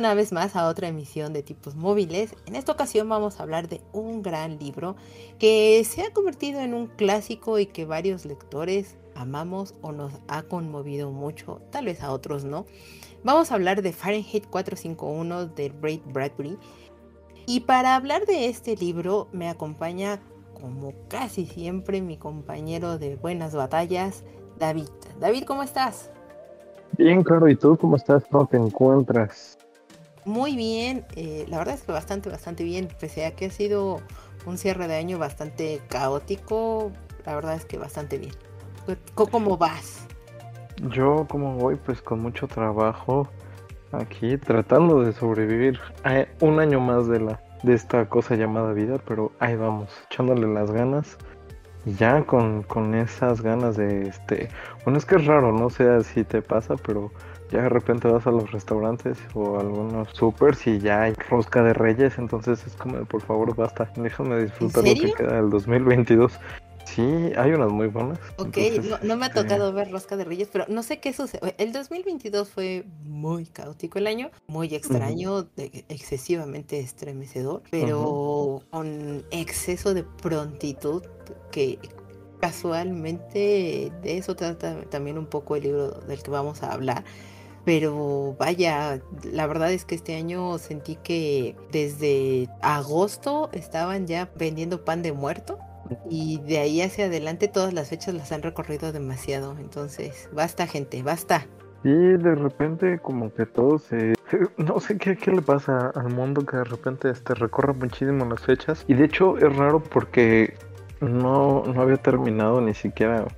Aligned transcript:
Una 0.00 0.14
vez 0.14 0.32
más 0.32 0.56
a 0.56 0.66
otra 0.66 0.88
emisión 0.88 1.34
de 1.34 1.42
tipos 1.42 1.76
móviles. 1.76 2.34
En 2.46 2.56
esta 2.56 2.72
ocasión 2.72 3.06
vamos 3.10 3.38
a 3.38 3.42
hablar 3.42 3.68
de 3.68 3.82
un 3.92 4.22
gran 4.22 4.58
libro 4.58 4.96
que 5.38 5.84
se 5.84 6.02
ha 6.02 6.10
convertido 6.10 6.60
en 6.60 6.72
un 6.72 6.86
clásico 6.86 7.58
y 7.58 7.66
que 7.66 7.84
varios 7.84 8.24
lectores 8.24 8.96
amamos 9.14 9.74
o 9.82 9.92
nos 9.92 10.14
ha 10.26 10.42
conmovido 10.44 11.10
mucho, 11.10 11.60
tal 11.70 11.84
vez 11.84 12.02
a 12.02 12.12
otros 12.12 12.44
no. 12.44 12.64
Vamos 13.24 13.52
a 13.52 13.56
hablar 13.56 13.82
de 13.82 13.92
Fahrenheit 13.92 14.46
451 14.46 15.48
de 15.48 15.70
Ray 15.82 16.02
Bradbury. 16.06 16.56
Y 17.46 17.60
para 17.60 17.94
hablar 17.94 18.24
de 18.24 18.46
este 18.46 18.76
libro 18.76 19.28
me 19.32 19.50
acompaña 19.50 20.22
como 20.58 20.94
casi 21.08 21.44
siempre 21.44 22.00
mi 22.00 22.16
compañero 22.16 22.98
de 22.98 23.16
buenas 23.16 23.54
batallas, 23.54 24.24
David. 24.58 24.88
David, 25.20 25.44
¿cómo 25.44 25.62
estás? 25.62 26.10
Bien, 26.96 27.22
claro, 27.22 27.48
¿y 27.50 27.56
tú 27.56 27.76
cómo 27.76 27.96
estás? 27.96 28.24
¿Cómo 28.30 28.46
te 28.46 28.56
encuentras? 28.56 29.59
Muy 30.24 30.56
bien, 30.56 31.06
eh, 31.16 31.46
la 31.48 31.58
verdad 31.58 31.74
es 31.74 31.82
que 31.82 31.92
bastante, 31.92 32.28
bastante 32.28 32.64
bien, 32.64 32.88
pese 33.00 33.24
a 33.24 33.34
que 33.34 33.46
ha 33.46 33.50
sido 33.50 34.00
un 34.46 34.58
cierre 34.58 34.86
de 34.86 34.96
año 34.96 35.18
bastante 35.18 35.80
caótico, 35.88 36.92
la 37.24 37.34
verdad 37.34 37.54
es 37.54 37.64
que 37.64 37.78
bastante 37.78 38.18
bien. 38.18 38.32
¿Cómo 39.14 39.56
vas? 39.56 40.06
Yo 40.90 41.26
como 41.28 41.54
voy, 41.54 41.76
pues 41.76 42.02
con 42.02 42.20
mucho 42.20 42.48
trabajo 42.48 43.28
aquí, 43.92 44.36
tratando 44.38 45.02
de 45.02 45.12
sobrevivir 45.12 45.78
a 46.04 46.26
un 46.40 46.60
año 46.60 46.80
más 46.80 47.06
de 47.08 47.20
la 47.20 47.40
de 47.62 47.74
esta 47.74 48.08
cosa 48.08 48.36
llamada 48.36 48.72
vida, 48.72 48.96
pero 49.06 49.32
ahí 49.38 49.54
vamos, 49.54 49.90
echándole 50.08 50.46
las 50.46 50.70
ganas 50.70 51.18
ya 51.84 52.24
con, 52.24 52.62
con 52.62 52.94
esas 52.94 53.40
ganas 53.40 53.76
de 53.76 54.08
este 54.08 54.48
bueno 54.84 54.98
es 54.98 55.04
que 55.04 55.16
es 55.16 55.26
raro 55.26 55.52
no 55.52 55.70
sé 55.70 56.02
si 56.04 56.24
te 56.24 56.42
pasa 56.42 56.76
pero 56.76 57.10
ya 57.50 57.62
de 57.62 57.68
repente 57.68 58.08
vas 58.08 58.26
a 58.26 58.30
los 58.30 58.50
restaurantes 58.50 59.18
o 59.34 59.56
a 59.56 59.60
algunos 59.60 60.08
supers 60.10 60.66
y 60.66 60.78
ya 60.78 61.02
hay 61.02 61.14
rosca 61.28 61.62
de 61.62 61.72
reyes 61.72 62.18
entonces 62.18 62.66
es 62.66 62.74
como 62.74 63.04
por 63.04 63.22
favor 63.22 63.54
basta 63.54 63.90
déjame 63.96 64.42
disfrutar 64.44 64.84
lo 64.84 64.94
que 64.94 65.12
queda 65.12 65.34
del 65.34 65.50
2022 65.50 66.38
Sí, 66.84 67.02
hay 67.36 67.52
unas 67.52 67.70
muy 67.70 67.86
buenas. 67.86 68.18
Ok, 68.36 68.56
no, 69.02 69.16
me 69.16 69.26
ha 69.26 69.32
tocado 69.32 69.72
ver 69.72 69.92
Rosca 69.92 70.16
de 70.16 70.24
Reyes, 70.24 70.48
pero 70.52 70.64
no 70.68 70.82
sé 70.82 70.98
qué 70.98 71.12
sucede. 71.12 71.54
El 71.58 71.72
2022 71.72 72.48
fue 72.48 72.84
muy 73.04 73.46
caótico 73.46 73.98
el 73.98 74.08
año, 74.08 74.30
muy 74.48 74.74
extraño, 74.74 75.46
excesivamente 75.56 76.80
estremecedor, 76.80 77.62
pero 77.70 78.62
con 78.70 79.24
exceso 79.30 79.94
de 79.94 80.02
prontitud 80.02 81.04
que 81.52 81.78
casualmente 82.40 83.92
de 84.02 84.16
eso 84.16 84.34
trata 84.34 84.82
también 84.86 85.18
un 85.18 85.26
poco 85.26 85.56
el 85.56 85.62
libro 85.62 85.90
del 85.90 86.22
que 86.22 86.30
vamos 86.30 86.62
a 86.62 86.72
hablar. 86.72 87.04
Pero 87.70 88.34
vaya, 88.36 89.00
la 89.22 89.46
verdad 89.46 89.70
es 89.70 89.84
que 89.84 89.94
este 89.94 90.16
año 90.16 90.58
sentí 90.58 90.96
que 90.96 91.54
desde 91.70 92.48
agosto 92.62 93.48
estaban 93.52 94.08
ya 94.08 94.28
vendiendo 94.34 94.84
pan 94.84 95.02
de 95.02 95.12
muerto 95.12 95.56
y 96.10 96.40
de 96.40 96.58
ahí 96.58 96.82
hacia 96.82 97.04
adelante 97.04 97.46
todas 97.46 97.72
las 97.72 97.90
fechas 97.90 98.12
las 98.14 98.32
han 98.32 98.42
recorrido 98.42 98.90
demasiado. 98.90 99.56
Entonces, 99.60 100.28
basta 100.32 100.66
gente, 100.66 101.04
basta. 101.04 101.46
Y 101.84 101.92
de 101.92 102.34
repente 102.34 102.98
como 102.98 103.32
que 103.32 103.46
todo 103.46 103.78
se... 103.78 104.14
No 104.56 104.80
sé 104.80 104.98
qué, 104.98 105.16
qué 105.16 105.30
le 105.30 105.40
pasa 105.40 105.92
al 105.94 106.12
mundo 106.12 106.44
que 106.44 106.56
de 106.56 106.64
repente 106.64 107.08
este, 107.10 107.34
recorre 107.34 107.74
muchísimo 107.74 108.24
las 108.24 108.40
fechas. 108.40 108.84
Y 108.88 108.94
de 108.94 109.04
hecho 109.04 109.38
es 109.38 109.54
raro 109.54 109.80
porque 109.80 110.54
no, 111.00 111.62
no 111.62 111.82
había 111.82 111.98
terminado 111.98 112.60
ni 112.60 112.74
siquiera 112.74 113.28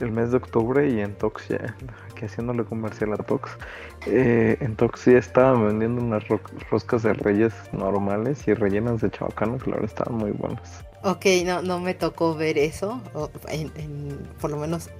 el 0.00 0.12
mes 0.12 0.30
de 0.30 0.38
octubre 0.38 0.88
y 0.88 1.00
en 1.00 1.14
Tox 1.14 1.48
ya, 1.48 1.76
haciéndole 2.26 2.64
comercial 2.64 3.12
a 3.12 3.16
Tox, 3.16 3.50
eh, 4.06 4.56
en 4.60 4.76
Tox 4.76 5.04
ya 5.04 5.18
estaban 5.18 5.66
vendiendo 5.66 6.02
unas 6.02 6.24
roscas 6.70 7.02
de 7.02 7.12
reyes 7.12 7.52
normales 7.72 8.46
y 8.46 8.54
rellenas 8.54 9.00
de 9.00 9.10
chabacano 9.10 9.58
que 9.58 9.70
la 9.70 9.76
verdad 9.76 9.90
estaban 9.90 10.18
muy 10.18 10.30
buenas. 10.32 10.84
Ok, 11.02 11.26
no, 11.46 11.62
no 11.62 11.80
me 11.80 11.94
tocó 11.94 12.34
ver 12.34 12.58
eso. 12.58 13.00
En, 13.48 14.18
por 14.40 14.50
lo 14.50 14.58
menos 14.58 14.90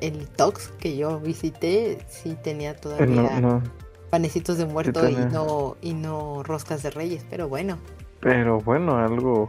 el, 0.00 0.26
Tox 0.28 0.68
que 0.78 0.96
yo 0.96 1.20
visité 1.20 1.98
sí 2.08 2.36
tenía 2.42 2.74
todavía 2.74 3.60
panecitos 4.10 4.58
de 4.58 4.66
muerto 4.66 5.08
y 5.08 5.14
no 5.14 5.76
y 5.80 5.94
no 5.94 6.42
roscas 6.42 6.82
de 6.82 6.90
reyes, 6.90 7.24
pero 7.30 7.48
bueno. 7.48 7.78
Pero 8.20 8.58
bueno, 8.60 8.98
algo 8.98 9.48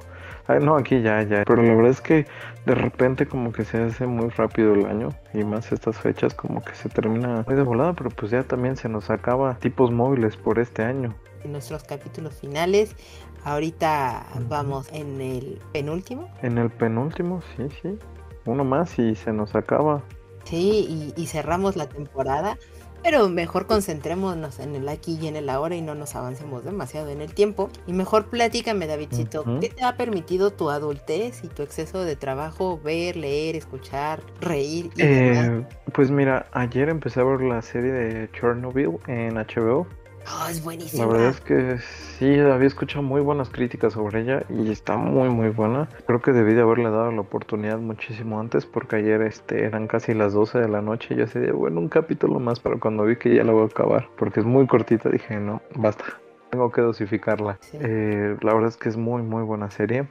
no, 0.61 0.75
aquí 0.75 1.01
ya, 1.01 1.21
ya. 1.23 1.43
Pero 1.45 1.61
la 1.63 1.73
verdad 1.73 1.91
es 1.91 2.01
que 2.01 2.25
de 2.65 2.75
repente 2.75 3.25
como 3.25 3.51
que 3.51 3.65
se 3.65 3.81
hace 3.81 4.05
muy 4.05 4.29
rápido 4.29 4.73
el 4.73 4.85
año 4.85 5.09
y 5.33 5.43
más 5.43 5.71
estas 5.71 5.97
fechas 5.97 6.33
como 6.33 6.61
que 6.61 6.75
se 6.75 6.89
termina 6.89 7.43
muy 7.47 7.55
de 7.55 7.63
volada, 7.63 7.93
pero 7.93 8.09
pues 8.09 8.31
ya 8.31 8.43
también 8.43 8.75
se 8.77 8.89
nos 8.89 9.09
acaba 9.09 9.55
tipos 9.55 9.91
móviles 9.91 10.35
por 10.37 10.59
este 10.59 10.83
año. 10.83 11.15
En 11.43 11.53
nuestros 11.53 11.83
capítulos 11.83 12.35
finales, 12.35 12.95
ahorita 13.43 14.25
vamos 14.47 14.91
en 14.91 15.21
el 15.21 15.59
penúltimo. 15.73 16.29
En 16.41 16.57
el 16.57 16.69
penúltimo, 16.69 17.41
sí, 17.55 17.67
sí. 17.81 17.97
Uno 18.45 18.63
más 18.63 18.97
y 18.99 19.15
se 19.15 19.33
nos 19.33 19.55
acaba. 19.55 20.03
Sí, 20.43 21.13
y, 21.15 21.21
y 21.21 21.27
cerramos 21.27 21.75
la 21.75 21.87
temporada. 21.87 22.57
Pero 23.03 23.29
mejor 23.29 23.65
concentrémonos 23.65 24.59
en 24.59 24.75
el 24.75 24.87
aquí 24.87 25.17
y 25.21 25.27
en 25.27 25.35
el 25.35 25.49
ahora 25.49 25.75
y 25.75 25.81
no 25.81 25.95
nos 25.95 26.15
avancemos 26.15 26.63
demasiado 26.63 27.09
en 27.09 27.21
el 27.21 27.33
tiempo. 27.33 27.69
Y 27.87 27.93
mejor 27.93 28.25
platícame, 28.29 28.87
Davidcito, 28.87 29.43
¿qué 29.59 29.69
te 29.69 29.83
ha 29.83 29.97
permitido 29.97 30.51
tu 30.51 30.69
adultez 30.69 31.43
y 31.43 31.47
tu 31.47 31.63
exceso 31.63 32.03
de 32.03 32.15
trabajo 32.15 32.79
ver, 32.83 33.15
leer, 33.15 33.55
escuchar, 33.55 34.21
reír? 34.39 34.91
Y 34.95 35.01
eh, 35.01 35.65
pues 35.93 36.11
mira, 36.11 36.45
ayer 36.51 36.89
empecé 36.89 37.21
a 37.21 37.23
ver 37.23 37.41
la 37.41 37.61
serie 37.61 37.91
de 37.91 38.29
Chernobyl 38.31 38.97
en 39.07 39.35
HBO. 39.35 39.87
Oh, 40.27 40.47
es 40.49 40.63
buenísima. 40.63 41.05
La 41.05 41.11
verdad 41.11 41.29
es 41.29 41.41
que 41.41 41.77
sí, 42.17 42.39
había 42.39 42.67
escuchado 42.67 43.01
muy 43.01 43.21
buenas 43.21 43.49
críticas 43.49 43.93
sobre 43.93 44.21
ella 44.21 44.43
y 44.49 44.71
está 44.71 44.97
muy 44.97 45.29
muy 45.29 45.49
buena. 45.49 45.89
Creo 46.05 46.21
que 46.21 46.31
debí 46.31 46.53
de 46.53 46.61
haberle 46.61 46.89
dado 46.89 47.11
la 47.11 47.21
oportunidad 47.21 47.79
muchísimo 47.79 48.39
antes 48.39 48.65
porque 48.65 48.97
ayer 48.97 49.21
este 49.21 49.65
eran 49.65 49.87
casi 49.87 50.13
las 50.13 50.33
12 50.33 50.59
de 50.59 50.67
la 50.67 50.81
noche 50.81 51.13
y 51.13 51.17
yo 51.17 51.25
decía, 51.25 51.51
bueno, 51.53 51.79
un 51.79 51.89
capítulo 51.89 52.39
más, 52.39 52.59
pero 52.59 52.79
cuando 52.79 53.03
vi 53.03 53.15
que 53.15 53.35
ya 53.35 53.43
la 53.43 53.51
voy 53.51 53.63
a 53.63 53.65
acabar 53.65 54.09
porque 54.17 54.39
es 54.41 54.45
muy 54.45 54.67
cortita 54.67 55.09
dije, 55.09 55.37
no, 55.39 55.61
basta. 55.75 56.05
Tengo 56.51 56.69
que 56.69 56.81
dosificarla. 56.81 57.57
Eh, 57.73 58.35
la 58.41 58.53
verdad 58.53 58.67
es 58.67 58.77
que 58.77 58.89
es 58.89 58.97
muy 58.97 59.21
muy 59.21 59.43
buena 59.43 59.71
serie. 59.71 60.09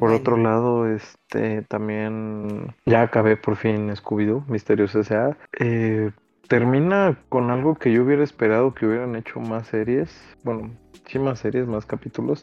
por 0.00 0.10
otro 0.10 0.36
lado, 0.36 0.88
este 0.88 1.62
también 1.62 2.74
ya 2.86 3.02
acabé 3.02 3.36
por 3.36 3.54
fin 3.54 3.88
Scooby-Doo, 3.94 4.44
Misterios 4.48 4.96
S.A. 4.96 5.36
Eh, 5.60 6.10
termina 6.50 7.16
con 7.28 7.52
algo 7.52 7.76
que 7.76 7.92
yo 7.92 8.02
hubiera 8.02 8.24
esperado 8.24 8.74
que 8.74 8.84
hubieran 8.84 9.14
hecho 9.14 9.38
más 9.38 9.68
series. 9.68 10.10
Bueno, 10.42 10.72
sí 11.06 11.20
más 11.20 11.38
series, 11.38 11.68
más 11.68 11.86
capítulos. 11.86 12.42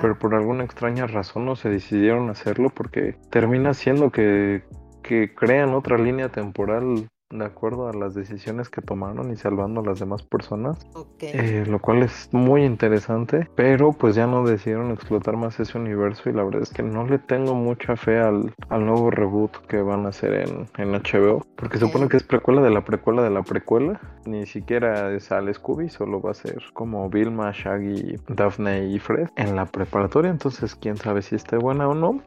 Pero 0.00 0.18
por 0.18 0.34
alguna 0.34 0.64
extraña 0.64 1.06
razón 1.06 1.44
no 1.44 1.54
se 1.54 1.68
decidieron 1.68 2.30
hacerlo 2.30 2.70
porque 2.70 3.14
termina 3.28 3.74
siendo 3.74 4.10
que, 4.10 4.64
que 5.02 5.34
crean 5.34 5.74
otra 5.74 5.98
línea 5.98 6.30
temporal 6.30 7.06
de 7.32 7.44
acuerdo 7.44 7.88
a 7.88 7.92
las 7.92 8.14
decisiones 8.14 8.68
que 8.68 8.82
tomaron 8.82 9.32
y 9.32 9.36
salvando 9.36 9.80
a 9.80 9.84
las 9.84 9.98
demás 9.98 10.22
personas. 10.22 10.86
Eh, 11.20 11.64
lo 11.66 11.80
cual 11.80 12.02
es 12.02 12.28
muy 12.32 12.64
interesante, 12.64 13.48
pero 13.54 13.92
pues 13.92 14.14
ya 14.14 14.26
no 14.26 14.44
decidieron 14.44 14.90
explotar 14.90 15.36
más 15.36 15.58
ese 15.60 15.78
universo 15.78 16.28
y 16.28 16.32
la 16.32 16.44
verdad 16.44 16.62
es 16.62 16.70
que 16.70 16.82
no 16.82 17.06
le 17.06 17.18
tengo 17.18 17.54
mucha 17.54 17.96
fe 17.96 18.18
al, 18.18 18.52
al 18.68 18.86
nuevo 18.86 19.10
reboot 19.10 19.66
que 19.66 19.80
van 19.80 20.06
a 20.06 20.10
hacer 20.10 20.48
en, 20.48 20.66
en 20.78 20.92
HBO, 20.92 21.46
porque 21.56 21.78
se 21.78 21.86
supone 21.86 22.08
que 22.08 22.16
es 22.16 22.24
precuela 22.24 22.60
de 22.62 22.70
la 22.70 22.84
precuela 22.84 23.22
de 23.22 23.30
la 23.30 23.42
precuela, 23.42 24.00
ni 24.26 24.46
siquiera 24.46 25.12
es 25.12 25.32
al 25.32 25.52
Scooby, 25.52 25.88
solo 25.88 26.20
va 26.20 26.32
a 26.32 26.34
ser 26.34 26.62
como 26.72 27.08
Vilma, 27.08 27.52
Shaggy, 27.52 28.16
Daphne 28.28 28.86
y 28.86 28.98
Fred 28.98 29.28
en 29.36 29.56
la 29.56 29.66
preparatoria, 29.66 30.30
entonces 30.30 30.74
quién 30.74 30.96
sabe 30.96 31.22
si 31.22 31.36
esté 31.36 31.56
buena 31.56 31.88
o 31.88 31.94
no. 31.94 32.20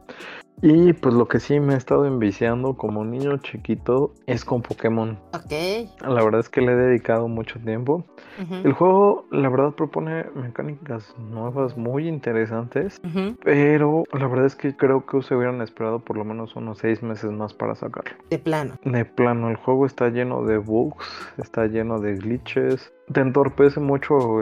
Y 0.62 0.92
pues 0.94 1.14
lo 1.14 1.28
que 1.28 1.38
sí 1.38 1.60
me 1.60 1.74
he 1.74 1.76
estado 1.76 2.06
enviciando 2.06 2.74
como 2.74 3.04
niño 3.04 3.36
chiquito 3.38 4.14
es 4.26 4.44
con 4.44 4.62
Pokémon. 4.62 5.18
Ok. 5.34 5.52
La 6.00 6.24
verdad 6.24 6.40
es 6.40 6.48
que 6.48 6.62
le 6.62 6.72
he 6.72 6.76
dedicado 6.76 7.28
mucho 7.28 7.58
tiempo. 7.60 8.04
El 8.50 8.72
juego, 8.72 9.26
la 9.30 9.48
verdad, 9.48 9.72
propone 9.72 10.24
mecánicas 10.34 11.14
nuevas 11.18 11.76
muy 11.76 12.06
interesantes, 12.06 13.00
pero 13.42 14.04
la 14.12 14.26
verdad 14.26 14.46
es 14.46 14.56
que 14.56 14.76
creo 14.76 15.06
que 15.06 15.22
se 15.22 15.34
hubieran 15.34 15.62
esperado 15.62 16.00
por 16.00 16.16
lo 16.16 16.24
menos 16.24 16.54
unos 16.56 16.78
seis 16.78 17.02
meses 17.02 17.30
más 17.30 17.54
para 17.54 17.74
sacarlo. 17.74 18.12
De 18.30 18.38
plano. 18.38 18.74
De 18.84 19.04
plano, 19.04 19.48
el 19.48 19.56
juego 19.56 19.86
está 19.86 20.08
lleno 20.10 20.44
de 20.44 20.58
bugs, 20.58 21.06
está 21.38 21.66
lleno 21.66 21.98
de 21.98 22.16
glitches, 22.16 22.92
te 23.12 23.20
entorpece 23.20 23.80
mucho 23.80 24.40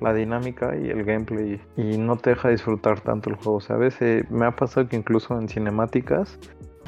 la 0.00 0.12
dinámica 0.12 0.76
y 0.76 0.90
el 0.90 1.04
gameplay 1.04 1.60
y 1.76 1.96
no 1.96 2.16
te 2.16 2.30
deja 2.30 2.48
disfrutar 2.48 3.00
tanto 3.00 3.30
el 3.30 3.36
juego. 3.36 3.56
O 3.56 3.60
sea, 3.60 3.76
a 3.76 3.78
veces 3.78 4.28
me 4.30 4.46
ha 4.46 4.56
pasado 4.56 4.88
que 4.88 4.96
incluso 4.96 5.38
en 5.38 5.48
cinemáticas 5.48 6.38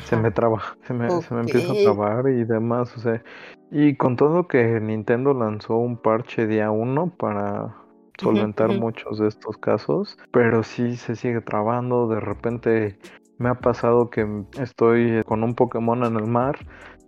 se 0.05 0.17
me 0.17 0.31
traba, 0.31 0.63
se 0.87 0.95
me, 0.95 1.09
se 1.23 1.35
me 1.35 1.41
empieza 1.41 1.73
a 1.73 1.77
trabar 1.77 2.29
y 2.29 2.45
demás. 2.45 2.97
O 2.97 3.01
sea, 3.01 3.23
y 3.71 3.97
con 3.97 4.17
todo 4.17 4.49
que 4.49 4.81
Nintendo 4.81 5.33
lanzó 5.33 5.77
un 5.77 5.97
parche 5.97 6.47
día 6.47 6.71
uno 6.71 7.13
para 7.17 7.77
solventar 8.19 8.69
muchos 8.79 9.19
de 9.19 9.29
estos 9.29 9.57
casos, 9.59 10.19
pero 10.33 10.63
sí 10.63 10.97
se 10.97 11.15
sigue 11.15 11.41
trabando. 11.41 12.09
De 12.09 12.21
repente 12.21 12.99
me 13.39 13.49
ha 13.49 13.55
pasado 13.55 14.11
que 14.11 14.27
estoy 14.61 15.23
con 15.25 15.45
un 15.45 15.55
Pokémon 15.55 16.05
en 16.05 16.17
el 16.17 16.27
mar 16.27 16.59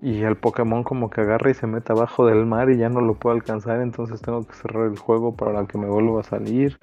y 0.03 0.23
el 0.23 0.37
Pokémon 0.37 0.83
como 0.83 1.09
que 1.09 1.21
agarra 1.21 1.51
y 1.51 1.55
se 1.55 1.69
mete 1.69 1.93
abajo 1.93 2.27
del 2.27 2.45
mar 2.45 2.69
y 2.71 2.77
ya 2.77 2.89
no 2.89 3.01
lo 3.01 3.15
puedo 3.15 3.37
alcanzar, 3.37 3.81
entonces 3.81 4.21
tengo 4.21 4.45
que 4.45 4.55
cerrar 4.55 4.91
el 4.91 4.99
juego 4.99 5.37
para 5.37 5.65
que 5.67 5.79
me 5.79 5.87
vuelva 5.87 6.21
a 6.21 6.25
salir. 6.25 6.79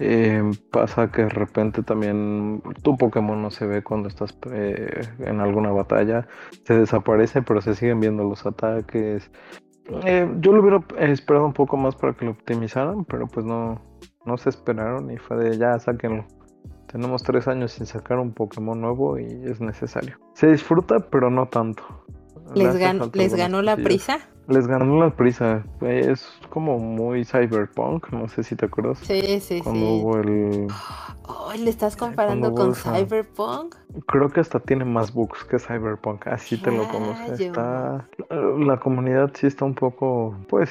Eh, 0.00 0.42
pasa 0.70 1.10
que 1.10 1.22
de 1.22 1.28
repente 1.28 1.82
también 1.82 2.62
tu 2.82 2.96
Pokémon 2.96 3.40
no 3.40 3.50
se 3.50 3.66
ve 3.66 3.82
cuando 3.82 4.08
estás 4.08 4.36
eh, 4.52 5.02
en 5.20 5.40
alguna 5.40 5.70
batalla, 5.70 6.26
se 6.64 6.78
desaparece 6.78 7.42
pero 7.42 7.60
se 7.60 7.74
siguen 7.74 8.00
viendo 8.00 8.24
los 8.24 8.44
ataques. 8.44 9.30
Eh, 10.04 10.28
yo 10.40 10.52
lo 10.52 10.60
hubiera 10.60 10.84
esperado 10.98 11.46
un 11.46 11.52
poco 11.52 11.76
más 11.76 11.94
para 11.94 12.12
que 12.12 12.24
lo 12.24 12.32
optimizaran, 12.32 13.04
pero 13.04 13.28
pues 13.28 13.46
no, 13.46 13.80
no 14.26 14.36
se 14.36 14.50
esperaron 14.50 15.10
y 15.12 15.16
fue 15.16 15.36
de 15.36 15.58
ya 15.58 15.78
sáquenlo. 15.78 16.26
Tenemos 16.90 17.22
tres 17.22 17.46
años 17.46 17.72
sin 17.72 17.86
sacar 17.86 18.18
un 18.18 18.32
Pokémon 18.32 18.80
nuevo 18.80 19.18
y 19.18 19.26
es 19.44 19.60
necesario. 19.60 20.18
Se 20.34 20.48
disfruta, 20.48 20.98
pero 20.98 21.30
no 21.30 21.46
tanto. 21.46 21.84
¿Les, 22.54 22.78
ganó 22.78 23.62
la 23.62 23.76
prisa? 23.76 24.18
Les 24.46 24.66
ganó 24.66 24.98
la 24.98 25.10
prisa. 25.10 25.64
Es 25.80 26.26
como 26.50 26.78
muy 26.78 27.24
cyberpunk, 27.24 28.10
no 28.10 28.28
sé 28.28 28.42
si 28.42 28.56
te 28.56 28.66
acuerdas. 28.66 28.98
Sí, 29.02 29.40
sí, 29.40 29.60
cuando 29.62 29.86
hubo 29.86 30.18
el... 30.18 30.66
Oh, 31.24 31.52
¿Le 31.58 31.68
estás 31.68 31.96
comparando 31.96 32.54
con 32.54 32.74
cyberpunk? 32.74 33.74
Creo 34.06 34.30
que 34.30 34.40
hasta 34.40 34.60
tiene 34.60 34.84
más 34.86 35.12
bugs 35.12 35.44
que 35.44 35.58
cyberpunk, 35.58 36.26
así 36.26 36.56
te 36.56 36.70
lo 36.70 36.88
conoces. 36.88 37.40
Está... 37.40 38.08
La 38.30 38.78
comunidad 38.78 39.30
sí 39.34 39.46
está 39.46 39.64
un 39.66 39.74
poco, 39.74 40.34
pues... 40.48 40.70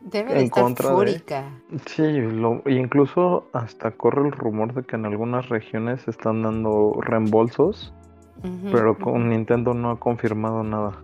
Debe 0.00 0.32
en 0.32 0.46
estar 0.46 0.64
contra 0.64 0.90
fúrica. 0.90 1.44
Sí, 1.86 2.02
lo... 2.02 2.60
incluso 2.66 3.46
hasta 3.52 3.92
corre 3.92 4.26
el 4.26 4.32
rumor 4.32 4.74
de 4.74 4.82
que 4.82 4.96
en 4.96 5.06
algunas 5.06 5.48
regiones 5.48 6.08
están 6.08 6.42
dando 6.42 6.98
reembolsos, 7.00 7.94
pero 8.72 8.98
con 8.98 9.28
Nintendo 9.28 9.72
no 9.74 9.92
ha 9.92 10.00
confirmado 10.00 10.64
nada. 10.64 11.00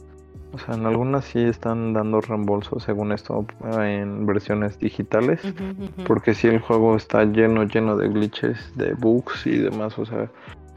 O 0.53 0.59
sea, 0.59 0.75
en 0.75 0.87
algunas 0.87 1.27
sí 1.27 1.41
están 1.41 1.93
dando 1.93 2.21
reembolso, 2.21 2.81
según 2.81 3.12
esto, 3.12 3.47
en 3.81 4.27
versiones 4.27 4.79
digitales. 4.79 5.41
Porque 6.06 6.35
si 6.35 6.49
el 6.49 6.61
juego 6.61 6.97
está 6.97 7.25
lleno, 7.25 7.65
lleno 7.65 7.97
de 7.97 8.09
glitches, 8.09 8.77
de 8.77 8.95
bugs 8.95 9.47
y 9.47 9.59
demás. 9.59 9.99
O 9.99 10.06
sea, 10.06 10.31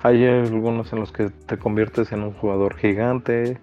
hay 0.03 0.25
algunos 0.25 0.91
en 0.94 1.00
los 1.00 1.12
que 1.12 1.29
te 1.29 1.57
conviertes 1.57 2.12
en 2.12 2.23
un 2.23 2.33
jugador 2.33 2.75
gigante. 2.75 3.59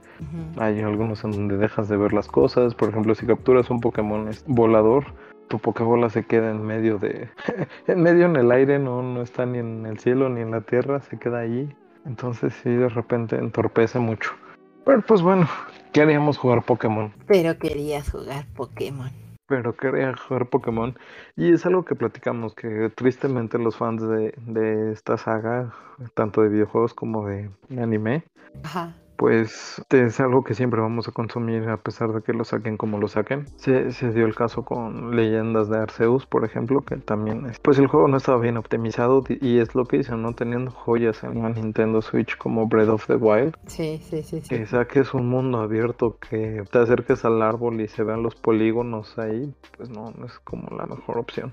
Hay 0.56 0.80
algunos 0.80 1.24
en 1.24 1.32
donde 1.32 1.56
dejas 1.56 1.88
de 1.88 1.96
ver 1.96 2.12
las 2.12 2.28
cosas. 2.28 2.74
Por 2.74 2.88
ejemplo, 2.88 3.14
si 3.14 3.26
capturas 3.26 3.68
un 3.70 3.80
Pokémon 3.80 4.30
volador, 4.46 5.04
tu 5.48 5.58
Pokébola 5.58 6.10
se 6.10 6.24
queda 6.24 6.50
en 6.50 6.64
medio 6.64 6.98
de. 6.98 7.28
en 7.86 8.02
medio 8.02 8.26
en 8.26 8.36
el 8.36 8.50
aire, 8.50 8.78
no, 8.78 9.02
no 9.02 9.22
está 9.22 9.46
ni 9.46 9.58
en 9.58 9.84
el 9.84 9.98
cielo 9.98 10.28
ni 10.28 10.40
en 10.40 10.52
la 10.52 10.60
tierra, 10.60 11.00
se 11.00 11.18
queda 11.18 11.40
allí. 11.40 11.68
Entonces 12.06 12.54
sí, 12.62 12.70
de 12.70 12.88
repente 12.88 13.36
entorpece 13.36 13.98
mucho. 13.98 14.30
Pero 14.84 15.02
pues 15.02 15.20
bueno, 15.20 15.46
queríamos 15.92 16.38
jugar 16.38 16.64
Pokémon. 16.64 17.12
Pero 17.26 17.58
querías 17.58 18.10
jugar 18.10 18.46
Pokémon. 18.54 19.10
Pero 19.46 19.74
quería 19.76 20.14
jugar 20.16 20.46
Pokémon. 20.46 20.96
Y 21.36 21.52
es 21.52 21.64
algo 21.64 21.84
que 21.84 21.94
platicamos, 21.94 22.54
que 22.54 22.90
tristemente 22.94 23.58
los 23.58 23.76
fans 23.76 24.02
de, 24.02 24.34
de 24.46 24.92
esta 24.92 25.16
saga, 25.16 25.72
tanto 26.14 26.42
de 26.42 26.50
videojuegos 26.50 26.94
como 26.94 27.26
de 27.26 27.50
anime, 27.70 28.24
Ajá 28.62 28.94
pues 29.18 29.82
es 29.90 30.20
algo 30.20 30.44
que 30.44 30.54
siempre 30.54 30.80
vamos 30.80 31.08
a 31.08 31.12
consumir 31.12 31.68
a 31.68 31.76
pesar 31.76 32.12
de 32.12 32.22
que 32.22 32.32
lo 32.32 32.44
saquen 32.44 32.76
como 32.76 32.98
lo 32.98 33.08
saquen. 33.08 33.46
Se, 33.56 33.90
dio 34.12 34.24
el 34.24 34.36
caso 34.36 34.62
con 34.62 35.16
Leyendas 35.16 35.68
de 35.68 35.76
Arceus, 35.76 36.24
por 36.24 36.44
ejemplo, 36.44 36.82
que 36.82 36.96
también, 36.98 37.46
es, 37.46 37.58
pues 37.58 37.80
el 37.80 37.88
juego 37.88 38.06
no 38.06 38.16
estaba 38.16 38.38
bien 38.38 38.56
optimizado 38.56 39.24
y 39.28 39.58
es 39.58 39.74
lo 39.74 39.86
que 39.86 39.98
dicen, 39.98 40.22
¿no? 40.22 40.34
Teniendo 40.34 40.70
joyas 40.70 41.24
en 41.24 41.42
la 41.42 41.48
Nintendo 41.48 42.00
Switch 42.00 42.38
como 42.38 42.68
Breath 42.68 42.90
of 42.90 43.06
the 43.08 43.16
Wild. 43.16 43.56
Sí, 43.66 44.00
sí, 44.08 44.22
sí. 44.22 44.40
sí. 44.40 44.48
Que 44.48 44.66
saques 44.66 45.12
un 45.12 45.28
mundo 45.28 45.58
abierto, 45.58 46.16
que 46.18 46.62
te 46.70 46.78
acerques 46.78 47.24
al 47.24 47.42
árbol 47.42 47.80
y 47.80 47.88
se 47.88 48.04
vean 48.04 48.22
los 48.22 48.36
polígonos 48.36 49.18
ahí, 49.18 49.52
pues 49.76 49.90
no, 49.90 50.12
no 50.12 50.26
es 50.26 50.38
como 50.44 50.68
la 50.76 50.86
mejor 50.86 51.18
opción. 51.18 51.52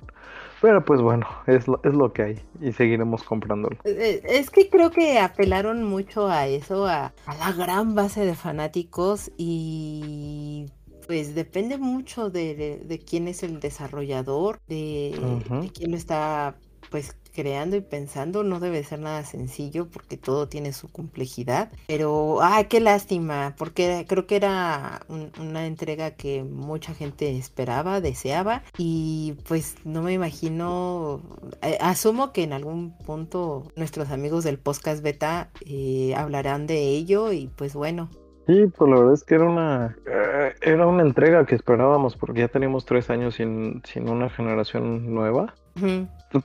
Pero 0.65 0.83
pues 0.83 0.99
bueno, 0.99 1.27
es 1.45 1.67
lo, 1.67 1.79
es 1.83 1.93
lo 1.93 2.11
que 2.11 2.23
hay 2.23 2.39
y 2.59 2.71
seguiremos 2.71 3.21
comprándolo. 3.21 3.77
Eh, 3.83 3.95
eh, 3.99 4.21
es 4.27 4.49
que 4.49 4.67
creo 4.67 4.89
que 4.89 5.19
apelaron 5.19 5.83
mucho 5.83 6.27
a 6.27 6.47
eso, 6.47 6.87
a, 6.87 7.13
la 7.27 7.51
gran 7.51 7.93
base 7.93 8.25
de 8.25 8.33
fanáticos 8.33 9.31
y 9.37 10.65
pues 11.05 11.35
depende 11.35 11.77
mucho 11.77 12.31
de, 12.31 12.99
quién 13.07 13.27
es 13.27 13.43
el 13.43 13.59
desarrollador, 13.59 14.59
de, 14.67 15.15
de, 15.61 15.69
quién 15.69 15.91
lo 15.91 15.97
está 15.97 16.55
pues 16.89 17.15
creando 17.35 17.75
y 17.75 17.81
pensando 17.81 18.43
no 18.43 18.59
debe 18.59 18.83
ser 18.83 18.99
nada 18.99 19.23
sencillo 19.25 19.87
porque 19.87 20.17
todo 20.17 20.47
tiene 20.47 20.73
su 20.73 20.87
complejidad. 20.87 21.71
Pero, 21.87 22.39
¡ay, 22.41 22.65
qué 22.65 22.79
lástima! 22.79 23.55
Porque 23.57 24.05
creo 24.07 24.25
que 24.25 24.37
era 24.37 25.05
una 25.07 25.67
entrega 25.67 26.11
que 26.11 26.43
mucha 26.43 26.93
gente 26.93 27.37
esperaba, 27.37 28.01
deseaba 28.01 28.63
y 28.77 29.35
pues 29.47 29.75
no 29.83 30.01
me 30.01 30.13
imagino, 30.13 31.21
eh, 31.61 31.77
asumo 31.81 32.31
que 32.31 32.43
en 32.43 32.53
algún 32.53 32.97
punto 32.97 33.71
nuestros 33.75 34.09
amigos 34.09 34.43
del 34.43 34.57
podcast 34.57 35.03
beta 35.03 35.51
eh, 35.65 36.13
hablarán 36.15 36.67
de 36.67 36.87
ello 36.89 37.33
y 37.33 37.47
pues 37.47 37.73
bueno, 37.73 38.09
Sí, 38.47 38.65
pues 38.77 38.89
la 38.89 38.97
verdad 38.97 39.13
es 39.13 39.23
que 39.23 39.35
era 39.35 39.45
una 39.45 39.95
eh, 40.05 40.53
era 40.61 40.85
una 40.85 41.01
entrega 41.01 41.45
que 41.45 41.55
esperábamos 41.55 42.15
porque 42.15 42.41
ya 42.41 42.47
teníamos 42.47 42.85
tres 42.85 43.09
años 43.09 43.35
sin, 43.35 43.81
sin 43.85 44.09
una 44.09 44.29
generación 44.29 45.13
nueva 45.13 45.53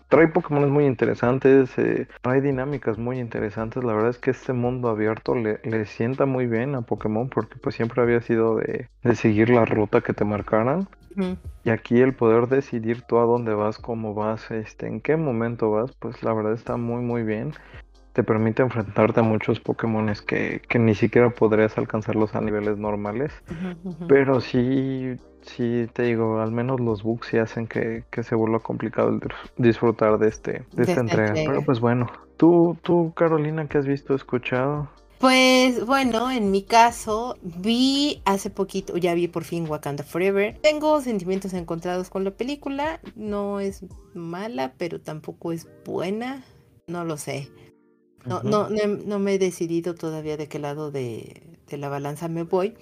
trae 0.08 0.29
Pokémon 0.29 0.70
muy 0.70 0.87
interesantes, 0.87 1.70
eh, 1.79 2.06
trae 2.23 2.41
dinámicas 2.41 2.99
muy 2.99 3.19
interesantes. 3.19 3.85
La 3.85 3.94
verdad 3.94 4.11
es 4.11 4.19
que 4.19 4.31
este 4.31 4.52
mundo 4.52 4.88
abierto 4.88 5.35
le, 5.35 5.87
sienta 5.87 6.26
muy 6.26 6.47
bien 6.47 6.75
a 6.75 6.82
Pokémon 6.82 7.29
porque 7.29 7.56
pues 7.61 7.75
siempre 7.75 8.03
había 8.03 8.20
sido 8.20 8.56
de, 8.56 8.88
seguir 9.14 9.50
la 9.50 9.64
ruta 9.64 10.00
que 10.00 10.12
te 10.12 10.25
marcaran. 10.25 10.88
Y 11.64 11.70
aquí 11.70 12.00
el 12.00 12.14
poder 12.14 12.46
decidir 12.46 13.03
tú 13.03 13.19
a 13.19 13.25
dónde 13.25 13.53
vas, 13.53 13.79
cómo 13.79 14.14
vas, 14.14 14.50
este, 14.50 14.86
en 14.86 15.01
qué 15.01 15.17
momento 15.17 15.70
vas, 15.70 15.93
pues 15.98 16.22
la 16.22 16.32
verdad 16.32 16.53
está 16.53 16.77
muy 16.77 17.03
muy 17.03 17.22
bien. 17.22 17.53
Te 18.12 18.24
permite 18.24 18.62
enfrentarte 18.62 19.20
a 19.20 19.22
muchos 19.22 19.60
Pokémon 19.60 20.12
que, 20.26 20.62
que 20.69 20.79
ni 20.79 20.94
siquiera 20.94 21.31
podrías 21.31 21.79
alcanzarlos 21.79 22.34
a 22.34 22.40
niveles 22.40 22.76
normales. 22.76 23.32
Pero 24.08 24.40
sí 24.40 25.17
sí 25.43 25.86
te 25.93 26.02
digo, 26.02 26.40
al 26.40 26.52
menos 26.52 26.81
los 26.81 27.02
bugs 27.02 27.29
sí 27.29 27.38
hacen 27.38 27.67
que, 27.67 28.05
se 28.22 28.34
vuelva 28.34 28.60
complicado 28.60 29.08
el 29.08 29.20
disfrutar 29.56 30.19
de 30.19 30.29
este 30.29 30.64
de, 30.72 30.82
esta 30.82 31.00
entrega. 31.00 31.32
Pero 31.34 31.64
pues 31.64 31.81
bueno, 31.81 32.10
tú 32.36 32.76
tú 32.82 33.12
Carolina, 33.14 33.67
¿qué 33.69 33.79
has 33.79 33.86
visto, 33.86 34.14
escuchado? 34.14 34.88
Pues 35.19 35.84
bueno, 35.84 36.31
en 36.31 36.50
mi 36.50 36.62
caso 36.62 37.36
vi 37.43 38.22
hace 38.24 38.48
poquito, 38.48 38.96
ya 38.96 39.12
vi 39.12 39.29
por 39.29 39.44
fin 39.44 39.69
Wakanda 39.69 40.02
Forever. 40.02 40.56
Tengo 40.62 40.98
sentimientos 41.02 41.52
encontrados 41.52 42.08
con 42.08 42.24
la 42.24 42.31
película, 42.31 43.00
no 43.17 43.60
es 43.60 43.84
mala, 44.14 44.72
pero 44.79 44.98
tampoco 44.98 45.52
es 45.52 45.69
buena, 45.84 46.43
no 46.86 47.05
lo 47.05 47.19
sé. 47.19 47.50
No, 48.24 48.43
no, 48.43 48.69
no, 48.69 49.19
me 49.19 49.34
he 49.34 49.39
decidido 49.39 49.94
todavía 49.94 50.36
de 50.36 50.46
qué 50.48 50.58
lado 50.58 50.91
de, 50.91 51.43
de 51.69 51.79
la 51.79 51.89
balanza 51.89 52.29
me 52.29 52.43
voy. 52.43 52.74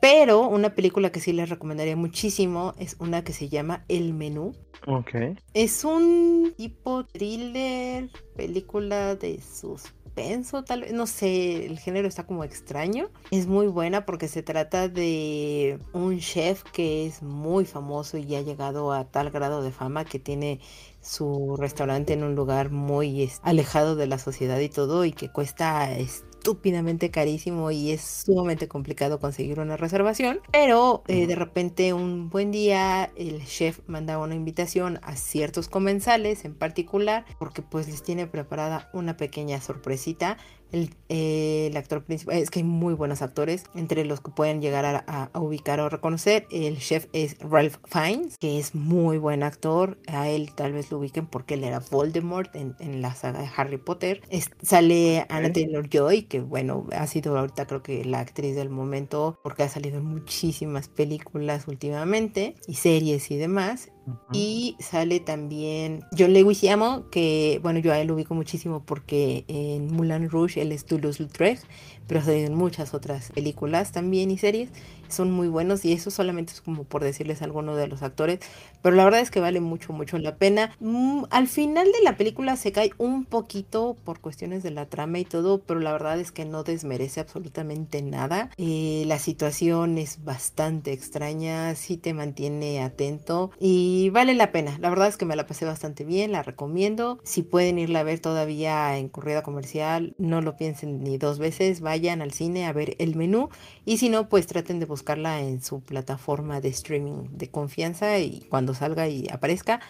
Pero 0.00 0.46
una 0.46 0.74
película 0.74 1.10
que 1.10 1.20
sí 1.20 1.32
les 1.32 1.48
recomendaría 1.48 1.96
muchísimo 1.96 2.74
es 2.78 2.96
una 2.98 3.24
que 3.24 3.32
se 3.32 3.48
llama 3.48 3.84
El 3.88 4.12
Menú. 4.12 4.54
Ok. 4.86 5.38
Es 5.54 5.84
un 5.84 6.52
tipo 6.56 7.04
thriller, 7.04 8.10
película 8.36 9.16
de 9.16 9.40
suspenso, 9.40 10.62
tal 10.64 10.82
vez, 10.82 10.92
no 10.92 11.06
sé, 11.06 11.66
el 11.66 11.78
género 11.78 12.06
está 12.06 12.26
como 12.26 12.44
extraño. 12.44 13.08
Es 13.30 13.46
muy 13.46 13.66
buena 13.66 14.06
porque 14.06 14.28
se 14.28 14.42
trata 14.42 14.88
de 14.88 15.78
un 15.92 16.18
chef 16.20 16.62
que 16.62 17.06
es 17.06 17.22
muy 17.22 17.64
famoso 17.64 18.16
y 18.18 18.34
ha 18.36 18.42
llegado 18.42 18.92
a 18.92 19.06
tal 19.06 19.30
grado 19.30 19.62
de 19.62 19.72
fama 19.72 20.04
que 20.04 20.18
tiene 20.18 20.60
su 21.06 21.56
restaurante 21.56 22.12
en 22.12 22.24
un 22.24 22.34
lugar 22.34 22.70
muy 22.70 23.30
alejado 23.42 23.96
de 23.96 24.06
la 24.06 24.18
sociedad 24.18 24.58
y 24.58 24.68
todo 24.68 25.04
y 25.04 25.12
que 25.12 25.30
cuesta 25.30 25.96
estúpidamente 25.96 27.10
carísimo 27.10 27.70
y 27.70 27.92
es 27.92 28.24
sumamente 28.24 28.68
complicado 28.68 29.20
conseguir 29.20 29.60
una 29.60 29.76
reservación. 29.76 30.40
Pero 30.52 31.02
eh, 31.06 31.26
de 31.26 31.34
repente 31.34 31.92
un 31.92 32.28
buen 32.28 32.50
día 32.50 33.10
el 33.16 33.44
chef 33.44 33.80
manda 33.86 34.18
una 34.18 34.34
invitación 34.34 34.98
a 35.02 35.16
ciertos 35.16 35.68
comensales 35.68 36.44
en 36.44 36.54
particular 36.54 37.24
porque 37.38 37.62
pues 37.62 37.88
les 37.88 38.02
tiene 38.02 38.26
preparada 38.26 38.90
una 38.92 39.16
pequeña 39.16 39.60
sorpresita 39.60 40.38
el, 40.72 40.90
eh, 41.08 41.68
el, 41.70 41.76
actor 41.76 42.02
principal, 42.04 42.36
es 42.36 42.50
que 42.50 42.60
hay 42.60 42.64
muy 42.64 42.94
buenos 42.94 43.22
actores, 43.22 43.64
entre 43.74 44.04
los 44.04 44.20
que 44.20 44.30
pueden 44.30 44.60
llegar 44.60 44.84
a, 44.84 45.30
a, 45.32 45.40
ubicar 45.40 45.80
o 45.80 45.88
reconocer. 45.88 46.46
El 46.50 46.78
chef 46.78 47.06
es 47.12 47.38
Ralph 47.38 47.76
Fiennes, 47.84 48.36
que 48.38 48.58
es 48.58 48.74
muy 48.74 49.18
buen 49.18 49.42
actor. 49.42 49.98
A 50.06 50.28
él 50.28 50.52
tal 50.54 50.72
vez 50.72 50.90
lo 50.90 50.98
ubiquen 50.98 51.26
porque 51.26 51.54
él 51.54 51.64
era 51.64 51.80
Voldemort 51.90 52.54
en, 52.54 52.74
en 52.80 53.02
la 53.02 53.14
saga 53.14 53.40
de 53.40 53.48
Harry 53.56 53.78
Potter. 53.78 54.22
Es, 54.28 54.50
sale 54.62 55.26
Anna 55.28 55.52
Taylor 55.52 55.88
Joy, 55.88 56.22
que 56.22 56.40
bueno, 56.40 56.86
ha 56.92 57.06
sido 57.06 57.38
ahorita 57.38 57.66
creo 57.66 57.82
que 57.82 58.04
la 58.04 58.20
actriz 58.20 58.54
del 58.56 58.70
momento 58.70 59.38
porque 59.42 59.62
ha 59.62 59.68
salido 59.68 59.98
en 59.98 60.04
muchísimas 60.04 60.88
películas 60.88 61.68
últimamente 61.68 62.54
y 62.66 62.74
series 62.74 63.30
y 63.30 63.36
demás. 63.36 63.90
Y 64.32 64.76
sale 64.78 65.20
también 65.20 66.04
John 66.16 66.32
Lewis 66.32 66.62
Llamo, 66.62 67.08
que 67.10 67.58
bueno, 67.62 67.80
yo 67.80 67.92
a 67.92 67.98
él 67.98 68.08
lo 68.08 68.14
ubico 68.14 68.34
muchísimo 68.34 68.84
porque 68.84 69.44
en 69.48 69.92
Moulin 69.92 70.30
Rouge 70.30 70.62
él 70.62 70.72
es 70.72 70.84
Toulouse-Lautrec, 70.84 71.60
pero 72.06 72.20
ha 72.20 72.32
en 72.32 72.54
muchas 72.54 72.94
otras 72.94 73.32
películas 73.32 73.92
también 73.92 74.30
y 74.30 74.38
series. 74.38 74.70
Son 75.08 75.30
muy 75.30 75.48
buenos 75.48 75.84
y 75.84 75.92
eso 75.92 76.10
solamente 76.10 76.52
es 76.52 76.60
como 76.60 76.84
por 76.84 77.02
decirles 77.02 77.42
alguno 77.42 77.76
de 77.76 77.88
los 77.88 78.02
actores, 78.02 78.40
pero 78.82 78.96
la 78.96 79.04
verdad 79.04 79.20
es 79.20 79.30
que 79.30 79.40
vale 79.40 79.60
mucho, 79.60 79.92
mucho 79.92 80.18
la 80.18 80.36
pena. 80.36 80.70
Mm, 80.80 81.24
al 81.30 81.48
final 81.48 81.86
de 81.86 82.02
la 82.02 82.16
película 82.16 82.56
se 82.56 82.72
cae 82.72 82.92
un 82.98 83.24
poquito 83.24 83.96
por 84.04 84.20
cuestiones 84.20 84.62
de 84.62 84.70
la 84.70 84.86
trama 84.86 85.18
y 85.18 85.24
todo, 85.24 85.58
pero 85.58 85.80
la 85.80 85.92
verdad 85.92 86.20
es 86.20 86.32
que 86.32 86.44
no 86.44 86.62
desmerece 86.62 87.20
absolutamente 87.20 88.02
nada. 88.02 88.50
Eh, 88.56 89.04
la 89.06 89.18
situación 89.18 89.98
es 89.98 90.24
bastante 90.24 90.92
extraña, 90.92 91.74
sí 91.74 91.96
te 91.96 92.14
mantiene 92.14 92.82
atento 92.82 93.50
y 93.58 94.10
vale 94.10 94.34
la 94.34 94.52
pena. 94.52 94.76
La 94.80 94.90
verdad 94.90 95.08
es 95.08 95.16
que 95.16 95.24
me 95.24 95.36
la 95.36 95.46
pasé 95.46 95.64
bastante 95.64 96.04
bien, 96.04 96.32
la 96.32 96.42
recomiendo. 96.42 97.18
Si 97.24 97.42
pueden 97.42 97.78
irla 97.78 98.00
a 98.00 98.04
ver 98.04 98.20
todavía 98.20 98.96
en 98.98 99.08
corrida 99.08 99.42
comercial, 99.42 100.14
no 100.18 100.40
lo 100.40 100.56
piensen 100.56 101.02
ni 101.02 101.18
dos 101.18 101.38
veces, 101.38 101.80
vayan 101.80 102.22
al 102.22 102.32
cine 102.32 102.66
a 102.66 102.72
ver 102.72 102.96
el 102.98 103.16
menú 103.16 103.48
y 103.84 103.98
si 103.98 104.08
no, 104.08 104.28
pues 104.28 104.46
traten 104.46 104.80
de 104.80 104.86
buscarla 104.96 105.40
en 105.40 105.60
su 105.60 105.82
plataforma 105.82 106.62
de 106.62 106.68
streaming 106.70 107.28
de 107.32 107.50
confianza 107.50 108.18
y 108.18 108.46
cuando 108.48 108.72
salga 108.72 109.08
y 109.08 109.28
aparezca, 109.30 109.80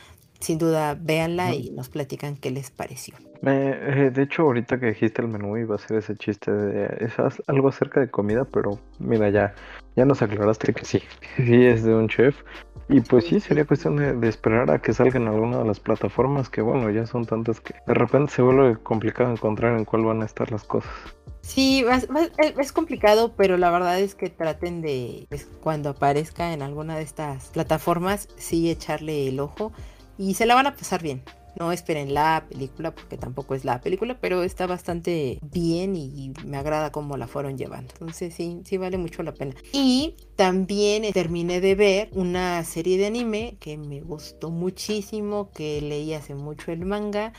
sin 0.41 0.59
duda 0.59 0.97
véanla 1.01 1.55
y 1.55 1.71
nos 1.71 1.89
platican 1.89 2.37
qué 2.37 2.51
les 2.51 2.71
pareció. 2.71 3.15
Eh, 3.43 4.11
de 4.13 4.23
hecho, 4.23 4.43
ahorita 4.43 4.81
que 4.81 4.87
dijiste 4.87 5.23
el 5.23 5.29
menú 5.29 5.57
iba 5.57 5.77
a 5.77 5.79
ser 5.79 5.99
ese 5.99 6.17
chiste 6.17 6.51
de 6.51 7.05
esas, 7.05 7.41
algo 7.47 7.69
acerca 7.69 8.01
de 8.01 8.11
comida, 8.11 8.45
pero 8.45 8.81
mira, 8.99 9.31
ya, 9.31 9.55
ya 9.95 10.05
nos 10.05 10.23
aclaraste 10.23 10.75
que 10.75 10.85
sí, 10.85 11.01
sí 11.37 11.65
es 11.65 11.85
de 11.85 11.95
un 11.95 12.09
chef. 12.09 12.37
Y 12.89 13.01
pues 13.01 13.25
sí, 13.25 13.41
sería 13.41 13.65
cuestión 13.65 14.21
de, 14.21 14.29
esperar 14.29 14.71
a 14.71 14.81
que 14.81 14.93
salgan 14.93 15.27
alguna 15.27 15.59
de 15.59 15.65
las 15.65 15.81
plataformas, 15.81 16.49
que 16.49 16.63
bueno, 16.63 16.89
ya 16.91 17.07
son 17.07 17.27
tantas 17.27 17.61
que 17.61 17.75
de 17.87 17.95
repente 17.95 18.33
se 18.33 18.43
vuelve 18.43 18.77
complicado 18.77 19.31
encontrar 19.31 19.77
en 19.77 19.85
cuál 19.85 20.05
van 20.05 20.23
a 20.23 20.25
estar 20.25 20.53
las 20.53 20.63
cosas. 20.63 20.93
Sí, 21.43 21.85
es 22.59 22.73
complicado, 22.73 23.35
pero 23.37 23.57
la 23.57 23.71
verdad 23.71 23.99
es 24.01 24.15
que 24.15 24.31
traten 24.31 24.83
de, 24.83 25.27
pues, 25.29 25.49
cuando 25.63 25.91
aparezca 25.91 26.53
en 26.53 26.63
alguna 26.63 26.97
de 26.97 27.03
estas 27.03 27.49
plataformas, 27.49 28.29
sí 28.37 28.71
echarle 28.71 29.29
el 29.29 29.41
ojo 29.41 29.73
y 30.19 30.35
se 30.35 30.47
la 30.47 30.55
van 30.55 30.67
a 30.67 30.75
pasar 30.75 31.03
bien. 31.03 31.23
No 31.59 31.73
esperen 31.73 32.13
la 32.13 32.45
película 32.49 32.95
porque 32.95 33.17
tampoco 33.17 33.55
es 33.55 33.65
la 33.65 33.81
película, 33.81 34.19
pero 34.21 34.43
está 34.43 34.67
bastante 34.67 35.39
bien 35.43 35.97
y 35.97 36.33
me 36.45 36.57
agrada 36.57 36.93
cómo 36.93 37.17
la 37.17 37.27
fueron 37.27 37.57
llevando. 37.57 37.93
Entonces 37.95 38.35
sí, 38.35 38.61
sí 38.65 38.77
vale 38.77 38.99
mucho 38.99 39.23
la 39.23 39.33
pena. 39.33 39.55
Y 39.73 40.17
también 40.37 41.11
terminé 41.13 41.61
de 41.61 41.75
ver 41.75 42.09
una 42.13 42.63
serie 42.65 42.99
de 42.99 43.07
anime 43.07 43.57
que 43.59 43.79
me 43.79 44.01
gustó 44.01 44.51
muchísimo, 44.51 45.51
que 45.51 45.81
leí 45.81 46.13
hace 46.13 46.35
mucho 46.35 46.73
el 46.73 46.85
manga 46.85 47.33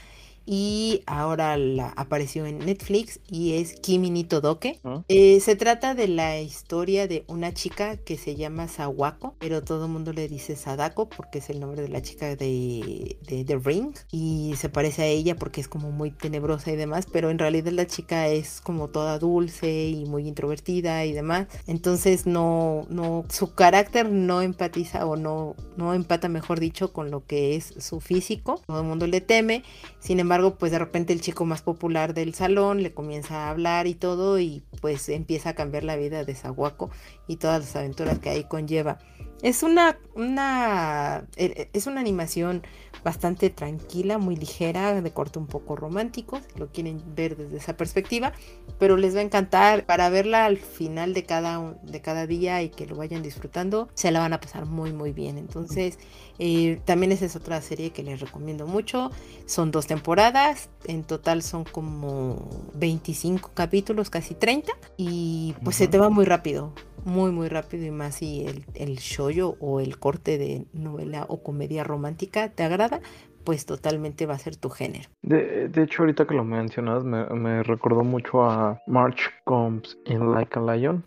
y 0.49 1.03
ahora 1.05 1.57
la 1.57 1.89
apareció 1.97 2.45
en 2.45 2.59
Netflix 2.59 3.19
y 3.29 3.55
es 3.55 3.73
Kimi 3.81 4.09
ni 4.09 4.23
Todoke. 4.23 4.79
Ah. 4.85 5.03
Eh, 5.09 5.41
se 5.41 5.57
trata 5.57 5.93
de 5.93 6.07
la 6.07 6.39
historia 6.39 7.05
de 7.05 7.25
una 7.27 7.53
chica 7.53 7.97
que 7.97 8.17
se 8.17 8.35
llama 8.37 8.69
Sawako, 8.69 9.35
pero 9.39 9.61
todo 9.61 9.85
el 9.85 9.91
mundo 9.91 10.13
le 10.13 10.29
dice 10.29 10.55
Sadako 10.55 11.09
porque 11.09 11.39
es 11.39 11.49
el 11.49 11.59
nombre 11.59 11.81
de 11.81 11.89
la 11.89 12.01
chica 12.01 12.37
de, 12.37 13.17
de 13.27 13.43
The 13.43 13.57
Ring 13.57 13.93
y 14.09 14.53
se 14.57 14.69
parece 14.69 15.01
a 15.03 15.07
ella 15.07 15.35
porque 15.35 15.59
es 15.59 15.67
como 15.67 15.91
muy 15.91 16.11
tenebrosa 16.11 16.71
y 16.71 16.77
demás, 16.77 17.07
pero 17.11 17.29
en 17.29 17.39
realidad 17.39 17.73
la 17.73 17.85
chica 17.85 18.29
es 18.29 18.61
como 18.61 18.87
toda 18.87 19.19
dulce 19.19 19.89
y 19.89 20.05
muy 20.05 20.29
introvertida 20.29 21.03
y 21.03 21.11
demás. 21.11 21.47
Entonces 21.67 22.25
no, 22.25 22.87
no, 22.89 23.25
su 23.29 23.53
carácter 23.53 24.09
no 24.09 24.41
empatiza 24.41 25.05
o 25.05 25.17
no, 25.17 25.55
no 25.75 25.93
empata, 25.93 26.29
mejor 26.29 26.61
dicho, 26.61 26.93
con 26.93 27.11
lo 27.11 27.25
que 27.25 27.57
es 27.57 27.73
su 27.79 27.99
físico. 27.99 28.61
Todo 28.65 28.79
el 28.79 28.87
mundo 28.87 29.07
le 29.07 29.19
teme, 29.19 29.63
sin 29.99 30.21
embargo 30.21 30.36
pues 30.57 30.71
de 30.71 30.79
repente 30.79 31.13
el 31.13 31.21
chico 31.21 31.45
más 31.45 31.61
popular 31.61 32.13
del 32.13 32.33
salón 32.33 32.83
le 32.83 32.93
comienza 32.93 33.45
a 33.45 33.49
hablar 33.49 33.87
y 33.87 33.95
todo 33.95 34.39
y 34.39 34.63
pues 34.81 35.09
empieza 35.09 35.49
a 35.49 35.55
cambiar 35.55 35.83
la 35.83 35.95
vida 35.95 36.23
de 36.23 36.35
Zahuaco 36.35 36.89
y 37.27 37.37
todas 37.37 37.61
las 37.61 37.75
aventuras 37.75 38.19
que 38.19 38.29
ahí 38.29 38.43
conlleva. 38.43 38.99
Es 39.41 39.61
una, 39.61 39.99
una, 40.15 41.27
e, 41.35 41.45
e, 41.45 41.69
es 41.73 41.85
una 41.85 42.01
animación 42.01 42.63
bastante 43.03 43.49
tranquila, 43.49 44.17
muy 44.17 44.35
ligera, 44.35 44.99
de 45.01 45.11
corte 45.11 45.37
un 45.39 45.47
poco 45.47 45.75
romántico, 45.75 46.39
si 46.51 46.59
lo 46.59 46.67
quieren 46.71 47.01
ver 47.15 47.37
desde 47.37 47.57
esa 47.57 47.77
perspectiva, 47.77 48.33
pero 48.79 48.97
les 48.97 49.15
va 49.15 49.19
a 49.19 49.23
encantar 49.23 49.85
para 49.85 50.09
verla 50.09 50.45
al 50.45 50.57
final 50.57 51.13
de 51.13 51.23
cada, 51.23 51.77
de 51.83 52.01
cada 52.01 52.25
día 52.27 52.61
y 52.63 52.69
que 52.69 52.85
lo 52.87 52.95
vayan 52.95 53.21
disfrutando, 53.21 53.89
se 53.93 54.11
la 54.11 54.19
van 54.19 54.33
a 54.33 54.39
pasar 54.39 54.65
muy 54.65 54.91
muy 54.91 55.13
bien. 55.13 55.37
Entonces, 55.37 55.99
eh, 56.39 56.81
también 56.85 57.11
esa 57.11 57.25
es 57.25 57.35
otra 57.35 57.61
serie 57.61 57.91
que 57.91 58.03
les 58.03 58.19
recomiendo 58.19 58.67
mucho. 58.67 59.11
Son 59.45 59.71
dos 59.71 59.87
temporadas, 59.87 60.69
en 60.85 61.03
total 61.03 61.43
son 61.43 61.63
como 61.63 62.49
25 62.73 63.51
capítulos, 63.53 64.09
casi 64.09 64.33
30, 64.33 64.73
y 64.97 65.55
pues 65.63 65.75
se 65.75 65.87
te 65.87 65.97
va 65.97 66.09
muy 66.09 66.25
rápido 66.25 66.73
muy 67.05 67.31
muy 67.31 67.47
rápido 67.47 67.85
y 67.85 67.91
más 67.91 68.15
si 68.15 68.45
el, 68.45 68.65
el 68.73 68.97
shoyo 68.97 69.55
o 69.59 69.79
el 69.79 69.99
corte 69.99 70.37
de 70.37 70.65
novela 70.73 71.25
o 71.29 71.41
comedia 71.43 71.83
romántica 71.83 72.49
te 72.49 72.63
agrada, 72.63 73.01
pues 73.47 73.65
totalmente 73.65 74.25
va 74.25 74.33
a 74.33 74.39
ser 74.39 74.57
tu 74.57 74.69
género. 74.69 75.07
De, 75.21 75.69
de 75.69 75.83
hecho, 75.83 76.03
ahorita 76.03 76.27
que 76.27 76.33
lo 76.33 76.43
mencionas, 76.43 77.05
me, 77.05 77.23
me, 77.27 77.63
recordó 77.63 78.03
mucho 78.03 78.43
a 78.43 78.81
March 78.87 79.21
Combs 79.45 79.97
in 80.03 80.33
Like 80.33 80.59
a 80.59 80.75
Lion. 80.75 81.05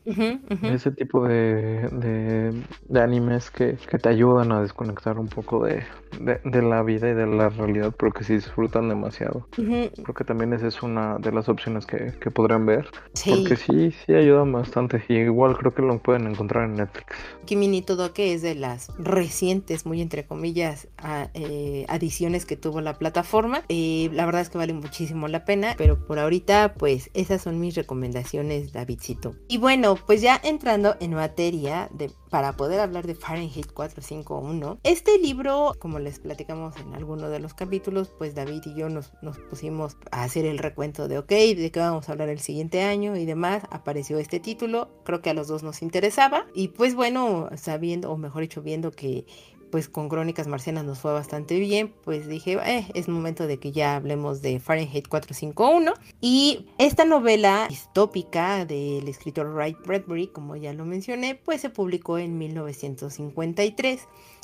Ese 0.62 0.90
tipo 0.92 1.28
de, 1.28 1.86
de, 1.92 2.54
de 2.88 3.00
animes 3.02 3.50
que, 3.50 3.76
que, 3.90 3.98
te 3.98 4.08
ayudan 4.08 4.52
a 4.52 4.62
desconectar 4.62 5.18
un 5.18 5.28
poco 5.28 5.66
de, 5.66 5.84
de, 6.18 6.62
la 6.62 6.82
vida 6.82 7.10
y 7.10 7.14
de 7.14 7.26
la 7.26 7.50
realidad, 7.50 7.94
pero 7.98 8.10
que 8.10 8.24
sí 8.24 8.36
disfrutan 8.36 8.88
demasiado. 8.88 9.46
Creo 9.50 10.14
que 10.16 10.24
también 10.24 10.54
esa 10.54 10.68
es 10.68 10.82
una 10.82 11.18
de 11.18 11.32
las 11.32 11.50
opciones 11.50 11.84
que, 11.84 12.14
que 12.18 12.30
podrán 12.30 12.64
ver. 12.64 12.88
Porque 13.26 13.56
sí, 13.56 13.92
sí 14.06 14.14
ayudan 14.14 14.50
bastante. 14.50 15.04
Y 15.08 15.16
igual 15.16 15.58
creo 15.58 15.74
que 15.74 15.82
lo 15.82 15.98
pueden 15.98 16.26
encontrar 16.26 16.64
en 16.64 16.76
Netflix. 16.76 17.16
Kimi 17.44 17.68
ni 17.68 17.82
que 18.14 18.32
es 18.32 18.40
de 18.40 18.54
las 18.54 18.88
recientes, 18.98 19.84
muy 19.84 20.00
entre 20.00 20.24
comillas, 20.24 20.88
eh, 21.34 21.84
adiciones 21.88 22.29
que 22.46 22.56
tuvo 22.56 22.80
la 22.80 22.98
plataforma. 22.98 23.62
Eh, 23.68 24.10
la 24.12 24.26
verdad 24.26 24.42
es 24.42 24.50
que 24.50 24.58
vale 24.58 24.72
muchísimo 24.72 25.28
la 25.28 25.44
pena, 25.44 25.74
pero 25.76 26.06
por 26.06 26.18
ahorita 26.18 26.74
pues 26.74 27.10
esas 27.14 27.42
son 27.42 27.60
mis 27.60 27.74
recomendaciones, 27.74 28.72
Davidcito. 28.72 29.34
Y 29.48 29.58
bueno, 29.58 29.96
pues 30.06 30.20
ya 30.20 30.40
entrando 30.42 30.96
en 31.00 31.14
materia 31.14 31.88
de 31.92 32.10
para 32.30 32.56
poder 32.56 32.80
hablar 32.80 33.06
de 33.06 33.14
Fahrenheit 33.14 33.72
451. 33.72 34.78
Este 34.84 35.18
libro, 35.18 35.74
como 35.78 35.98
les 35.98 36.20
platicamos 36.20 36.76
en 36.76 36.94
alguno 36.94 37.28
de 37.28 37.40
los 37.40 37.54
capítulos, 37.54 38.12
pues 38.16 38.34
David 38.34 38.62
y 38.66 38.74
yo 38.74 38.88
nos, 38.88 39.12
nos, 39.20 39.38
pusimos 39.38 39.96
a 40.12 40.22
hacer 40.22 40.46
el 40.46 40.58
recuento 40.58 41.08
de, 41.08 41.18
ok, 41.18 41.28
de 41.28 41.70
qué 41.72 41.80
vamos 41.80 42.08
a 42.08 42.12
hablar 42.12 42.28
el 42.28 42.38
siguiente 42.38 42.82
año 42.82 43.16
y 43.16 43.26
demás. 43.26 43.64
Apareció 43.70 44.18
este 44.18 44.38
título, 44.38 44.90
creo 45.04 45.20
que 45.20 45.30
a 45.30 45.34
los 45.34 45.48
dos 45.48 45.62
nos 45.62 45.82
interesaba. 45.82 46.46
Y 46.54 46.68
pues 46.68 46.94
bueno, 46.94 47.50
sabiendo, 47.56 48.10
o 48.12 48.16
mejor 48.16 48.42
dicho, 48.42 48.62
viendo 48.62 48.92
que 48.92 49.26
pues 49.70 49.88
con 49.88 50.08
Crónicas 50.08 50.46
Marcianas 50.46 50.84
nos 50.84 50.98
fue 50.98 51.12
bastante 51.12 51.58
bien, 51.58 51.94
pues 52.04 52.28
dije, 52.28 52.58
eh, 52.64 52.86
es 52.94 53.08
momento 53.08 53.46
de 53.46 53.58
que 53.58 53.72
ya 53.72 53.96
hablemos 53.96 54.42
de 54.42 54.60
Fahrenheit 54.60 55.08
451. 55.08 55.92
Y 56.20 56.66
esta 56.78 57.04
novela 57.04 57.66
distópica 57.68 58.64
del 58.64 59.08
escritor 59.08 59.52
Wright 59.54 59.78
Bradbury, 59.86 60.28
como 60.28 60.56
ya 60.56 60.72
lo 60.72 60.84
mencioné, 60.84 61.34
pues 61.34 61.60
se 61.60 61.70
publicó 61.70 62.18
en 62.18 62.38
1953 62.38 64.00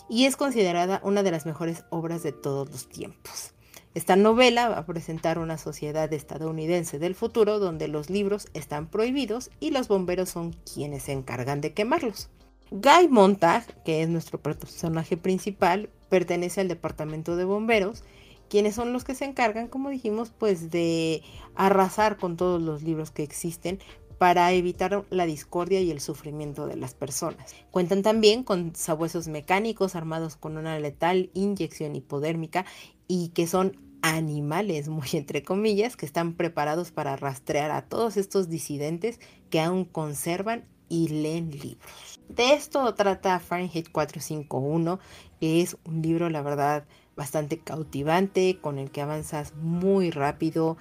y 0.08 0.24
es 0.26 0.36
considerada 0.36 1.00
una 1.02 1.22
de 1.22 1.30
las 1.30 1.46
mejores 1.46 1.84
obras 1.90 2.22
de 2.22 2.32
todos 2.32 2.70
los 2.70 2.88
tiempos. 2.88 3.52
Esta 3.94 4.14
novela 4.14 4.68
va 4.68 4.78
a 4.78 4.84
presentar 4.86 5.38
una 5.38 5.56
sociedad 5.56 6.12
estadounidense 6.12 6.98
del 6.98 7.14
futuro 7.14 7.58
donde 7.58 7.88
los 7.88 8.10
libros 8.10 8.48
están 8.52 8.88
prohibidos 8.88 9.50
y 9.58 9.70
los 9.70 9.88
bomberos 9.88 10.28
son 10.28 10.52
quienes 10.52 11.04
se 11.04 11.12
encargan 11.12 11.62
de 11.62 11.72
quemarlos. 11.72 12.28
Guy 12.70 13.08
Montag, 13.08 13.64
que 13.84 14.02
es 14.02 14.08
nuestro 14.08 14.40
personaje 14.40 15.16
principal, 15.16 15.88
pertenece 16.08 16.60
al 16.60 16.68
departamento 16.68 17.36
de 17.36 17.44
bomberos, 17.44 18.02
quienes 18.48 18.74
son 18.74 18.92
los 18.92 19.04
que 19.04 19.14
se 19.14 19.24
encargan, 19.24 19.68
como 19.68 19.90
dijimos, 19.90 20.32
pues 20.36 20.70
de 20.70 21.22
arrasar 21.54 22.16
con 22.16 22.36
todos 22.36 22.60
los 22.60 22.82
libros 22.82 23.10
que 23.10 23.22
existen 23.22 23.78
para 24.18 24.50
evitar 24.52 25.04
la 25.10 25.26
discordia 25.26 25.80
y 25.80 25.90
el 25.90 26.00
sufrimiento 26.00 26.66
de 26.66 26.76
las 26.76 26.94
personas. 26.94 27.54
Cuentan 27.70 28.02
también 28.02 28.44
con 28.44 28.74
sabuesos 28.74 29.28
mecánicos 29.28 29.94
armados 29.94 30.36
con 30.36 30.56
una 30.56 30.78
letal 30.78 31.30
inyección 31.34 31.94
hipodérmica 31.94 32.64
y 33.06 33.28
que 33.28 33.46
son 33.46 33.76
animales, 34.02 34.88
muy 34.88 35.08
entre 35.12 35.42
comillas, 35.42 35.96
que 35.96 36.06
están 36.06 36.34
preparados 36.34 36.92
para 36.92 37.16
rastrear 37.16 37.70
a 37.70 37.82
todos 37.82 38.16
estos 38.16 38.48
disidentes 38.48 39.20
que 39.50 39.60
aún 39.60 39.84
conservan 39.84 40.64
y 40.88 41.08
leen 41.08 41.50
libros. 41.50 42.20
De 42.28 42.52
esto 42.52 42.92
trata 42.94 43.38
Fahrenheit 43.38 43.90
451, 43.90 44.98
que 45.40 45.62
es 45.62 45.76
un 45.84 46.02
libro, 46.02 46.28
la 46.28 46.42
verdad, 46.42 46.84
bastante 47.16 47.58
cautivante, 47.58 48.58
con 48.60 48.78
el 48.78 48.90
que 48.90 49.00
avanzas 49.00 49.54
muy 49.54 50.10
rápido. 50.10 50.76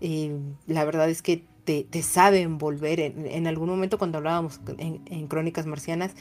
Eh, 0.00 0.36
la 0.66 0.84
verdad 0.84 1.08
es 1.10 1.22
que 1.22 1.44
te, 1.64 1.84
te 1.84 2.02
sabe 2.02 2.40
envolver. 2.40 3.00
En, 3.00 3.46
algún 3.46 3.68
momento 3.68 3.98
cuando 3.98 4.18
hablábamos 4.18 4.60
en, 4.78 5.26
Crónicas 5.28 5.66
Marcianas, 5.66 6.12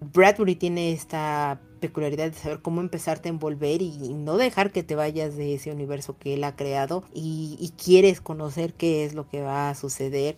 Bradbury 0.00 0.54
tiene 0.54 0.92
esta 0.92 1.60
peculiaridad 1.80 2.30
de 2.30 2.38
saber 2.38 2.60
cómo 2.60 2.80
empezarte 2.80 3.28
a 3.28 3.32
envolver 3.32 3.82
y, 3.82 4.14
no 4.14 4.36
dejar 4.36 4.70
que 4.70 4.82
te 4.82 4.94
vayas 4.94 5.36
de 5.36 5.54
ese 5.54 5.72
universo 5.72 6.16
que 6.18 6.34
él 6.34 6.44
ha 6.44 6.54
creado 6.54 7.04
y, 7.12 7.56
y 7.58 7.70
quieres 7.70 8.20
conocer 8.20 8.74
qué 8.74 9.04
es 9.04 9.14
lo 9.14 9.28
que 9.28 9.42
va 9.42 9.70
a 9.70 9.74
suceder 9.74 10.36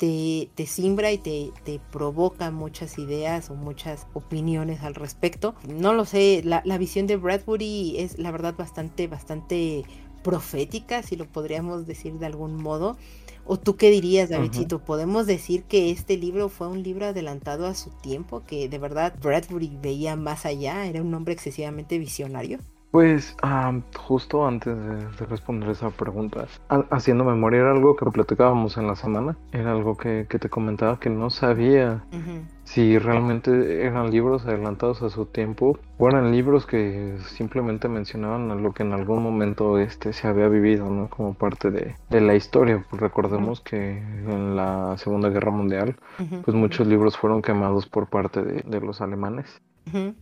te, 0.00 0.48
te 0.54 0.66
simbra 0.66 1.12
y 1.12 1.18
te, 1.18 1.52
te, 1.62 1.78
provoca 1.92 2.50
muchas 2.50 2.98
ideas 2.98 3.50
o 3.50 3.54
muchas 3.54 4.06
opiniones 4.14 4.80
al 4.80 4.94
respecto. 4.94 5.54
No 5.68 5.92
lo 5.92 6.06
sé, 6.06 6.40
la, 6.42 6.62
la, 6.64 6.78
visión 6.78 7.06
de 7.06 7.18
Bradbury 7.18 7.98
es 7.98 8.18
la 8.18 8.30
verdad 8.30 8.54
bastante, 8.56 9.08
bastante 9.08 9.84
profética, 10.24 11.02
si 11.02 11.16
lo 11.16 11.26
podríamos 11.26 11.86
decir 11.86 12.14
de 12.14 12.24
algún 12.24 12.56
modo. 12.56 12.96
¿O 13.44 13.58
tú 13.58 13.76
qué 13.76 13.90
dirías, 13.90 14.30
Davidcito? 14.30 14.78
¿Podemos 14.78 15.26
decir 15.26 15.64
que 15.64 15.90
este 15.90 16.16
libro 16.16 16.48
fue 16.48 16.68
un 16.68 16.82
libro 16.82 17.06
adelantado 17.06 17.66
a 17.66 17.74
su 17.74 17.90
tiempo? 17.90 18.42
¿Que 18.46 18.70
de 18.70 18.78
verdad 18.78 19.14
Bradbury 19.20 19.76
veía 19.82 20.16
más 20.16 20.46
allá? 20.46 20.86
¿Era 20.86 21.02
un 21.02 21.12
hombre 21.12 21.34
excesivamente 21.34 21.98
visionario? 21.98 22.58
Pues 22.90 23.36
justo 23.96 24.46
antes 24.48 24.76
de, 24.76 25.26
responder 25.26 25.70
esa 25.70 25.90
pregunta, 25.90 26.46
haciendo 26.90 27.24
memoria 27.24 27.60
era 27.60 27.70
algo 27.70 27.94
que 27.94 28.04
platicábamos 28.06 28.76
en 28.78 28.88
la 28.88 28.96
semana, 28.96 29.36
era 29.52 29.70
algo 29.70 29.96
que, 29.96 30.24
te 30.24 30.48
comentaba 30.48 30.98
que 30.98 31.08
no 31.08 31.30
sabía 31.30 32.02
si 32.64 32.98
realmente 32.98 33.84
eran 33.84 34.10
libros 34.10 34.44
adelantados 34.44 35.02
a 35.02 35.10
su 35.10 35.26
tiempo 35.26 35.78
o 35.98 36.08
eran 36.08 36.32
libros 36.32 36.66
que 36.66 37.16
simplemente 37.26 37.88
mencionaban 37.88 38.60
lo 38.60 38.72
que 38.72 38.82
en 38.82 38.92
algún 38.92 39.22
momento 39.22 39.78
este 39.78 40.12
se 40.12 40.26
había 40.26 40.48
vivido, 40.48 40.90
¿no? 40.90 41.08
Como 41.08 41.34
parte 41.34 41.70
de, 41.70 42.20
la 42.20 42.34
historia. 42.34 42.84
Pues 42.90 43.00
recordemos 43.00 43.60
que 43.60 43.98
en 43.98 44.56
la 44.56 44.96
Segunda 44.98 45.28
Guerra 45.28 45.52
Mundial, 45.52 45.96
pues 46.44 46.56
muchos 46.56 46.88
libros 46.88 47.16
fueron 47.16 47.40
quemados 47.40 47.86
por 47.86 48.08
parte 48.08 48.42
de 48.42 48.80
los 48.80 49.00
alemanes 49.00 49.60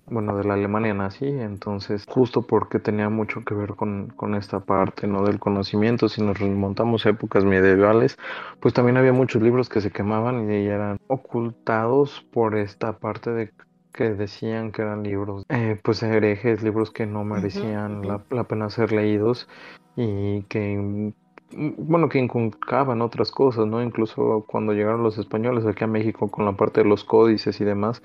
bueno, 0.07 0.37
de 0.37 0.45
la 0.45 0.55
Alemania 0.55 0.95
nazi, 0.95 1.27
entonces 1.27 2.05
justo 2.09 2.43
porque 2.43 2.79
tenía 2.79 3.09
mucho 3.09 3.45
que 3.45 3.55
ver 3.55 3.75
con, 3.75 4.09
con, 4.09 4.35
esta 4.35 4.61
parte, 4.61 5.07
¿no? 5.07 5.25
Del 5.25 5.39
conocimiento, 5.39 6.09
si 6.09 6.23
nos 6.23 6.39
remontamos 6.39 7.07
a 7.07 7.11
épocas 7.11 7.45
medievales, 7.45 8.19
pues 8.61 8.75
también 8.75 8.97
había 8.97 9.13
muchos 9.13 9.43
libros 9.43 9.69
que 9.69 9.81
se 9.81 9.91
quemaban 9.91 10.51
y 10.51 10.67
eran 10.67 10.99
ocultados 11.07 12.27
por 12.33 12.57
esta 12.57 12.99
parte 12.99 13.31
de 13.31 13.53
que 13.93 14.11
decían 14.11 14.71
que 14.71 14.83
eran 14.83 15.03
libros, 15.03 15.45
eh, 15.49 15.79
pues 15.83 16.03
herejes, 16.03 16.63
libros 16.63 16.91
que 16.91 17.07
no 17.07 17.25
merecían 17.25 18.07
la, 18.07 18.23
la 18.31 18.45
pena 18.45 18.71
ser 18.71 18.93
leídos 18.93 19.49
y 19.97 20.43
que 20.45 21.13
bueno, 21.51 22.09
que 22.09 22.19
inculcaban 22.19 23.01
otras 23.01 23.31
cosas, 23.31 23.67
¿no? 23.67 23.83
Incluso 23.83 24.45
cuando 24.47 24.73
llegaron 24.73 25.03
los 25.03 25.19
españoles 25.19 25.65
aquí 25.67 25.85
a 25.85 25.87
México 25.87 26.31
con 26.31 26.45
la 26.45 26.53
parte 26.53 26.83
de 26.83 26.89
los 26.89 27.05
códices 27.05 27.61
y 27.61 27.65
demás, 27.65 28.03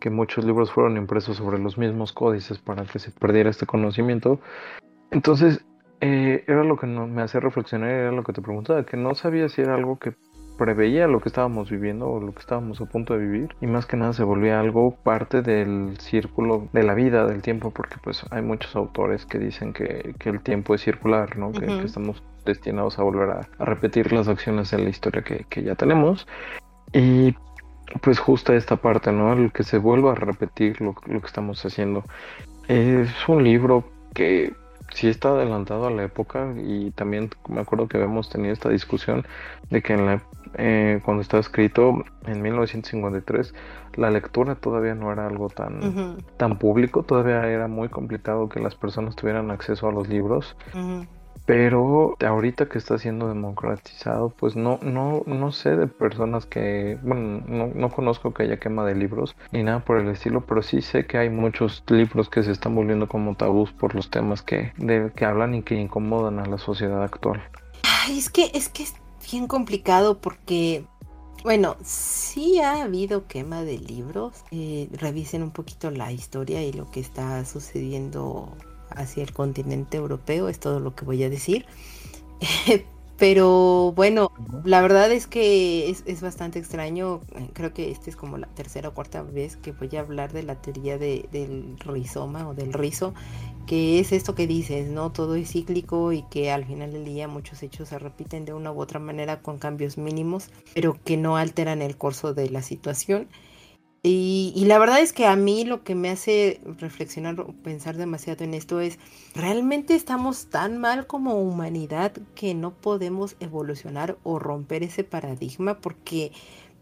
que 0.00 0.10
muchos 0.10 0.44
libros 0.44 0.72
fueron 0.72 0.96
impresos 0.96 1.36
sobre 1.36 1.58
los 1.58 1.76
mismos 1.76 2.12
códices 2.12 2.58
para 2.58 2.84
que 2.84 2.98
se 2.98 3.10
perdiera 3.10 3.50
este 3.50 3.66
conocimiento. 3.66 4.40
Entonces, 5.10 5.64
eh, 6.00 6.44
era 6.46 6.64
lo 6.64 6.76
que 6.76 6.86
me 6.86 7.22
hacía 7.22 7.40
reflexionar, 7.40 7.90
era 7.90 8.12
lo 8.12 8.22
que 8.22 8.32
te 8.32 8.40
preguntaba, 8.40 8.84
que 8.84 8.96
no 8.96 9.14
sabía 9.14 9.48
si 9.48 9.60
era 9.60 9.74
algo 9.74 9.98
que 9.98 10.14
preveía 10.58 11.06
lo 11.06 11.20
que 11.20 11.30
estábamos 11.30 11.70
viviendo 11.70 12.08
o 12.08 12.20
lo 12.20 12.32
que 12.32 12.40
estábamos 12.40 12.80
a 12.80 12.84
punto 12.84 13.14
de 13.14 13.20
vivir 13.20 13.56
y 13.60 13.66
más 13.66 13.86
que 13.86 13.96
nada 13.96 14.12
se 14.12 14.24
volvía 14.24 14.60
algo 14.60 14.96
parte 14.96 15.40
del 15.40 15.96
círculo 15.98 16.68
de 16.72 16.82
la 16.82 16.94
vida, 16.94 17.24
del 17.24 17.40
tiempo, 17.40 17.70
porque 17.70 17.96
pues 18.02 18.26
hay 18.30 18.42
muchos 18.42 18.76
autores 18.76 19.24
que 19.24 19.38
dicen 19.38 19.72
que, 19.72 20.14
el 20.24 20.40
tiempo 20.42 20.74
es 20.74 20.82
circular, 20.82 21.38
¿no? 21.38 21.52
que, 21.52 21.64
estamos 21.82 22.22
destinados 22.44 22.98
a 22.98 23.02
volver 23.02 23.30
a, 23.30 23.64
repetir 23.64 24.12
las 24.12 24.28
acciones 24.28 24.72
en 24.74 24.84
la 24.84 24.90
historia 24.90 25.22
que, 25.22 25.46
que 25.48 25.62
ya 25.62 25.74
tenemos 25.74 26.26
y 26.92 27.34
pues 28.02 28.18
justo 28.18 28.52
esta 28.52 28.76
parte, 28.76 29.12
¿no? 29.12 29.32
El 29.32 29.52
que 29.52 29.64
se 29.64 29.78
vuelva 29.78 30.12
a 30.12 30.14
repetir 30.14 30.80
lo, 30.82 30.94
lo 31.06 31.20
que 31.20 31.26
estamos 31.26 31.64
haciendo. 31.64 32.04
Es 32.68 33.08
un 33.28 33.42
libro 33.44 33.84
que 34.14 34.52
sí 34.94 35.08
está 35.08 35.30
adelantado 35.30 35.86
a 35.86 35.90
la 35.90 36.04
época 36.04 36.54
y 36.56 36.90
también 36.92 37.30
me 37.48 37.60
acuerdo 37.60 37.88
que 37.88 37.96
habíamos 37.96 38.30
tenido 38.30 38.52
esta 38.52 38.68
discusión 38.68 39.26
de 39.70 39.82
que 39.82 39.94
en 39.94 40.06
la, 40.06 40.22
eh, 40.54 41.00
cuando 41.04 41.22
estaba 41.22 41.40
escrito 41.40 42.04
en 42.26 42.42
1953 42.42 43.54
la 43.98 44.10
lectura 44.10 44.54
todavía 44.54 44.94
no 44.94 45.12
era 45.12 45.26
algo 45.26 45.48
tan, 45.48 46.18
tan 46.36 46.58
público, 46.58 47.02
todavía 47.02 47.46
era 47.46 47.66
muy 47.66 47.88
complicado 47.88 48.48
que 48.48 48.60
las 48.60 48.74
personas 48.74 49.16
tuvieran 49.16 49.50
acceso 49.50 49.88
a 49.88 49.92
los 49.92 50.08
libros. 50.08 50.56
Pero 51.46 52.14
ahorita 52.20 52.66
que 52.66 52.76
está 52.76 52.98
siendo 52.98 53.28
democratizado, 53.28 54.28
pues 54.28 54.54
no, 54.54 54.78
no, 54.82 55.22
no 55.24 55.50
sé 55.50 55.76
de 55.76 55.86
personas 55.86 56.44
que, 56.44 56.98
bueno, 57.02 57.42
no, 57.46 57.68
no 57.74 57.88
conozco 57.88 58.34
que 58.34 58.42
haya 58.42 58.58
quema 58.58 58.84
de 58.84 58.94
libros 58.94 59.34
ni 59.50 59.62
nada 59.62 59.80
por 59.80 59.98
el 59.98 60.08
estilo, 60.08 60.42
pero 60.42 60.62
sí 60.62 60.82
sé 60.82 61.06
que 61.06 61.16
hay 61.16 61.30
muchos 61.30 61.82
libros 61.88 62.28
que 62.28 62.42
se 62.42 62.52
están 62.52 62.74
volviendo 62.74 63.08
como 63.08 63.34
tabús 63.34 63.72
por 63.72 63.94
los 63.94 64.10
temas 64.10 64.42
que, 64.42 64.72
de, 64.76 65.10
que 65.16 65.24
hablan 65.24 65.54
y 65.54 65.62
que 65.62 65.74
incomodan 65.74 66.38
a 66.38 66.44
la 66.44 66.58
sociedad 66.58 67.02
actual. 67.02 67.42
Ay, 67.82 68.18
es 68.18 68.28
que, 68.28 68.50
es 68.52 68.68
que 68.68 68.84
bien 69.30 69.46
complicado 69.46 70.18
porque 70.18 70.84
bueno, 71.44 71.76
sí 71.84 72.60
ha 72.60 72.82
habido 72.82 73.26
quema 73.26 73.62
de 73.62 73.78
libros. 73.78 74.44
Eh, 74.50 74.88
revisen 74.92 75.42
un 75.42 75.50
poquito 75.50 75.90
la 75.90 76.10
historia 76.12 76.62
y 76.62 76.72
lo 76.72 76.90
que 76.90 77.00
está 77.00 77.44
sucediendo 77.44 78.56
hacia 78.90 79.22
el 79.22 79.32
continente 79.32 79.96
europeo, 79.96 80.48
es 80.48 80.58
todo 80.58 80.80
lo 80.80 80.94
que 80.94 81.04
voy 81.04 81.22
a 81.22 81.30
decir. 81.30 81.66
Pero 83.18 83.92
bueno, 83.96 84.30
la 84.64 84.80
verdad 84.80 85.10
es 85.10 85.26
que 85.26 85.90
es, 85.90 86.20
bastante 86.20 86.60
extraño. 86.60 87.20
Creo 87.52 87.74
que 87.74 87.90
esta 87.90 88.10
es 88.10 88.16
como 88.16 88.38
la 88.38 88.46
tercera 88.46 88.90
o 88.90 88.94
cuarta 88.94 89.22
vez 89.22 89.56
que 89.56 89.72
voy 89.72 89.90
a 89.96 90.00
hablar 90.00 90.32
de 90.32 90.44
la 90.44 90.62
teoría 90.62 90.98
del 90.98 91.76
rizoma 91.80 92.48
o 92.48 92.54
del 92.54 92.72
rizo, 92.72 93.14
que 93.66 93.98
es 93.98 94.12
esto 94.12 94.36
que 94.36 94.46
dices, 94.46 94.88
¿no? 94.88 95.10
Todo 95.10 95.34
es 95.34 95.50
cíclico 95.50 96.12
y 96.12 96.22
que 96.30 96.52
al 96.52 96.64
final 96.64 96.92
del 96.92 97.04
día 97.04 97.26
muchos 97.26 97.60
hechos 97.64 97.88
se 97.88 97.98
repiten 97.98 98.44
de 98.44 98.54
una 98.54 98.70
u 98.70 98.80
otra 98.80 99.00
manera 99.00 99.42
con 99.42 99.58
cambios 99.58 99.98
mínimos, 99.98 100.50
pero 100.72 100.96
que 101.04 101.16
no 101.16 101.36
alteran 101.36 101.82
el 101.82 101.96
curso 101.96 102.34
de 102.34 102.50
la 102.50 102.62
situación. 102.62 103.26
Y, 104.10 104.64
la 104.64 104.78
verdad 104.78 105.00
es 105.00 105.12
que 105.12 105.26
a 105.26 105.36
mí 105.36 105.64
lo 105.64 105.84
que 105.84 105.94
me 105.94 106.08
hace 106.08 106.62
reflexionar 106.78 107.38
o 107.40 107.52
pensar 107.52 107.98
demasiado 107.98 108.42
en 108.42 108.54
esto 108.54 108.80
es, 108.80 108.98
¿realmente 109.34 109.94
estamos 109.94 110.46
tan 110.46 110.78
mal 110.78 111.06
como 111.06 111.34
humanidad 111.34 112.12
que 112.34 112.54
no 112.54 112.72
podemos 112.72 113.36
evolucionar 113.38 114.16
o 114.22 114.38
romper 114.38 114.82
ese 114.82 115.04
paradigma? 115.04 115.80
Porque, 115.82 116.32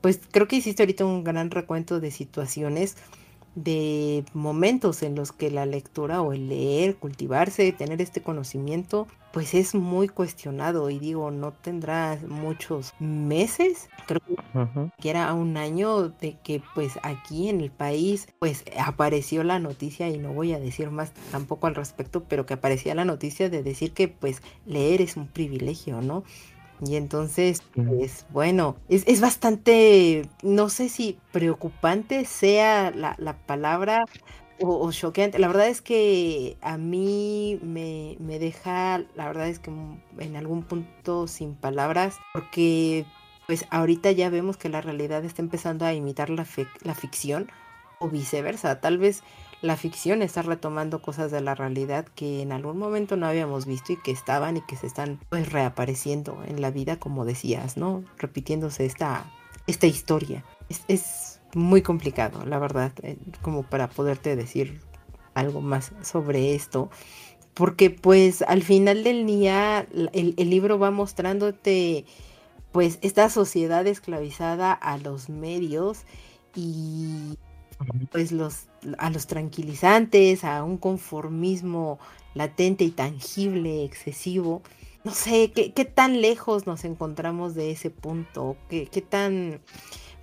pues 0.02 0.20
creo 0.30 0.46
que 0.46 0.54
hiciste 0.54 0.84
ahorita 0.84 1.04
un 1.04 1.24
gran 1.24 1.50
recuento 1.50 1.98
de 1.98 2.12
situaciones 2.12 2.96
de 3.56 4.24
momentos 4.34 5.02
en 5.02 5.16
los 5.16 5.32
que 5.32 5.50
la 5.50 5.66
lectura 5.66 6.20
o 6.20 6.32
el 6.32 6.48
leer, 6.48 6.96
cultivarse, 6.96 7.72
tener 7.72 8.00
este 8.02 8.22
conocimiento, 8.22 9.08
pues 9.32 9.54
es 9.54 9.74
muy 9.74 10.08
cuestionado 10.08 10.88
y 10.88 10.98
digo, 10.98 11.30
no 11.30 11.52
tendrá 11.52 12.18
muchos 12.26 12.94
meses, 13.00 13.88
creo 14.06 14.20
que 14.98 15.10
era 15.10 15.32
un 15.34 15.56
año 15.56 16.08
de 16.08 16.36
que 16.42 16.62
pues 16.74 16.98
aquí 17.02 17.48
en 17.48 17.60
el 17.60 17.70
país 17.70 18.28
pues 18.38 18.64
apareció 18.78 19.42
la 19.42 19.58
noticia 19.58 20.08
y 20.08 20.18
no 20.18 20.32
voy 20.32 20.52
a 20.52 20.58
decir 20.58 20.90
más 20.90 21.12
tampoco 21.30 21.66
al 21.66 21.74
respecto, 21.74 22.24
pero 22.24 22.46
que 22.46 22.54
aparecía 22.54 22.94
la 22.94 23.04
noticia 23.04 23.50
de 23.50 23.62
decir 23.62 23.92
que 23.92 24.08
pues 24.08 24.42
leer 24.64 25.02
es 25.02 25.16
un 25.16 25.26
privilegio, 25.26 26.00
¿no? 26.00 26.24
Y 26.84 26.96
entonces, 26.96 27.62
pues 27.74 28.26
bueno, 28.30 28.76
es, 28.88 29.20
bastante, 29.20 30.28
no 30.42 30.68
sé 30.68 30.88
si 30.88 31.18
preocupante 31.32 32.24
sea 32.24 32.90
la, 32.90 33.36
palabra 33.46 34.04
o, 34.60 34.90
choqueante. 34.92 35.38
La 35.38 35.48
verdad 35.48 35.68
es 35.68 35.80
que 35.80 36.56
a 36.60 36.76
mí 36.76 37.58
me, 37.62 38.38
deja, 38.38 39.02
la 39.14 39.26
verdad 39.26 39.48
es 39.48 39.58
que 39.58 39.70
en 40.18 40.36
algún 40.36 40.62
punto 40.64 41.26
sin 41.26 41.54
palabras, 41.54 42.18
porque 42.34 43.06
pues 43.46 43.64
ahorita 43.70 44.10
ya 44.10 44.28
vemos 44.28 44.56
que 44.56 44.68
la 44.68 44.80
realidad 44.80 45.24
está 45.24 45.40
empezando 45.40 45.86
a 45.86 45.94
imitar 45.94 46.30
la, 46.30 46.46
la 46.82 46.94
ficción 46.94 47.50
o 48.00 48.08
viceversa. 48.08 48.80
Tal 48.80 48.98
vez 48.98 49.22
la 49.66 49.76
ficción 49.76 50.22
está 50.22 50.42
retomando 50.42 51.02
cosas 51.02 51.30
de 51.30 51.40
la 51.40 51.54
realidad 51.54 52.06
que 52.14 52.42
en 52.42 52.52
algún 52.52 52.78
momento 52.78 53.16
no 53.16 53.26
habíamos 53.26 53.66
visto 53.66 53.92
y 53.92 53.96
que 53.96 54.10
estaban 54.10 54.56
y 54.56 54.60
que 54.62 54.76
se 54.76 54.86
están 54.86 55.20
pues 55.28 55.52
reapareciendo 55.52 56.42
en 56.46 56.60
la 56.60 56.70
vida, 56.70 56.98
como 56.98 57.24
decías, 57.24 57.76
¿no? 57.76 58.04
Repitiéndose 58.18 58.86
esta, 58.86 59.30
esta 59.66 59.86
historia. 59.86 60.44
Es, 60.88 61.40
muy 61.54 61.80
complicado, 61.80 62.44
la 62.44 62.58
verdad, 62.58 62.92
eh, 63.02 63.16
como 63.40 63.62
para 63.62 63.88
poderte 63.88 64.36
decir 64.36 64.80
algo 65.32 65.62
más 65.62 65.92
sobre 66.02 66.54
esto. 66.54 66.90
porque 67.54 67.88
pues 67.88 68.42
al 68.42 68.62
final 68.62 69.04
del 69.04 69.26
día 69.26 69.86
el, 69.94 70.34
el 70.36 70.50
libro 70.50 70.78
va 70.78 70.90
mostrándote 70.90 72.04
pues 72.72 72.98
esta 73.00 73.30
sociedad 73.30 73.86
esclavizada 73.86 74.72
a 74.72 74.98
los 74.98 75.30
medios 75.30 76.00
y 76.54 77.38
pues 78.10 78.32
los 78.32 78.66
a 78.98 79.10
los 79.10 79.26
tranquilizantes, 79.26 80.44
a 80.44 80.64
un 80.64 80.78
conformismo 80.78 81.98
latente 82.34 82.84
y 82.84 82.90
tangible, 82.90 83.84
excesivo. 83.84 84.62
No 85.04 85.12
sé, 85.12 85.52
¿qué, 85.54 85.72
qué 85.72 85.84
tan 85.84 86.20
lejos 86.20 86.66
nos 86.66 86.84
encontramos 86.84 87.54
de 87.54 87.70
ese 87.70 87.90
punto? 87.90 88.56
¿Qué, 88.68 88.86
qué 88.86 89.02
tan...? 89.02 89.60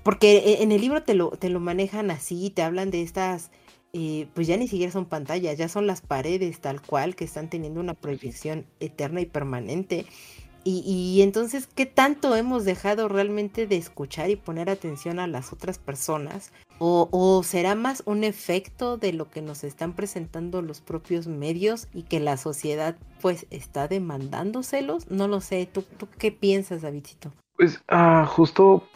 Porque 0.04 0.38
e, 0.40 0.64
en 0.64 0.72
el 0.72 0.82
libro 0.82 1.04
te 1.04 1.14
lo, 1.14 1.32
te 1.32 1.50
lo 1.50 1.60
manejan 1.60 2.12
así, 2.12 2.50
te 2.50 2.62
hablan 2.62 2.92
de 2.92 3.02
estas, 3.02 3.52
eh, 3.94 4.28
pues 4.34 4.48
ya 4.48 4.58
ni 4.58 4.68
siquiera 4.68 4.92
son 4.92 5.06
pantallas, 5.06 5.58
ya 5.58 5.70
son 5.70 5.88
las 5.88 6.02
paredes 6.02 6.60
tal 6.60 6.82
cual 6.82 7.16
que 7.16 7.24
están 7.24 7.50
teniendo 7.50 7.80
una 7.80 7.94
proyección 7.94 8.66
eterna 8.82 9.22
y 9.22 9.26
permanente. 9.26 10.06
Y, 10.66 11.22
entonces, 11.22 11.68
¿qué 11.68 11.86
tanto 11.86 12.36
hemos 12.36 12.64
dejado 12.64 13.10
realmente 13.10 13.68
de 13.68 13.76
escuchar 13.76 14.30
y 14.30 14.38
poner 14.38 14.70
atención 14.70 15.20
a 15.20 15.28
las 15.28 15.52
otras 15.52 15.78
personas? 15.78 16.54
¿O, 16.80 17.42
será 17.44 17.76
más 17.76 18.04
un 18.06 18.24
efecto 18.24 18.98
de 18.98 19.14
lo 19.14 19.30
que 19.30 19.42
nos 19.42 19.64
están 19.64 19.94
presentando 19.94 20.62
los 20.62 20.82
propios 20.82 21.28
medios 21.28 21.88
y 21.94 22.04
que 22.04 22.20
la 22.20 22.38
sociedad 22.38 22.96
pues 23.22 23.46
está 23.52 23.88
demandándoselos? 23.88 25.10
No 25.12 25.28
lo 25.28 25.42
sé. 25.42 25.66
¿Tú, 25.72 25.82
tú 25.82 26.08
qué 26.18 26.32
piensas, 26.32 26.82
Davidito? 26.82 27.32
Pues 27.58 27.82
ah, 27.88 28.26
justo 28.26 28.88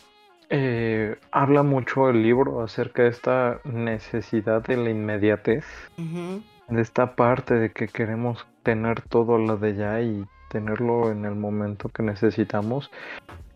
eh, 0.49 1.17
habla 1.31 1.63
mucho 1.63 2.09
el 2.09 2.23
libro 2.23 2.61
acerca 2.61 3.03
de 3.03 3.09
esta 3.09 3.59
necesidad 3.65 4.63
de 4.63 4.77
la 4.77 4.89
inmediatez. 4.89 5.65
De 5.97 6.81
esta 6.81 7.15
parte 7.15 7.55
de 7.55 7.71
que 7.71 7.87
queremos 7.87 8.45
tener 8.63 9.01
todo 9.01 9.37
lo 9.37 9.57
de 9.57 9.75
ya 9.75 10.01
y 10.01 10.25
tenerlo 10.57 11.11
en 11.11 11.25
el 11.25 11.35
momento 11.35 11.89
que 11.89 12.03
necesitamos. 12.03 12.89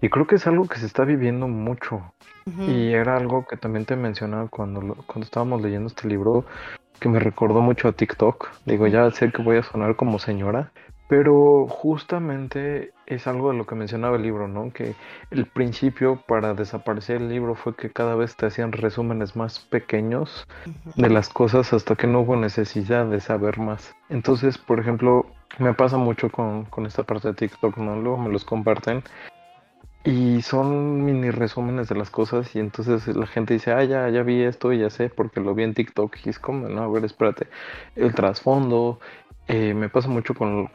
Y 0.02 0.10
creo 0.10 0.28
que 0.28 0.36
es 0.36 0.48
algo 0.48 0.68
que 0.68 0.78
se 0.78 0.86
está 0.86 1.04
viviendo 1.04 1.48
mucho. 1.48 2.14
Y 2.68 2.94
era 2.94 3.18
algo 3.18 3.46
que 3.48 3.56
también 3.56 3.86
te 3.86 3.96
mencionaba 3.96 4.48
cuando, 4.48 4.96
cuando 5.06 5.26
estábamos 5.26 5.62
leyendo 5.62 5.88
este 5.88 6.08
libro, 6.08 6.46
que 7.00 7.08
me 7.08 7.20
recordó 7.20 7.62
mucho 7.62 7.88
a 7.88 7.92
TikTok. 7.92 8.50
Digo, 8.66 8.88
ya 8.88 9.10
sé 9.12 9.32
que 9.32 9.44
voy 9.44 9.58
a 9.58 9.64
sonar 9.64 9.96
como 9.96 10.18
señora, 10.18 10.72
pero 11.08 11.68
justamente 11.68 12.94
es 13.06 13.28
algo 13.28 13.52
de 13.52 13.58
lo 13.58 13.66
que 13.66 13.76
mencionaba 13.76 14.16
el 14.16 14.24
libro, 14.24 14.48
¿no? 14.48 14.72
Que 14.72 14.96
el 15.30 15.46
principio 15.46 16.24
para 16.28 16.54
desaparecer 16.54 17.18
el 17.18 17.30
libro 17.30 17.54
fue 17.54 17.76
que 17.76 17.92
cada 17.92 18.16
vez 18.16 18.36
te 18.36 18.48
hacían 18.48 18.72
resúmenes 18.72 19.36
más 19.36 19.60
pequeños 19.60 20.48
de 20.96 21.10
las 21.10 21.30
cosas 21.30 21.74
hasta 21.74 21.96
que 21.96 22.08
no 22.08 22.22
hubo 22.22 22.38
necesidad 22.38 23.06
de 23.06 23.20
saber 23.20 23.60
más. 23.60 23.96
Entonces, 24.10 24.58
por 24.58 24.80
ejemplo, 24.80 25.26
me 25.60 25.74
pasa 25.74 25.98
mucho 25.98 26.30
con, 26.30 26.66
con 26.66 26.86
esta 26.86 27.04
parte 27.04 27.30
de 27.30 27.34
TikTok, 27.34 27.78
¿no? 27.78 27.96
Luego 27.96 28.18
me 28.18 28.30
los 28.30 28.46
comparten 28.46 29.04
y 30.04 30.42
son 30.42 31.06
mini 31.06 31.30
resúmenes 31.30 31.88
de 31.88 31.96
las 31.96 32.10
cosas 32.10 32.56
y 32.56 32.60
entonces 32.60 33.08
la 33.16 33.28
gente 33.28 33.54
dice, 33.54 33.72
ah, 33.72 33.84
ya, 33.84 34.10
ya 34.10 34.24
vi 34.24 34.42
esto 34.42 34.74
y 34.74 34.80
ya 34.80 34.90
sé 34.90 35.10
porque 35.10 35.42
lo 35.42 35.54
vi 35.54 35.64
en 35.64 35.74
TikTok 35.74 36.16
y 36.26 36.30
es 36.30 36.40
como, 36.40 36.68
no, 36.68 36.84
a 36.84 36.88
ver, 36.88 37.06
espérate, 37.06 37.48
el 37.96 38.14
trasfondo, 38.16 39.00
eh, 39.48 39.74
me 39.74 39.90
pasa 39.90 40.08
mucho 40.08 40.34
con, 40.34 40.70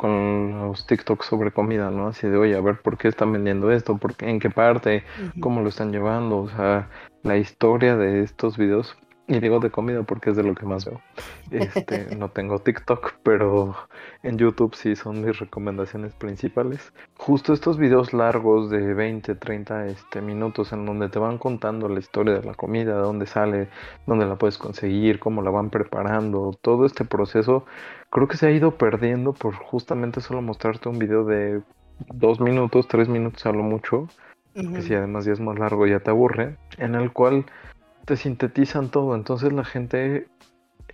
los 0.69 0.87
TikToks 0.87 1.27
sobre 1.27 1.51
comida, 1.51 1.91
¿no? 1.91 2.09
Así 2.09 2.29
de, 2.29 2.37
oye, 2.37 2.57
a 2.57 2.61
ver, 2.61 2.81
¿por 2.83 2.99
qué 2.99 3.09
están 3.09 3.33
vendiendo 3.33 3.71
esto? 3.73 3.97
¿Por 3.97 4.15
qué, 4.15 4.29
¿En 4.29 4.39
qué 4.39 4.51
parte? 4.51 5.05
¿Cómo 5.41 5.61
lo 5.63 5.71
están 5.71 5.93
llevando? 5.93 6.39
O 6.39 6.49
sea, 6.49 6.89
la 7.23 7.37
historia 7.37 7.97
de 7.97 8.23
estos 8.23 8.57
videos 8.57 8.97
y 9.29 9.41
digo 9.41 9.59
de 9.59 9.71
comida 9.71 10.05
porque 10.05 10.31
es 10.31 10.37
de 10.37 10.45
lo 10.45 10.55
que 10.55 10.67
más 10.67 10.85
veo. 10.85 11.01
Este, 11.51 12.15
no 12.17 12.29
tengo 12.29 12.61
TikTok, 12.61 13.15
pero 13.23 13.75
en 14.23 14.39
YouTube 14.39 14.75
sí 14.75 14.95
son 14.95 15.25
mis 15.25 15.39
recomendaciones 15.39 16.15
principales. 16.15 16.93
Justo 17.17 17.53
estos 17.53 17.77
videos 17.77 18.13
largos 18.13 18.71
de 18.71 18.95
20, 18.95 19.35
30 19.35 19.87
este, 19.87 20.21
minutos 20.21 20.73
en 20.73 20.87
donde 20.87 21.09
te 21.09 21.19
van 21.19 21.39
contando 21.39 21.89
la 21.89 21.99
historia 21.99 22.35
de 22.35 22.47
la 22.47 22.55
comida, 22.55 22.95
de 22.95 23.03
dónde 23.03 23.27
sale, 23.27 23.69
dónde 24.07 24.27
la 24.27 24.37
puedes 24.37 24.59
conseguir, 24.59 25.19
cómo 25.19 25.43
la 25.43 25.51
van 25.51 25.71
preparando, 25.71 26.57
todo 26.63 26.87
este 26.87 27.05
proceso, 27.05 27.65
creo 28.11 28.29
que 28.29 28.37
se 28.37 28.47
ha 28.47 28.51
ido 28.51 28.77
perdiendo 28.77 29.33
por 29.33 29.55
justamente 29.55 30.21
solo 30.21 30.41
mostrarte 30.41 30.89
un 30.89 30.99
video 30.99 31.25
de 31.25 31.63
dos 32.13 32.41
minutos, 32.41 32.87
tres 32.89 33.09
minutos 33.09 33.45
a 33.47 33.53
lo 33.53 33.63
mucho, 33.63 34.09
que 34.55 34.81
si 34.81 34.95
además 34.95 35.27
ya 35.27 35.33
es 35.33 35.41
más 35.41 35.59
largo 35.59 35.87
ya 35.87 36.01
te 36.01 36.11
aburre, 36.11 36.57
en 36.79 36.95
el 36.95 37.13
cual 37.13 37.45
te 38.07 38.17
sintetizan 38.17 38.91
todo. 38.91 39.15
Entonces 39.15 39.53
la 39.53 39.65
gente 39.65 40.29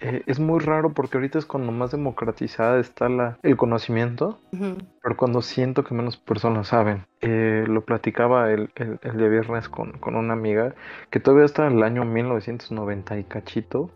eh, 0.00 0.22
es 0.26 0.40
muy 0.40 0.58
raro 0.58 0.92
porque 0.92 1.16
ahorita 1.16 1.38
es 1.38 1.46
cuando 1.46 1.70
más 1.70 1.92
democratizada 1.92 2.80
está 2.80 3.08
la, 3.08 3.38
el 3.42 3.56
conocimiento, 3.56 4.40
pero 4.50 5.16
cuando 5.16 5.42
siento 5.42 5.84
que 5.84 5.94
menos 5.94 6.16
personas 6.16 6.68
saben. 6.68 7.04
Eh, 7.20 7.64
lo 7.68 7.84
platicaba 7.84 8.50
el, 8.50 8.70
el, 8.74 9.16
día 9.16 9.28
viernes 9.28 9.68
con, 9.68 9.92
con, 9.92 10.16
una 10.16 10.32
amiga 10.32 10.74
que 11.10 11.20
todavía 11.20 11.44
está 11.44 11.68
en 11.68 11.74
el 11.76 11.82
año 11.84 12.04
1990 12.04 13.18
y 13.18 13.24
cachito. 13.24 13.90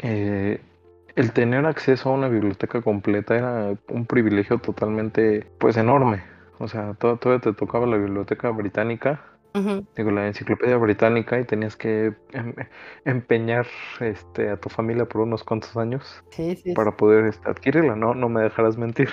Eh, 0.00 0.60
el 1.14 1.32
tener 1.32 1.66
acceso 1.66 2.10
a 2.10 2.12
una 2.14 2.28
biblioteca 2.28 2.80
completa 2.82 3.36
era 3.36 3.74
un 3.88 4.06
privilegio 4.06 4.58
totalmente, 4.58 5.46
pues, 5.58 5.76
enorme. 5.76 6.22
O 6.58 6.66
sea, 6.66 6.94
todavía 6.94 7.38
te 7.40 7.52
tocaba 7.52 7.86
la 7.86 7.96
biblioteca 7.96 8.50
británica 8.50 9.22
Digo, 9.96 10.10
la 10.10 10.26
enciclopedia 10.26 10.76
británica 10.76 11.40
y 11.40 11.44
tenías 11.44 11.76
que 11.76 12.14
em, 12.32 12.54
empeñar 13.04 13.66
este, 14.00 14.50
a 14.50 14.56
tu 14.56 14.68
familia 14.68 15.06
por 15.06 15.22
unos 15.22 15.42
cuantos 15.42 15.76
años 15.76 16.22
para 16.74 16.96
poder 16.96 17.26
este, 17.26 17.50
adquirirla, 17.50 17.96
¿no? 17.96 18.14
No 18.14 18.28
me 18.28 18.42
dejarás 18.42 18.76
mentir. 18.76 19.10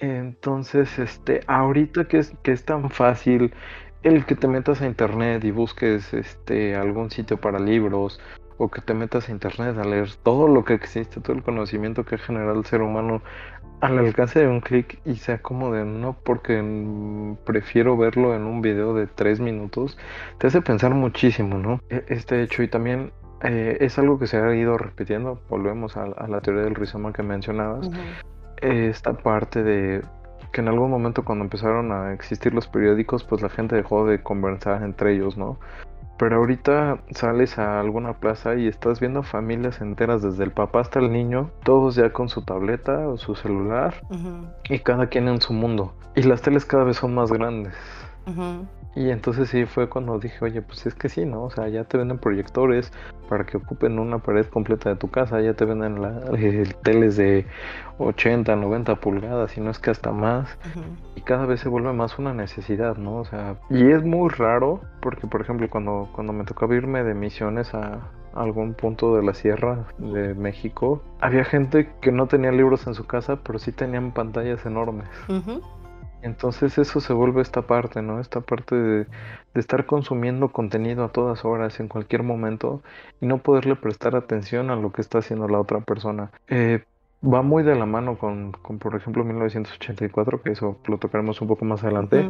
Entonces, 0.00 0.98
este, 0.98 1.40
ahorita 1.46 2.06
que 2.06 2.18
es, 2.18 2.34
que 2.42 2.52
es 2.52 2.64
tan 2.64 2.90
fácil 2.90 3.54
el 4.02 4.26
que 4.26 4.34
te 4.34 4.46
metas 4.48 4.82
a 4.82 4.86
internet 4.86 5.44
y 5.44 5.50
busques 5.50 6.12
este, 6.12 6.76
algún 6.76 7.10
sitio 7.10 7.40
para 7.40 7.58
libros 7.58 8.20
o 8.58 8.70
que 8.70 8.80
te 8.80 8.94
metas 8.94 9.28
a 9.28 9.32
internet 9.32 9.76
a 9.78 9.84
leer 9.84 10.10
todo 10.22 10.48
lo 10.48 10.64
que 10.64 10.74
existe, 10.74 11.20
todo 11.20 11.36
el 11.36 11.42
conocimiento 11.42 12.04
que 12.04 12.14
ha 12.14 12.18
generado 12.18 12.58
el 12.58 12.64
ser 12.64 12.82
humano 12.82 13.22
al 13.80 13.98
alcance 13.98 14.40
de 14.40 14.48
un 14.48 14.60
clic 14.60 15.00
y 15.04 15.16
se 15.16 15.32
acomode, 15.32 15.84
no 15.84 16.16
porque 16.24 16.62
prefiero 17.44 17.96
verlo 17.96 18.34
en 18.34 18.42
un 18.42 18.62
video 18.62 18.94
de 18.94 19.06
tres 19.06 19.40
minutos, 19.40 19.98
te 20.38 20.46
hace 20.46 20.62
pensar 20.62 20.94
muchísimo, 20.94 21.58
¿no? 21.58 21.80
E, 21.90 22.04
este 22.08 22.42
hecho 22.42 22.62
y 22.62 22.68
también 22.68 23.12
eh, 23.42 23.76
es 23.80 23.98
algo 23.98 24.18
que 24.18 24.26
se 24.26 24.38
ha 24.38 24.54
ido 24.54 24.78
repitiendo, 24.78 25.40
volvemos 25.48 25.96
a, 25.96 26.06
la 26.06 26.40
teoría 26.40 26.62
del 26.62 26.74
rizoma 26.74 27.12
que 27.12 27.22
mencionabas, 27.22 27.90
esta 28.62 29.12
parte 29.12 29.62
de 29.62 30.02
que 30.52 30.62
en 30.62 30.68
algún 30.68 30.90
momento 30.90 31.24
cuando 31.24 31.44
empezaron 31.44 31.92
a 31.92 32.14
existir 32.14 32.54
los 32.54 32.66
periódicos, 32.66 33.24
pues 33.24 33.42
la 33.42 33.50
gente 33.50 33.76
dejó 33.76 34.06
de 34.06 34.22
conversar 34.22 34.82
entre 34.82 35.14
ellos, 35.14 35.36
¿no? 35.36 35.58
Pero 36.18 36.36
ahorita 36.36 36.98
sales 37.10 37.58
a 37.58 37.80
alguna 37.80 38.14
plaza 38.14 38.54
y 38.54 38.68
estás 38.68 39.00
viendo 39.00 39.22
familias 39.22 39.80
enteras, 39.80 40.22
desde 40.22 40.44
el 40.44 40.50
papá 40.50 40.80
hasta 40.80 40.98
el 40.98 41.12
niño, 41.12 41.50
todos 41.62 41.94
ya 41.94 42.12
con 42.12 42.28
su 42.28 42.42
tableta 42.42 43.08
o 43.08 43.18
su 43.18 43.34
celular 43.34 44.00
y 44.68 44.78
cada 44.78 45.08
quien 45.08 45.28
en 45.28 45.40
su 45.40 45.52
mundo. 45.52 45.94
Y 46.14 46.22
las 46.22 46.40
teles 46.40 46.64
cada 46.64 46.84
vez 46.84 46.96
son 46.96 47.14
más 47.14 47.30
grandes. 47.30 47.74
Y 48.96 49.10
entonces 49.10 49.50
sí 49.50 49.66
fue 49.66 49.90
cuando 49.90 50.18
dije, 50.18 50.42
oye, 50.42 50.62
pues 50.62 50.86
es 50.86 50.94
que 50.94 51.10
sí, 51.10 51.26
¿no? 51.26 51.44
O 51.44 51.50
sea, 51.50 51.68
ya 51.68 51.84
te 51.84 51.98
venden 51.98 52.18
proyectores 52.18 52.90
para 53.28 53.44
que 53.44 53.58
ocupen 53.58 53.98
una 53.98 54.18
pared 54.18 54.46
completa 54.46 54.88
de 54.88 54.96
tu 54.96 55.10
casa, 55.10 55.40
ya 55.42 55.52
te 55.52 55.66
venden 55.66 56.00
la, 56.00 56.22
eh, 56.38 56.64
teles 56.82 57.16
de 57.18 57.44
80, 57.98 58.56
90 58.56 58.96
pulgadas, 58.96 59.56
y 59.56 59.60
no 59.60 59.70
es 59.70 59.78
que 59.78 59.90
hasta 59.90 60.12
más. 60.12 60.58
Y 61.14 61.20
cada 61.22 61.46
vez 61.46 61.60
se 61.60 61.68
vuelve 61.68 61.92
más 61.92 62.18
una 62.18 62.34
necesidad, 62.34 62.96
¿no? 62.96 63.16
O 63.16 63.24
sea, 63.24 63.56
y 63.70 63.90
es 63.90 64.04
muy 64.04 64.28
raro 64.28 64.80
porque, 65.00 65.26
por 65.26 65.40
ejemplo, 65.40 65.68
cuando, 65.70 66.08
cuando 66.12 66.32
me 66.32 66.44
tocaba 66.44 66.74
irme 66.74 67.02
de 67.02 67.14
misiones 67.14 67.74
a, 67.74 68.00
algún 68.34 68.74
punto 68.74 69.16
de 69.16 69.22
la 69.22 69.32
sierra 69.32 69.86
de 69.96 70.34
México, 70.34 71.02
había 71.20 71.42
gente 71.42 71.90
que 72.02 72.12
no 72.12 72.26
tenía 72.26 72.52
libros 72.52 72.86
en 72.86 72.92
su 72.92 73.06
casa, 73.06 73.36
pero 73.36 73.58
sí 73.58 73.72
tenían 73.72 74.12
pantallas 74.12 74.66
enormes. 74.66 75.08
Entonces 76.22 76.76
eso 76.76 77.00
se 77.00 77.12
vuelve 77.12 77.40
esta 77.40 77.62
parte, 77.62 78.02
¿no? 78.02 78.20
Esta 78.20 78.40
parte 78.40 78.74
de, 78.74 79.06
estar 79.54 79.86
consumiendo 79.86 80.48
contenido 80.48 81.04
a 81.04 81.08
todas 81.08 81.44
horas, 81.44 81.80
en 81.80 81.88
cualquier 81.88 82.22
momento, 82.24 82.82
y 83.20 83.26
no 83.26 83.38
poderle 83.38 83.76
prestar 83.76 84.16
atención 84.16 84.70
a 84.70 84.76
lo 84.76 84.92
que 84.92 85.00
está 85.00 85.18
haciendo 85.18 85.48
la 85.48 85.60
otra 85.60 85.80
persona. 85.80 86.30
Eh, 86.48 86.84
va 87.26 87.42
muy 87.42 87.62
de 87.62 87.74
la 87.74 87.86
mano 87.86 88.18
con, 88.18 88.52
con, 88.52 88.78
por 88.78 88.94
ejemplo, 88.94 89.24
1984, 89.24 90.42
que 90.42 90.52
eso 90.52 90.78
lo 90.86 90.98
tocaremos 90.98 91.40
un 91.40 91.48
poco 91.48 91.64
más 91.64 91.82
adelante, 91.82 92.28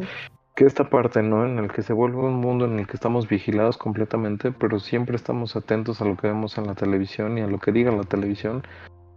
que 0.55 0.65
esta 0.65 0.89
parte, 0.89 1.21
¿no? 1.21 1.45
En 1.45 1.59
el 1.59 1.71
que 1.71 1.83
se 1.83 1.93
vuelve 1.93 2.17
un 2.17 2.35
mundo 2.35 2.65
en 2.65 2.79
el 2.79 2.87
que 2.87 2.97
estamos 2.97 3.27
vigilados 3.27 3.77
completamente, 3.77 4.51
pero 4.51 4.79
siempre 4.79 5.15
estamos 5.15 5.55
atentos 5.55 6.01
a 6.01 6.05
lo 6.05 6.17
que 6.17 6.27
vemos 6.27 6.57
en 6.57 6.67
la 6.67 6.73
televisión 6.73 7.37
y 7.37 7.41
a 7.41 7.47
lo 7.47 7.59
que 7.59 7.71
diga 7.71 7.91
la 7.91 8.03
televisión. 8.03 8.63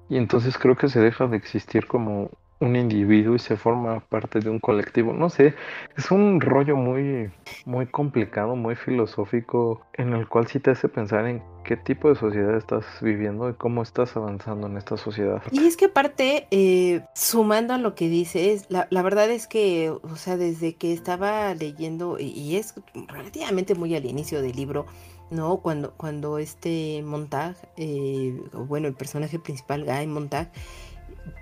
Y 0.08 0.16
entonces 0.18 0.58
creo 0.58 0.76
que 0.76 0.88
se 0.88 1.00
deja 1.00 1.26
de 1.26 1.36
existir 1.36 1.86
como 1.86 2.30
un 2.60 2.76
individuo 2.76 3.34
y 3.34 3.38
se 3.38 3.56
forma 3.56 4.00
parte 4.00 4.40
de 4.40 4.50
un 4.50 4.58
colectivo. 4.58 5.12
No 5.12 5.30
sé, 5.30 5.54
es 5.96 6.10
un 6.10 6.40
rollo 6.40 6.76
muy, 6.76 7.30
muy 7.66 7.86
complicado, 7.86 8.56
muy 8.56 8.74
filosófico, 8.74 9.82
en 9.94 10.12
el 10.12 10.28
cual 10.28 10.46
sí 10.46 10.60
te 10.60 10.70
hace 10.70 10.88
pensar 10.88 11.26
en 11.26 11.42
qué 11.64 11.76
tipo 11.76 12.08
de 12.08 12.16
sociedad 12.16 12.56
estás 12.56 12.84
viviendo 13.00 13.48
y 13.50 13.54
cómo 13.54 13.82
estás 13.82 14.16
avanzando 14.16 14.66
en 14.66 14.76
esta 14.76 14.96
sociedad. 14.96 15.42
Y 15.52 15.66
es 15.66 15.76
que 15.76 15.86
aparte, 15.86 16.46
eh, 16.50 17.02
sumando 17.14 17.74
a 17.74 17.78
lo 17.78 17.94
que 17.94 18.08
dices, 18.08 18.66
la, 18.68 18.88
la, 18.90 19.02
verdad 19.02 19.30
es 19.30 19.46
que, 19.46 19.90
o 19.90 20.16
sea, 20.16 20.36
desde 20.36 20.74
que 20.74 20.92
estaba 20.92 21.54
leyendo, 21.54 22.18
y 22.18 22.56
es 22.56 22.74
relativamente 23.08 23.74
muy 23.74 23.94
al 23.94 24.06
inicio 24.06 24.42
del 24.42 24.56
libro, 24.56 24.86
¿no? 25.30 25.58
Cuando, 25.58 25.92
cuando 25.96 26.38
este 26.38 27.02
Montag, 27.04 27.56
eh, 27.76 28.40
bueno, 28.52 28.88
el 28.88 28.94
personaje 28.94 29.38
principal, 29.38 29.84
Guy 29.84 30.06
Montag, 30.06 30.50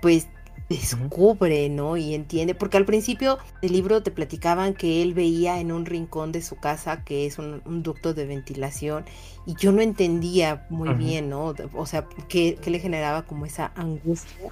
pues 0.01 0.27
descubre, 0.69 1.67
¿no? 1.69 1.97
Y 1.97 2.13
entiende, 2.13 2.53
porque 2.53 2.77
al 2.77 2.85
principio 2.85 3.39
del 3.61 3.73
libro 3.73 4.03
te 4.03 4.11
platicaban 4.11 4.75
que 4.75 5.01
él 5.01 5.15
veía 5.15 5.59
en 5.59 5.71
un 5.71 5.85
rincón 5.85 6.31
de 6.31 6.43
su 6.43 6.55
casa 6.57 7.03
que 7.03 7.25
es 7.25 7.39
un, 7.39 7.61
ducto 7.83 8.13
de 8.13 8.25
ventilación 8.25 9.05
y 9.47 9.55
yo 9.55 9.71
no 9.71 9.81
entendía 9.81 10.67
muy 10.69 10.93
bien, 10.93 11.29
¿no? 11.29 11.55
O 11.73 11.85
sea, 11.85 12.07
¿qué, 12.27 12.57
le 12.63 12.79
generaba 12.79 13.23
como 13.23 13.45
esa 13.45 13.71
angustia 13.75 14.51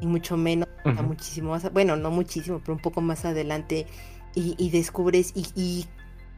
y 0.00 0.06
mucho 0.06 0.36
menos, 0.36 0.68
muchísimo 1.04 1.50
más, 1.50 1.70
bueno, 1.72 1.96
no 1.96 2.10
muchísimo, 2.10 2.60
pero 2.60 2.72
un 2.72 2.80
poco 2.80 3.02
más 3.02 3.24
adelante 3.24 3.86
y, 4.34 4.70
descubres 4.70 5.32
y, 5.36 5.46
y 5.54 5.86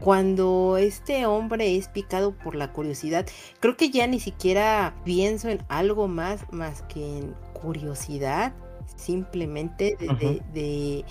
cuando 0.01 0.77
este 0.77 1.25
hombre 1.27 1.77
es 1.77 1.87
picado 1.87 2.33
por 2.33 2.57
la 2.57 2.73
curiosidad, 2.73 3.27
creo 3.61 3.77
que 3.77 3.91
ya 3.91 4.09
ni 4.09 4.19
siquiera 4.19 4.97
pienso 5.05 5.49
en 5.49 5.63
algo 5.69 6.09
más 6.09 6.41
más 6.53 6.83
que 6.83 7.19
en 7.19 7.35
curiosidad 7.53 8.53
simplemente 8.97 9.97
de, 10.53 11.05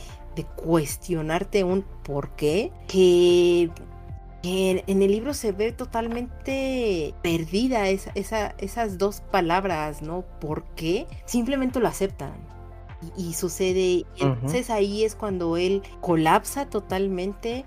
cuestionarte 0.56 1.63
un 1.63 1.84
por 2.04 2.32
qué 2.32 2.72
que, 2.88 3.69
en, 4.43 5.02
el 5.02 5.12
libro 5.12 5.34
se 5.34 5.52
ve 5.52 5.72
totalmente 5.72 7.13
perdida 7.22 7.88
esa, 7.89 8.56
esas 8.58 8.98
dos 8.98 9.22
palabras, 9.22 10.02
¿no? 10.02 10.24
¿Por 10.39 10.63
qué? 10.76 11.08
Simplemente 11.26 11.80
lo 11.80 11.88
aceptan. 11.88 12.34
Y, 13.17 13.34
sucede, 13.34 13.82
y 13.82 14.08
entonces 14.19 14.69
ahí 14.69 15.04
es 15.04 15.15
cuando 15.15 15.58
él 15.58 15.82
colapsa 16.00 16.69
totalmente 16.69 17.65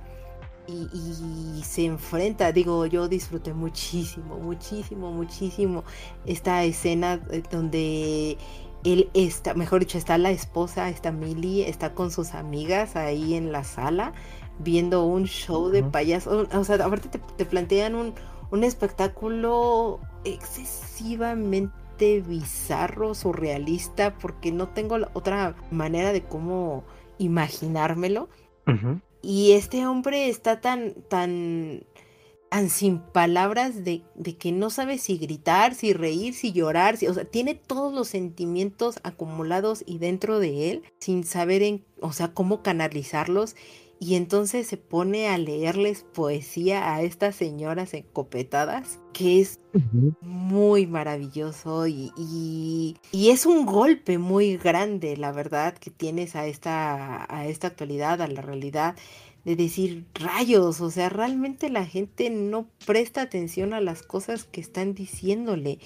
y, 0.69 1.59
y, 1.59 1.63
se 1.63 1.85
enfrenta, 1.85 2.53
digo, 2.53 2.87
yo 2.87 3.09
disfruté 3.09 3.55
muchísimo, 3.55 4.39
muchísimo, 4.39 5.13
muchísimo 5.13 5.85
esta 6.25 6.65
escena 6.65 7.21
eh, 7.31 7.43
donde 7.51 8.37
él 8.93 9.11
está, 9.15 9.55
mejor 9.55 9.81
dicho, 9.81 9.99
está 9.99 10.19
la 10.19 10.31
esposa, 10.31 10.89
está 10.89 11.13
Millie, 11.13 11.69
está 11.69 11.95
con 11.95 12.11
sus 12.11 12.35
amigas 12.35 12.97
ahí 12.97 13.35
en 13.35 13.53
la 13.53 13.65
sala 13.65 14.13
viendo 14.59 15.05
un 15.05 15.25
show 15.27 15.69
de 15.69 15.83
payasos. 15.83 16.49
O 16.55 16.65
sea, 16.65 16.77
aparte 16.77 17.19
te, 17.19 17.45
plantean 17.45 17.95
un, 17.95 18.15
un, 18.51 18.65
espectáculo 18.65 20.01
excesivamente 20.25 22.23
bizarro, 22.27 23.15
surrealista, 23.15 24.17
porque 24.19 24.53
no 24.53 24.69
tengo 24.69 24.99
otra 25.13 25.57
manera 25.71 26.13
de 26.13 26.23
cómo 26.23 26.85
imaginármelo. 27.19 28.29
Y 29.23 29.53
este 29.53 29.87
hombre 29.87 30.29
está 30.29 30.61
tan, 30.61 30.95
tan 31.09 31.85
tan 32.51 32.71
sin 32.71 32.99
palabras 32.99 33.85
de, 33.85 34.03
de, 34.15 34.37
que 34.37 34.53
no 34.53 34.71
sabe 34.71 34.99
si 34.99 35.19
gritar, 35.19 35.75
si 35.75 35.93
reír, 35.93 36.35
si 36.35 36.53
llorar, 36.53 36.97
si, 36.97 37.07
o 37.07 37.15
sea, 37.15 37.25
tiene 37.25 37.55
todos 37.55 37.93
los 37.93 38.09
sentimientos 38.09 38.99
acumulados 39.03 39.83
y 39.87 39.99
dentro 39.99 40.39
de 40.39 40.71
él 40.71 40.83
sin 40.99 41.25
saber 41.25 41.63
en, 41.63 41.85
o 42.01 42.13
sea, 42.13 42.33
cómo 42.33 42.63
canalizarlos 42.63 43.57
y 43.99 44.17
entonces 44.17 44.67
se 44.67 44.77
pone 44.77 45.29
a 45.29 45.39
leerles 45.39 46.05
poesía 46.13 46.95
a 46.95 47.03
estas 47.03 47.35
señoras 47.35 47.95
encopetadas, 47.95 49.01
que 49.15 49.41
es 49.41 49.59
muy 50.21 50.87
maravilloso 50.87 51.87
y, 51.87 52.13
y, 52.17 52.97
y, 53.11 53.31
es 53.31 53.47
un 53.47 53.65
golpe 53.65 54.19
muy 54.19 54.59
grande, 54.59 55.17
la 55.17 55.33
verdad, 55.33 55.75
que 55.75 55.91
tienes 55.91 56.37
a 56.37 56.47
esta, 56.47 57.27
a 57.35 57.47
esta 57.47 57.69
actualidad, 57.69 58.21
a 58.21 58.29
la 58.29 58.43
realidad 58.43 58.97
de 59.47 59.55
decir 59.55 60.05
rayos, 60.15 60.81
o 60.81 60.91
sea, 60.91 61.09
realmente 61.09 61.71
la 61.71 61.87
gente 61.87 62.31
no 62.31 62.67
presta 62.85 63.23
atención 63.23 63.75
a 63.75 63.81
las 63.81 64.03
cosas 64.03 64.43
que 64.43 64.61
están 64.61 64.93
diciéndole, 64.93 65.79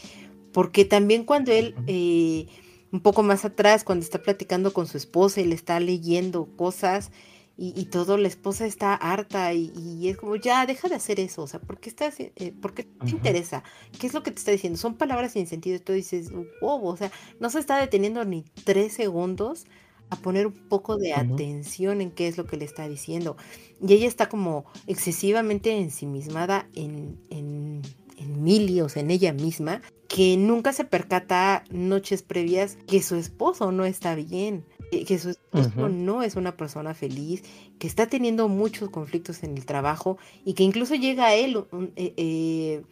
porque 0.51 0.87
también 0.87 1.25
cuando 1.25 1.53
él, 1.53 1.75
eh, 1.87 2.47
un 2.91 3.01
poco 3.01 3.23
más 3.23 3.45
atrás, 3.45 3.85
cuando 3.85 4.03
está 4.03 4.23
platicando 4.23 4.73
con 4.73 4.87
su 4.87 4.97
esposa 4.97 5.43
y 5.43 5.45
le 5.45 5.55
está 5.55 5.79
leyendo 5.79 6.47
cosas 6.57 7.13
y, 7.59 7.85
todo, 7.85 8.17
la 8.17 8.29
esposa 8.29 8.65
está 8.65 8.95
harta 8.95 9.53
y, 9.53 10.09
es 10.09 10.17
como, 10.17 10.37
ya, 10.37 10.65
deja 10.65 10.89
de 10.89 10.95
hacer 10.95 11.21
eso, 11.21 11.43
o 11.43 11.47
sea, 11.47 11.61
¿por 11.61 11.79
qué, 11.79 11.91
estás, 11.91 12.19
eh, 12.19 12.55
¿por 12.63 12.73
qué 12.73 12.85
te 12.85 13.11
interesa? 13.11 13.63
¿Qué 13.99 14.07
es 14.07 14.15
lo 14.15 14.23
que 14.23 14.31
te 14.31 14.39
está 14.39 14.53
diciendo? 14.53 14.79
Son 14.79 14.95
palabras 14.95 15.33
sin 15.33 15.47
sentido 15.47 15.77
y 15.77 15.81
tú 15.81 15.93
dices, 15.93 16.33
wow, 16.63 16.83
o 16.87 16.97
sea, 16.97 17.13
no 17.41 17.51
se 17.51 17.59
está 17.59 17.79
deteniendo 17.79 18.25
ni 18.25 18.47
tres 18.65 18.95
segundos 18.95 19.67
a 20.11 20.17
poner 20.17 20.47
un 20.47 20.53
poco 20.53 20.97
de 20.97 21.15
atención 21.15 22.01
en 22.01 22.11
qué 22.11 22.29
es 22.29 22.37
lo 22.37 22.47
que 22.47 22.57
le 22.57 22.65
está 22.65 22.89
diciendo. 22.89 23.37
Y 23.81 23.93
ella 23.95 24.07
está 24.07 24.29
como 24.29 24.67
excesivamente 24.87 25.79
ensimismada 25.79 26.69
en, 26.75 27.19
en, 27.31 27.83
en 28.17 28.43
Millie, 28.43 28.83
o 28.83 28.89
sea, 28.89 29.03
en 29.03 29.11
ella 29.11 29.33
misma, 29.33 29.81
que 30.09 30.37
nunca 30.37 30.73
se 30.73 30.85
percata 30.85 31.65
noches 31.71 32.23
previas 32.23 32.77
que 32.89 33.01
su 33.03 33.15
esposo 33.15 33.71
no 33.71 33.85
está 33.85 34.17
bien, 34.17 34.65
que 34.91 35.19
su 35.19 35.31
esposo 35.31 35.89
no 35.89 36.23
es 36.23 36.35
una 36.35 36.57
persona 36.57 36.95
feliz, 36.95 37.45
que 37.79 37.87
está 37.87 38.09
teniendo 38.09 38.49
muchos 38.49 38.91
conflictos 38.91 39.45
en 39.45 39.57
el 39.57 39.65
trabajo 39.65 40.19
y 40.45 40.55
que 40.55 40.65
incluso 40.65 40.97
llega 40.97 41.27
a 41.27 41.35
él 41.35 41.65
eh, 41.95 42.15
eh, 42.17 42.83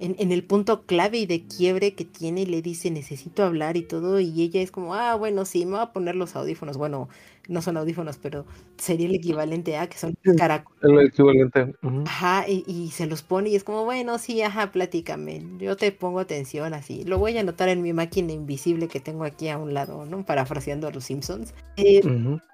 en, 0.00 0.32
el 0.32 0.44
punto 0.44 0.86
clave 0.86 1.18
y 1.18 1.26
de 1.26 1.44
quiebre 1.46 1.94
que 1.94 2.04
tiene, 2.04 2.46
le 2.46 2.62
dice 2.62 2.90
necesito 2.90 3.44
hablar 3.44 3.76
y 3.76 3.82
todo, 3.82 4.18
y 4.18 4.42
ella 4.42 4.62
es 4.62 4.70
como, 4.70 4.94
ah, 4.94 5.14
bueno, 5.14 5.44
sí, 5.44 5.66
me 5.66 5.72
voy 5.72 5.80
a 5.80 5.92
poner 5.92 6.16
los 6.16 6.36
audífonos. 6.36 6.78
Bueno, 6.78 7.08
no 7.50 7.62
son 7.62 7.76
audífonos, 7.76 8.16
pero 8.16 8.46
sería 8.78 9.06
el 9.06 9.14
equivalente 9.16 9.76
a 9.76 9.88
que 9.88 9.98
son 9.98 10.16
caracoles. 10.38 10.80
El 10.82 11.06
equivalente. 11.06 11.74
Ajá, 12.06 12.46
y, 12.48 12.90
se 12.92 13.06
los 13.06 13.22
pone 13.22 13.50
y 13.50 13.56
es 13.56 13.64
como, 13.64 13.84
bueno, 13.84 14.18
sí, 14.18 14.40
ajá, 14.40 14.70
platícame, 14.70 15.44
yo 15.58 15.76
te 15.76 15.90
pongo 15.92 16.20
atención 16.20 16.72
así. 16.74 17.04
Lo 17.04 17.18
voy 17.18 17.36
a 17.36 17.40
anotar 17.40 17.68
en 17.68 17.82
mi 17.82 17.92
máquina 17.92 18.32
invisible 18.32 18.88
que 18.88 19.00
tengo 19.00 19.24
aquí 19.24 19.48
a 19.48 19.58
un 19.58 19.74
lado, 19.74 20.06
¿no? 20.06 20.24
Parafraseando 20.24 20.86
a 20.86 20.92
los 20.92 21.04
Simpsons. 21.04 21.52
Eh, 21.76 22.00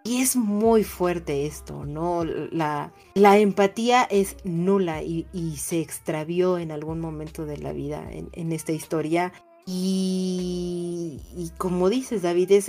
y 0.04 0.22
es 0.22 0.34
muy 0.34 0.82
fuerte 0.82 1.46
esto, 1.46 1.84
¿no? 1.84 2.24
La, 2.24 2.92
la 3.14 3.38
empatía 3.38 4.04
es 4.04 4.36
nula 4.44 5.02
y, 5.02 5.26
se 5.56 5.80
extravió 5.80 6.58
en 6.58 6.70
algún 6.70 7.00
momento 7.00 7.44
de 7.44 7.58
la 7.58 7.72
vida 7.72 8.06
en, 8.10 8.28
en 8.32 8.52
esta 8.52 8.72
historia 8.72 9.32
y, 9.68 11.20
como 11.58 11.90
dices, 11.90 12.22
David, 12.22 12.52
es, 12.52 12.68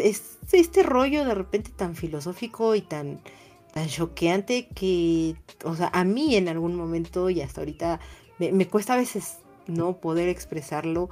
este 0.52 0.82
rollo 0.82 1.26
de 1.26 1.36
repente 1.36 1.70
tan 1.70 1.96
filosófico 1.96 2.74
y 2.74 2.82
tan, 2.82 3.22
tan 3.72 3.88
choqueante 3.88 4.68
que, 4.74 5.36
o 5.64 5.76
sea, 5.76 5.92
a 5.94 6.04
mí 6.04 6.36
en 6.36 6.50
algún 6.50 6.76
momento 6.76 7.30
y 7.30 7.42
hasta 7.42 7.62
ahorita 7.62 8.00
me, 8.40 8.68
cuesta 8.68 8.96
a 8.96 8.98
veces 8.98 9.38
no 9.68 9.98
poder 9.98 10.28
expresarlo 10.28 11.10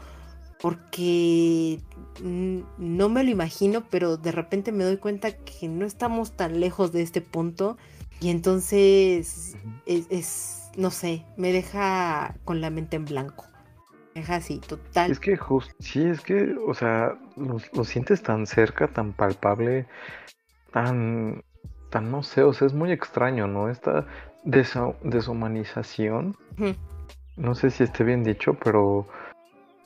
porque 0.59 1.79
no 2.23 3.09
me 3.09 3.23
lo 3.23 3.29
imagino, 3.29 3.87
pero 3.87 4.17
de 4.17 4.31
repente 4.31 4.71
me 4.71 4.85
doy 4.85 4.97
cuenta 4.97 5.37
que 5.37 5.67
no 5.67 5.85
estamos 5.85 6.31
tan 6.31 6.59
lejos 6.59 6.91
de 6.93 7.03
este 7.03 7.21
punto 7.21 7.77
y 8.19 8.29
entonces 8.29 9.55
es 9.85 10.61
no 10.77 10.91
sé, 10.91 11.25
me 11.37 11.51
deja 11.51 12.35
con 12.43 12.59
la 12.59 12.69
mente 12.69 12.95
en 12.95 13.05
blanco. 13.05 13.45
Es 14.15 14.29
así, 14.29 14.59
total. 14.59 15.11
Es 15.11 15.19
que 15.19 15.35
justo, 15.35 15.75
sí, 15.79 16.01
es 16.05 16.21
que, 16.21 16.55
o 16.65 16.73
sea, 16.73 17.17
lo, 17.35 17.83
sientes 17.83 18.23
tan 18.23 18.47
cerca, 18.47 18.87
tan 18.87 19.11
palpable, 19.11 19.87
tan, 20.71 21.43
tan, 21.89 22.11
no 22.11 22.23
sé, 22.23 22.41
o 22.43 22.53
sea, 22.53 22.65
es 22.65 22.73
muy 22.73 22.93
extraño, 22.93 23.45
¿no? 23.45 23.69
Esta 23.69 24.07
deshumanización, 24.45 26.37
no 27.35 27.55
sé 27.55 27.69
si 27.71 27.83
esté 27.83 28.05
bien 28.05 28.23
dicho, 28.23 28.53
pero 28.53 29.05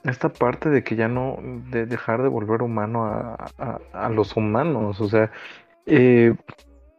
esta 0.03 0.29
parte 0.29 0.69
de 0.69 0.83
que 0.83 0.95
ya 0.95 1.07
no, 1.07 1.39
de 1.71 1.87
dejar 1.87 2.21
de 2.21 2.29
volver 2.29 2.61
humano 2.61 3.05
a, 3.05 4.09
los 4.09 4.37
humanos, 4.37 5.01
o 5.01 5.09
sea, 5.09 5.31
eh, 5.87 6.35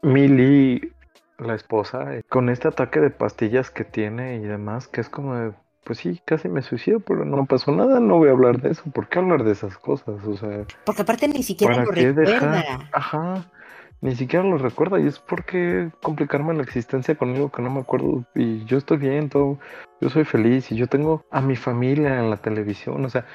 Millie, 0.03 0.93
la 1.39 1.55
esposa, 1.55 2.17
eh, 2.17 2.25
con 2.29 2.49
este 2.49 2.67
ataque 2.67 2.99
de 2.99 3.11
pastillas 3.11 3.71
que 3.71 3.85
tiene 3.85 4.35
y 4.35 4.41
demás, 4.41 4.89
que 4.89 5.01
es 5.01 5.09
como 5.09 5.37
de 5.37 5.53
pues 5.85 5.99
sí, 5.99 6.21
casi 6.25 6.49
me 6.49 6.63
suicido, 6.63 7.01
pero 7.01 7.25
no 7.25 7.47
pasó 7.47 7.73
nada, 7.73 8.01
no 8.01 8.19
voy 8.19 8.29
a 8.29 8.33
hablar 8.33 8.61
de 8.61 8.71
eso. 8.71 8.85
¿Por 8.93 9.09
qué 9.09 9.19
hablar 9.19 9.45
de 9.45 9.53
esas 9.53 9.77
cosas? 9.79 10.25
O 10.25 10.37
sea, 10.37 10.65
porque 10.85 11.03
aparte 11.03 11.29
ni 11.29 11.43
siquiera 11.43 11.85
lo 11.85 11.91
recuerda. 11.91 12.89
Ajá, 12.93 13.47
ni 14.01 14.15
siquiera 14.17 14.45
lo 14.45 14.59
recuerda 14.59 15.01
y 15.01 15.07
es 15.07 15.19
porque 15.19 15.91
complicarme 16.03 16.55
la 16.55 16.63
existencia 16.63 17.15
conmigo 17.15 17.51
que 17.51 17.63
no 17.63 17.71
me 17.71 17.81
acuerdo 17.81 18.25
y 18.35 18.65
yo 18.65 18.79
estoy 18.79 18.99
bien, 18.99 19.29
todo, 19.29 19.59
yo 20.01 20.11
soy 20.11 20.25
feliz 20.25 20.71
y 20.73 20.77
yo 20.77 20.87
tengo 20.87 21.25
a 21.31 21.41
mi 21.41 21.57
familia 21.57 22.19
en 22.19 22.31
la 22.31 22.37
televisión, 22.37 23.05
o 23.05 23.11
sea, 23.11 23.27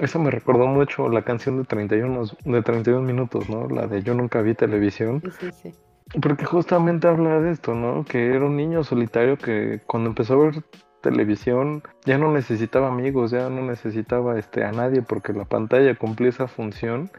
Eso 0.00 0.18
me 0.18 0.30
recordó 0.30 0.66
mucho 0.66 1.08
la 1.08 1.22
canción 1.22 1.58
de 1.58 1.64
31, 1.64 2.24
de 2.44 2.62
31 2.62 3.02
minutos, 3.02 3.48
¿no? 3.48 3.68
La 3.68 3.86
de 3.86 4.02
Yo 4.02 4.14
nunca 4.14 4.40
vi 4.40 4.54
televisión. 4.54 5.22
Sí, 5.38 5.50
sí. 5.52 5.74
Porque 6.20 6.44
justamente 6.44 7.06
habla 7.06 7.40
de 7.40 7.52
esto, 7.52 7.74
¿no? 7.74 8.04
Que 8.04 8.34
era 8.34 8.44
un 8.44 8.56
niño 8.56 8.82
solitario 8.82 9.36
que 9.36 9.80
cuando 9.86 10.10
empezó 10.10 10.34
a 10.34 10.44
ver 10.44 10.64
televisión 11.04 11.82
ya 12.06 12.16
no 12.16 12.32
necesitaba 12.32 12.88
amigos, 12.88 13.30
ya 13.30 13.50
no 13.50 13.62
necesitaba 13.62 14.38
este 14.38 14.64
a 14.64 14.72
nadie 14.72 15.02
porque 15.02 15.34
la 15.34 15.44
pantalla 15.44 15.94
cumplía 15.94 16.30
esa 16.30 16.48
función. 16.48 17.10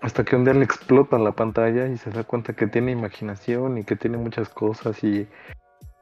Hasta 0.00 0.24
que 0.24 0.34
un 0.34 0.44
día 0.44 0.54
le 0.54 0.64
explota 0.64 1.18
la 1.18 1.32
pantalla 1.32 1.86
y 1.86 1.96
se 1.98 2.10
da 2.10 2.24
cuenta 2.24 2.54
que 2.54 2.66
tiene 2.66 2.90
imaginación 2.90 3.78
y 3.78 3.84
que 3.84 3.94
tiene 3.94 4.16
muchas 4.16 4.48
cosas 4.48 5.04
y 5.04 5.28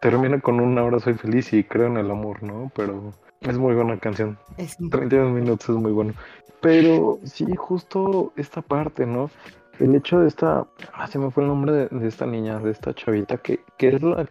termina 0.01 0.41
con 0.41 0.61
un 0.61 0.79
ahora 0.79 1.01
soy 1.01 1.15
feliz 1.15 1.53
y 1.53 1.65
creo 1.65 1.89
en 1.89 1.99
el 1.99 2.11
amor, 2.11 2.43
¿no? 2.43 2.71
Pero 2.75 3.13
es 3.41 3.59
muy 3.59 3.75
buena 3.75 3.99
canción. 3.99 4.39
Es 4.57 4.77
31 4.79 5.31
minutos 5.31 5.69
es 5.69 5.77
muy 5.77 5.93
bueno. 5.93 6.15
Pero 6.63 7.19
sí, 7.25 7.45
justo 7.57 8.33
esta 8.37 8.63
parte, 8.63 9.05
¿no? 9.05 9.31
El 9.79 9.95
hecho 9.95 10.21
de 10.21 10.29
esta, 10.29 10.67
ah, 10.93 11.07
se 11.07 11.19
me 11.19 11.31
fue 11.31 11.43
el 11.43 11.49
nombre 11.49 11.73
de, 11.73 11.89
de 11.89 12.07
esta 12.07 12.27
niña, 12.27 12.59
de 12.61 12.71
esta 12.71 12.95
chavita, 12.95 13.39
que, 13.39 13.61
que 13.79 13.89
es 13.89 14.03
la, 14.03 14.27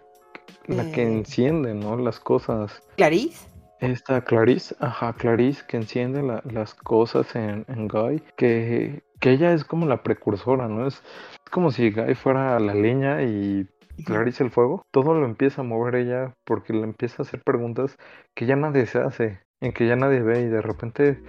la 0.70 0.92
que 0.92 1.02
enciende, 1.04 1.74
¿no? 1.74 1.98
Las 1.98 2.20
cosas. 2.20 2.82
Clarice. 2.96 3.48
Esta 3.80 4.22
Clarice, 4.26 4.76
ajá, 4.80 5.14
Clarice, 5.14 5.64
que 5.68 5.78
enciende 5.78 6.22
la- 6.22 6.42
las 6.52 6.74
cosas 6.76 7.34
en, 7.36 7.66
en 7.70 7.88
Guy, 7.88 8.22
que, 8.36 9.04
que 9.20 9.32
ella 9.32 9.54
es 9.54 9.64
como 9.64 9.86
la 9.86 10.04
precursora, 10.04 10.68
¿no? 10.68 10.86
Es, 10.88 10.96
es 10.96 11.50
como 11.52 11.72
si 11.72 11.90
Guy 11.92 12.14
fuera 12.16 12.60
la 12.60 12.74
leña 12.74 13.22
y 13.24 13.68
Clarice 14.06 14.44
el 14.44 14.52
fuego. 14.52 14.84
Todo 14.92 15.14
lo 15.14 15.26
empieza 15.26 15.62
a 15.62 15.66
mover 15.66 15.96
ella 15.96 16.34
porque 16.46 16.74
le 16.74 16.84
empieza 16.84 17.22
a 17.22 17.26
hacer 17.26 17.42
preguntas 17.44 17.98
que 18.36 18.46
ya 18.46 18.56
nadie 18.56 18.86
se 18.86 19.00
hace, 19.00 19.40
en 19.62 19.72
que 19.74 19.88
ya 19.88 19.96
nadie 19.96 20.22
ve 20.22 20.42
y 20.42 20.46
de 20.48 20.62
repente, 20.62 21.22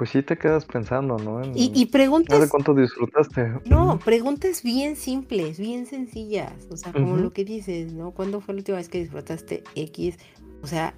pues 0.00 0.08
sí 0.10 0.22
te 0.22 0.38
quedas 0.38 0.64
pensando, 0.64 1.18
¿no? 1.18 1.42
En, 1.42 1.52
Y, 1.54 1.70
y 1.74 1.86
preguntas, 1.86 2.48
cuánto 2.48 2.74
disfrutaste. 2.74 3.52
no, 3.64 3.98
preguntas 3.98 4.62
bien 4.62 4.96
simples, 4.96 5.58
bien 5.58 5.86
sencillas. 5.86 6.52
O 6.70 6.76
sea, 6.76 6.92
como 6.94 7.16
lo 7.18 7.32
que 7.32 7.44
dices, 7.44 7.92
¿no? 7.92 8.12
¿Cuándo 8.12 8.40
fue 8.40 8.54
la 8.54 8.58
última 8.60 8.78
vez 8.78 8.88
que 8.88 9.00
disfrutaste 9.00 9.62
X? 9.74 10.16
O 10.62 10.66
sea, 10.66 10.94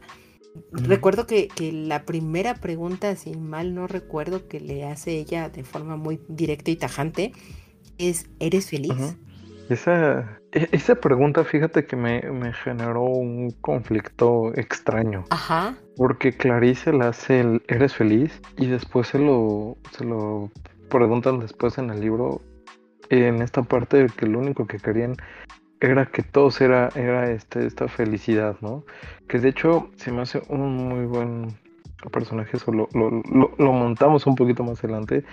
recuerdo 0.73 1.27
que, 1.27 1.49
que 1.49 1.73
la 1.73 2.05
primera 2.05 2.55
pregunta, 2.55 3.17
si 3.17 3.37
mal 3.37 3.75
no 3.75 3.87
recuerdo, 3.87 4.49
que 4.49 4.61
le 4.61 4.85
hace 4.85 5.12
ella 5.19 5.49
de 5.51 5.65
forma 5.65 5.97
muy 5.97 6.21
directa 6.29 6.71
y 6.71 6.77
tajante, 6.77 7.33
es, 7.99 8.27
¿eres 8.41 8.71
feliz? 8.71 9.17
Esa, 9.69 10.38
e- 10.53 10.69
esa 10.73 10.95
pregunta, 11.01 11.45
fíjate 11.45 11.85
que 11.87 11.97
me, 11.97 12.21
me 12.31 12.53
generó 12.53 13.03
un 13.05 13.51
conflicto 13.61 14.53
extraño. 14.55 15.25
Ajá. 15.31 15.75
Porque 15.97 16.33
Clarice 16.33 16.93
le 16.93 17.05
hace 17.05 17.41
el 17.41 17.63
¿eres 17.69 17.95
feliz? 17.95 18.41
Y 18.57 18.67
después 18.67 19.09
se 19.09 19.19
lo, 19.19 19.77
se 19.91 20.05
lo 20.05 20.51
preguntan 20.89 21.39
después 21.41 21.79
en 21.79 21.91
el 21.91 22.01
libro, 22.01 22.41
en 23.11 23.43
esta 23.43 23.63
parte 23.63 23.99
de 23.99 24.07
que 24.09 24.27
lo 24.27 24.39
único 24.39 24.67
que 24.67 24.79
querían 24.79 25.17
era 25.81 26.07
que 26.07 26.23
todos 26.23 26.61
era, 26.61 26.89
era 26.95 27.31
este, 27.31 27.67
esta 27.67 27.89
felicidad, 27.89 28.57
¿no? 28.61 28.85
Que 29.29 29.39
de 29.39 29.49
hecho 29.51 29.91
se 29.97 30.13
me 30.13 30.23
hace 30.23 30.43
un 30.49 30.77
muy 30.77 31.05
buen 31.07 31.49
personaje, 32.11 32.57
eso 32.57 32.73
lo, 32.73 32.89
lo, 32.95 33.11
lo- 33.11 33.53
lo 33.59 33.73
montamos 33.73 34.27
un 34.27 34.35
poquito 34.35 34.65
más 34.65 34.83
adelante. 34.83 35.25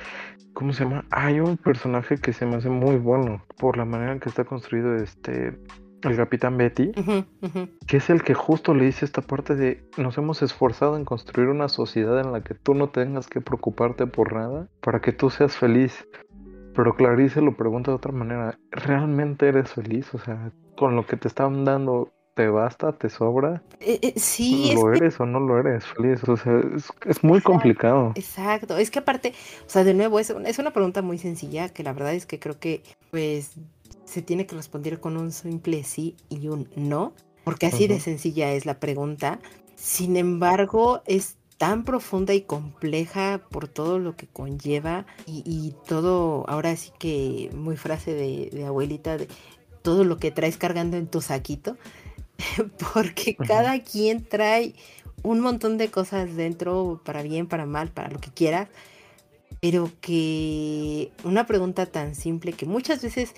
¿Cómo 0.53 0.73
se 0.73 0.83
llama? 0.83 1.05
Hay 1.11 1.39
un 1.39 1.57
personaje 1.57 2.17
que 2.17 2.33
se 2.33 2.45
me 2.45 2.57
hace 2.57 2.69
muy 2.69 2.97
bueno 2.97 3.43
por 3.57 3.77
la 3.77 3.85
manera 3.85 4.11
en 4.13 4.19
que 4.19 4.29
está 4.29 4.43
construido 4.43 4.95
este, 4.95 5.57
el 6.03 6.15
Capitán 6.15 6.57
Betty 6.57 6.91
que 7.87 7.97
es 7.97 8.09
el 8.09 8.23
que 8.23 8.33
justo 8.33 8.73
le 8.73 8.85
dice 8.85 9.05
esta 9.05 9.21
parte 9.21 9.55
de 9.55 9.83
nos 9.97 10.17
hemos 10.17 10.41
esforzado 10.41 10.95
en 10.95 11.05
construir 11.05 11.49
una 11.49 11.69
sociedad 11.69 12.19
en 12.19 12.31
la 12.31 12.41
que 12.41 12.53
tú 12.53 12.73
no 12.73 12.89
tengas 12.89 13.27
que 13.27 13.41
preocuparte 13.41 14.07
por 14.07 14.33
nada 14.33 14.67
para 14.81 15.01
que 15.01 15.11
tú 15.11 15.29
seas 15.29 15.55
feliz. 15.55 16.07
Pero 16.75 16.95
Clarice 16.95 17.41
lo 17.41 17.57
pregunta 17.57 17.91
de 17.91 17.95
otra 17.95 18.11
manera, 18.11 18.57
¿realmente 18.71 19.47
eres 19.47 19.73
feliz? 19.73 20.13
O 20.13 20.19
sea, 20.19 20.51
con 20.77 20.95
lo 20.95 21.05
que 21.05 21.17
te 21.17 21.27
están 21.27 21.65
dando, 21.65 22.13
¿te 22.35 22.47
basta? 22.47 22.93
¿Te 22.93 23.09
sobra? 23.09 23.63
Eh, 23.81 23.99
eh, 24.01 24.13
sí, 24.15 24.71
es 24.71 24.75
¿Lo 24.75 24.91
que 24.91 24.97
eres 24.97 25.19
o 25.19 25.25
no 25.25 25.39
lo 25.39 25.59
eres 25.59 25.85
feliz? 25.85 26.23
O 26.29 26.37
sea, 26.37 26.61
es, 26.75 26.89
es 27.05 27.23
muy 27.23 27.41
complicado. 27.41 28.13
Exacto, 28.15 28.77
es 28.77 28.91
que 28.91 28.99
aparte, 28.99 29.33
o 29.65 29.69
sea, 29.69 29.83
de 29.83 29.93
nuevo, 29.93 30.19
es, 30.19 30.29
es 30.29 30.59
una 30.59 30.71
pregunta 30.71 31.01
muy 31.01 31.17
sencilla 31.17 31.69
que 31.69 31.83
la 31.83 31.91
verdad 31.91 32.13
es 32.13 32.25
que 32.25 32.39
creo 32.39 32.59
que 32.59 32.83
pues 33.11 33.55
se 34.05 34.21
tiene 34.21 34.45
que 34.45 34.55
responder 34.55 34.99
con 34.99 35.17
un 35.17 35.31
simple 35.31 35.83
sí 35.83 36.15
y 36.29 36.47
un 36.47 36.69
no, 36.75 37.13
porque 37.43 37.67
así 37.67 37.87
de 37.87 37.99
sencilla 37.99 38.51
es 38.51 38.65
la 38.65 38.79
pregunta. 38.79 39.39
Sin 39.75 40.17
embargo, 40.17 41.01
es 41.05 41.37
tan 41.57 41.83
profunda 41.83 42.33
y 42.33 42.41
compleja 42.41 43.41
por 43.49 43.67
todo 43.67 43.99
lo 43.99 44.15
que 44.15 44.27
conlleva 44.27 45.05
y, 45.25 45.43
y 45.45 45.75
todo, 45.87 46.45
ahora 46.47 46.75
sí 46.75 46.91
que 46.97 47.49
muy 47.53 47.75
frase 47.75 48.13
de, 48.13 48.49
de 48.51 48.65
abuelita, 48.65 49.17
de 49.17 49.27
todo 49.81 50.03
lo 50.03 50.17
que 50.17 50.31
traes 50.31 50.57
cargando 50.57 50.97
en 50.97 51.07
tu 51.07 51.21
saquito, 51.21 51.77
porque 52.93 53.35
cada 53.35 53.81
quien 53.83 54.23
trae 54.23 54.73
un 55.23 55.39
montón 55.41 55.77
de 55.77 55.89
cosas 55.89 56.35
dentro, 56.35 57.01
para 57.03 57.23
bien, 57.23 57.47
para 57.47 57.65
mal, 57.65 57.91
para 57.91 58.09
lo 58.09 58.19
que 58.19 58.31
quieras, 58.31 58.69
pero 59.61 59.91
que 60.01 61.11
una 61.23 61.45
pregunta 61.45 61.85
tan 61.85 62.15
simple 62.15 62.53
que 62.53 62.65
muchas 62.65 63.01
veces 63.01 63.33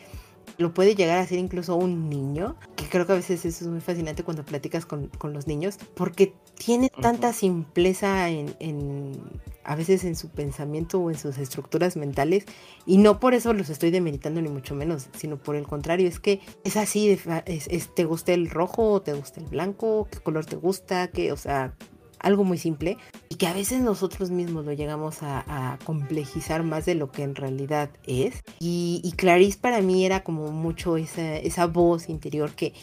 lo 0.57 0.73
puede 0.73 0.95
llegar 0.95 1.17
a 1.17 1.25
ser 1.27 1.39
incluso 1.39 1.75
un 1.75 2.09
niño, 2.09 2.55
que 2.75 2.85
creo 2.85 3.05
que 3.05 3.13
a 3.13 3.15
veces 3.15 3.45
eso 3.45 3.65
es 3.65 3.69
muy 3.71 3.81
fascinante 3.81 4.23
cuando 4.23 4.43
platicas 4.43 4.85
con, 4.85 5.07
con 5.07 5.33
los 5.33 5.47
niños, 5.47 5.77
porque 5.95 6.33
tiene 6.57 6.89
tanta 7.01 7.33
simpleza 7.33 8.29
en, 8.29 8.55
en- 8.59 9.19
a 9.63 9.75
veces 9.75 10.03
en 10.05 10.15
su 10.15 10.29
pensamiento 10.29 10.99
o 10.99 11.11
en 11.11 11.17
sus 11.17 11.37
estructuras 11.37 11.95
mentales, 11.95 12.45
y 12.85 12.97
no 12.97 13.19
por 13.19 13.33
eso 13.35 13.53
los 13.53 13.69
estoy 13.69 13.91
demeritando 13.91 14.41
ni 14.41 14.49
mucho 14.49 14.73
menos, 14.75 15.07
sino 15.15 15.37
por 15.37 15.55
el 15.55 15.67
contrario, 15.67 16.07
es 16.07 16.19
que 16.19 16.39
es 16.63 16.77
así, 16.77 17.09
es, 17.09 17.23
es- 17.67 17.93
¿te 17.93 18.05
gusta 18.05 18.33
el 18.33 18.49
rojo 18.49 19.01
te 19.01 19.13
gusta 19.13 19.39
el 19.39 19.47
blanco? 19.47 20.07
¿Qué 20.11 20.19
color 20.19 20.45
te 20.45 20.55
gusta? 20.55 21.07
¿Qué? 21.09 21.31
O 21.31 21.37
sea, 21.37 21.73
algo 22.21 22.43
muy 22.43 22.57
simple 22.57 22.97
y 23.29 23.35
que 23.35 23.47
a 23.47 23.53
veces 23.53 23.81
nosotros 23.81 24.31
mismos 24.31 24.65
lo 24.65 24.73
llegamos 24.73 25.17
a, 25.21 25.77
complejizar 25.83 26.63
más 26.63 26.85
de 26.85 26.95
lo 26.95 27.11
que 27.11 27.23
en 27.23 27.35
realidad 27.35 27.89
es. 28.05 28.41
Y, 28.59 29.13
Clarice 29.17 29.57
para 29.59 29.81
mí 29.81 30.05
era 30.05 30.23
como 30.23 30.51
mucho 30.51 30.97
esa, 30.97 31.37
esa 31.37 31.67
voz 31.67 32.09
interior 32.09 32.51
que, 32.51 32.73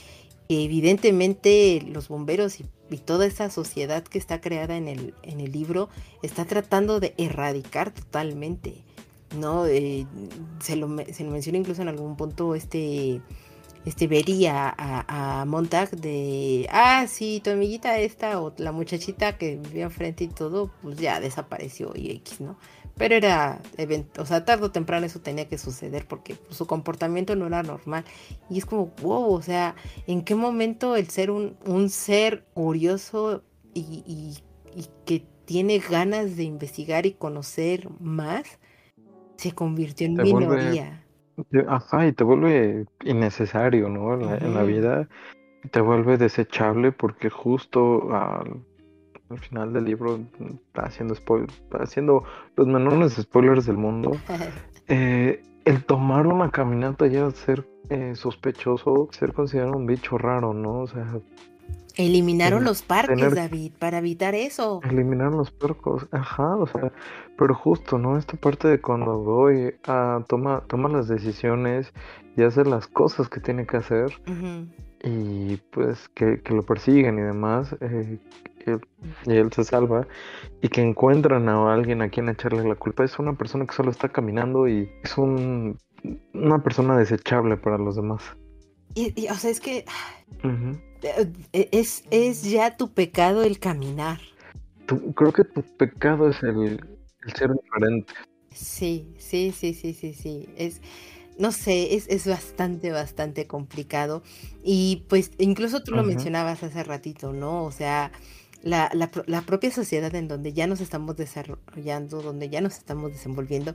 evidentemente 0.49 1.83
los 1.87 2.09
bomberos 2.09 2.61
y, 2.61 2.67
toda 3.05 3.27
esa 3.27 3.51
sociedad 3.51 4.03
que 4.03 4.17
está 4.17 4.41
creada 4.41 4.77
en 4.77 4.89
el, 4.89 5.15
en 5.23 5.41
el 5.41 5.53
libro 5.53 5.91
está 6.23 6.47
tratando 6.47 7.01
de 7.01 7.15
erradicar 7.19 7.91
totalmente. 7.91 8.83
¿no? 9.37 9.67
Eh, 9.67 10.07
se, 10.61 10.75
lo, 10.75 10.89
se 11.13 11.25
lo 11.25 11.31
menciona 11.31 11.59
incluso 11.59 11.83
en 11.83 11.89
algún 11.89 12.17
punto 12.17 12.55
este 12.55 13.21
este 13.85 14.07
Betty 14.07 14.47
a, 14.47 15.45
Montag 15.47 15.91
de 15.91 16.69
ah 16.71 17.07
sí 17.09 17.41
tu 17.43 17.51
amiguita 17.51 17.99
esta 17.99 18.41
o 18.41 18.53
la 18.59 18.73
muchachita 18.73 19.39
que 19.39 19.57
vivía 19.57 19.85
enfrente 19.85 20.25
y 20.25 20.29
todo 20.29 20.71
pues 20.83 20.99
ya 20.99 21.21
desapareció 21.21 21.93
y 21.95 22.11
X 22.11 22.41
no 22.41 22.59
pero 22.97 23.15
era 23.15 23.61
o 24.19 24.27
sea 24.27 24.45
tarde 24.45 24.67
o 24.67 24.71
temprano 24.73 25.07
eso 25.07 25.21
tenía 25.21 25.49
que 25.49 25.57
suceder 25.57 26.07
porque 26.07 26.35
pues, 26.35 26.57
su 26.57 26.67
comportamiento 26.67 27.37
no 27.37 27.47
era 27.47 27.63
normal. 27.63 28.05
Y 28.51 28.59
es 28.59 28.67
como 28.67 28.87
wow 29.03 29.33
o 29.33 29.41
sea 29.43 29.77
en 30.07 30.23
qué 30.23 30.35
momento 30.35 30.97
el 30.97 31.09
ser 31.09 31.31
un, 31.31 31.57
un 31.65 31.91
ser 31.91 32.45
curioso 32.55 33.45
y, 33.75 34.03
y, 34.05 34.39
y 34.75 34.87
que 35.07 35.25
tiene 35.45 35.79
ganas 35.79 36.37
de 36.37 36.43
investigar 36.43 37.07
y 37.07 37.13
conocer 37.13 37.89
más 38.01 38.45
se 39.37 39.53
convirtió 39.53 40.07
en 40.07 40.17
vuelve- 40.17 40.25
minoría 40.35 41.05
Ajá, 41.69 42.07
y 42.07 42.13
te 42.13 42.25
vuelve 42.25 42.87
innecesario, 43.05 43.89
¿no? 43.89 44.15
En 44.15 44.27
la, 44.27 44.37
en 44.39 44.55
la 44.55 44.61
Ujú. 44.61 44.69
vida. 44.69 45.09
Te 45.71 45.81
vuelve 45.81 46.17
desechable 46.19 46.93
porque 46.93 47.31
justo 47.31 48.15
al, 48.15 48.63
al 49.29 49.39
final 49.39 49.73
del 49.73 49.85
libro, 49.85 50.19
mm, 50.19 50.55
haciendo, 50.75 51.15
spoil- 51.15 51.51
haciendo 51.81 52.25
los 52.57 52.67
menores 52.67 53.15
spoilers 53.15 53.67
del 53.67 53.77
mundo, 53.77 54.13
eh, 54.89 55.43
el 55.65 55.85
tomar 55.85 56.27
una 56.27 56.51
caminata 56.51 57.07
ya 57.09 57.31
ser 57.33 57.67
eh, 57.91 58.15
sospechoso, 58.15 59.09
ser 59.11 59.33
considerado 59.33 59.77
un 59.77 59.87
bicho 59.87 60.17
raro, 60.19 60.55
¿no? 60.55 60.81
O 60.81 60.87
sea, 60.87 61.07
Eliminaron 61.99 62.65
los 62.65 62.83
parques, 62.83 63.17
tener- 63.17 63.35
David, 63.35 63.73
para 63.79 63.99
evitar 63.99 64.35
eso. 64.35 64.81
eliminar 64.89 65.33
los 65.33 65.51
percos, 65.51 66.07
ajá, 66.13 66.57
o 66.57 66.67
sea, 66.67 66.93
pero 67.37 67.55
justo, 67.55 67.99
¿no? 67.99 68.17
Esta 68.17 68.37
parte 68.37 68.69
de 68.69 68.81
cuando 68.81 69.19
voy 69.19 69.75
a 69.87 70.23
toma, 70.29 70.63
toma 70.69 70.89
las 70.89 71.09
decisiones 71.09 71.93
y 72.37 72.43
hace 72.43 72.65
las 72.65 72.87
cosas 72.87 73.29
que 73.29 73.41
tiene 73.41 73.67
que 73.67 73.77
hacer. 73.79 74.13
Y 75.05 75.57
pues 75.73 76.09
que, 76.11 76.41
que 76.41 76.55
lo 76.55 76.63
persiguen 76.63 77.19
y 77.19 77.23
demás, 77.23 77.77
eh, 77.81 78.19
que- 78.65 78.79
y 79.27 79.33
él 79.37 79.53
se 79.53 79.65
salva, 79.65 80.07
y 80.63 80.69
que 80.69 80.83
encuentran 80.83 81.49
a 81.49 81.73
alguien 81.73 82.01
a 82.03 82.09
quien 82.11 82.29
echarle 82.29 82.63
la 82.69 82.75
culpa, 82.77 83.05
es 83.05 83.19
una 83.19 83.33
persona 83.35 83.67
que 83.67 83.75
solo 83.75 83.91
está 83.91 84.09
caminando 84.09 84.67
y 84.69 84.89
es 85.03 85.19
un, 85.19 85.79
una 86.33 86.63
persona 86.63 86.97
desechable 86.97 87.57
para 87.57 87.77
los 87.79 87.97
demás. 87.97 88.23
Y, 88.95 89.13
y, 89.21 89.29
o 89.29 89.35
sea, 89.35 89.51
es 89.51 89.61
que 89.61 89.85
es, 91.53 92.05
es 92.11 92.43
ya 92.43 92.77
tu 92.77 92.93
pecado 92.93 93.43
el 93.43 93.59
caminar. 93.59 94.19
Tu- 94.87 95.13
creo 95.15 95.33
que 95.33 95.45
tu 95.45 95.63
pecado 95.63 96.29
es 96.29 96.43
el, 96.43 96.81
El 97.25 97.33
ser 97.35 97.53
diferente. 97.53 98.15
Sí, 98.53 99.15
sí, 99.19 99.53
sí, 99.57 99.75
sí, 99.75 99.93
sí, 99.93 100.15
sí. 100.15 100.49
Es, 100.57 100.81
no 101.39 101.53
sé, 101.53 101.95
es, 101.95 102.09
es 102.09 102.27
bastante, 102.27 102.91
bastante 102.91 103.47
complicado. 103.47 104.23
Y 104.65 105.05
pues 105.09 105.31
incluso 105.39 105.83
tú 105.83 105.93
lo 105.93 106.03
mencionabas 106.03 106.63
hace 106.63 106.83
ratito, 106.83 107.33
¿no? 107.33 107.65
O 107.65 107.71
sea, 107.71 108.11
la, 108.63 108.91
la, 108.93 109.11
la, 109.27 109.43
propia 109.43 109.71
sociedad 109.71 110.13
en 110.15 110.27
donde 110.29 110.53
ya 110.53 110.67
nos 110.67 110.81
estamos 110.81 111.17
desarrollando, 111.17 112.23
donde 112.23 112.49
ya 112.49 112.61
nos 112.61 112.77
estamos 112.79 113.13
desenvolviendo, 113.13 113.75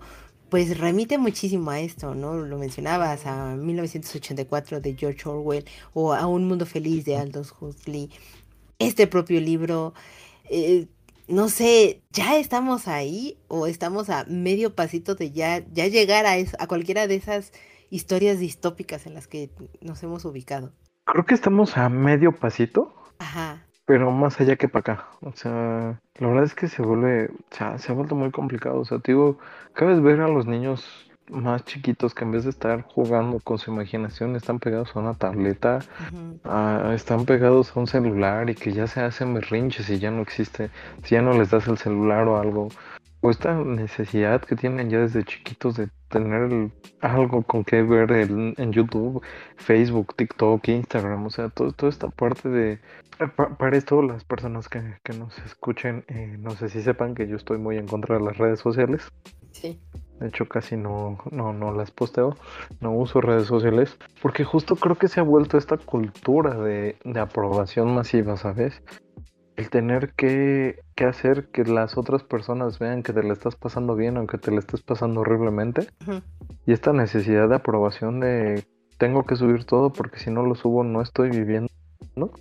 pues 0.53 0.77
remite 0.77 1.17
muchísimo 1.17 1.71
a 1.71 1.79
esto, 1.79 2.13
¿no? 2.13 2.35
Lo 2.35 2.59
mencionabas, 2.59 3.25
a 3.25 3.55
1984 3.55 4.81
de 4.81 4.95
George 4.95 5.27
Orwell 5.27 5.65
o 5.95 6.13
a 6.13 6.27
Un 6.27 6.47
Mundo 6.47 6.67
Feliz 6.67 7.05
de 7.05 7.17
Aldous 7.17 7.51
Huxley. 7.59 8.11
Este 8.77 9.07
propio 9.07 9.41
libro, 9.41 9.95
eh, 10.51 10.89
no 11.27 11.49
sé, 11.49 12.03
¿ya 12.11 12.37
estamos 12.37 12.87
ahí 12.87 13.39
o 13.47 13.65
estamos 13.65 14.11
a 14.11 14.25
medio 14.25 14.75
pasito 14.75 15.15
de 15.15 15.31
ya, 15.31 15.65
ya 15.71 15.87
llegar 15.87 16.27
a, 16.27 16.33
a 16.33 16.67
cualquiera 16.67 17.07
de 17.07 17.15
esas 17.15 17.51
historias 17.89 18.37
distópicas 18.37 19.07
en 19.07 19.15
las 19.15 19.25
que 19.25 19.49
nos 19.81 20.03
hemos 20.03 20.23
ubicado? 20.23 20.71
Creo 21.05 21.25
que 21.25 21.33
estamos 21.33 21.77
a 21.77 21.89
medio 21.89 22.31
pasito. 22.31 22.93
Ajá 23.17 23.65
pero 23.85 24.11
más 24.11 24.39
allá 24.39 24.55
que 24.55 24.67
para 24.67 24.93
acá. 24.93 25.07
O 25.21 25.31
sea, 25.33 25.99
la 26.19 26.27
verdad 26.27 26.43
es 26.43 26.55
que 26.55 26.67
se 26.67 26.81
vuelve, 26.81 27.31
o 27.31 27.55
sea, 27.55 27.77
se 27.77 27.91
ha 27.91 27.95
vuelto 27.95 28.15
muy 28.15 28.31
complicado. 28.31 28.79
O 28.79 28.85
sea, 28.85 28.99
te 28.99 29.11
digo, 29.11 29.37
cada 29.73 29.99
ver 29.99 30.21
a 30.21 30.27
los 30.27 30.45
niños 30.45 31.09
más 31.29 31.63
chiquitos 31.63 32.13
que 32.13 32.25
en 32.25 32.31
vez 32.31 32.43
de 32.43 32.49
estar 32.49 32.81
jugando 32.81 33.39
con 33.39 33.57
su 33.57 33.71
imaginación 33.71 34.35
están 34.35 34.59
pegados 34.59 34.95
a 34.95 34.99
una 34.99 35.13
tableta, 35.13 35.79
están 36.93 37.25
pegados 37.25 37.75
a 37.75 37.79
un 37.79 37.87
celular 37.87 38.49
y 38.49 38.55
que 38.55 38.73
ya 38.73 38.87
se 38.87 39.01
hacen 39.01 39.33
berrinches 39.33 39.89
y 39.89 39.99
ya 39.99 40.11
no 40.11 40.21
existe, 40.21 40.69
si 41.03 41.15
ya 41.15 41.21
no 41.21 41.33
les 41.33 41.49
das 41.49 41.67
el 41.67 41.77
celular 41.77 42.27
o 42.27 42.37
algo, 42.39 42.69
o 43.23 43.31
esta 43.31 43.55
necesidad 43.55 44.41
que 44.41 44.57
tienen 44.57 44.89
ya 44.89 44.99
desde 44.99 45.23
chiquitos 45.23 45.77
de 45.77 45.87
tener 46.09 46.71
algo 46.99 47.41
con 47.43 47.63
que 47.63 47.81
ver 47.81 48.11
en 48.11 48.71
YouTube, 48.73 49.23
Facebook, 49.55 50.13
TikTok, 50.17 50.67
Instagram, 50.67 51.25
o 51.25 51.29
sea, 51.29 51.47
todo, 51.47 51.71
toda 51.71 51.89
esta 51.89 52.09
parte 52.09 52.49
de... 52.49 52.79
para 53.57 53.77
esto, 53.77 54.01
las 54.01 54.25
personas 54.25 54.67
que, 54.67 54.81
nos 55.17 55.39
escuchen, 55.39 56.03
eh, 56.09 56.35
no 56.37 56.51
sé 56.51 56.67
si 56.67 56.81
sepan 56.81 57.15
que 57.15 57.25
yo 57.25 57.37
estoy 57.37 57.59
muy 57.59 57.77
en 57.77 57.87
contra 57.87 58.17
de 58.17 58.25
las 58.25 58.37
redes 58.37 58.59
sociales. 58.59 59.07
Sí. 59.51 59.79
De 60.19 60.27
hecho, 60.27 60.49
casi 60.49 60.75
no, 60.75 61.17
no, 61.31 61.53
no 61.53 61.71
las 61.71 61.91
posteo, 61.91 62.35
no 62.81 62.91
uso 62.91 63.21
redes 63.21 63.47
sociales, 63.47 63.97
porque 64.21 64.43
justo 64.43 64.75
creo 64.75 64.97
que 64.97 65.07
se 65.07 65.21
ha 65.21 65.23
vuelto 65.23 65.57
esta 65.57 65.77
cultura 65.77 66.55
de, 66.55 66.97
de 67.05 67.19
aprobación 67.21 67.95
masiva, 67.95 68.35
¿sabes? 68.35 68.83
El 69.55 69.69
tener 69.69 70.13
que, 70.13 70.81
hacer 71.05 71.49
que 71.49 71.63
las 71.65 71.97
otras 71.97 72.23
personas 72.23 72.79
vean 72.79 73.03
que 73.03 73.11
te 73.11 73.23
la 73.23 73.33
estás 73.33 73.55
pasando 73.55 73.95
bien 73.95 74.15
aunque 74.15 74.37
te 74.37 74.51
la 74.51 74.59
estés 74.59 74.81
pasando 74.81 75.21
horriblemente. 75.21 75.87
Y 76.65 76.71
esta 76.71 76.93
necesidad 76.93 77.49
de 77.49 77.55
aprobación 77.55 78.19
de 78.19 78.63
tengo 78.97 79.23
que 79.23 79.35
subir 79.35 79.65
todo 79.65 79.91
porque 79.91 80.19
si 80.19 80.31
no 80.31 80.43
lo 80.43 80.55
subo 80.55 80.83
no 80.83 81.01
estoy 81.01 81.29
viviendo, 81.29 81.69
¿no? 82.15 82.31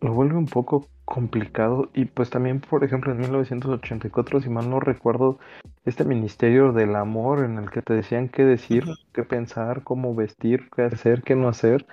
Lo 0.00 0.12
vuelve 0.12 0.36
un 0.36 0.46
poco 0.46 0.86
complicado 1.04 1.90
y 1.94 2.04
pues 2.04 2.30
también 2.30 2.60
por 2.60 2.84
ejemplo 2.84 3.12
en 3.12 3.18
1984 3.18 4.40
si 4.40 4.48
mal 4.48 4.70
no 4.70 4.80
recuerdo 4.80 5.38
este 5.84 6.04
ministerio 6.04 6.72
del 6.72 6.94
amor 6.94 7.44
en 7.44 7.58
el 7.58 7.70
que 7.70 7.82
te 7.82 7.92
decían 7.92 8.28
qué 8.28 8.44
decir, 8.44 8.84
qué 9.12 9.24
pensar, 9.24 9.82
cómo 9.82 10.14
vestir, 10.14 10.70
qué 10.74 10.82
hacer, 10.82 11.22
qué 11.22 11.34
no 11.34 11.48
hacer 11.48 11.86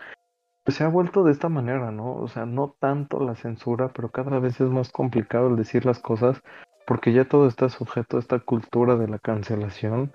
pues, 0.64 0.78
se 0.78 0.84
ha 0.84 0.88
vuelto 0.88 1.24
de 1.24 1.32
esta 1.32 1.50
manera, 1.50 1.92
¿no? 1.92 2.16
O 2.16 2.28
sea, 2.28 2.46
no 2.46 2.76
tanto 2.80 3.20
la 3.20 3.36
censura, 3.36 3.90
pero 3.90 4.10
cada 4.12 4.40
vez 4.40 4.60
es 4.62 4.70
más 4.70 4.92
complicado 4.92 5.48
el 5.48 5.56
decir 5.56 5.86
las 5.86 6.00
cosas 6.00 6.42
porque 6.90 7.14
ya 7.14 7.26
todo 7.26 7.48
está 7.48 7.70
sujeto 7.70 8.18
a 8.18 8.20
esta 8.20 8.40
cultura 8.40 8.96
de 8.96 9.08
la 9.08 9.20
cancelación, 9.20 10.12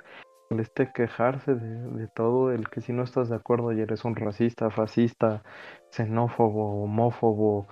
el 0.50 0.58
este 0.58 0.90
quejarse 0.92 1.54
de, 1.54 2.08
todo, 2.08 2.50
el 2.50 2.68
que 2.68 2.80
si 2.80 2.92
no 2.92 3.04
estás 3.04 3.28
de 3.28 3.36
acuerdo 3.36 3.70
y 3.72 3.80
eres 3.80 4.04
un 4.04 4.16
racista, 4.16 4.70
fascista, 4.70 5.44
xenófobo, 5.90 6.82
homófobo, 6.82 7.68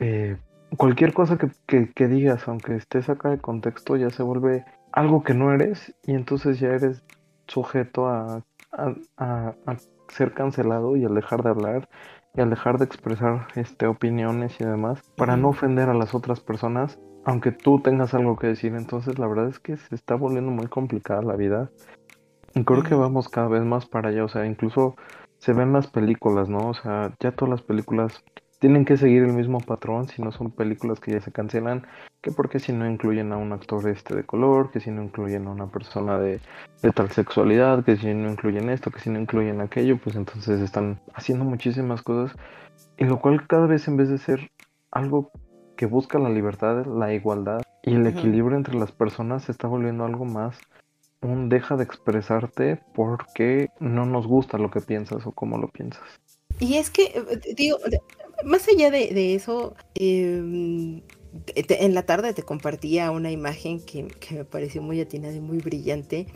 eh, 0.00 0.36
cualquier 0.76 1.12
cosa 1.12 1.38
que, 1.38 1.92
que, 1.92 2.08
digas, 2.08 2.48
aunque 2.48 2.74
estés 2.74 3.08
acá 3.08 3.30
de 3.30 3.38
contexto, 3.38 3.96
ya 3.96 4.10
se 4.10 4.24
vuelve 4.24 4.64
algo 4.90 5.22
que 5.22 5.34
no 5.34 5.52
eres 5.52 5.94
y 6.04 6.14
entonces 6.14 6.58
ya 6.58 6.70
eres 6.70 7.04
sujeto 7.46 8.08
a, 8.08 8.42
a, 8.72 8.94
a, 9.16 9.54
a 9.66 9.76
ser 10.10 10.32
cancelado 10.32 10.96
y 10.96 11.04
al 11.04 11.14
dejar 11.14 11.42
de 11.42 11.50
hablar 11.50 11.88
y 12.34 12.40
al 12.40 12.50
dejar 12.50 12.78
de 12.78 12.84
expresar 12.84 13.48
este, 13.56 13.86
opiniones 13.86 14.60
y 14.60 14.64
demás 14.64 15.02
para 15.16 15.36
no 15.36 15.48
ofender 15.48 15.88
a 15.88 15.94
las 15.94 16.14
otras 16.14 16.40
personas, 16.40 16.98
aunque 17.24 17.52
tú 17.52 17.80
tengas 17.80 18.14
algo 18.14 18.36
que 18.36 18.48
decir. 18.48 18.74
Entonces 18.74 19.18
la 19.18 19.26
verdad 19.26 19.48
es 19.48 19.58
que 19.58 19.76
se 19.76 19.94
está 19.94 20.14
volviendo 20.14 20.50
muy 20.50 20.66
complicada 20.66 21.22
la 21.22 21.36
vida. 21.36 21.70
Y 22.54 22.64
creo 22.64 22.82
que 22.82 22.94
vamos 22.94 23.28
cada 23.28 23.48
vez 23.48 23.62
más 23.64 23.86
para 23.86 24.08
allá, 24.08 24.24
o 24.24 24.28
sea, 24.28 24.44
incluso 24.44 24.96
se 25.38 25.52
ven 25.52 25.72
las 25.72 25.86
películas, 25.86 26.48
¿no? 26.48 26.68
O 26.68 26.74
sea, 26.74 27.14
ya 27.20 27.32
todas 27.32 27.50
las 27.50 27.62
películas 27.62 28.24
tienen 28.60 28.84
que 28.84 28.96
seguir 28.96 29.22
el 29.22 29.32
mismo 29.32 29.58
patrón, 29.60 30.06
si 30.06 30.22
no 30.22 30.30
son 30.30 30.50
películas 30.50 31.00
que 31.00 31.12
ya 31.12 31.20
se 31.20 31.32
cancelan, 31.32 31.86
que 32.20 32.30
porque 32.30 32.60
si 32.60 32.72
no 32.72 32.88
incluyen 32.88 33.32
a 33.32 33.38
un 33.38 33.52
actor 33.52 33.88
este 33.88 34.14
de 34.14 34.24
color, 34.24 34.70
que 34.70 34.80
si 34.80 34.90
no 34.90 35.02
incluyen 35.02 35.46
a 35.46 35.50
una 35.50 35.66
persona 35.66 36.18
de, 36.18 36.40
tal 36.94 37.10
sexualidad, 37.10 37.84
que 37.84 37.96
si 37.96 38.12
no 38.12 38.30
incluyen 38.30 38.68
esto, 38.68 38.90
que 38.90 39.00
si 39.00 39.08
no 39.08 39.18
incluyen 39.18 39.62
aquello, 39.62 39.96
pues 39.96 40.14
entonces 40.14 40.60
están 40.60 41.00
haciendo 41.14 41.44
muchísimas 41.44 42.02
cosas, 42.02 42.36
y 42.98 43.04
lo 43.04 43.18
cual 43.18 43.46
cada 43.46 43.66
vez 43.66 43.88
en 43.88 43.96
vez 43.96 44.10
de 44.10 44.18
ser 44.18 44.50
algo 44.90 45.30
que 45.76 45.86
busca 45.86 46.18
la 46.18 46.28
libertad, 46.28 46.84
la 46.84 47.14
igualdad 47.14 47.62
y 47.82 47.94
el 47.94 48.06
equilibrio 48.06 48.58
entre 48.58 48.74
las 48.74 48.92
personas, 48.92 49.44
se 49.44 49.52
está 49.52 49.66
volviendo 49.66 50.04
algo 50.04 50.26
más 50.26 50.60
un 51.22 51.48
deja 51.48 51.76
de 51.76 51.84
expresarte 51.84 52.80
porque 52.94 53.68
no 53.78 54.06
nos 54.06 54.26
gusta 54.26 54.58
lo 54.58 54.70
que 54.70 54.80
piensas 54.80 55.26
o 55.26 55.32
cómo 55.32 55.58
lo 55.58 55.68
piensas. 55.68 56.02
Y 56.58 56.76
es 56.76 56.90
que, 56.90 57.04
eh, 57.04 57.54
digo, 57.56 57.78
más 58.44 58.68
allá 58.68 58.90
de, 58.90 59.34
eso, 59.34 59.74
em, 59.94 61.02
en 61.54 61.94
la 61.94 62.02
tarde 62.04 62.32
te 62.34 62.42
compartía 62.42 63.10
una 63.10 63.30
imagen 63.30 63.80
que, 63.80 64.08
me 64.30 64.44
pareció 64.44 64.82
muy 64.82 65.00
atinada 65.00 65.34
y 65.34 65.40
muy 65.40 65.58
brillante, 65.58 66.26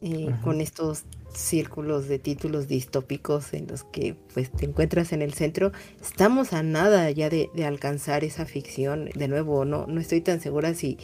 eh, 0.00 0.34
con 0.42 0.60
estos 0.60 1.04
círculos 1.32 2.08
de 2.08 2.18
títulos 2.18 2.66
distópicos 2.68 3.54
en 3.54 3.68
los 3.68 3.84
que 3.84 4.16
pues 4.34 4.50
te 4.50 4.66
encuentras 4.66 5.12
en 5.12 5.22
el 5.22 5.32
centro. 5.32 5.72
Estamos 6.00 6.52
a 6.52 6.62
nada 6.62 7.10
ya 7.10 7.30
de, 7.30 7.48
alcanzar 7.64 8.24
esa 8.24 8.44
ficción. 8.44 9.10
De 9.14 9.28
nuevo, 9.28 9.64
no, 9.64 9.86
no 9.86 10.00
estoy 10.00 10.20
tan 10.20 10.40
segura 10.40 10.74
si 10.74 10.98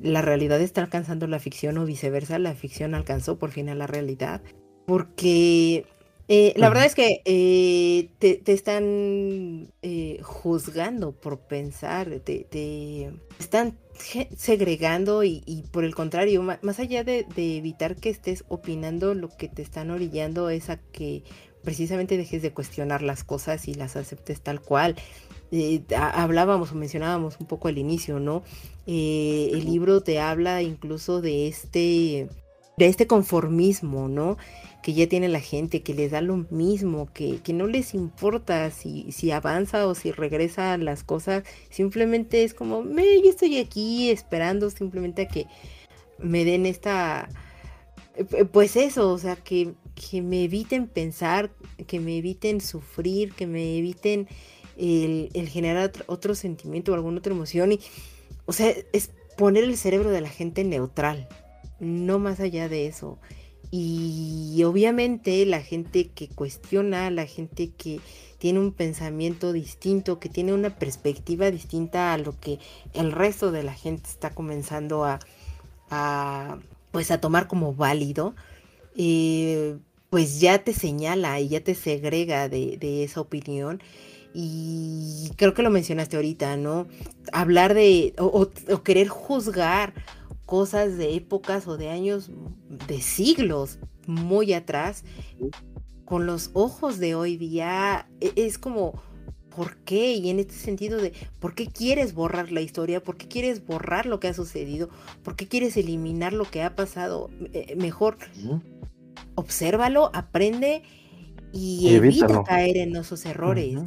la 0.00 0.22
realidad 0.22 0.60
está 0.60 0.82
alcanzando 0.82 1.26
la 1.26 1.38
ficción 1.38 1.78
o 1.78 1.84
viceversa, 1.84 2.38
la 2.38 2.54
ficción 2.54 2.94
alcanzó 2.94 3.38
por 3.38 3.50
fin 3.50 3.68
a 3.68 3.74
la 3.74 3.86
realidad. 3.86 4.42
Porque 4.86 5.86
eh, 6.28 6.54
la 6.56 6.68
verdad 6.68 6.86
es 6.86 6.94
que 6.94 7.20
eh, 7.24 8.08
te, 8.18 8.52
están 8.52 9.72
eh, 9.82 10.20
juzgando 10.22 11.12
por 11.12 11.40
pensar, 11.40 12.20
te, 12.20 13.12
están 13.38 13.76
segregando 14.36 15.24
y, 15.24 15.64
por 15.72 15.84
el 15.84 15.94
contrario, 15.94 16.42
más, 16.42 16.78
allá 16.78 17.04
de, 17.04 17.26
evitar 17.36 17.96
que 17.96 18.10
estés 18.10 18.44
opinando, 18.48 19.14
lo 19.14 19.28
que 19.28 19.48
te 19.48 19.62
están 19.62 19.90
orillando 19.90 20.48
es 20.48 20.70
a 20.70 20.78
que 20.78 21.24
precisamente 21.62 22.16
dejes 22.16 22.42
de 22.42 22.52
cuestionar 22.52 23.02
las 23.02 23.24
cosas 23.24 23.68
y 23.68 23.74
las 23.74 23.96
aceptes 23.96 24.40
tal 24.40 24.60
cual. 24.60 24.96
hablábamos 25.96 26.72
o 26.72 26.74
mencionábamos 26.76 27.36
un 27.40 27.46
poco 27.46 27.68
al 27.68 27.78
inicio, 27.78 28.20
¿no? 28.20 28.42
el 28.86 29.64
libro 29.64 30.02
te 30.02 30.18
habla 30.18 30.62
incluso 30.62 31.20
de 31.20 31.46
este, 31.46 32.28
de 32.76 32.86
este 32.86 33.06
conformismo, 33.06 34.08
¿no? 34.08 34.36
que 34.82 34.94
ya 34.94 35.08
tiene 35.08 35.28
la 35.28 35.40
gente, 35.40 35.82
que 35.82 35.94
les 35.94 36.10
da 36.10 36.20
lo 36.20 36.44
mismo, 36.50 37.08
que, 37.14 37.40
no 37.54 37.68
les 37.68 37.94
importa 37.94 38.70
si, 38.70 39.10
si 39.12 39.30
avanza 39.30 39.86
o 39.86 39.94
si 39.94 40.10
regresa 40.10 40.76
las 40.76 41.04
cosas, 41.04 41.44
simplemente 41.70 42.42
es 42.42 42.52
como, 42.52 42.82
me, 42.82 43.22
yo 43.22 43.30
estoy 43.30 43.58
aquí 43.58 44.10
esperando 44.10 44.70
simplemente 44.70 45.22
a 45.22 45.28
que 45.28 45.46
me 46.18 46.44
den 46.44 46.66
esta, 46.66 47.28
eh, 48.16 48.44
pues 48.44 48.74
eso, 48.74 49.12
o 49.12 49.18
sea, 49.18 49.36
que, 49.36 49.74
que 49.94 50.20
me 50.20 50.44
eviten 50.44 50.88
pensar, 50.88 51.52
que 51.86 52.00
me 52.00 52.18
eviten 52.18 52.60
sufrir, 52.60 53.32
que 53.34 53.46
me 53.46 53.78
eviten 53.78 54.26
el, 54.76 55.30
generar 55.48 55.92
otro, 56.06 56.34
sentimiento 56.34 56.90
o 56.90 56.94
alguna 56.96 57.18
otra 57.18 57.32
emoción. 57.32 57.72
Y, 57.72 57.80
o 58.46 58.52
sea, 58.52 58.74
es 58.92 59.10
poner 59.36 59.62
el 59.62 59.76
cerebro 59.76 60.10
de 60.10 60.20
la 60.20 60.28
gente 60.28 60.64
neutral, 60.64 61.28
no 61.82 62.18
más 62.18 62.40
allá 62.40 62.68
de 62.68 62.86
eso. 62.86 63.18
Y 63.74 64.62
obviamente 64.64 65.44
la 65.46 65.62
gente 65.62 66.08
que 66.08 66.28
cuestiona, 66.28 67.10
la 67.10 67.26
gente 67.26 67.70
que 67.70 68.00
tiene 68.38 68.60
un 68.60 68.72
pensamiento 68.72 69.52
distinto, 69.52 70.18
que 70.18 70.28
tiene 70.28 70.52
una 70.52 70.78
perspectiva 70.78 71.50
distinta 71.50 72.12
a 72.12 72.18
lo 72.18 72.38
que 72.38 72.58
el 72.92 73.12
resto 73.12 73.50
de 73.50 73.62
la 73.62 73.72
gente 73.72 74.10
está 74.10 74.30
comenzando 74.30 75.04
a, 75.04 76.58
pues 76.90 77.10
a 77.10 77.20
tomar 77.20 77.48
como 77.48 77.74
válido, 77.74 78.34
eh, 78.96 79.78
pues 80.10 80.40
ya 80.40 80.62
te 80.62 80.74
señala 80.74 81.40
y 81.40 81.48
ya 81.48 81.64
te 81.64 81.74
segrega 81.74 82.48
de, 82.48 83.04
esa 83.04 83.20
opinión. 83.20 83.82
Y 84.34 85.30
creo 85.36 85.54
que 85.54 85.62
lo 85.62 85.70
mencionaste 85.70 86.16
ahorita, 86.16 86.56
¿no? 86.56 86.86
Hablar 87.32 87.74
de, 87.74 88.14
o 88.18 88.50
querer 88.82 89.08
juzgar 89.08 89.94
cosas 90.52 90.98
de 90.98 91.14
épocas 91.14 91.66
o 91.66 91.78
de 91.78 91.88
años, 91.88 92.30
de 92.86 93.00
siglos 93.00 93.78
muy 94.06 94.52
atrás, 94.52 95.02
con 96.04 96.26
los 96.26 96.50
ojos 96.52 96.98
de 96.98 97.14
hoy 97.14 97.38
día. 97.38 98.06
E, 98.20 98.34
es 98.36 98.58
como, 98.58 99.02
¿por 99.56 99.78
qué? 99.78 100.12
Y 100.12 100.28
en 100.28 100.40
este 100.40 100.52
sentido 100.52 101.00
de, 101.00 101.14
¿por 101.40 101.54
qué 101.54 101.68
quieres 101.68 102.12
borrar 102.12 102.52
la 102.52 102.60
historia? 102.60 103.02
¿Por 103.02 103.16
qué 103.16 103.28
quieres 103.28 103.64
borrar 103.64 104.04
lo 104.04 104.20
que 104.20 104.28
ha 104.28 104.34
sucedido? 104.34 104.90
¿Por 105.22 105.36
qué 105.36 105.48
quieres 105.48 105.74
eliminar 105.78 106.34
lo 106.34 106.44
que 106.44 106.62
ha 106.62 106.76
pasado? 106.76 107.30
Eh, 107.54 107.74
mejor, 107.76 108.18
obsérvalo, 109.36 110.10
aprende 110.12 110.82
y 111.50 111.94
evita 111.94 112.44
caer 112.44 112.76
en 112.76 112.94
esos 112.94 113.24
errores. 113.24 113.78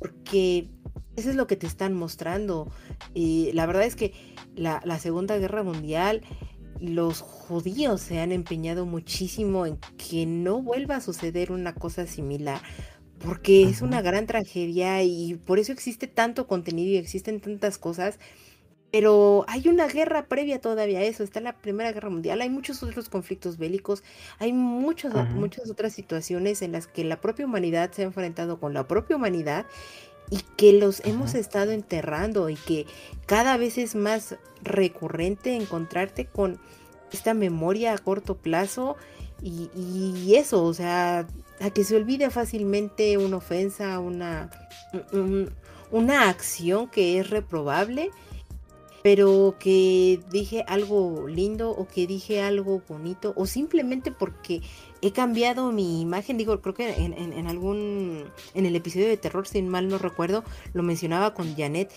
Porque 0.00 0.68
eso 1.14 1.30
es 1.30 1.36
lo 1.36 1.46
que 1.46 1.54
te 1.54 1.68
están 1.68 1.94
mostrando. 1.94 2.72
Y 3.14 3.52
la 3.52 3.66
verdad 3.66 3.84
es 3.84 3.94
que 3.94 4.12
la, 4.58 4.98
Segunda 4.98 5.38
Guerra 5.38 5.62
Mundial, 5.62 6.22
los 6.80 7.20
judíos 7.20 8.00
se 8.00 8.20
han 8.20 8.32
empeñado 8.32 8.86
muchísimo 8.86 9.66
en 9.66 9.78
que 9.96 10.26
no 10.26 10.62
vuelva 10.62 10.96
a 10.96 11.00
suceder 11.00 11.52
una 11.52 11.74
cosa 11.74 12.06
similar, 12.06 12.60
porque 13.18 13.64
es 13.64 13.82
una 13.82 14.02
gran 14.02 14.26
tragedia 14.26 15.02
y 15.02 15.34
por 15.34 15.58
eso 15.58 15.72
existe 15.72 16.06
tanto 16.06 16.46
contenido 16.46 16.90
y 16.90 16.96
existen 16.96 17.40
tantas 17.40 17.78
cosas. 17.78 18.18
Pero 18.90 19.44
hay 19.48 19.68
una 19.68 19.86
guerra 19.86 20.28
previa 20.28 20.62
todavía 20.62 21.00
a 21.00 21.02
eso, 21.02 21.22
está 21.22 21.40
la 21.40 21.58
Primera 21.58 21.92
Guerra 21.92 22.08
Mundial, 22.08 22.40
hay 22.40 22.48
muchos 22.48 22.82
otros 22.82 23.10
conflictos 23.10 23.58
bélicos, 23.58 24.02
hay 24.38 24.54
muchos, 24.54 25.12
muchas 25.34 25.68
otras 25.70 25.92
situaciones 25.92 26.62
en 26.62 26.72
las 26.72 26.86
que 26.86 27.04
la 27.04 27.20
propia 27.20 27.44
humanidad 27.44 27.92
se 27.92 28.00
ha 28.00 28.06
enfrentado 28.06 28.58
con 28.58 28.72
la 28.72 28.88
propia 28.88 29.16
humanidad 29.16 29.66
y 30.30 30.40
que 30.56 30.72
los 30.72 31.00
hemos 31.04 31.34
estado 31.34 31.72
enterrando 31.72 32.48
y 32.50 32.56
que 32.56 32.86
cada 33.26 33.56
vez 33.56 33.78
es 33.78 33.94
más 33.94 34.36
recurrente 34.62 35.54
encontrarte 35.54 36.26
con 36.26 36.58
esta 37.12 37.34
memoria 37.34 37.94
a 37.94 37.98
corto 37.98 38.36
plazo 38.36 38.96
y, 39.40 40.34
eso, 40.34 40.64
o 40.64 40.74
sea, 40.74 41.26
a 41.60 41.70
que 41.70 41.84
se 41.84 41.94
olvide 41.94 42.28
fácilmente 42.28 43.16
una 43.18 43.36
ofensa, 43.36 44.00
una, 44.00 44.50
una 45.92 46.28
acción 46.28 46.88
que 46.88 47.20
es 47.20 47.30
reprobable, 47.30 48.10
pero 49.02 49.54
que 49.60 50.20
dije 50.30 50.64
algo 50.66 51.28
lindo 51.28 51.70
o 51.70 51.86
que 51.86 52.06
dije 52.06 52.42
algo 52.42 52.82
bonito 52.88 53.32
o 53.36 53.46
simplemente 53.46 54.10
porque 54.10 54.60
he 55.02 55.12
cambiado 55.12 55.72
mi 55.72 56.00
imagen, 56.00 56.38
digo, 56.38 56.60
creo 56.60 56.74
que 56.74 56.90
en, 56.90 57.46
algún, 57.46 58.24
en 58.54 58.66
el 58.66 58.76
episodio 58.76 59.08
de 59.08 59.16
terror, 59.16 59.46
sin 59.46 59.68
mal 59.68 59.88
no 59.88 59.98
recuerdo, 59.98 60.44
lo 60.72 60.82
mencionaba 60.82 61.34
con 61.34 61.56
Janet. 61.56 61.90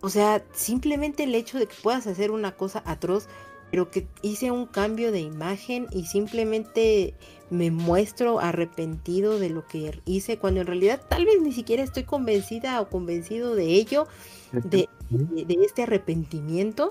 O 0.00 0.08
sea, 0.08 0.44
simplemente 0.52 1.24
el 1.24 1.34
hecho 1.34 1.58
de 1.58 1.66
que 1.66 1.74
puedas 1.82 2.06
hacer 2.06 2.30
una 2.30 2.52
cosa 2.52 2.82
atroz, 2.86 3.26
pero 3.70 3.90
que 3.90 4.06
hice 4.22 4.50
un 4.50 4.66
cambio 4.66 5.12
de 5.12 5.20
imagen 5.20 5.86
y 5.90 6.06
simplemente 6.06 7.14
me 7.50 7.70
muestro 7.70 8.40
arrepentido 8.40 9.38
de 9.38 9.50
lo 9.50 9.66
que 9.66 10.00
hice, 10.04 10.38
cuando 10.38 10.60
en 10.60 10.66
realidad 10.66 11.02
tal 11.08 11.24
vez 11.24 11.40
ni 11.42 11.52
siquiera 11.52 11.82
estoy 11.82 12.04
convencida 12.04 12.80
o 12.80 12.88
convencido 12.88 13.54
de 13.54 13.66
ello, 13.66 14.06
de, 14.52 14.88
de 15.10 15.56
este 15.64 15.82
arrepentimiento. 15.82 16.90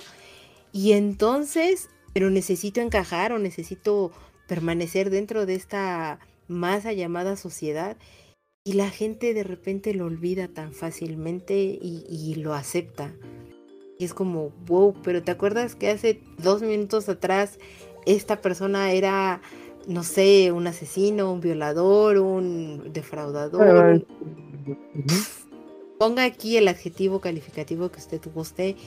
Y 0.71 0.93
entonces, 0.93 1.89
pero 2.13 2.29
necesito 2.29 2.81
encajar 2.81 3.31
o 3.31 3.39
necesito 3.39 4.11
permanecer 4.47 5.09
dentro 5.09 5.45
de 5.45 5.55
esta 5.55 6.19
masa 6.47 6.93
llamada 6.93 7.35
sociedad 7.35 7.97
y 8.65 8.73
la 8.73 8.89
gente 8.89 9.33
de 9.33 9.43
repente 9.43 9.93
lo 9.93 10.05
olvida 10.05 10.47
tan 10.47 10.73
fácilmente 10.73 11.55
y, 11.55 12.35
lo 12.35 12.53
acepta. 12.53 13.11
Y 13.99 14.05
es 14.05 14.13
como, 14.13 14.51
wow, 14.67 14.95
pero 15.03 15.21
¿te 15.21 15.31
acuerdas 15.31 15.75
que 15.75 15.89
hace 15.89 16.21
dos 16.37 16.61
minutos 16.61 17.09
atrás 17.09 17.59
esta 18.05 18.41
persona 18.41 18.91
era, 18.93 19.41
no 19.87 20.03
sé, 20.03 20.51
un 20.51 20.67
asesino, 20.67 21.31
un 21.33 21.41
violador, 21.41 22.17
un 22.19 22.93
defraudador? 22.93 24.05
Ponga 25.99 26.23
aquí 26.23 26.55
el 26.55 26.69
adjetivo 26.69 27.19
calificativo 27.19 27.91
que 27.91 27.99
usted 27.99 28.21
guste 28.33 28.77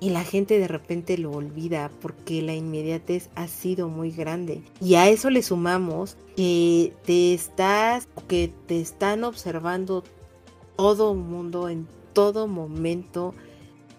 y 0.00 0.10
la 0.10 0.24
gente 0.24 0.58
de 0.58 0.66
repente 0.66 1.18
lo 1.18 1.30
olvida 1.30 1.90
porque 2.00 2.40
la 2.40 2.54
inmediatez 2.54 3.28
ha 3.34 3.46
sido 3.48 3.88
muy 3.88 4.10
grande. 4.10 4.62
Y 4.80 4.94
a 4.94 5.08
eso 5.08 5.28
le 5.28 5.42
sumamos 5.42 6.16
que 6.36 6.94
te 7.04 7.34
estás, 7.34 8.08
que 8.26 8.50
te 8.66 8.80
están 8.80 9.24
observando 9.24 10.02
todo 10.76 11.12
el 11.12 11.18
mundo 11.18 11.68
en 11.68 11.86
todo 12.14 12.46
momento, 12.46 13.34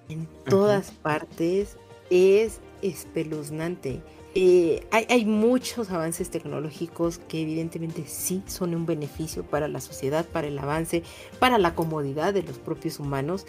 en 0.09 0.27
todas 0.43 0.89
partes, 0.91 1.77
es 2.09 2.59
espeluznante. 2.81 4.01
Eh, 4.33 4.87
hay, 4.91 5.05
hay, 5.09 5.25
muchos 5.25 5.91
avances 5.91 6.29
tecnológicos 6.29 7.19
que 7.19 7.41
evidentemente 7.41 8.05
sí 8.07 8.41
son 8.47 8.73
un 8.73 8.85
beneficio 8.85 9.43
para 9.43 9.67
la 9.67 9.81
sociedad, 9.81 10.25
para 10.25 10.47
el 10.47 10.57
avance, 10.57 11.03
para 11.37 11.57
la 11.57 11.75
comodidad 11.75 12.33
de 12.33 12.41
los 12.41 12.57
propios 12.57 12.99
humanos, 12.99 13.45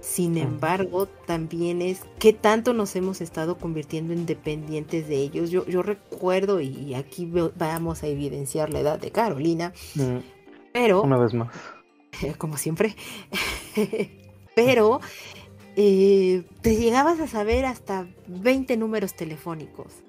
sin 0.00 0.38
embargo, 0.38 1.06
también 1.06 1.82
es 1.82 2.00
qué 2.18 2.32
tanto 2.32 2.72
nos 2.72 2.96
hemos 2.96 3.20
estado 3.20 3.58
convirtiendo 3.58 4.12
en 4.12 4.26
dependientes 4.26 5.08
de 5.08 5.16
ellos. 5.16 5.50
Yo, 5.50 5.66
yo 5.66 5.82
recuerdo, 5.82 6.60
y 6.60 6.94
aquí 6.94 7.30
vamos 7.56 8.02
a 8.02 8.06
evidenciar 8.06 8.70
la 8.70 8.80
edad 8.80 8.98
de 8.98 9.10
Carolina, 9.10 9.72
mm. 9.94 10.18
pero... 10.72 11.02
Una 11.02 11.18
vez 11.18 11.34
más. 11.34 11.54
Como 12.38 12.56
siempre. 12.56 12.96
pero 14.54 15.00
eh, 15.76 16.44
te 16.62 16.76
llegabas 16.76 17.20
a 17.20 17.26
saber 17.26 17.64
hasta 17.64 18.06
20 18.26 18.76
números 18.76 19.14
telefónicos. 19.14 20.02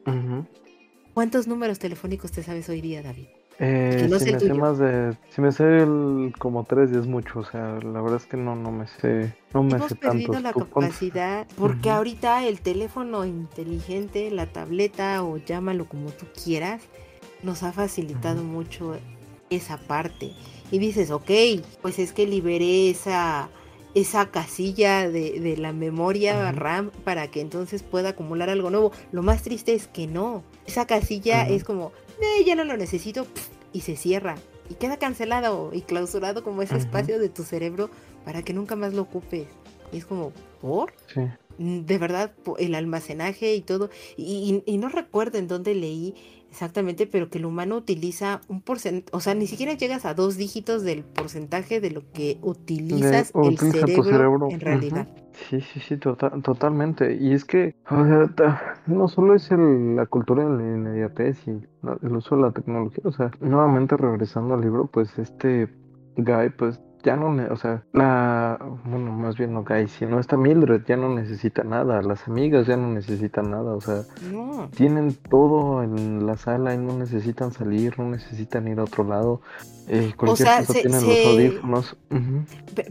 ¿Cuántos 1.14 1.48
números 1.48 1.80
telefónicos 1.80 2.32
te 2.32 2.44
sabes 2.44 2.70
hoy 2.70 2.82
día, 2.82 3.02
David? 3.02 3.28
Eh, 3.64 4.08
si 4.20 4.32
me 4.32 4.40
sé 4.40 4.54
más 4.56 4.80
de, 4.80 5.16
si 5.30 5.40
me 5.40 5.52
sé 5.52 5.84
el, 5.84 6.34
como 6.40 6.64
tres 6.64 6.92
es 6.94 7.06
mucho, 7.06 7.42
o 7.42 7.46
sea, 7.46 7.78
la 7.84 8.02
verdad 8.02 8.16
es 8.16 8.26
que 8.26 8.36
no, 8.36 8.56
no 8.56 8.72
me 8.72 8.88
sé, 8.88 9.36
no 9.54 9.62
me 9.62 9.76
Hemos 9.76 9.94
perdido 9.94 10.40
la 10.40 10.52
capacidad, 10.52 11.46
porque 11.60 11.92
ahorita 11.92 12.44
el 12.48 12.60
teléfono 12.60 13.24
inteligente, 13.24 14.32
la 14.32 14.48
tableta 14.48 15.22
o 15.22 15.38
llámalo 15.38 15.86
como 15.86 16.10
tú 16.10 16.26
quieras, 16.44 16.82
nos 17.44 17.62
ha 17.62 17.72
facilitado 17.72 18.42
mucho 18.42 18.96
esa 19.52 19.78
parte. 19.78 20.32
Y 20.72 20.80
dices, 20.80 21.12
ok, 21.12 21.30
pues 21.84 22.00
es 22.00 22.14
que 22.14 22.26
liberé 22.26 22.90
esa, 22.90 23.50
esa 23.94 24.32
casilla 24.32 25.08
de, 25.08 25.40
de 25.40 25.58
la 25.58 25.72
memoria 25.72 26.52
RAM 26.52 26.90
para 27.04 27.28
que 27.28 27.42
entonces 27.42 27.84
pueda 27.84 28.10
acumular 28.10 28.50
algo 28.50 28.72
nuevo. 28.72 28.92
Lo 29.12 29.22
más 29.22 29.44
triste 29.44 29.76
es 29.76 29.88
que 29.88 30.08
no. 30.08 30.44
Esa 30.66 30.88
casilla 30.88 31.48
es 31.48 31.64
como, 31.64 31.92
eh, 32.22 32.44
ya 32.46 32.56
no 32.56 32.64
lo 32.64 32.78
necesito, 32.78 33.28
y 33.74 33.82
se 33.82 33.96
cierra. 33.96 34.36
Y 34.70 34.76
queda 34.76 34.98
cancelado 34.98 35.72
y 35.74 35.82
clausurado 35.82 36.44
como 36.44 36.62
ese 36.62 36.78
espacio 36.78 37.20
de 37.20 37.30
tu 37.30 37.44
cerebro 37.44 37.90
para 38.24 38.42
que 38.42 38.54
nunca 38.54 38.76
más 38.76 38.94
lo 38.94 39.02
ocupes. 39.02 39.48
Y 39.92 39.98
es 39.98 40.06
como, 40.06 40.32
¿por? 40.62 40.94
Sí. 41.14 41.22
Mm, 41.58 41.82
de 41.82 41.98
verdad, 41.98 42.32
el 42.58 42.76
almacenaje 42.76 43.56
y 43.56 43.62
todo. 43.62 43.90
Y, 44.16 44.64
y 44.66 44.78
no 44.78 44.90
recuerdo 44.90 45.38
en 45.38 45.48
dónde 45.48 45.76
leí 45.76 46.16
Exactamente, 46.52 47.08
pero 47.08 47.30
que 47.30 47.38
el 47.38 47.46
humano 47.46 47.78
utiliza 47.78 48.42
un 48.50 48.62
porcentaje, 48.62 49.16
o 49.16 49.22
sea, 49.22 49.34
ni 49.34 49.48
siquiera 49.48 49.74
llegas 49.74 50.06
a 50.06 50.14
dos 50.14 50.36
dígitos 50.36 50.84
del 50.84 51.06
porcentaje 51.06 51.80
de 51.80 51.92
lo 51.92 52.12
que 52.12 52.40
utilizas 52.42 53.32
el 53.34 53.58
cerebro, 53.58 54.50
en 54.52 54.60
realidad. 54.60 55.08
Sí, 55.50 55.62
sí, 55.62 55.80
sí, 55.80 55.96
tota-, 55.96 56.30
totalmente. 56.42 57.16
Y 57.16 57.32
es 57.32 57.46
que 57.46 57.74
no 58.86 59.08
solo 59.08 59.34
es 59.34 59.50
la 59.50 60.06
cultura 60.08 60.44
de 60.44 60.58
la 60.58 60.62
inmediatez 60.62 61.38
y 61.48 61.52
el 61.52 62.16
uso 62.18 62.36
de 62.36 62.42
la 62.42 62.52
tecnología, 62.52 63.04
o 63.06 63.14
sea, 63.14 63.32
nuevamente 63.40 63.96
regresando 63.96 64.56
al 64.56 64.62
libro, 64.62 64.88
pues 64.88 65.18
este 65.18 65.70
Guy, 66.18 66.50
pues 66.58 66.82
ya 67.04 67.16
no, 67.16 67.36
o 67.52 67.58
sea, 67.58 67.84
la, 67.94 68.58
bueno, 68.86 69.12
más 69.12 69.38
bien 69.38 69.54
no 69.54 69.64
Guy, 69.64 69.88
sino 69.88 70.20
esta 70.20 70.38
Mildred 70.38 70.84
ya 70.86 70.98
no 70.98 71.14
necesita 71.14 71.64
nada, 71.64 72.02
las 72.02 72.28
amigas 72.28 72.68
ya 72.68 72.78
no 72.78 72.88
necesitan 72.88 73.52
nada, 73.52 73.74
o 73.74 73.82
sea, 73.82 74.04
tienen 74.76 75.16
todo 75.30 75.84
en 75.84 76.26
la 76.26 76.38
sala 76.38 76.74
y 76.74 76.78
no 76.78 76.98
necesitan 76.98 77.52
salir, 77.52 77.98
no 78.00 78.10
necesitan 78.10 78.68
ir 78.68 78.80
a 78.80 78.84
otro 78.84 79.04
lado. 79.04 79.42
Eh, 79.88 80.14
o 80.18 80.36
sea, 80.36 80.64
tienen 80.64 81.06
los 81.06 81.26
audífonos. 81.28 81.98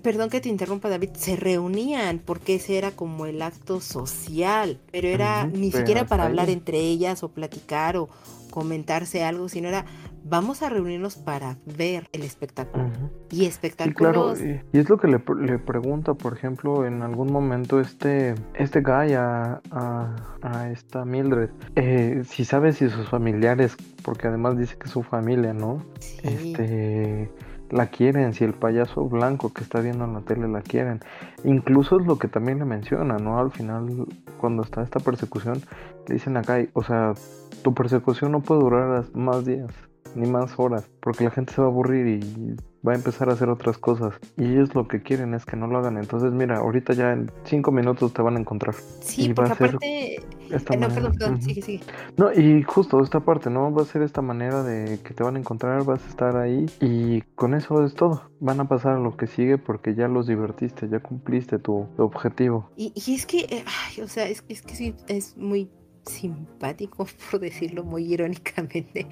Perdón 0.03 0.29
que 0.29 0.41
te 0.41 0.49
interrumpa, 0.49 0.89
David, 0.89 1.11
se 1.15 1.37
reunían 1.37 2.19
porque 2.19 2.57
ese 2.57 2.77
era 2.77 2.91
como 2.91 3.27
el 3.27 3.41
acto 3.43 3.81
social, 3.81 4.79
pero 4.91 5.09
era 5.09 5.47
ni 5.47 5.73
siquiera 5.73 6.07
para 6.07 6.25
hablar 6.25 6.51
entre 6.51 6.79
ellas 6.79 7.23
o 7.23 7.29
platicar 7.29 7.97
o 7.97 8.09
comentarse 8.51 9.25
algo, 9.25 9.49
sino 9.49 9.69
era 9.69 9.87
vamos 10.25 10.63
a 10.63 10.69
reunirnos 10.69 11.17
para 11.17 11.57
ver 11.65 12.09
el 12.13 12.23
espectáculo. 12.23 12.91
Y 13.31 13.47
espectáculos... 13.47 14.39
claro, 14.39 14.61
y, 14.73 14.79
es 14.79 14.89
lo 14.89 14.99
que 14.99 15.09
le, 15.09 15.23
le, 15.41 15.59
pregunta, 15.59 16.15
por 16.15 16.33
ejemplo, 16.33 16.87
en 16.87 17.03
algún 17.03 17.33
momento 17.33 17.81
este, 17.81 18.35
este 18.55 18.81
guy 18.81 19.15
a, 19.15 19.61
a, 19.71 20.71
esta 20.71 21.05
Mildred, 21.05 21.51
eh, 21.77 22.23
si 22.25 22.45
sabe 22.45 22.73
si 22.73 22.89
sus 22.91 23.09
familiares, 23.09 23.77
porque 24.03 24.29
además 24.29 24.59
dice 24.59 24.77
que 24.77 24.87
es 24.87 24.93
su 24.93 25.03
familia, 25.03 25.53
¿no? 25.53 25.85
Este 26.23 27.31
la 27.71 27.87
quieren, 27.87 28.35
si 28.35 28.43
el 28.43 28.53
payaso 28.53 29.09
blanco 29.09 29.53
que 29.53 29.63
está 29.63 29.81
viendo 29.81 30.05
en 30.05 30.15
la 30.15 30.23
tele 30.23 30.49
la 30.49 30.61
quieren. 30.61 30.99
Incluso 31.45 32.01
es 32.01 32.07
lo 32.07 32.19
que 32.19 32.27
también 32.27 32.59
le 32.59 32.65
menciona, 32.65 33.19
¿no? 33.19 33.39
Al 33.39 33.53
final, 33.53 34.07
cuando 34.39 34.65
está 34.65 34.83
esta 34.83 34.99
persecución, 34.99 35.63
le 36.09 36.15
dicen 36.15 36.37
acá, 36.37 36.59
o 36.73 36.83
sea, 36.83 37.15
tu 37.63 37.73
persecución 37.73 38.33
no 38.33 38.41
puede 38.41 38.61
durar 38.63 39.05
más 39.15 39.45
días 39.45 39.71
ni 40.15 40.29
más 40.29 40.59
horas, 40.59 40.89
porque 41.01 41.25
la 41.25 41.31
gente 41.31 41.53
se 41.53 41.61
va 41.61 41.69
a 41.69 41.71
aburrir 41.71 42.07
y 42.07 42.57
va 42.87 42.93
a 42.93 42.95
empezar 42.97 43.29
a 43.29 43.33
hacer 43.33 43.49
otras 43.49 43.79
cosas. 43.79 44.15
Y 44.37 44.45
ellos 44.45 44.75
lo 44.75 44.89
que 44.89 45.03
quieren 45.03 45.35
es 45.35 45.45
que 45.45 45.57
no 45.57 45.67
lo 45.67 45.79
hagan. 45.79 45.99
Entonces, 45.99 46.33
mira, 46.33 46.59
ahorita 46.59 46.93
ya 46.95 47.13
en 47.13 47.31
cinco 47.45 47.73
minutos 47.73 48.13
te 48.13 48.23
van 48.23 48.37
a 48.37 48.41
encontrar. 48.41 48.75
Sí, 49.01 49.27
y 49.27 49.35
porque 49.35 49.53
aparte... 49.53 50.21
Esta 50.51 50.77
no, 50.77 50.89
perdón, 50.89 51.13
perdón, 51.17 51.43
sigue, 51.43 51.63
sigue. 51.63 51.85
No, 52.17 52.33
y 52.33 52.65
justo 52.65 53.01
esta 53.05 53.21
parte, 53.21 53.51
¿no? 53.51 53.73
Va 53.73 53.83
a 53.83 53.85
ser 53.85 54.03
esta 54.03 54.21
manera 54.21 54.65
de 54.65 54.99
que 54.99 55.15
te 55.15 55.23
van 55.23 55.37
a 55.37 55.39
encontrar, 55.39 55.85
vas 55.85 56.05
a 56.05 56.09
estar 56.09 56.37
ahí 56.37 56.67
y 56.81 57.21
con 57.37 57.55
eso 57.55 57.85
es 57.85 57.95
todo. 57.95 58.23
Van 58.41 58.59
a 58.59 58.67
pasar 58.67 58.97
a 58.97 58.99
lo 58.99 59.17
que 59.17 59.29
sigue 59.29 59.59
porque 59.59 59.95
ya 59.95 60.09
los 60.09 60.27
divertiste, 60.27 60.89
ya 60.89 60.99
cumpliste 60.99 61.61
tu, 61.61 61.87
objetivo. 61.99 62.69
Y, 62.77 62.93
y, 62.97 63.15
es 63.15 63.27
que, 63.27 63.43
eh, 63.43 63.65
ay, 63.65 64.03
o 64.03 64.09
sea, 64.09 64.27
es, 64.27 64.43
es 64.49 64.63
que 64.63 64.75
sí, 64.75 64.97
es 65.07 65.37
muy 65.37 65.71
simpático, 66.07 67.07
por 67.31 67.41
decirlo 67.41 67.85
muy 67.85 68.13
irónicamente. 68.13 69.07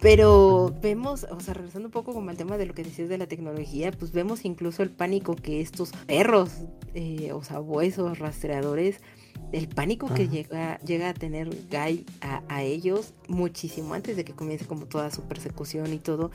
Pero 0.00 0.74
vemos, 0.82 1.24
o 1.24 1.40
sea, 1.40 1.54
regresando 1.54 1.88
un 1.88 1.92
poco 1.92 2.12
como 2.12 2.28
al 2.30 2.36
tema 2.36 2.58
de 2.58 2.66
lo 2.66 2.74
que 2.74 2.84
decías 2.84 3.08
de 3.08 3.16
la 3.16 3.26
tecnología, 3.26 3.92
pues 3.92 4.12
vemos 4.12 4.44
incluso 4.44 4.82
el 4.82 4.90
pánico 4.90 5.34
que 5.34 5.60
estos 5.60 5.92
perros, 6.06 6.50
eh, 6.94 7.32
o 7.32 7.42
sea, 7.42 7.60
huesos 7.60 8.18
rastreadores, 8.18 9.00
el 9.52 9.68
pánico 9.68 10.12
que 10.12 10.28
llega, 10.28 10.78
llega 10.80 11.10
a 11.10 11.14
tener 11.14 11.48
Guy 11.70 12.04
a, 12.20 12.62
ellos 12.62 13.12
muchísimo 13.28 13.94
antes 13.94 14.16
de 14.16 14.24
que 14.24 14.32
comience 14.32 14.66
como 14.66 14.86
toda 14.86 15.10
su 15.10 15.22
persecución 15.22 15.92
y 15.92 15.98
todo. 15.98 16.30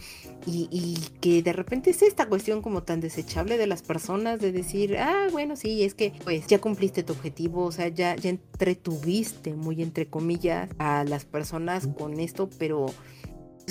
Y, 0.46 0.68
y, 0.72 0.98
que 1.20 1.42
de 1.42 1.54
repente 1.54 1.90
es 1.90 2.02
esta 2.02 2.28
cuestión 2.28 2.62
como 2.62 2.84
tan 2.84 3.02
desechable 3.02 3.58
de 3.58 3.68
las 3.68 3.82
personas 3.82 4.40
de 4.40 4.52
decir, 4.52 4.98
ah, 4.98 5.28
bueno, 5.32 5.56
sí, 5.56 5.84
es 5.84 5.94
que 5.94 6.14
pues 6.24 6.48
ya 6.48 6.60
cumpliste 6.60 7.04
tu 7.04 7.14
objetivo, 7.14 7.66
o 7.66 7.72
sea, 7.72 7.88
ya, 7.90 8.16
ya 8.16 8.30
entretuviste, 8.30 9.54
muy 9.54 9.82
entre 9.82 10.08
comillas, 10.08 10.70
a 10.78 11.04
las 11.04 11.26
personas 11.26 11.88
con 11.88 12.20
esto, 12.20 12.50
pero 12.58 12.88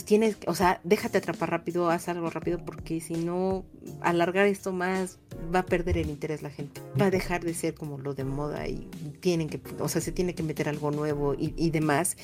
tienes, 0.04 0.36
o 0.46 0.54
sea, 0.54 0.80
déjate 0.84 1.18
atrapar 1.18 1.50
rápido, 1.50 1.90
haz 1.90 2.08
algo 2.08 2.30
rápido 2.30 2.58
porque 2.64 3.00
si 3.00 3.14
no, 3.14 3.64
alargar 4.00 4.46
esto 4.46 4.72
más 4.72 5.18
va 5.54 5.60
a 5.60 5.66
perder 5.66 5.98
el 5.98 6.10
interés 6.10 6.42
la 6.42 6.50
gente, 6.50 6.80
va 7.00 7.06
a 7.06 7.10
dejar 7.10 7.44
de 7.44 7.54
ser 7.54 7.74
como 7.74 7.98
lo 7.98 8.14
de 8.14 8.24
moda 8.24 8.68
y 8.68 8.88
tienen 9.20 9.48
que, 9.48 9.60
o 9.78 9.88
sea, 9.88 10.00
se 10.00 10.12
tiene 10.12 10.34
que 10.34 10.42
meter 10.42 10.68
algo 10.68 10.90
nuevo 10.90 11.34
y, 11.38 11.70
demás. 11.70 12.16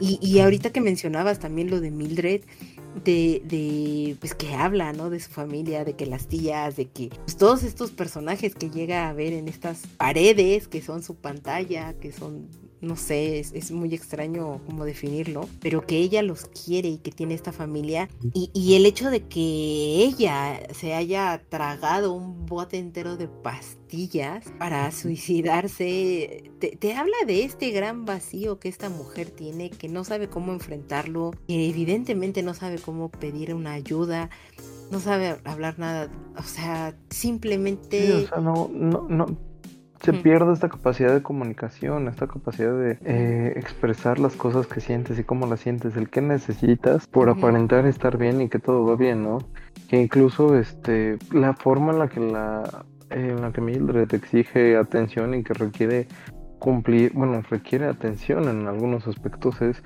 Y, 0.00 0.18
y, 0.22 0.40
ahorita 0.40 0.70
que 0.70 0.80
mencionabas 0.80 1.38
también 1.38 1.70
lo 1.70 1.80
de 1.80 1.90
Mildred, 1.90 2.42
de, 3.04 3.42
de, 3.44 4.16
pues 4.20 4.34
que 4.34 4.54
habla, 4.54 4.92
¿no? 4.92 5.10
De 5.10 5.20
su 5.20 5.30
familia, 5.30 5.84
de 5.84 5.94
que 5.94 6.06
las 6.06 6.28
tías, 6.28 6.76
de 6.76 6.86
que 6.86 7.08
pues, 7.08 7.36
todos 7.36 7.62
estos 7.62 7.90
personajes 7.90 8.54
que 8.54 8.70
llega 8.70 9.08
a 9.08 9.12
ver 9.12 9.32
en 9.32 9.48
estas 9.48 9.82
paredes, 9.96 10.68
que 10.68 10.82
son 10.82 11.02
su 11.02 11.16
pantalla, 11.16 11.94
que 11.94 12.12
son 12.12 12.48
no 12.84 12.96
sé, 12.96 13.40
es, 13.40 13.70
muy 13.70 13.94
extraño 13.94 14.60
cómo 14.66 14.84
definirlo, 14.84 15.48
pero 15.60 15.86
que 15.86 15.98
ella 15.98 16.22
los 16.22 16.46
quiere 16.46 16.88
y 16.88 16.98
que 16.98 17.10
tiene 17.10 17.34
esta 17.34 17.52
familia. 17.52 18.08
Y, 18.32 18.74
el 18.74 18.86
hecho 18.86 19.10
de 19.10 19.22
que 19.22 19.40
ella 19.40 20.60
se 20.72 20.94
haya 20.94 21.42
tragado 21.48 22.12
un 22.12 22.46
bote 22.46 22.78
entero 22.78 23.16
de 23.16 23.28
pastillas 23.28 24.44
para 24.58 24.90
suicidarse, 24.90 26.50
te, 26.58 26.94
habla 26.94 27.16
de 27.26 27.44
este 27.44 27.70
gran 27.70 28.04
vacío 28.04 28.58
que 28.58 28.68
esta 28.68 28.88
mujer 28.88 29.30
tiene, 29.30 29.70
que 29.70 29.88
no 29.88 30.04
sabe 30.04 30.28
cómo 30.28 30.52
enfrentarlo, 30.52 31.32
que 31.46 31.68
evidentemente 31.68 32.42
no 32.42 32.54
sabe 32.54 32.78
cómo 32.78 33.10
pedir 33.10 33.54
una 33.54 33.72
ayuda. 33.72 34.30
No 34.90 35.00
sabe 35.00 35.36
hablar 35.44 35.78
nada, 35.78 36.10
o 36.36 36.42
sea, 36.42 36.94
simplemente... 37.10 38.12
o 38.12 38.28
sea, 38.28 38.38
no, 38.38 38.70
no, 38.72 39.06
no, 39.08 39.26
se 40.04 40.12
pierde 40.12 40.52
esta 40.52 40.68
capacidad 40.68 41.14
de 41.14 41.22
comunicación, 41.22 42.08
esta 42.08 42.26
capacidad 42.26 42.76
de 42.78 42.98
eh, 43.04 43.54
expresar 43.56 44.18
las 44.18 44.36
cosas 44.36 44.66
que 44.66 44.80
sientes 44.80 45.18
y 45.18 45.24
cómo 45.24 45.46
las 45.46 45.60
sientes, 45.60 45.96
el 45.96 46.10
que 46.10 46.20
necesitas 46.20 47.06
por 47.06 47.30
aparentar 47.30 47.86
estar 47.86 48.18
bien 48.18 48.42
y 48.42 48.48
que 48.48 48.58
todo 48.58 48.84
va 48.84 48.96
bien, 48.96 49.22
¿no? 49.22 49.38
Que 49.88 50.00
incluso 50.00 50.58
este 50.58 51.16
la 51.32 51.54
forma 51.54 51.92
en 51.92 51.98
la 51.98 52.08
que 52.08 52.20
la 52.20 52.84
en 53.10 53.40
la 53.40 53.52
que 53.52 53.60
Mildred 53.60 54.12
exige 54.12 54.76
atención 54.76 55.34
y 55.34 55.42
que 55.42 55.54
requiere 55.54 56.06
cumplir, 56.58 57.12
bueno, 57.14 57.42
requiere 57.48 57.86
atención 57.86 58.48
en 58.48 58.66
algunos 58.66 59.06
aspectos 59.06 59.60
es 59.62 59.82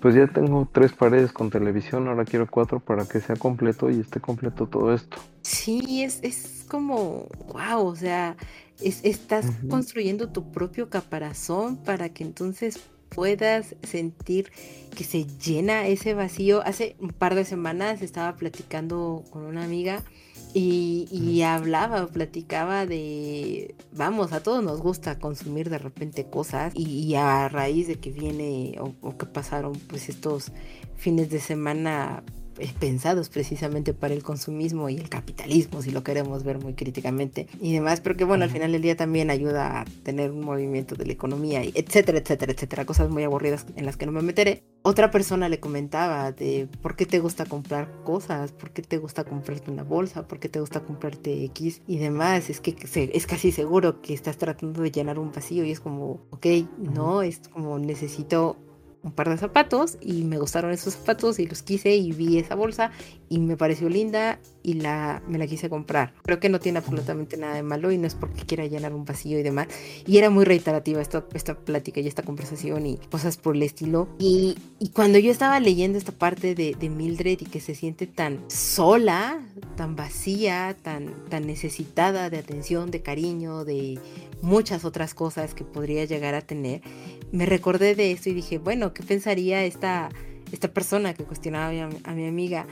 pues 0.00 0.14
ya 0.14 0.26
tengo 0.26 0.68
tres 0.70 0.92
paredes 0.92 1.32
con 1.32 1.50
televisión, 1.50 2.08
ahora 2.08 2.24
quiero 2.24 2.46
cuatro 2.50 2.80
para 2.80 3.06
que 3.06 3.20
sea 3.20 3.36
completo 3.36 3.90
y 3.90 4.00
esté 4.00 4.20
completo 4.20 4.66
todo 4.66 4.92
esto. 4.94 5.16
Sí, 5.42 6.02
es, 6.02 6.20
es 6.22 6.64
como, 6.68 7.28
wow, 7.52 7.86
o 7.86 7.96
sea, 7.96 8.36
estás 8.80 9.46
construyendo 9.68 10.30
tu 10.30 10.50
propio 10.50 10.90
caparazón 10.90 11.76
para 11.76 12.08
que 12.08 12.24
entonces 12.24 12.80
puedas 13.08 13.76
sentir 13.82 14.50
que 14.96 15.04
se 15.04 15.24
llena 15.24 15.86
ese 15.86 16.14
vacío. 16.14 16.62
Hace 16.64 16.96
un 16.98 17.10
par 17.10 17.34
de 17.34 17.44
semanas 17.44 18.02
estaba 18.02 18.36
platicando 18.36 19.24
con 19.30 19.44
una 19.44 19.64
amiga 19.64 20.02
y, 20.52 21.08
y 21.10 21.42
hablaba, 21.42 22.06
platicaba 22.06 22.86
de, 22.86 23.74
vamos, 23.92 24.32
a 24.32 24.42
todos 24.42 24.62
nos 24.62 24.80
gusta 24.80 25.18
consumir 25.18 25.68
de 25.68 25.78
repente 25.78 26.26
cosas 26.26 26.72
y, 26.76 27.14
a 27.16 27.48
raíz 27.48 27.88
de 27.88 27.96
que 27.96 28.10
viene 28.10 28.76
o, 28.80 28.94
o 29.00 29.16
que 29.16 29.26
pasaron 29.26 29.72
pues 29.88 30.08
estos 30.08 30.52
fines 30.96 31.30
de 31.30 31.40
semana 31.40 32.22
pensados 32.78 33.28
precisamente 33.28 33.94
para 33.94 34.14
el 34.14 34.22
consumismo 34.22 34.88
y 34.88 34.96
el 34.96 35.08
capitalismo, 35.08 35.82
si 35.82 35.90
lo 35.90 36.02
queremos 36.02 36.44
ver 36.44 36.58
muy 36.58 36.74
críticamente 36.74 37.48
y 37.60 37.72
demás, 37.72 38.00
pero 38.00 38.16
que 38.16 38.24
bueno, 38.24 38.44
al 38.44 38.50
final 38.50 38.72
del 38.72 38.82
día 38.82 38.96
también 38.96 39.30
ayuda 39.30 39.80
a 39.80 39.84
tener 40.02 40.30
un 40.30 40.40
movimiento 40.40 40.94
de 40.94 41.06
la 41.06 41.12
economía, 41.12 41.64
y 41.64 41.72
etcétera, 41.74 42.18
etcétera, 42.18 42.52
etcétera, 42.52 42.84
cosas 42.84 43.10
muy 43.10 43.24
aburridas 43.24 43.66
en 43.76 43.86
las 43.86 43.96
que 43.96 44.06
no 44.06 44.12
me 44.12 44.22
meteré. 44.22 44.62
Otra 44.82 45.10
persona 45.10 45.48
le 45.48 45.60
comentaba 45.60 46.32
de 46.32 46.68
por 46.82 46.94
qué 46.94 47.06
te 47.06 47.18
gusta 47.18 47.46
comprar 47.46 47.90
cosas, 48.04 48.52
por 48.52 48.70
qué 48.70 48.82
te 48.82 48.98
gusta 48.98 49.24
comprarte 49.24 49.70
una 49.70 49.82
bolsa, 49.82 50.28
por 50.28 50.38
qué 50.38 50.48
te 50.48 50.60
gusta 50.60 50.80
comprarte 50.80 51.44
X 51.44 51.80
y 51.86 51.98
demás, 51.98 52.50
es 52.50 52.60
que 52.60 52.76
es 53.12 53.26
casi 53.26 53.50
seguro 53.50 54.02
que 54.02 54.12
estás 54.12 54.36
tratando 54.36 54.82
de 54.82 54.90
llenar 54.90 55.18
un 55.18 55.32
vacío 55.32 55.64
y 55.64 55.70
es 55.70 55.80
como, 55.80 56.26
ok, 56.30 56.46
no, 56.78 57.22
es 57.22 57.40
como 57.48 57.78
necesito 57.78 58.58
un 59.04 59.12
par 59.12 59.28
de 59.28 59.36
zapatos 59.36 59.98
y 60.00 60.24
me 60.24 60.38
gustaron 60.38 60.72
esos 60.72 60.94
zapatos 60.94 61.38
y 61.38 61.46
los 61.46 61.62
quise 61.62 61.94
y 61.94 62.12
vi 62.12 62.38
esa 62.38 62.54
bolsa 62.54 62.90
y 63.28 63.38
me 63.38 63.56
pareció 63.56 63.88
linda 63.88 64.40
y 64.64 64.74
la, 64.74 65.22
me 65.28 65.38
la 65.38 65.46
quise 65.46 65.68
comprar. 65.68 66.12
Creo 66.24 66.40
que 66.40 66.48
no 66.48 66.58
tiene 66.58 66.78
absolutamente 66.78 67.36
nada 67.36 67.54
de 67.54 67.62
malo 67.62 67.92
y 67.92 67.98
no 67.98 68.06
es 68.06 68.16
porque 68.16 68.44
quiera 68.44 68.66
llenar 68.66 68.92
un 68.94 69.04
vacío 69.04 69.38
y 69.38 69.42
demás. 69.42 69.68
Y 70.06 70.18
era 70.18 70.30
muy 70.30 70.44
reiterativa 70.44 71.00
esta, 71.00 71.24
esta 71.34 71.54
plática 71.54 72.00
y 72.00 72.08
esta 72.08 72.22
conversación 72.22 72.86
y 72.86 72.96
cosas 73.10 73.36
por 73.36 73.54
el 73.54 73.62
estilo. 73.62 74.08
Y, 74.18 74.56
y 74.80 74.88
cuando 74.88 75.18
yo 75.18 75.30
estaba 75.30 75.60
leyendo 75.60 75.98
esta 75.98 76.12
parte 76.12 76.56
de, 76.56 76.74
de, 76.74 76.88
Mildred 76.88 77.38
y 77.40 77.44
que 77.44 77.60
se 77.60 77.74
siente 77.74 78.06
tan 78.06 78.40
sola, 78.48 79.40
tan 79.76 79.94
vacía, 79.94 80.74
tan, 80.82 81.12
tan 81.28 81.46
necesitada 81.46 82.30
de 82.30 82.38
atención, 82.38 82.90
de 82.90 83.02
cariño, 83.02 83.64
de 83.64 84.00
muchas 84.42 84.84
otras 84.84 85.14
cosas 85.14 85.54
que 85.54 85.64
podría 85.64 86.04
llegar 86.04 86.34
a 86.34 86.42
tener, 86.42 86.82
me 87.32 87.46
recordé 87.46 87.94
de 87.94 88.12
esto 88.12 88.30
y 88.30 88.34
dije, 88.34 88.58
bueno, 88.58 88.94
¿qué 88.94 89.02
pensaría 89.02 89.64
esta, 89.64 90.08
esta 90.52 90.68
persona 90.68 91.14
que 91.14 91.24
cuestionaba 91.24 91.66
a 92.04 92.12
mi, 92.14 92.28
amiga? 92.28 92.66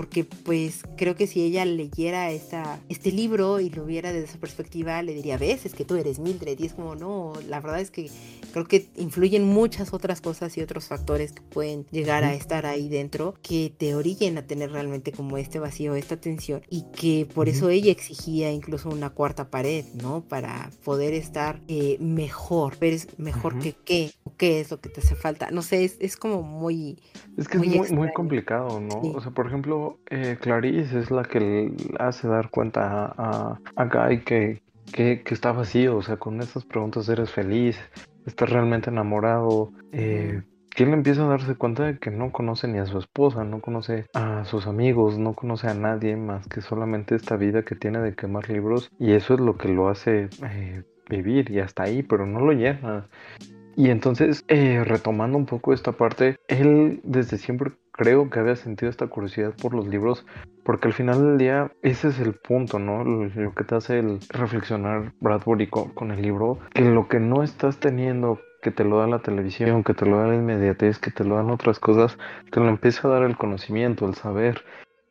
Porque 0.00 0.24
pues 0.24 0.82
creo 0.96 1.14
que 1.14 1.26
si 1.26 1.42
ella 1.42 1.66
leyera 1.66 2.30
esta, 2.30 2.80
este 2.88 3.12
libro 3.12 3.60
y 3.60 3.68
lo 3.68 3.84
viera 3.84 4.14
desde 4.14 4.28
esa 4.28 4.38
perspectiva, 4.38 5.02
le 5.02 5.12
diría, 5.12 5.36
ves, 5.36 5.66
es 5.66 5.74
que 5.74 5.84
tú 5.84 5.94
eres 5.96 6.18
Mildred, 6.18 6.58
y 6.58 6.64
es 6.64 6.72
como, 6.72 6.94
no, 6.94 7.34
la 7.46 7.60
verdad 7.60 7.80
es 7.80 7.90
que 7.90 8.10
creo 8.50 8.64
que 8.64 8.88
influyen 8.96 9.44
muchas 9.44 9.92
otras 9.92 10.22
cosas 10.22 10.56
y 10.56 10.62
otros 10.62 10.86
factores 10.88 11.32
que 11.32 11.42
pueden 11.42 11.84
llegar 11.90 12.24
a 12.24 12.32
estar 12.32 12.64
ahí 12.64 12.88
dentro 12.88 13.34
que 13.42 13.74
te 13.76 13.94
orillen 13.94 14.38
a 14.38 14.46
tener 14.46 14.72
realmente 14.72 15.12
como 15.12 15.36
este 15.36 15.58
vacío, 15.58 15.94
esta 15.94 16.16
tensión 16.16 16.62
y 16.70 16.86
que 16.96 17.28
por 17.34 17.50
eso 17.50 17.68
ella 17.68 17.92
exigía 17.92 18.50
incluso 18.50 18.88
una 18.88 19.10
cuarta 19.10 19.50
pared, 19.50 19.84
¿no? 20.00 20.22
Para 20.22 20.70
poder 20.82 21.12
estar 21.12 21.60
eh, 21.68 21.98
mejor, 22.00 22.76
pero 22.78 22.96
es 22.96 23.18
mejor 23.18 23.58
que 23.58 23.74
qué, 23.84 24.12
o 24.24 24.34
qué 24.34 24.60
es 24.60 24.70
lo 24.70 24.80
que 24.80 24.88
te 24.88 25.00
hace 25.00 25.14
falta. 25.14 25.50
No 25.50 25.60
sé, 25.60 25.84
es, 25.84 26.16
como 26.16 26.42
muy... 26.42 26.98
Es 27.36 27.48
que 27.48 27.58
es 27.58 27.66
muy, 27.66 27.90
muy 27.90 28.12
complicado, 28.14 28.80
¿no? 28.80 28.98
O 29.14 29.20
sea, 29.20 29.32
por 29.32 29.46
ejemplo, 29.46 29.89
eh, 30.10 30.36
Clarice 30.40 30.98
es 30.98 31.10
la 31.10 31.24
que 31.24 31.40
le 31.40 31.74
hace 31.98 32.28
dar 32.28 32.50
cuenta 32.50 33.14
a, 33.16 33.58
Guy 33.76 34.20
que, 34.20 34.62
que, 34.92 35.22
está 35.30 35.52
vacío, 35.52 35.96
o 35.96 36.02
sea, 36.02 36.16
con 36.16 36.40
estas 36.40 36.64
preguntas 36.64 37.08
eres 37.08 37.30
feliz, 37.30 37.78
está 38.26 38.46
realmente 38.46 38.90
enamorado. 38.90 39.72
Eh, 39.92 40.42
que 40.74 40.84
él 40.84 40.92
empieza 40.92 41.24
a 41.24 41.28
darse 41.28 41.56
cuenta 41.56 41.84
de 41.84 41.98
que 41.98 42.10
no 42.10 42.30
conoce 42.30 42.68
ni 42.68 42.78
a 42.78 42.86
su 42.86 42.98
esposa, 42.98 43.44
no 43.44 43.60
conoce 43.60 44.06
a 44.14 44.44
sus 44.44 44.66
amigos, 44.66 45.18
no 45.18 45.34
conoce 45.34 45.66
a 45.66 45.74
nadie 45.74 46.16
más 46.16 46.46
que 46.46 46.60
solamente 46.60 47.16
esta 47.16 47.36
vida 47.36 47.62
que 47.62 47.74
tiene 47.74 47.98
de 47.98 48.14
quemar 48.14 48.48
libros 48.48 48.90
y 48.98 49.12
eso 49.12 49.34
es 49.34 49.40
lo 49.40 49.56
que 49.56 49.68
lo 49.68 49.88
hace 49.88 50.28
eh, 50.44 50.84
vivir 51.08 51.50
y 51.50 51.58
hasta 51.58 51.82
ahí, 51.84 52.02
pero 52.02 52.24
no 52.24 52.40
lo 52.40 52.52
llena. 52.52 53.08
Y 53.80 53.88
entonces, 53.88 54.44
eh, 54.48 54.84
retomando 54.84 55.38
un 55.38 55.46
poco 55.46 55.72
esta 55.72 55.92
parte, 55.92 56.36
él 56.48 57.00
desde 57.02 57.38
siempre 57.38 57.72
creo 57.92 58.28
que 58.28 58.38
había 58.38 58.54
sentido 58.54 58.90
esta 58.90 59.06
curiosidad 59.06 59.54
por 59.56 59.72
los 59.72 59.88
libros, 59.88 60.26
porque 60.64 60.88
al 60.88 60.92
final 60.92 61.24
del 61.24 61.38
día 61.38 61.72
ese 61.80 62.08
es 62.08 62.20
el 62.20 62.34
punto, 62.34 62.78
¿no? 62.78 63.04
Lo, 63.04 63.54
que 63.54 63.64
te 63.64 63.74
hace 63.74 64.00
el 64.00 64.18
reflexionar 64.28 65.14
Bradbury 65.20 65.68
con, 65.68 65.94
con 65.94 66.10
el 66.10 66.20
libro, 66.20 66.58
que 66.74 66.82
lo 66.82 67.08
que 67.08 67.20
no 67.20 67.42
estás 67.42 67.80
teniendo 67.80 68.38
que 68.60 68.70
te 68.70 68.84
lo 68.84 68.98
da 68.98 69.06
la 69.06 69.20
televisión, 69.20 69.82
que 69.82 69.94
te 69.94 70.04
lo 70.04 70.18
da 70.18 70.26
la 70.26 70.34
inmediatez, 70.34 70.98
que 70.98 71.10
te 71.10 71.24
lo 71.24 71.36
dan 71.36 71.50
otras 71.50 71.78
cosas, 71.78 72.18
te 72.50 72.60
lo 72.60 72.68
empieza 72.68 73.08
a 73.08 73.12
dar 73.12 73.22
el 73.22 73.38
conocimiento, 73.38 74.06
el 74.06 74.14
saber. 74.14 74.62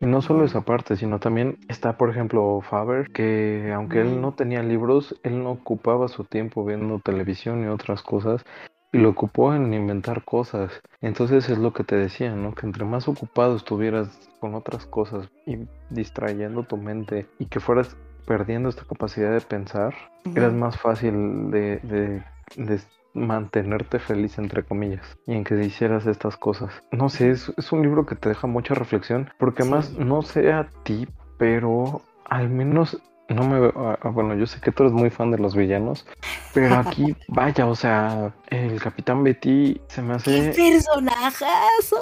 Y 0.01 0.05
no 0.05 0.21
solo 0.21 0.45
esa 0.45 0.61
parte, 0.61 0.95
sino 0.95 1.19
también 1.19 1.57
está, 1.67 1.97
por 1.97 2.09
ejemplo, 2.09 2.61
Faber, 2.61 3.11
que 3.11 3.71
aunque 3.75 4.01
él 4.01 4.21
no 4.21 4.33
tenía 4.33 4.63
libros, 4.63 5.19
él 5.23 5.43
no 5.43 5.51
ocupaba 5.51 6.07
su 6.07 6.23
tiempo 6.23 6.63
viendo 6.63 6.99
televisión 6.99 7.63
y 7.63 7.67
otras 7.67 8.01
cosas, 8.01 8.45
y 8.91 8.97
lo 8.97 9.09
ocupó 9.09 9.53
en 9.53 9.73
inventar 9.73 10.23
cosas. 10.23 10.71
Entonces 11.01 11.49
es 11.49 11.57
lo 11.57 11.73
que 11.73 11.83
te 11.83 11.95
decía, 11.95 12.33
¿no? 12.33 12.53
Que 12.53 12.65
entre 12.65 12.85
más 12.85 13.07
ocupado 13.07 13.55
estuvieras 13.55 14.29
con 14.39 14.55
otras 14.55 14.85
cosas 14.85 15.29
y 15.45 15.67
distrayendo 15.89 16.63
tu 16.63 16.77
mente 16.77 17.27
y 17.37 17.47
que 17.47 17.59
fueras 17.59 17.97
perdiendo 18.25 18.69
esta 18.69 18.85
capacidad 18.85 19.33
de 19.33 19.41
pensar, 19.41 19.95
eras 20.35 20.53
más 20.53 20.79
fácil 20.79 21.51
de, 21.51 21.77
de, 21.79 22.23
de 22.55 22.79
mantenerte 23.13 23.99
feliz, 23.99 24.37
entre 24.37 24.63
comillas, 24.63 25.17
y 25.25 25.33
en 25.33 25.43
que 25.43 25.55
hicieras 25.63 26.05
estas 26.05 26.37
cosas. 26.37 26.83
No 26.91 27.09
sé, 27.09 27.31
es, 27.31 27.51
es 27.57 27.71
un 27.71 27.81
libro 27.81 28.05
que 28.05 28.15
te 28.15 28.29
deja 28.29 28.47
mucha 28.47 28.73
reflexión, 28.73 29.29
porque 29.37 29.63
más 29.63 29.93
no 29.93 30.21
sé 30.21 30.51
a 30.51 30.69
ti, 30.83 31.07
pero 31.37 32.01
al 32.25 32.49
menos 32.49 33.01
no 33.29 33.47
me 33.47 33.59
veo, 33.59 33.73
ah, 33.75 33.99
ah, 34.01 34.09
bueno, 34.09 34.35
yo 34.35 34.47
sé 34.47 34.59
que 34.59 34.71
tú 34.71 34.83
eres 34.83 34.93
muy 34.93 35.09
fan 35.09 35.31
de 35.31 35.37
los 35.37 35.55
villanos, 35.55 36.05
pero 36.53 36.75
aquí, 36.75 37.15
vaya, 37.27 37.67
o 37.67 37.75
sea, 37.75 38.33
el 38.47 38.81
Capitán 38.81 39.23
Betty 39.23 39.79
se 39.87 40.01
me 40.01 40.15
hace... 40.15 40.51
¡Qué 40.51 40.71
personajazo! 40.71 41.97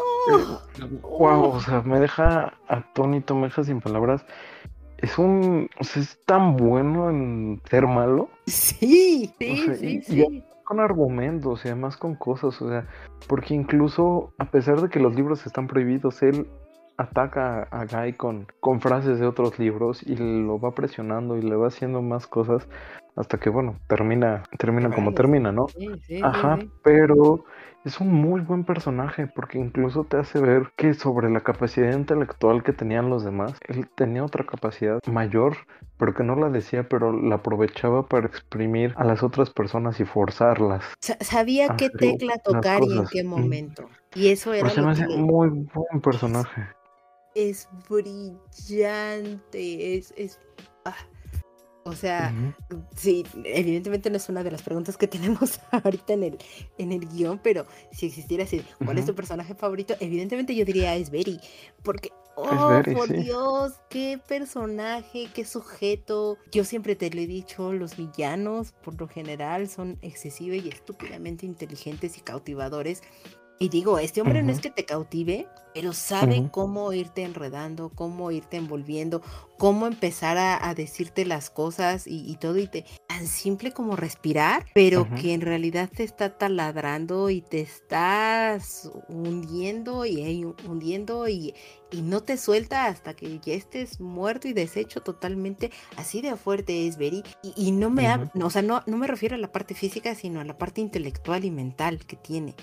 wow, 1.02 1.50
o 1.50 1.60
sea, 1.60 1.82
me 1.82 2.00
deja 2.00 2.54
atónito, 2.68 3.36
me 3.36 3.48
deja 3.48 3.64
sin 3.64 3.82
palabras. 3.82 4.26
Es 5.00 5.20
un, 5.20 5.70
o 5.80 5.84
sea, 5.84 6.02
es 6.02 6.18
tan 6.26 6.56
bueno 6.56 7.10
en 7.10 7.62
ser 7.70 7.86
malo. 7.86 8.30
Sí, 8.48 9.32
sí, 9.38 9.76
sí, 9.80 10.02
sí 10.02 10.44
con 10.68 10.82
argumentos 10.82 11.64
y 11.64 11.70
además 11.70 11.96
con 11.96 12.16
cosas, 12.16 12.62
o 12.62 12.68
sea, 12.70 12.86
porque 13.30 13.54
incluso 13.54 14.34
a 14.38 14.52
pesar 14.52 14.82
de 14.82 14.90
que 14.90 15.00
los 15.00 15.16
libros 15.16 15.46
están 15.46 15.66
prohibidos, 15.66 16.22
él 16.22 16.46
ataca 16.98 17.64
a 17.72 17.86
Guy 17.86 18.14
con, 18.14 18.48
con 18.60 18.82
frases 18.82 19.18
de 19.20 19.28
otros 19.28 19.58
libros 19.60 20.04
y 20.04 20.18
lo 20.18 20.60
va 20.60 20.72
presionando 20.72 21.38
y 21.38 21.42
le 21.42 21.56
va 21.56 21.68
haciendo 21.68 22.02
más 22.02 22.28
cosas 22.28 22.68
hasta 23.16 23.38
que, 23.38 23.50
bueno, 23.50 23.80
termina, 23.88 24.44
termina 24.58 24.92
como 24.92 25.14
termina, 25.14 25.54
¿no? 25.54 25.68
Ajá, 26.22 26.60
pero 26.84 27.46
es 27.88 28.00
un 28.02 28.14
muy 28.14 28.42
buen 28.42 28.66
personaje 28.66 29.28
porque 29.28 29.58
incluso 29.58 30.04
te 30.04 30.18
hace 30.18 30.40
ver 30.40 30.72
que 30.76 30.94
sobre 30.94 31.30
la 31.30 31.40
capacidad 31.40 31.94
intelectual 31.94 32.62
que 32.64 32.74
tenían 32.74 33.10
los 33.10 33.24
demás, 33.24 33.54
él 33.68 33.88
tenía 33.96 34.26
otra 34.26 34.46
capacidad 34.46 35.00
mayor, 35.08 35.56
pero 35.98 36.14
que 36.14 36.24
no 36.24 36.36
la 36.36 36.50
decía, 36.50 36.88
pero 36.90 37.14
la 37.14 37.36
aprovechaba 37.36 38.06
para 38.06 38.28
exprimir 38.28 38.94
a 38.98 39.06
las 39.06 39.24
otras 39.24 39.50
personas 39.50 40.00
y 40.02 40.06
forzarlas. 40.06 40.84
sabía 41.00 41.76
qué 41.78 41.90
tecla 41.90 42.38
tocar 42.44 42.84
y 42.84 42.98
en 42.98 43.08
qué 43.08 43.24
momento. 43.24 43.90
Y 44.14 44.28
eso 44.30 44.54
era... 44.54 44.70
me 44.82 44.92
hace 44.92 45.08
muy 45.08 45.50
buen 45.50 46.02
personaje. 46.02 46.68
Es 47.36 47.70
brillante, 47.90 49.38
es... 49.98 50.14
es... 50.18 50.40
Ah, 50.84 50.96
o 51.88 51.96
sea, 51.96 52.34
sí, 52.96 53.26
evidentemente 53.46 54.10
no 54.10 54.18
es 54.18 54.28
una 54.28 54.44
de 54.44 54.52
las 54.52 54.62
preguntas 54.62 54.98
que 54.98 55.08
tenemos 55.08 55.60
ahorita 55.72 56.14
en 56.14 56.24
el, 56.24 56.38
en 56.78 56.92
el 56.92 57.08
guion, 57.08 57.40
pero 57.42 57.66
si 57.92 58.08
existiera 58.08 58.44
así, 58.44 58.62
¿cuál 58.84 58.98
es 58.98 59.06
tu 59.06 59.16
personaje 59.16 59.56
favorito? 59.56 59.96
Evidentemente 60.00 60.54
yo 60.54 60.66
diría 60.66 60.96
es 60.96 61.10
Berry, 61.10 61.40
porque, 61.84 62.12
oh, 62.36 62.82
por 62.94 63.08
Dios, 63.08 63.74
qué 63.90 64.20
personaje, 64.28 65.30
qué 65.34 65.46
sujeto. 65.46 66.38
Yo 66.52 66.66
siempre 66.66 66.96
te 66.98 67.10
lo 67.10 67.22
he 67.22 67.28
dicho, 67.28 67.72
los 67.72 67.96
villanos 67.96 68.74
por 68.74 69.00
lo 69.00 69.08
general 69.08 69.70
son 69.70 69.98
excesivos 70.02 70.66
y 70.66 70.70
estúpidamente 70.70 71.46
inteligentes 71.46 72.18
y 72.18 72.22
cautivadores. 72.22 73.02
Y 73.60 73.70
digo, 73.70 73.98
este 73.98 74.22
hombre 74.22 74.44
no 74.44 74.52
es 74.52 74.60
que 74.60 74.70
te 74.70 74.86
cautive, 74.86 75.48
pero 75.74 75.94
sabe 75.94 76.48
cómo 76.52 76.92
irte 76.94 77.24
enredando, 77.24 77.90
cómo 77.90 78.32
irte 78.32 78.58
envolviendo, 78.58 79.22
cómo 79.58 79.86
empezar 79.86 80.38
a, 80.38 80.74
decirte 80.74 81.26
las 81.26 81.50
cosas 81.50 82.06
y, 82.08 82.36
todo, 82.38 82.58
y 82.58 82.68
te 82.68 82.86
tan 83.08 83.28
simple 83.28 83.72
como 83.72 83.96
respirar, 83.96 84.66
pero 84.74 85.08
que 85.16 85.34
en 85.34 85.42
realidad 85.42 85.90
te 85.96 86.04
está 86.04 86.38
taladrando 86.38 87.30
y 87.30 87.42
te 87.42 87.62
estás 87.62 88.92
hundiendo 89.08 90.06
y 90.06 90.46
hundiendo 90.68 91.28
y, 91.28 91.54
y 91.92 92.02
no 92.02 92.22
te 92.22 92.38
suelta 92.38 92.88
hasta 92.88 93.16
que 93.16 93.40
ya 93.40 93.54
estés 93.54 94.00
muerto 94.00 94.48
y 94.48 94.54
deshecho 94.54 95.02
totalmente. 95.02 95.72
Así 95.96 96.22
de 96.22 96.36
fuerte 96.36 96.88
es 96.88 96.98
Beri. 96.98 97.24
Y, 97.56 97.72
no 97.72 97.90
me, 97.90 98.08
o 98.42 98.50
sea, 98.50 98.62
no, 98.62 98.84
no 98.86 98.98
me 98.98 99.08
refiero 99.08 99.36
a 99.36 99.40
la 99.40 99.52
parte 99.52 99.74
física, 99.74 100.16
sino 100.16 100.42
a 100.42 100.44
la 100.44 100.58
parte 100.58 100.82
intelectual 100.82 101.46
y 101.46 101.52
mental 101.52 102.06
que 102.06 102.16
tiene 102.16 102.56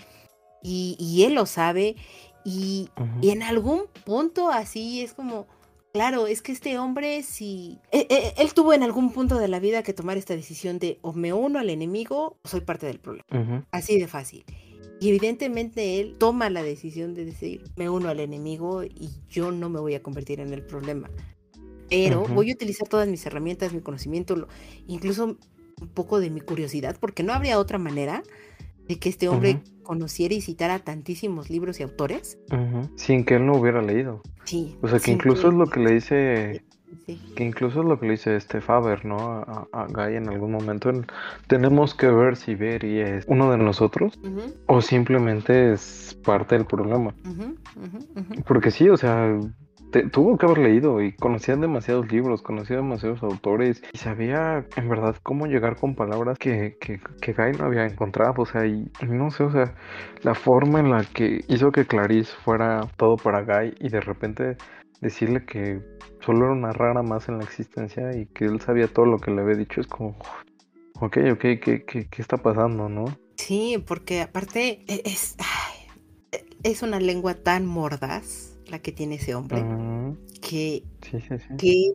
y, 0.64 1.22
él 1.24 1.34
lo 1.34 1.46
sabe 1.46 1.96
y, 2.44 2.88
en 3.22 3.42
algún 3.42 3.82
punto 4.04 4.48
así 4.48 5.02
es 5.02 5.12
como, 5.12 5.46
claro, 5.92 6.26
es 6.26 6.42
que 6.42 6.52
este 6.52 6.78
hombre 6.78 7.22
si... 7.22 7.78
E, 7.92 8.06
e, 8.08 8.34
él, 8.38 8.54
tuvo 8.54 8.72
en 8.72 8.82
algún 8.82 9.12
punto 9.12 9.38
de 9.38 9.48
la 9.48 9.60
vida 9.60 9.82
que 9.82 9.92
tomar 9.92 10.16
esta 10.16 10.34
decisión 10.34 10.78
de 10.78 10.98
o 11.02 11.12
me 11.12 11.32
uno 11.32 11.58
al 11.58 11.70
enemigo 11.70 12.38
o 12.42 12.48
soy 12.48 12.62
parte 12.62 12.86
del 12.86 12.98
problema. 12.98 13.66
Así 13.70 13.98
de 13.98 14.08
fácil. 14.08 14.44
Y 15.00 15.10
evidentemente 15.10 16.00
él 16.00 16.16
toma 16.18 16.48
la 16.48 16.62
decisión 16.62 17.14
de 17.14 17.26
decir, 17.26 17.64
me 17.76 17.90
uno 17.90 18.08
al 18.08 18.20
enemigo 18.20 18.84
y 18.84 19.10
yo 19.28 19.52
no 19.52 19.68
me 19.68 19.80
voy 19.80 19.94
a 19.94 20.02
convertir 20.02 20.40
en 20.40 20.52
el 20.54 20.62
problema. 20.62 21.10
Pero 21.90 22.26
voy 22.26 22.50
a 22.50 22.54
utilizar 22.54 22.88
todas 22.88 23.06
mis 23.08 23.24
herramientas, 23.26 23.74
mi 23.74 23.80
conocimiento, 23.80 24.48
incluso 24.86 25.24
un 25.24 25.88
poco 25.92 26.20
de 26.20 26.30
mi 26.30 26.40
curiosidad, 26.40 26.96
porque 26.98 27.22
no 27.22 27.32
habría 27.34 27.58
otra 27.58 27.78
manera 27.78 28.22
de 28.88 28.98
que 28.98 29.08
este 29.08 29.28
hombre 29.28 29.62
conociera 29.82 30.34
y 30.34 30.40
citara 30.40 30.78
tantísimos 30.78 31.50
libros 31.50 31.80
y 31.80 31.82
autores. 31.82 32.38
Sin 32.96 33.24
que 33.24 33.36
él 33.36 33.46
no 33.46 33.56
hubiera 33.56 33.82
leído. 33.82 34.22
Sí. 34.44 34.76
O 34.82 34.88
sea, 34.88 34.98
que 34.98 35.12
incluso 35.12 35.48
es 35.48 35.54
lo 35.54 35.66
que 35.66 35.80
le 35.80 35.92
dice... 35.92 36.64
Que 37.34 37.44
incluso 37.44 37.80
es 37.80 37.86
lo 37.86 37.98
que 37.98 38.06
le 38.06 38.12
dice 38.12 38.36
este 38.36 38.60
Faber, 38.60 39.04
¿no? 39.04 39.16
A, 39.18 39.66
a 39.72 39.86
Guy 39.88 40.14
en 40.14 40.28
algún 40.28 40.52
momento. 40.52 40.92
tenemos 41.48 41.92
que 41.92 42.06
ver 42.06 42.36
si 42.36 42.54
Berry 42.54 43.00
es 43.00 43.24
uno 43.26 43.50
de 43.50 43.58
nosotros 43.58 44.18
o 44.66 44.80
simplemente 44.80 45.72
es 45.72 46.16
parte 46.24 46.56
del 46.56 46.66
problema. 46.66 47.12
Porque 48.46 48.70
sí, 48.70 48.88
o 48.88 48.96
sea, 48.96 49.36
tuvo 50.02 50.36
que 50.36 50.46
haber 50.46 50.58
leído 50.58 51.00
y 51.02 51.12
conocía 51.12 51.56
demasiados 51.56 52.10
libros, 52.10 52.42
conocía 52.42 52.76
demasiados 52.76 53.22
autores 53.22 53.82
y 53.92 53.98
sabía 53.98 54.66
en 54.76 54.88
verdad 54.88 55.16
cómo 55.22 55.46
llegar 55.46 55.76
con 55.76 55.94
palabras 55.94 56.38
que, 56.38 56.76
que, 56.80 57.00
que 57.20 57.32
Guy 57.32 57.52
no 57.58 57.66
había 57.66 57.86
encontrado. 57.86 58.34
O 58.38 58.46
sea, 58.46 58.66
y, 58.66 58.90
no 59.06 59.30
sé, 59.30 59.44
o 59.44 59.52
sea, 59.52 59.74
la 60.22 60.34
forma 60.34 60.80
en 60.80 60.90
la 60.90 61.04
que 61.04 61.44
hizo 61.48 61.70
que 61.72 61.86
Clarice 61.86 62.32
fuera 62.44 62.88
todo 62.96 63.16
para 63.16 63.42
Guy 63.42 63.74
y 63.78 63.88
de 63.88 64.00
repente 64.00 64.56
decirle 65.00 65.44
que 65.44 65.80
solo 66.20 66.46
era 66.46 66.54
una 66.54 66.72
rara 66.72 67.02
más 67.02 67.28
en 67.28 67.38
la 67.38 67.44
existencia 67.44 68.16
y 68.16 68.26
que 68.26 68.46
él 68.46 68.60
sabía 68.60 68.88
todo 68.88 69.06
lo 69.06 69.18
que 69.18 69.30
le 69.30 69.42
había 69.42 69.56
dicho 69.56 69.80
es 69.80 69.86
como, 69.86 70.16
ok, 71.00 71.18
ok, 71.32 71.40
¿qué, 71.40 71.84
qué, 71.86 72.08
qué 72.10 72.22
está 72.22 72.36
pasando, 72.36 72.88
no? 72.88 73.04
Sí, 73.36 73.82
porque 73.86 74.22
aparte 74.22 74.84
e, 74.86 75.02
es, 75.04 75.36
es 76.62 76.82
una 76.82 76.98
lengua 77.00 77.34
tan 77.34 77.66
mordaz 77.66 78.53
la 78.74 78.80
que 78.80 78.90
tiene 78.90 79.14
ese 79.14 79.36
hombre, 79.36 79.64
que 80.40 80.82
qué 81.58 81.92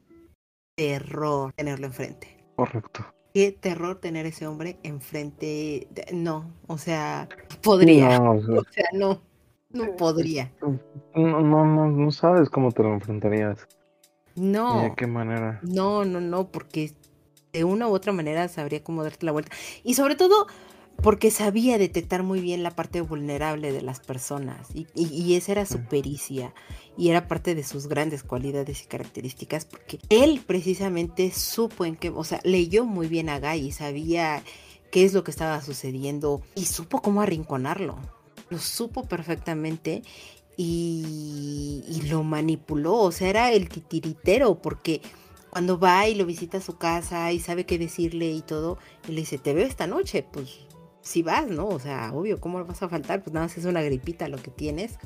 terror 0.75 1.51
tenerlo 1.53 1.87
enfrente. 1.87 2.37
Correcto. 2.55 3.05
Qué 3.33 3.51
terror 3.51 3.99
tener 3.99 4.25
ese 4.25 4.47
hombre 4.47 4.79
enfrente. 4.83 5.89
No, 6.13 6.49
o 6.67 6.77
sea, 6.77 7.27
podría. 7.61 8.17
No, 8.17 8.31
o, 8.31 8.63
sea, 8.71 8.85
no, 8.93 9.21
no 9.71 9.95
podría. 9.97 10.53
No, 11.15 11.41
no, 11.41 11.87
no, 11.89 12.11
sabes 12.11 12.49
cómo 12.49 12.71
te 12.71 12.81
lo 12.81 12.93
enfrentarías. 12.93 13.67
No. 14.35 14.83
¿De 14.83 14.95
qué 14.95 15.05
manera? 15.05 15.59
No, 15.63 16.05
no, 16.05 16.21
no, 16.21 16.47
porque 16.47 16.93
de 17.51 17.65
una 17.65 17.89
u 17.89 17.91
otra 17.91 18.13
manera 18.13 18.47
sabría 18.47 18.81
cómo 18.85 19.03
darte 19.03 19.25
la 19.25 19.33
vuelta. 19.33 19.51
Y 19.83 19.95
sobre 19.95 20.15
todo, 20.15 20.47
porque 21.01 21.31
sabía 21.31 21.77
detectar 21.77 22.23
muy 22.23 22.41
bien 22.41 22.63
la 22.63 22.71
parte 22.71 23.01
vulnerable 23.01 23.71
de 23.71 23.81
las 23.81 23.99
personas 23.99 24.67
y, 24.73 25.35
esa 25.35 25.53
era 25.53 25.65
su 25.65 25.79
pericia 25.85 26.53
y 26.97 27.09
era 27.09 27.27
parte 27.27 27.55
de 27.55 27.63
sus 27.63 27.87
grandes 27.87 28.23
cualidades 28.23 28.83
y 28.83 28.87
características 28.87 29.65
porque 29.65 29.99
él 30.09 30.41
precisamente 30.45 31.31
supo 31.31 31.85
en 31.85 31.95
qué, 31.95 32.09
o 32.09 32.23
sea, 32.23 32.41
leyó 32.43 32.85
muy 32.85 33.07
bien 33.07 33.29
a 33.29 33.39
Guy 33.39 33.67
y 33.67 33.71
sabía 33.71 34.43
qué 34.91 35.05
es 35.05 35.13
lo 35.13 35.23
que 35.23 35.31
estaba 35.31 35.61
sucediendo 35.61 36.41
y 36.55 36.65
supo 36.65 37.01
cómo 37.01 37.21
arrinconarlo, 37.21 37.97
lo 38.49 38.59
supo 38.59 39.05
perfectamente 39.05 40.01
y, 40.57 41.83
y 41.87 42.01
lo 42.09 42.23
manipuló, 42.23 42.95
o 42.95 43.11
sea, 43.11 43.29
era 43.29 43.51
el 43.53 43.69
titiritero 43.69 44.61
porque 44.61 45.01
cuando 45.49 45.79
va 45.79 46.07
y 46.07 46.15
lo 46.15 46.25
visita 46.25 46.57
a 46.57 46.61
su 46.61 46.77
casa 46.77 47.31
y 47.31 47.39
sabe 47.39 47.65
qué 47.65 47.77
decirle 47.77 48.31
y 48.31 48.41
todo, 48.41 48.77
él 49.07 49.15
le 49.15 49.21
dice, 49.21 49.37
te 49.37 49.53
veo 49.53 49.65
esta 49.65 49.87
noche, 49.87 50.23
pues 50.23 50.68
si 51.09 51.23
vas, 51.23 51.47
¿no? 51.47 51.67
O 51.67 51.79
sea, 51.79 52.11
obvio, 52.13 52.39
¿cómo 52.39 52.63
vas 52.63 52.83
a 52.83 52.87
faltar? 52.87 53.23
Pues 53.23 53.33
nada 53.33 53.47
más 53.47 53.57
es 53.57 53.65
una 53.65 53.81
gripita 53.81 54.29
lo 54.29 54.37
que 54.37 54.51
tienes. 54.51 54.99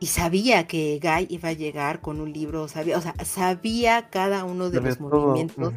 y 0.00 0.06
sabía 0.06 0.66
que 0.66 0.98
Guy 1.00 1.28
iba 1.30 1.50
a 1.50 1.52
llegar 1.52 2.00
con 2.00 2.20
un 2.20 2.32
libro, 2.32 2.68
sabía, 2.68 2.98
o 2.98 3.00
sea, 3.00 3.14
sabía 3.24 4.10
cada 4.10 4.44
uno 4.44 4.68
de 4.68 4.80
los 4.80 5.00
movimientos. 5.00 5.72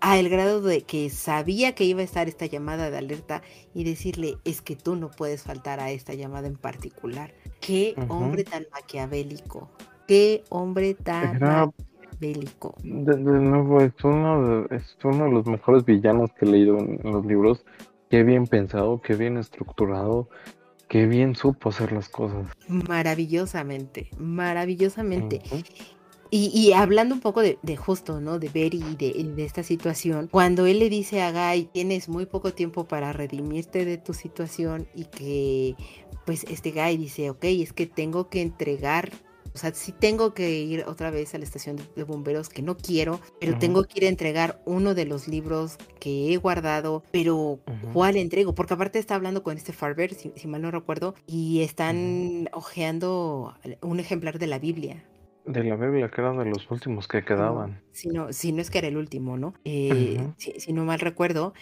A 0.00 0.16
el 0.16 0.28
grado 0.28 0.62
de 0.62 0.82
que 0.82 1.10
sabía 1.10 1.74
que 1.74 1.82
iba 1.82 2.00
a 2.00 2.04
estar 2.04 2.28
esta 2.28 2.46
llamada 2.46 2.88
de 2.88 2.96
alerta 2.98 3.42
y 3.74 3.82
decirle, 3.82 4.36
es 4.44 4.62
que 4.62 4.76
tú 4.76 4.94
no 4.94 5.10
puedes 5.10 5.42
faltar 5.42 5.80
a 5.80 5.90
esta 5.90 6.14
llamada 6.14 6.46
en 6.46 6.56
particular. 6.56 7.34
Qué 7.60 7.96
hombre 8.08 8.44
tan 8.44 8.68
maquiavélico, 8.72 9.68
qué 10.06 10.44
hombre 10.50 10.94
tan 10.94 11.40
maquiavélico. 11.40 12.76
De, 12.84 13.16
nuevo, 13.16 13.80
es 13.80 13.92
uno, 14.04 14.66
de, 14.68 14.76
es 14.76 14.96
uno 15.02 15.24
de 15.24 15.30
los 15.32 15.46
mejores 15.46 15.84
villanos 15.84 16.30
que 16.34 16.46
he 16.46 16.48
leído 16.48 16.78
en 16.78 17.00
los 17.02 17.26
libros. 17.26 17.64
Qué 18.10 18.22
bien 18.22 18.46
pensado, 18.46 19.00
qué 19.00 19.14
bien 19.14 19.36
estructurado, 19.36 20.28
Qué 20.88 21.06
bien 21.06 21.36
supo 21.36 21.68
hacer 21.68 21.92
las 21.92 22.08
cosas. 22.08 22.46
Maravillosamente, 22.66 24.08
maravillosamente. 24.16 25.42
y, 26.30 26.72
hablando 26.72 27.14
un 27.14 27.20
poco 27.20 27.42
de, 27.42 27.76
justo, 27.76 28.20
¿no? 28.20 28.38
De 28.38 28.48
Berry 28.48 28.82
y 28.82 28.96
de, 28.96 29.34
de, 29.34 29.44
esta 29.44 29.62
situación, 29.62 30.28
cuando 30.30 30.64
él 30.64 30.78
le 30.78 30.88
dice 30.88 31.20
a 31.20 31.30
Guy, 31.30 31.66
tienes 31.66 32.08
muy 32.08 32.24
poco 32.24 32.54
tiempo 32.54 32.88
para 32.88 33.12
redimirte 33.12 33.84
de 33.84 33.98
tu 33.98 34.14
situación 34.14 34.88
y 34.94 35.04
que, 35.04 35.76
pues, 36.24 36.44
este 36.44 36.70
Guy 36.70 36.96
dice, 36.96 37.28
ok, 37.28 37.44
es 37.44 37.74
que 37.74 37.86
tengo 37.86 38.30
que 38.30 38.40
entregar 38.40 39.10
o 39.58 39.60
sea, 39.60 39.74
sí 39.74 39.90
tengo 39.90 40.34
que 40.34 40.60
ir 40.60 40.84
otra 40.86 41.10
vez 41.10 41.34
a 41.34 41.38
la 41.38 41.42
estación 41.42 41.80
de 41.96 42.04
bomberos, 42.04 42.48
que 42.48 42.62
no 42.62 42.76
quiero, 42.76 43.20
pero 43.40 43.58
tengo 43.58 43.82
que 43.82 43.98
ir 43.98 44.04
a 44.04 44.08
entregar 44.08 44.62
uno 44.66 44.94
de 44.94 45.04
los 45.04 45.26
libros 45.26 45.78
que 45.98 46.32
he 46.32 46.36
guardado, 46.36 47.02
pero 47.10 47.58
¿cuál 47.92 48.16
entrego? 48.16 48.54
Porque 48.54 48.74
aparte 48.74 49.00
está 49.00 49.16
hablando 49.16 49.42
con 49.42 49.56
este 49.56 49.72
Farber, 49.72 50.14
si, 50.14 50.30
mal 50.46 50.62
no 50.62 50.70
recuerdo, 50.70 51.16
y 51.26 51.62
están 51.62 52.48
hojeando 52.52 53.56
un 53.82 53.98
ejemplar 53.98 54.38
de 54.38 54.46
la 54.46 54.60
Biblia. 54.60 55.04
De 55.44 55.64
la 55.64 55.74
Biblia, 55.74 56.08
que 56.08 56.20
eran 56.20 56.38
de 56.38 56.44
los 56.44 56.70
últimos 56.70 57.08
que 57.08 57.24
quedaban. 57.24 57.82
si, 57.90 58.10
no, 58.10 58.32
si 58.32 58.52
no 58.52 58.62
es 58.62 58.70
que 58.70 58.78
era 58.78 58.86
el 58.86 58.96
último, 58.96 59.36
¿no? 59.36 59.54
Eh, 59.64 60.24
si, 60.36 60.72
no 60.72 60.84
mal 60.84 61.00
recuerdo. 61.00 61.52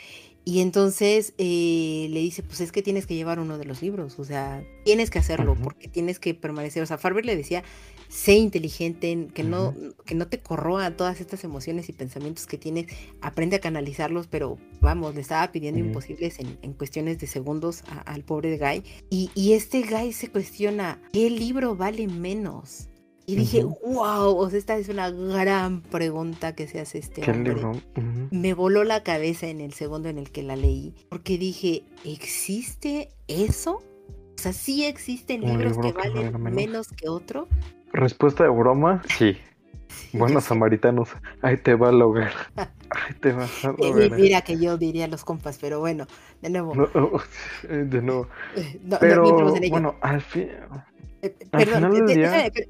Y 0.48 0.60
entonces 0.60 1.34
eh, 1.38 2.06
le 2.08 2.20
dice, 2.20 2.44
pues 2.44 2.60
es 2.60 2.70
que 2.70 2.80
tienes 2.80 3.08
que 3.08 3.16
llevar 3.16 3.40
uno 3.40 3.58
de 3.58 3.64
los 3.64 3.82
libros, 3.82 4.16
o 4.20 4.24
sea, 4.24 4.62
tienes 4.84 5.10
que 5.10 5.18
hacerlo 5.18 5.56
porque 5.60 5.88
tienes 5.88 6.20
que 6.20 6.34
permanecer. 6.34 6.84
O 6.84 6.86
sea, 6.86 6.98
Farber 6.98 7.26
le 7.26 7.34
decía, 7.34 7.64
sé 8.06 8.34
inteligente, 8.34 9.26
que 9.34 9.42
no, 9.42 9.74
que 10.04 10.14
no 10.14 10.28
te 10.28 10.38
corroa 10.38 10.96
todas 10.96 11.20
estas 11.20 11.42
emociones 11.42 11.88
y 11.88 11.92
pensamientos 11.92 12.46
que 12.46 12.58
tienes, 12.58 12.86
aprende 13.20 13.56
a 13.56 13.60
canalizarlos, 13.60 14.28
pero 14.28 14.56
vamos, 14.80 15.16
le 15.16 15.20
estaba 15.20 15.50
pidiendo 15.50 15.80
imposibles 15.80 16.38
en, 16.38 16.72
cuestiones 16.74 17.18
de 17.18 17.26
segundos 17.26 17.82
al 18.04 18.22
pobre 18.22 18.56
Guy. 18.56 18.84
Y, 19.10 19.32
y 19.34 19.54
este 19.54 19.82
Guy 19.82 20.12
se 20.12 20.28
cuestiona, 20.28 21.02
¿qué 21.12 21.28
libro 21.28 21.74
vale 21.74 22.06
menos? 22.06 22.88
Y 23.28 23.34
dije, 23.34 23.64
wow, 23.64 24.36
o 24.36 24.48
sea, 24.48 24.58
esta 24.58 24.76
es 24.76 24.88
una 24.88 25.10
gran 25.10 25.82
pregunta 25.82 26.54
que 26.54 26.68
se 26.68 26.80
hace 26.80 26.98
este 26.98 27.28
hombre. 27.28 27.56
Me 28.30 28.54
voló 28.54 28.84
la 28.84 29.02
cabeza 29.02 29.48
en 29.48 29.60
el 29.60 29.72
segundo 29.72 30.08
en 30.08 30.18
el 30.18 30.30
que 30.30 30.44
la 30.44 30.54
leí, 30.54 30.94
porque 31.08 31.36
dije, 31.36 31.82
¿existe 32.04 33.08
eso? 33.26 33.82
O 34.36 34.38
sea, 34.38 34.52
¿sí 34.52 34.84
existen 34.84 35.40
libros 35.40 35.76
que, 35.78 35.92
valen 35.92 36.40
menos. 36.40 36.88
que 36.88 37.08
otro? 37.08 37.48
Respuesta 37.92 38.44
de 38.44 38.50
broma, 38.50 39.02
sí. 39.18 39.36
Buenos 40.12 40.44
samaritanos, 40.44 41.08
ahí 41.42 41.56
te 41.56 41.74
va 41.74 41.88
a 41.88 41.92
lograr. 41.92 42.32
Ahí 42.56 43.14
te 43.20 43.32
va 43.32 43.44
a 43.44 43.72
lograr. 43.72 44.20
Mira 44.20 44.42
que 44.42 44.56
yo 44.56 44.78
diría 44.78 45.08
los 45.08 45.24
compas, 45.24 45.58
pero 45.60 45.80
bueno, 45.80 46.06
de 46.42 46.50
nuevo. 46.50 46.74
de 47.64 48.02
nuevo. 48.02 48.28
pero, 49.00 49.52
bueno, 49.68 49.96
al 50.00 50.20
fin 50.20 50.48
eh, 51.22 51.34
perdón, 51.50 51.90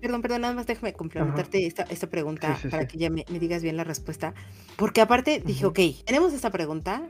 perdón, 0.01 0.23
perdón, 0.23 0.41
nada 0.41 0.55
más 0.55 0.67
déjame 0.67 0.93
complementarte 0.93 1.67
esta, 1.67 1.83
esta, 1.85 2.09
pregunta 2.09 2.59
para 2.71 2.87
que 2.87 2.99
ya 2.99 3.11
me, 3.11 3.25
digas 3.29 3.63
bien 3.63 3.77
la 3.77 3.85
respuesta. 3.85 4.35
Porque 4.77 5.01
aparte 5.01 5.43
dije, 5.45 5.67
ok, 5.67 5.79
tenemos 6.05 6.33
esta 6.33 6.51
pregunta, 6.51 7.03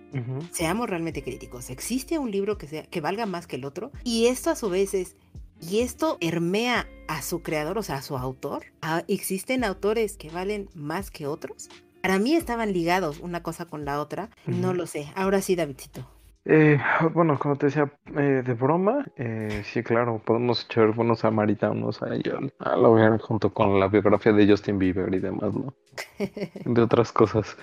seamos 0.50 0.88
realmente 0.88 1.22
críticos. 1.22 1.70
¿Existe 1.70 2.18
un 2.18 2.30
libro 2.30 2.58
que, 2.58 2.66
sea, 2.66 2.84
que 2.84 3.00
valga 3.00 3.26
más 3.26 3.46
que 3.46 3.56
el 3.56 3.64
otro? 3.64 3.92
Y 4.04 4.26
esto 4.26 4.50
a 4.50 4.56
su 4.56 4.70
vez 4.70 4.94
es, 4.94 5.16
¿y 5.60 5.80
esto 5.80 6.18
hermea 6.20 6.88
a 7.08 7.22
su 7.22 7.42
creador, 7.42 7.78
o 7.78 7.82
sea, 7.82 7.96
a 7.96 8.02
su 8.02 8.16
autor? 8.16 8.64
¿Ah, 8.82 9.04
¿Existen 9.08 9.64
autores 9.64 10.16
que 10.16 10.30
valen 10.30 10.68
más 10.74 11.10
que 11.10 11.26
otros? 11.26 11.68
Para 12.02 12.18
mí 12.18 12.34
estaban 12.34 12.72
ligados 12.72 13.18
una 13.20 13.42
cosa 13.42 13.64
con 13.66 13.84
la 13.84 14.00
otra, 14.00 14.30
no 14.46 14.72
lo 14.74 14.86
sé. 14.86 15.08
Ahora 15.16 15.42
sí, 15.42 15.56
Davidcito. 15.56 16.15
Eh, 16.48 16.78
bueno, 17.12 17.36
como 17.40 17.56
te 17.56 17.66
decía, 17.66 17.90
eh, 18.16 18.42
de 18.46 18.54
broma, 18.54 19.04
eh, 19.16 19.62
sí, 19.64 19.82
claro, 19.82 20.20
podemos 20.24 20.64
echar 20.64 20.94
buenos 20.94 21.20
samaritanos 21.20 22.00
a 22.02 22.14
ella, 22.14 22.38
a 22.60 22.76
la 22.76 22.88
ver 22.88 23.20
junto 23.20 23.52
con 23.52 23.80
la 23.80 23.88
biografía 23.88 24.32
de 24.32 24.46
Justin 24.46 24.78
Bieber 24.78 25.12
y 25.12 25.18
demás, 25.18 25.52
¿no? 25.52 25.74
de 26.64 26.82
otras 26.82 27.10
cosas. 27.10 27.56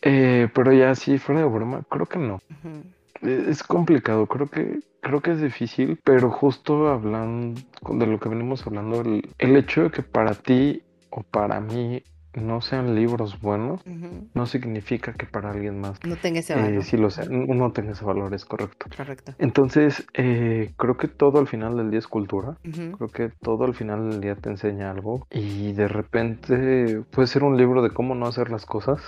Eh, 0.00 0.48
pero 0.54 0.72
ya 0.72 0.94
sí, 0.94 1.18
fuera 1.18 1.42
de 1.42 1.46
broma, 1.46 1.82
creo 1.90 2.06
que 2.06 2.18
no. 2.18 2.40
E, 3.20 3.50
es 3.50 3.62
complicado, 3.62 4.26
creo 4.26 4.46
que 4.46 4.80
creo 5.02 5.20
que 5.20 5.32
es 5.32 5.42
difícil, 5.42 6.00
pero 6.02 6.30
justo 6.30 6.88
hablando 6.88 7.60
de 7.90 8.06
lo 8.06 8.18
que 8.18 8.30
venimos 8.30 8.66
hablando, 8.66 9.02
el, 9.02 9.28
el 9.38 9.56
hecho 9.56 9.82
de 9.82 9.90
que 9.90 10.02
para 10.02 10.34
ti 10.34 10.82
o 11.10 11.22
para 11.22 11.60
mí 11.60 12.02
no 12.36 12.60
sean 12.60 12.94
libros 12.94 13.40
buenos, 13.40 13.82
no 14.34 14.46
significa 14.46 15.14
que 15.14 15.26
para 15.26 15.50
alguien 15.50 15.80
más 15.80 15.98
no 16.04 16.16
tenga 16.16 16.40
ese 16.40 16.54
valor. 16.54 16.72
Eh, 16.72 16.82
sí 16.82 16.96
lo 16.96 17.10
sé, 17.10 17.28
no 17.28 17.72
tenga 17.72 17.92
ese 17.92 18.04
valor, 18.04 18.34
es 18.34 18.44
correcto. 18.44 18.86
Correcto. 18.96 19.32
Entonces, 19.38 20.06
eh, 20.14 20.72
creo 20.76 20.96
que 20.96 21.08
todo 21.08 21.38
al 21.38 21.48
final 21.48 21.76
del 21.76 21.90
día 21.90 21.98
es 21.98 22.06
cultura. 22.06 22.58
Creo 22.62 23.08
que 23.08 23.30
todo 23.40 23.64
al 23.64 23.74
final 23.74 24.10
del 24.10 24.20
día 24.20 24.36
te 24.36 24.50
enseña 24.50 24.90
algo 24.90 25.26
y 25.30 25.72
de 25.72 25.88
repente 25.88 27.02
puede 27.10 27.28
ser 27.28 27.42
un 27.42 27.56
libro 27.56 27.82
de 27.82 27.90
cómo 27.90 28.14
no 28.14 28.26
hacer 28.26 28.50
las 28.50 28.66
cosas, 28.66 29.00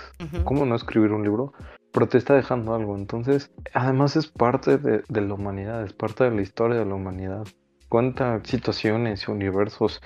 cómo 0.43 0.65
no 0.65 0.75
escribir 0.75 1.11
un 1.11 1.23
libro, 1.23 1.53
pero 1.93 2.07
te 2.07 2.17
está 2.17 2.35
dejando 2.35 2.73
algo. 2.73 2.97
Entonces, 2.97 3.51
además 3.73 4.15
es 4.15 4.27
parte 4.27 4.77
de, 4.77 5.03
de, 5.07 5.21
la 5.21 5.33
humanidad, 5.33 5.83
es 5.83 5.93
parte 5.93 6.23
de 6.23 6.31
la 6.31 6.41
historia 6.41 6.79
de 6.79 6.85
la 6.85 6.95
humanidad 6.95 7.45
cuenta 7.89 8.39
situaciones, 8.43 9.27
universos 9.27 9.99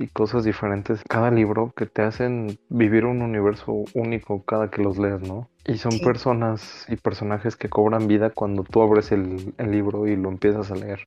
y 0.00 0.08
cosas 0.08 0.44
diferentes. 0.44 1.02
Cada 1.08 1.30
libro 1.30 1.72
que 1.76 1.84
te 1.84 2.02
hacen 2.02 2.58
vivir 2.70 3.04
un 3.04 3.20
universo 3.20 3.84
único 3.94 4.42
cada 4.44 4.70
que 4.70 4.82
los 4.82 4.98
lees, 4.98 5.20
¿no? 5.20 5.50
Y 5.66 5.76
son 5.76 6.00
personas 6.00 6.86
y 6.88 6.96
personajes 6.96 7.54
que 7.54 7.68
cobran 7.68 8.08
vida 8.08 8.30
cuando 8.30 8.64
tú 8.64 8.80
abres 8.82 9.12
el, 9.12 9.54
el 9.58 9.70
libro 9.70 10.08
y 10.08 10.16
lo 10.16 10.30
empiezas 10.30 10.70
a 10.70 10.74
leer. 10.74 11.06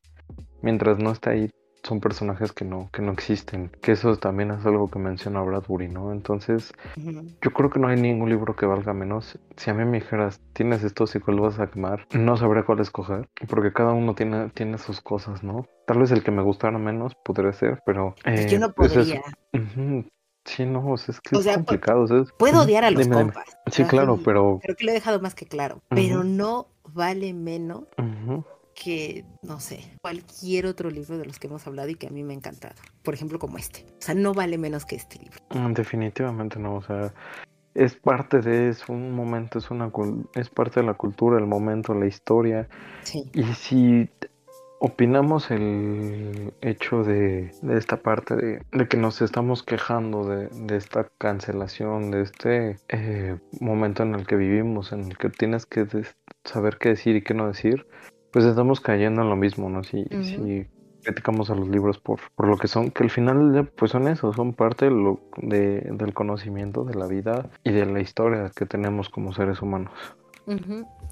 Mientras 0.61 0.99
no 0.99 1.11
está 1.11 1.31
ahí, 1.31 1.49
son 1.83 1.99
personajes 1.99 2.51
que 2.53 2.65
no, 2.65 2.89
que 2.91 3.01
no 3.01 3.11
existen. 3.11 3.69
Que 3.81 3.91
eso 3.91 4.15
también 4.17 4.51
es 4.51 4.65
algo 4.65 4.89
que 4.89 4.99
menciona 4.99 5.41
Bradbury, 5.41 5.89
¿no? 5.89 6.11
Entonces, 6.11 6.73
yo 6.95 7.51
creo 7.51 7.69
que 7.69 7.79
no 7.79 7.87
hay 7.87 7.99
ningún 7.99 8.29
libro 8.29 8.55
que 8.55 8.65
valga 8.65 8.93
menos. 8.93 9.37
Si 9.57 9.69
a 9.69 9.73
mí 9.73 9.83
me 9.85 9.99
dijeras, 9.99 10.41
tienes 10.53 10.83
esto 10.83 11.05
y 11.13 11.19
cuál 11.19 11.41
vas 11.41 11.59
a 11.59 11.67
quemar, 11.67 12.07
no 12.13 12.37
sabría 12.37 12.63
cuál 12.63 12.79
escoger. 12.79 13.27
Porque 13.49 13.73
cada 13.73 13.91
uno 13.91 14.15
tiene, 14.15 14.49
tiene 14.49 14.77
sus 14.77 15.01
cosas, 15.01 15.43
¿no? 15.43 15.65
Tal 15.85 15.99
vez 15.99 16.11
el 16.11 16.23
que 16.23 16.31
me 16.31 16.41
gustara 16.41 16.77
menos 16.77 17.15
podría 17.23 17.51
ser, 17.51 17.81
pero... 17.85 18.15
Eh, 18.25 18.47
yo 18.49 18.59
no 18.59 18.71
pues 18.73 18.93
podría. 18.93 19.21
Sí, 20.45 20.65
no, 20.65 20.93
es 20.95 21.21
que 21.21 21.37
es 21.37 21.47
complicado. 21.55 22.05
puedo 22.37 22.63
odiar 22.63 22.83
a 22.83 22.91
los 22.91 23.07
compas. 23.07 23.45
Sí, 23.67 23.85
claro, 23.85 24.19
pero... 24.23 24.59
Creo 24.61 24.75
que 24.75 24.85
lo 24.85 24.91
he 24.91 24.93
dejado 24.93 25.21
más 25.21 25.35
que 25.35 25.45
claro. 25.45 25.81
Pero 25.89 26.23
no 26.23 26.67
vale 26.93 27.33
menos 27.33 27.85
que, 28.73 29.25
no 29.41 29.59
sé, 29.59 29.79
cualquier 30.01 30.65
otro 30.65 30.89
libro 30.89 31.17
de 31.17 31.25
los 31.25 31.39
que 31.39 31.47
hemos 31.47 31.65
hablado 31.67 31.89
y 31.89 31.95
que 31.95 32.07
a 32.07 32.09
mí 32.09 32.23
me 32.23 32.33
ha 32.33 32.37
encantado. 32.37 32.75
Por 33.03 33.13
ejemplo, 33.13 33.39
como 33.39 33.57
este. 33.57 33.85
O 33.99 34.01
sea, 34.01 34.15
no 34.15 34.33
vale 34.33 34.57
menos 34.57 34.85
que 34.85 34.95
este 34.95 35.19
libro. 35.19 35.37
Mm, 35.49 35.73
definitivamente 35.73 36.59
no, 36.59 36.75
o 36.75 36.81
sea, 36.81 37.13
es 37.73 37.95
parte 37.95 38.39
de, 38.39 38.69
es 38.69 38.87
un 38.89 39.13
momento, 39.13 39.59
es 39.59 39.71
una 39.71 39.91
es 40.35 40.49
parte 40.49 40.79
de 40.81 40.85
la 40.85 40.93
cultura, 40.93 41.37
el 41.37 41.47
momento, 41.47 41.93
la 41.93 42.07
historia. 42.07 42.67
Sí. 43.03 43.29
Y 43.33 43.43
si 43.53 44.09
opinamos 44.79 45.49
el 45.49 46.53
hecho 46.61 47.03
de, 47.03 47.51
de 47.61 47.77
esta 47.77 47.97
parte 47.97 48.35
de, 48.35 48.61
de, 48.73 48.87
que 48.89 48.97
nos 48.97 49.21
estamos 49.21 49.63
quejando 49.63 50.25
de, 50.25 50.49
de 50.49 50.75
esta 50.75 51.07
cancelación, 51.17 52.11
de 52.11 52.23
este 52.23 52.75
eh, 52.89 53.37
momento 53.61 54.03
en 54.03 54.13
el 54.13 54.27
que 54.27 54.35
vivimos, 54.35 54.91
en 54.91 55.03
el 55.03 55.17
que 55.17 55.29
tienes 55.29 55.65
que 55.65 55.87
saber 56.43 56.77
qué 56.79 56.89
decir 56.89 57.15
y 57.15 57.23
qué 57.23 57.33
no 57.33 57.47
decir, 57.47 57.87
pues 58.33 58.45
estamos 58.45 58.81
cayendo 58.81 59.21
en 59.21 59.29
lo 59.29 59.35
mismo, 59.35 59.69
¿no? 59.69 59.83
Si, 59.83 60.03
si 60.23 60.65
criticamos 61.03 61.51
a 61.51 61.55
los 61.55 61.67
libros 61.67 61.99
por, 61.99 62.19
por 62.35 62.47
lo 62.47 62.57
que 62.57 62.67
son, 62.67 62.89
que 62.89 63.03
al 63.03 63.11
final 63.11 63.69
pues 63.77 63.91
son 63.91 64.07
eso, 64.07 64.33
son 64.33 64.53
parte 64.53 64.85
de 64.85 64.91
lo, 64.91 65.19
de, 65.37 65.81
del 65.81 66.13
conocimiento 66.15 66.83
de 66.83 66.95
la 66.95 67.05
vida 67.05 67.51
y 67.63 67.71
de 67.71 67.85
la 67.85 68.01
historia 68.01 68.51
que 68.55 68.65
tenemos 68.65 69.09
como 69.09 69.33
seres 69.33 69.61
humanos. 69.61 69.93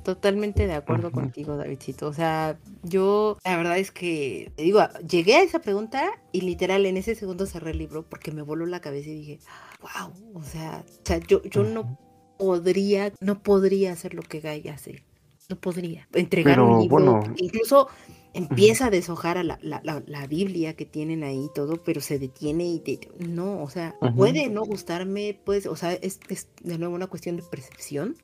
Totalmente 0.03 0.65
de 0.65 0.73
acuerdo 0.73 1.11
contigo, 1.11 1.55
Davidcito. 1.55 2.07
O 2.07 2.13
sea, 2.13 2.57
yo 2.81 3.37
la 3.45 3.55
verdad 3.55 3.77
es 3.77 3.91
que, 3.91 4.51
te 4.55 4.63
digo, 4.63 4.81
llegué 5.07 5.35
a 5.35 5.43
esa 5.43 5.61
pregunta 5.61 6.11
y 6.31 6.41
literal 6.41 6.87
en 6.87 6.97
ese 6.97 7.13
segundo 7.13 7.45
cerré 7.45 7.71
el 7.71 7.77
libro 7.77 8.03
porque 8.09 8.31
me 8.31 8.41
voló 8.41 8.65
la 8.65 8.81
cabeza 8.81 9.09
y 9.09 9.15
dije, 9.15 9.39
wow, 9.79 10.11
o 10.33 10.43
sea, 10.43 10.83
o 10.87 11.05
sea 11.05 11.19
yo, 11.19 11.43
yo 11.43 11.63
no 11.63 11.99
podría, 12.39 13.13
no 13.21 13.43
podría 13.43 13.93
hacer 13.93 14.15
lo 14.15 14.23
que 14.23 14.41
Guy 14.41 14.67
hace 14.69 15.03
no 15.51 15.59
podría. 15.59 16.07
Entregar 16.13 16.59
un 16.59 16.81
libro, 16.81 17.23
incluso 17.37 17.87
empieza 18.33 18.85
a 18.85 18.89
deshojar 18.89 19.37
a 19.37 19.43
la, 19.43 19.59
la, 19.61 19.81
la, 19.83 20.27
Biblia 20.27 20.75
que 20.75 20.85
tienen 20.85 21.23
ahí 21.23 21.49
todo, 21.53 21.77
pero 21.83 21.99
se 21.99 22.17
detiene 22.17 22.65
y 22.65 22.99
no, 23.19 23.61
o 23.61 23.69
sea, 23.69 23.95
puede 24.15 24.49
no 24.49 24.63
gustarme, 24.63 25.37
pues, 25.43 25.65
o 25.65 25.75
sea, 25.75 25.93
es, 25.93 26.19
es, 26.29 26.47
de 26.61 26.77
nuevo 26.77 26.95
una 26.95 27.07
cuestión 27.07 27.35
de 27.35 27.43
percepción, 27.43 28.15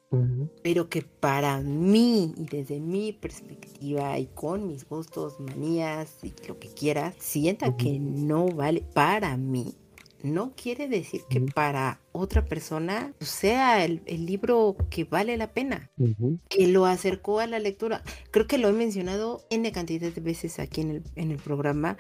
pero 0.64 0.88
que 0.88 1.02
para 1.02 1.60
mí 1.60 2.34
y 2.38 2.46
desde 2.46 2.80
mi 2.80 3.12
perspectiva 3.12 4.18
y 4.18 4.28
con 4.28 4.68
mis 4.68 4.88
gustos, 4.88 5.40
manías 5.40 6.24
y 6.24 6.34
lo 6.48 6.58
que 6.58 6.70
quiera, 6.70 7.14
sienta 7.20 7.76
que 7.76 8.00
no 8.00 8.48
vale 8.48 8.86
para 8.94 9.36
mí 9.36 9.76
no 10.24 10.54
quiere 10.56 10.88
decir 10.88 11.22
que 11.30 11.42
para 11.42 12.00
otra 12.12 12.46
persona 12.46 13.14
sea 13.20 13.86
el, 13.86 14.02
libro 14.26 14.76
que 14.90 15.04
vale 15.04 15.38
la 15.38 15.52
pena, 15.52 15.92
que 16.50 16.68
lo 16.68 16.86
acercó 16.86 17.40
a 17.40 17.48
la 17.48 17.60
lectura. 17.60 18.02
Creo 18.32 18.48
que 18.48 18.58
lo 18.58 18.70
he 18.70 18.74
mencionado 18.74 19.46
N 19.50 19.72
cantidad 19.72 20.12
de 20.12 20.22
veces 20.22 20.60
aquí 20.60 20.82
en 20.82 20.92
el, 20.92 21.04
en 21.16 21.32
el 21.32 21.38
programa. 21.38 21.98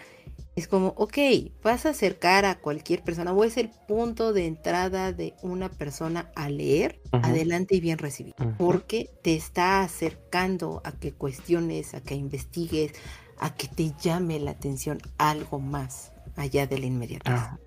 Es 0.55 0.67
como, 0.67 0.89
ok, 0.97 1.17
vas 1.63 1.85
a 1.85 1.89
acercar 1.89 2.45
a 2.45 2.59
cualquier 2.59 3.03
persona 3.03 3.31
o 3.31 3.43
es 3.43 3.57
el 3.57 3.69
punto 3.87 4.33
de 4.33 4.47
entrada 4.47 5.13
de 5.13 5.35
una 5.43 5.69
persona 5.69 6.31
a 6.35 6.49
leer, 6.49 6.99
adelante 7.11 7.75
y 7.75 7.79
bien 7.79 7.99
recibido, 7.99 8.35
porque 8.57 9.09
te 9.21 9.35
está 9.35 9.81
acercando 9.81 10.81
a 10.83 10.91
que 10.93 11.13
cuestiones, 11.13 11.93
a 11.93 12.01
que 12.01 12.15
investigues, 12.15 12.93
a 13.37 13.53
que 13.53 13.67
te 13.67 13.93
llame 14.01 14.39
la 14.39 14.51
atención 14.51 14.97
algo 15.19 15.59
más 15.59 16.11
allá 16.37 16.67
de 16.67 16.79
la 16.79 16.85
inmediatez. 16.85 17.33
Ah, 17.33 17.57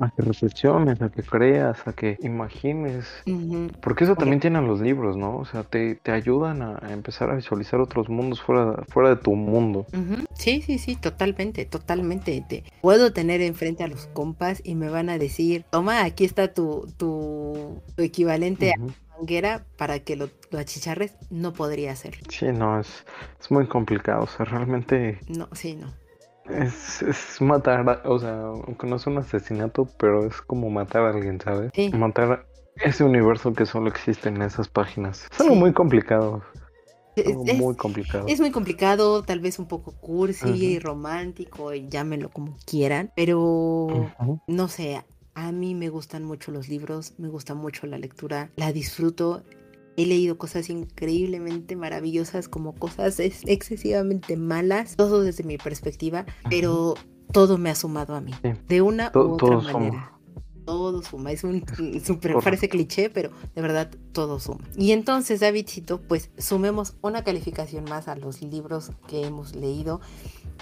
a, 0.00 0.10
que 0.10 0.22
reflexiones, 0.22 1.00
a 1.02 1.10
que 1.10 1.22
creas, 1.22 1.86
a 1.86 1.92
que 1.92 2.16
imagines. 2.22 3.06
Porque 3.80 4.04
eso 4.04 4.16
también 4.16 4.40
tienen 4.40 4.66
los 4.66 4.80
libros, 4.80 5.16
¿no? 5.16 5.36
O 5.38 5.44
sea, 5.44 5.62
te, 5.64 5.96
te, 5.96 6.12
ayudan 6.12 6.62
a 6.62 6.92
empezar 6.92 7.30
a 7.30 7.34
visualizar 7.34 7.80
otros 7.80 8.08
mundos 8.08 8.40
fuera, 8.40 8.84
fuera 8.88 9.10
de 9.10 9.16
tu 9.16 9.34
mundo. 9.34 9.86
Sí, 10.34 10.62
sí, 10.62 10.78
sí, 10.78 10.96
totalmente, 10.96 11.64
totalmente. 11.64 12.44
Te 12.48 12.64
puedo 12.80 13.12
tener 13.12 13.40
enfrente 13.40 13.84
a 13.84 13.88
los 13.88 14.06
compas 14.08 14.60
y 14.64 14.74
me 14.74 14.88
van 14.88 15.08
a 15.10 15.18
decir, 15.18 15.64
toma, 15.70 16.04
aquí 16.04 16.24
está 16.24 16.52
tu, 16.52 16.86
tu, 16.96 17.82
equivalente 17.96 18.72
a 18.72 19.18
manguera 19.18 19.66
para 19.76 19.98
que 20.00 20.16
lo, 20.16 20.30
lo, 20.50 20.58
achicharres, 20.58 21.14
no 21.30 21.52
podría 21.52 21.94
ser. 21.96 22.18
Sí, 22.28 22.46
no, 22.46 22.80
es, 22.80 23.04
es 23.40 23.50
muy 23.50 23.66
complicado. 23.66 24.24
O 24.24 24.26
sea, 24.26 24.46
realmente. 24.46 25.20
No, 25.28 25.48
sí, 25.52 25.74
no. 25.74 25.92
Es, 26.54 27.02
es 27.02 27.40
matar, 27.40 28.02
o 28.04 28.18
sea, 28.18 28.40
aunque 28.42 28.86
no 28.86 28.96
es 28.96 29.06
un 29.06 29.18
asesinato, 29.18 29.88
pero 29.98 30.26
es 30.26 30.40
como 30.42 30.70
matar 30.70 31.02
a 31.02 31.10
alguien, 31.10 31.40
¿sabes? 31.40 31.72
Matar 31.94 32.46
ese 32.76 33.04
universo 33.04 33.52
que 33.52 33.66
solo 33.66 33.88
existe 33.88 34.28
en 34.28 34.42
esas 34.42 34.68
páginas. 34.68 35.26
Es 35.32 35.40
algo 35.40 35.54
muy 35.54 35.72
complicado. 35.72 36.42
Es, 37.16 37.58
muy 37.58 37.74
complicado. 37.74 38.26
Es 38.28 38.40
muy 38.40 38.50
complicado, 38.50 39.22
tal 39.22 39.40
vez 39.40 39.58
un 39.58 39.66
poco 39.66 39.92
cursi 39.92 40.48
y 40.48 40.78
romántico, 40.78 41.74
y 41.74 41.88
llámenlo 41.88 42.30
como 42.30 42.56
quieran, 42.64 43.12
pero 43.14 44.10
no 44.46 44.68
sé, 44.68 45.02
a 45.34 45.52
mí 45.52 45.74
me 45.74 45.88
gustan 45.88 46.24
mucho 46.24 46.50
los 46.52 46.68
libros, 46.68 47.14
me 47.18 47.28
gusta 47.28 47.54
mucho 47.54 47.86
la 47.86 47.98
lectura, 47.98 48.50
la 48.56 48.72
disfruto 48.72 49.42
He 50.00 50.06
leído 50.06 50.38
cosas 50.38 50.70
increíblemente 50.70 51.76
maravillosas 51.76 52.48
como 52.48 52.74
cosas 52.74 53.20
excesivamente 53.20 54.34
malas, 54.36 54.96
todo 54.96 55.22
desde 55.22 55.44
mi 55.44 55.58
perspectiva, 55.58 56.24
pero 56.48 56.94
todo 57.32 57.58
me 57.58 57.68
ha 57.68 57.74
sumado 57.74 58.14
a 58.14 58.22
mí, 58.22 58.32
de 58.66 58.80
una 58.80 59.12
u 59.14 59.34
otra 59.34 59.58
manera. 59.58 60.19
Todo 60.64 61.02
suma, 61.02 61.32
es 61.32 61.44
un 61.44 61.64
super, 62.04 62.36
parece 62.42 62.68
cliché, 62.68 63.10
pero 63.10 63.30
de 63.54 63.62
verdad 63.62 63.90
todo 64.12 64.38
suma. 64.38 64.64
Y 64.76 64.92
entonces, 64.92 65.40
Davidcito, 65.40 66.00
pues 66.00 66.30
sumemos 66.38 66.94
una 67.02 67.24
calificación 67.24 67.84
más 67.84 68.08
a 68.08 68.16
los 68.16 68.42
libros 68.42 68.92
que 69.08 69.24
hemos 69.24 69.54
leído 69.54 70.00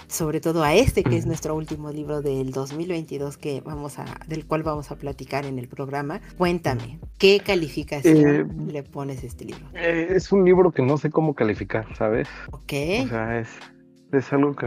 sobre 0.06 0.40
todo 0.40 0.62
a 0.62 0.74
este 0.74 1.02
que 1.02 1.16
es 1.16 1.26
nuestro 1.26 1.54
último 1.54 1.90
libro 1.90 2.22
del 2.22 2.52
2022 2.52 3.36
que 3.36 3.60
vamos 3.60 3.98
a 3.98 4.04
del 4.26 4.46
cual 4.46 4.62
vamos 4.62 4.90
a 4.90 4.96
platicar 4.96 5.44
en 5.44 5.58
el 5.58 5.68
programa. 5.68 6.20
Cuéntame, 6.36 7.00
¿qué 7.18 7.40
calificación 7.40 8.26
eh, 8.26 8.72
le 8.72 8.82
pones 8.82 9.22
a 9.22 9.26
este 9.26 9.44
libro? 9.46 9.66
Eh, 9.74 10.08
es 10.10 10.30
un 10.32 10.44
libro 10.44 10.70
que 10.70 10.82
no 10.82 10.96
sé 10.96 11.10
cómo 11.10 11.34
calificar, 11.34 11.86
¿sabes? 11.96 12.28
Ok. 12.52 12.72
O 13.04 13.08
sea, 13.08 13.40
es, 13.40 13.48
es 14.12 14.32
algo 14.32 14.54
que 14.54 14.66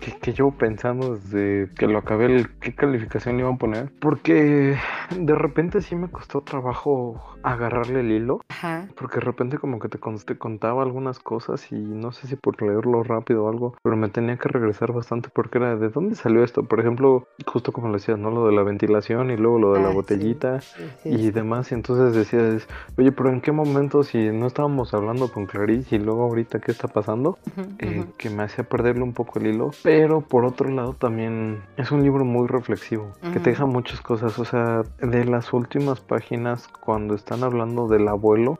que, 0.00 0.12
que 0.18 0.32
llevo 0.32 0.52
pensando 0.52 1.16
desde 1.16 1.70
que 1.74 1.86
lo 1.86 1.98
acabé, 1.98 2.26
el, 2.26 2.50
qué 2.58 2.74
calificación 2.74 3.36
le 3.36 3.42
iba 3.42 3.52
a 3.52 3.56
poner. 3.56 3.90
Porque 4.00 4.76
de 5.16 5.34
repente 5.34 5.80
sí 5.80 5.96
me 5.96 6.08
costó 6.08 6.40
trabajo 6.40 7.36
agarrarle 7.42 8.00
el 8.00 8.12
hilo. 8.12 8.40
Ajá. 8.48 8.88
Porque 8.96 9.16
de 9.16 9.26
repente 9.26 9.58
como 9.58 9.78
que 9.78 9.88
te, 9.88 9.98
te, 9.98 10.38
contaba 10.38 10.82
algunas 10.82 11.18
cosas 11.18 11.70
y 11.70 11.76
no 11.76 12.12
sé 12.12 12.26
si 12.26 12.36
por 12.36 12.60
leerlo 12.60 13.02
rápido 13.02 13.44
o 13.44 13.48
algo, 13.48 13.76
pero 13.82 13.96
me 13.96 14.08
tenía 14.08 14.36
que 14.36 14.48
regresar 14.48 14.92
bastante 14.92 15.28
porque 15.32 15.58
era 15.58 15.76
de 15.76 15.88
dónde 15.88 16.16
salió 16.16 16.42
esto. 16.42 16.64
Por 16.64 16.80
ejemplo, 16.80 17.28
justo 17.46 17.72
como 17.72 17.88
le 17.88 17.94
decías, 17.94 18.18
¿no? 18.18 18.30
Lo 18.30 18.46
de 18.46 18.52
la 18.52 18.62
ventilación 18.62 19.30
y 19.30 19.36
luego 19.36 19.58
lo 19.58 19.72
de 19.74 19.80
la 19.80 19.88
ah, 19.88 19.94
botellita 19.94 20.60
y 21.04 21.30
demás. 21.30 21.70
Y 21.72 21.74
entonces 21.74 22.14
decías, 22.14 22.66
oye, 22.98 23.12
pero 23.12 23.30
¿en 23.30 23.40
qué 23.40 23.52
momento 23.52 24.02
si 24.02 24.30
no 24.30 24.46
estábamos 24.46 24.92
hablando 24.94 25.30
con 25.30 25.46
Clarice 25.46 25.96
y 25.96 25.98
luego 25.98 26.24
ahorita 26.24 26.60
qué 26.60 26.72
está 26.72 26.88
pasando? 26.88 27.38
Eh, 27.78 28.04
que 28.18 28.30
me 28.30 28.42
hacía 28.42 28.64
perderle 28.64 29.02
un 29.02 29.12
poco 29.12 29.38
el 29.38 29.46
hilo. 29.46 29.70
Pero 29.86 30.20
por 30.20 30.44
otro 30.44 30.68
lado 30.68 30.94
también 30.94 31.62
es 31.76 31.92
un 31.92 32.02
libro 32.02 32.24
muy 32.24 32.48
reflexivo, 32.48 33.12
que 33.32 33.38
te 33.38 33.50
deja 33.50 33.66
muchas 33.66 34.00
cosas. 34.00 34.36
O 34.40 34.44
sea, 34.44 34.82
de 34.98 35.24
las 35.24 35.52
últimas 35.52 36.00
páginas 36.00 36.66
cuando 36.66 37.14
están 37.14 37.44
hablando 37.44 37.86
del 37.86 38.08
abuelo, 38.08 38.58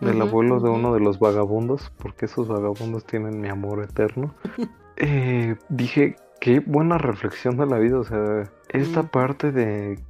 del 0.00 0.20
abuelo 0.20 0.58
de 0.58 0.70
uno 0.70 0.92
de 0.92 0.98
los 0.98 1.20
vagabundos, 1.20 1.92
porque 1.96 2.24
esos 2.24 2.48
vagabundos 2.48 3.04
tienen 3.04 3.40
mi 3.40 3.46
amor 3.46 3.84
eterno, 3.84 4.34
eh, 4.96 5.54
dije, 5.68 6.16
qué 6.40 6.58
buena 6.58 6.98
reflexión 6.98 7.56
de 7.56 7.66
la 7.66 7.78
vida. 7.78 8.00
O 8.00 8.04
sea, 8.04 8.42
esta 8.70 9.04
parte 9.04 9.52
de 9.52 10.00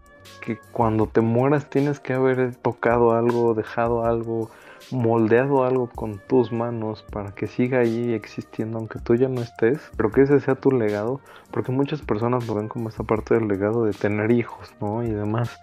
que 0.41 0.59
cuando 0.73 1.07
te 1.07 1.21
mueras 1.21 1.69
tienes 1.69 2.01
que 2.01 2.15
haber 2.15 2.55
tocado 2.57 3.13
algo, 3.13 3.53
dejado 3.53 4.07
algo, 4.07 4.49
moldeado 4.91 5.65
algo 5.65 5.89
con 5.89 6.19
tus 6.19 6.53
manos 6.53 7.05
para 7.11 7.35
que 7.35 7.47
siga 7.47 7.81
ahí 7.81 8.13
existiendo 8.13 8.79
aunque 8.79 8.99
tú 8.99 9.15
ya 9.15 9.29
no 9.29 9.41
estés, 9.41 9.91
pero 9.97 10.11
que 10.11 10.23
ese 10.23 10.41
sea 10.41 10.55
tu 10.55 10.71
legado, 10.71 11.21
porque 11.51 11.73
muchas 11.73 12.03
personas 12.03 12.47
lo 12.47 12.55
ven 12.55 12.69
como 12.69 12.89
esta 12.89 13.03
parte 13.03 13.35
del 13.35 13.49
legado 13.49 13.85
de 13.85 13.93
tener 13.93 14.31
hijos, 14.31 14.75
¿no? 14.81 15.03
Y 15.03 15.11
demás. 15.11 15.61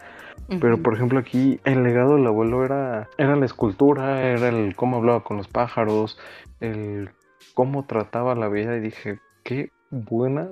Pero 0.59 0.81
por 0.81 0.95
ejemplo 0.95 1.19
aquí 1.19 1.59
el 1.63 1.83
legado 1.83 2.15
del 2.15 2.27
abuelo 2.27 2.65
era, 2.65 3.07
era 3.17 3.35
la 3.35 3.45
escultura, 3.45 4.23
era 4.23 4.49
el 4.49 4.75
cómo 4.75 4.97
hablaba 4.97 5.23
con 5.23 5.37
los 5.37 5.47
pájaros, 5.47 6.17
el 6.59 7.11
cómo 7.53 7.85
trataba 7.85 8.35
la 8.35 8.49
vida 8.49 8.75
y 8.75 8.81
dije, 8.81 9.19
qué 9.43 9.71
buena 9.89 10.49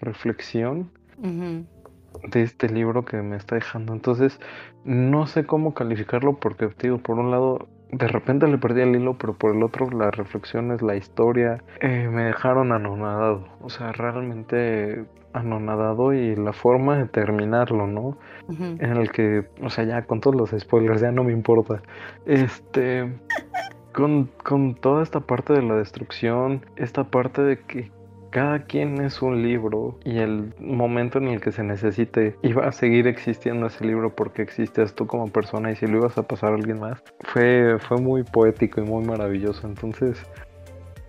reflexión 0.00 0.90
de 1.18 2.42
este 2.42 2.68
libro 2.68 3.04
que 3.04 3.20
me 3.22 3.36
está 3.36 3.54
dejando. 3.56 3.92
Entonces, 3.92 4.38
no 4.84 5.26
sé 5.26 5.44
cómo 5.44 5.74
calificarlo 5.74 6.38
porque, 6.38 6.68
digo, 6.80 6.98
por 6.98 7.18
un 7.18 7.30
lado, 7.30 7.68
de 7.92 8.08
repente 8.08 8.48
le 8.48 8.58
perdí 8.58 8.80
el 8.80 8.96
hilo, 8.96 9.14
pero 9.18 9.34
por 9.34 9.54
el 9.54 9.62
otro 9.62 9.90
las 9.90 10.16
reflexiones, 10.16 10.80
la 10.80 10.96
historia, 10.96 11.62
eh, 11.80 12.08
me 12.10 12.24
dejaron 12.24 12.72
anonadado. 12.72 13.46
O 13.60 13.68
sea, 13.68 13.92
realmente 13.92 15.04
anonadado 15.34 16.12
y 16.12 16.34
la 16.34 16.52
forma 16.52 16.96
de 16.96 17.06
terminarlo, 17.06 17.86
¿no? 17.86 18.16
En 18.58 18.96
el 18.96 19.10
que, 19.10 19.46
o 19.62 19.70
sea, 19.70 19.84
ya 19.84 20.02
con 20.02 20.20
todos 20.20 20.36
los 20.36 20.50
spoilers, 20.58 21.00
ya 21.02 21.12
no 21.12 21.22
me 21.22 21.32
importa. 21.32 21.82
Este, 22.26 23.12
con, 23.92 24.30
con 24.42 24.74
toda 24.74 25.02
esta 25.02 25.20
parte 25.20 25.52
de 25.52 25.62
la 25.62 25.76
destrucción, 25.76 26.64
esta 26.76 27.04
parte 27.04 27.42
de 27.42 27.58
que 27.58 27.90
cada 28.32 28.60
quien 28.64 29.00
es 29.02 29.20
un 29.20 29.42
libro 29.42 29.98
y 30.04 30.18
el 30.18 30.54
momento 30.58 31.18
en 31.18 31.28
el 31.28 31.40
que 31.40 31.52
se 31.52 31.62
necesite 31.62 32.34
iba 32.42 32.66
a 32.66 32.72
seguir 32.72 33.06
existiendo 33.06 33.66
ese 33.66 33.84
libro 33.84 34.16
porque 34.16 34.40
existes 34.40 34.94
tú 34.94 35.06
como 35.06 35.28
persona 35.28 35.70
y 35.70 35.76
si 35.76 35.86
lo 35.86 35.98
ibas 35.98 36.16
a 36.16 36.22
pasar 36.22 36.52
a 36.52 36.54
alguien 36.54 36.80
más 36.80 37.02
fue, 37.20 37.76
fue 37.78 37.98
muy 37.98 38.22
poético 38.24 38.80
y 38.80 38.84
muy 38.84 39.04
maravilloso. 39.04 39.66
Entonces 39.66 40.18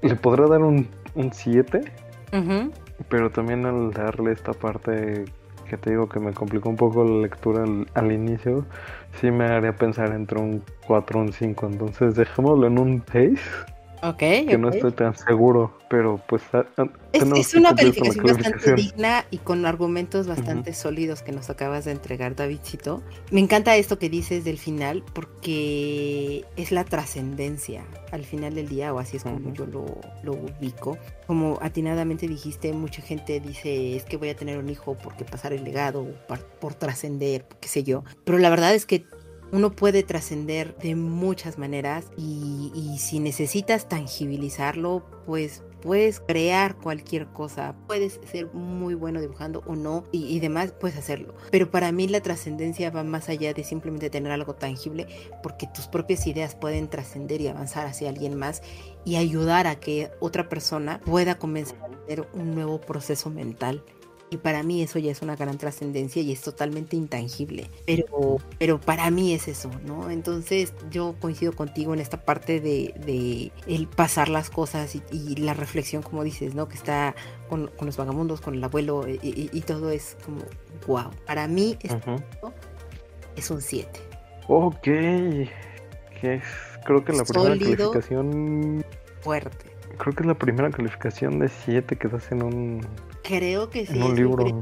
le 0.01 0.15
podrá 0.15 0.47
dar 0.47 0.61
un 0.61 0.87
7 1.31 1.81
pero 3.09 3.29
también 3.29 3.65
al 3.65 3.91
darle 3.91 4.33
esta 4.33 4.51
parte 4.51 5.23
que 5.69 5.77
te 5.77 5.91
digo 5.91 6.09
que 6.09 6.19
me 6.19 6.33
complicó 6.33 6.69
un 6.69 6.75
poco 6.75 7.05
la 7.05 7.21
lectura 7.21 7.63
al, 7.63 7.87
al 7.93 8.11
inicio 8.11 8.65
sí 9.21 9.31
me 9.31 9.45
haría 9.45 9.73
pensar 9.73 10.11
entre 10.11 10.39
un 10.39 10.61
4 10.87 11.19
y 11.19 11.21
un 11.21 11.31
5 11.31 11.67
entonces 11.67 12.15
dejémoslo 12.15 12.67
en 12.67 12.79
un 12.79 13.03
6 13.11 13.39
Ok. 14.03 14.17
Que 14.17 14.57
no 14.57 14.69
estoy 14.69 14.91
tan 14.91 15.15
seguro, 15.15 15.77
pero 15.89 16.19
pues. 16.27 16.43
Es, 17.13 17.53
una 17.53 17.73
calificación 17.73 18.25
bastante 18.25 18.73
digna 18.73 19.25
y 19.31 19.37
con 19.37 19.65
argumentos 19.65 20.27
bastante 20.27 20.73
sólidos 20.73 21.21
que 21.21 21.31
nos 21.31 21.49
acabas 21.49 21.85
de 21.85 21.91
entregar, 21.91 22.35
Davidcito. 22.35 23.01
Me 23.31 23.39
encanta 23.39 23.77
esto 23.77 23.99
que 23.99 24.09
dices 24.09 24.43
del 24.43 24.57
final, 24.57 25.03
porque 25.13 26.43
es 26.57 26.73
la 26.73 26.83
trascendencia 26.83 27.85
al 28.11 28.25
final 28.25 28.55
del 28.55 28.67
día, 28.67 28.93
o 28.93 28.99
así 28.99 29.17
es 29.17 29.23
como 29.23 29.53
yo 29.53 29.65
lo, 29.65 29.85
lo 30.21 30.33
ubico. 30.33 30.97
Como 31.25 31.57
atinadamente 31.61 32.27
dijiste, 32.27 32.73
mucha 32.73 33.01
gente 33.01 33.39
dice: 33.39 33.95
es 33.95 34.03
que 34.03 34.17
voy 34.17 34.29
a 34.29 34.35
tener 34.35 34.57
un 34.57 34.69
hijo 34.69 34.97
porque 35.01 35.23
pasar 35.23 35.53
el 35.53 35.63
legado, 35.63 36.05
por, 36.27 36.39
por 36.39 36.73
trascender, 36.73 37.45
qué 37.61 37.69
sé 37.69 37.83
yo. 37.83 38.03
Pero 38.25 38.37
la 38.37 38.49
verdad 38.49 38.75
es 38.75 38.85
que 38.85 39.05
uno 39.53 39.71
puede 39.71 40.01
trascender 40.01 40.75
de 40.77 40.95
muchas 40.95 41.59
maneras 41.59 42.07
y, 42.17 42.71
y 42.73 42.97
si 42.97 43.19
necesitas 43.19 43.87
tangibilizarlo, 43.87 45.05
pues 45.27 45.63
puedes 45.83 46.21
crear 46.21 46.75
cualquier 46.77 47.27
cosa, 47.27 47.75
puedes 47.87 48.19
ser 48.31 48.47
muy 48.53 48.95
bueno 48.95 49.21
dibujando 49.21 49.61
o 49.67 49.75
no 49.75 50.05
y, 50.11 50.39
demás, 50.39 50.71
puedes 50.71 50.97
hacerlo. 50.97 51.35
Pero 51.51 51.69
para 51.69 51.91
mí 51.91 52.07
la 52.07 52.21
trascendencia 52.21 52.89
va 52.89 53.03
más 53.03 53.29
allá 53.29 53.53
de 53.53 53.63
simplemente 53.63 54.09
tener 54.09 54.31
algo 54.31 54.55
tangible, 54.55 55.07
porque 55.43 55.67
tus 55.67 55.87
propias 55.87 56.25
ideas 56.25 56.55
pueden 56.55 56.87
trascender 56.87 57.41
y 57.41 57.49
avanzar 57.49 57.85
hacia 57.85 58.09
alguien 58.09 58.35
más 58.35 58.63
y 59.05 59.17
ayudar 59.17 59.67
a 59.67 59.75
que 59.75 60.09
otra 60.19 60.49
persona 60.49 61.01
pueda 61.01 61.37
comenzar 61.37 61.77
a 61.83 62.05
tener 62.05 62.27
un 62.33 62.55
nuevo 62.55 62.79
proceso 62.79 63.29
mental 63.29 63.83
y 64.33 64.37
para 64.37 64.63
mí 64.63 64.81
eso 64.81 64.97
ya 64.97 65.11
es 65.11 65.21
una 65.21 65.35
gran 65.35 65.59
trascendencia 65.59 66.21
y 66.21 66.31
es 66.31 66.41
totalmente 66.41 66.95
intangible. 66.95 67.69
Pero, 67.85 68.37
pero 68.57 68.81
para 68.81 69.11
mí 69.11 69.33
es 69.33 69.47
eso, 69.47 69.69
¿no? 69.85 70.09
Entonces 70.09 70.73
yo 70.89 71.13
coincido 71.21 71.53
contigo 71.53 71.93
en 71.93 71.99
esta 71.99 72.25
parte 72.25 72.59
de, 72.59 73.51
el 73.67 73.87
pasar 73.87 74.29
las 74.29 74.49
cosas 74.49 74.95
y, 74.95 75.35
la 75.35 75.53
reflexión, 75.53 76.01
como 76.01 76.23
dices, 76.23 76.55
¿no? 76.55 76.67
Que 76.67 76.75
está 76.75 77.15
con, 77.47 77.69
los 77.79 77.97
vagamundos, 77.97 78.41
con 78.41 78.55
el 78.55 78.63
abuelo 78.63 79.05
y, 79.07 79.61
todo 79.61 79.91
es 79.91 80.17
como, 80.25 80.41
wow. 80.87 81.11
Para 81.27 81.47
mí 81.47 81.77
es 83.35 83.51
un 83.51 83.61
7. 83.61 83.87
Ok. 84.47 84.81
Que 84.81 85.49
es, 86.21 86.43
creo 86.85 87.05
que 87.05 87.13
la 87.13 87.23
primera 87.23 87.59
calificación... 87.59 88.85
Fuerte. 89.21 89.71
Creo 89.97 90.15
que 90.15 90.23
es 90.23 90.27
la 90.27 90.33
primera 90.33 90.71
calificación 90.71 91.37
de 91.37 91.49
7 91.49 91.95
que 91.97 92.07
das 92.07 92.31
en 92.31 92.41
un 92.41 92.81
Creo 93.23 93.69
que 93.69 93.85
sí. 93.85 93.97
un 93.97 94.15
libro. 94.15 94.61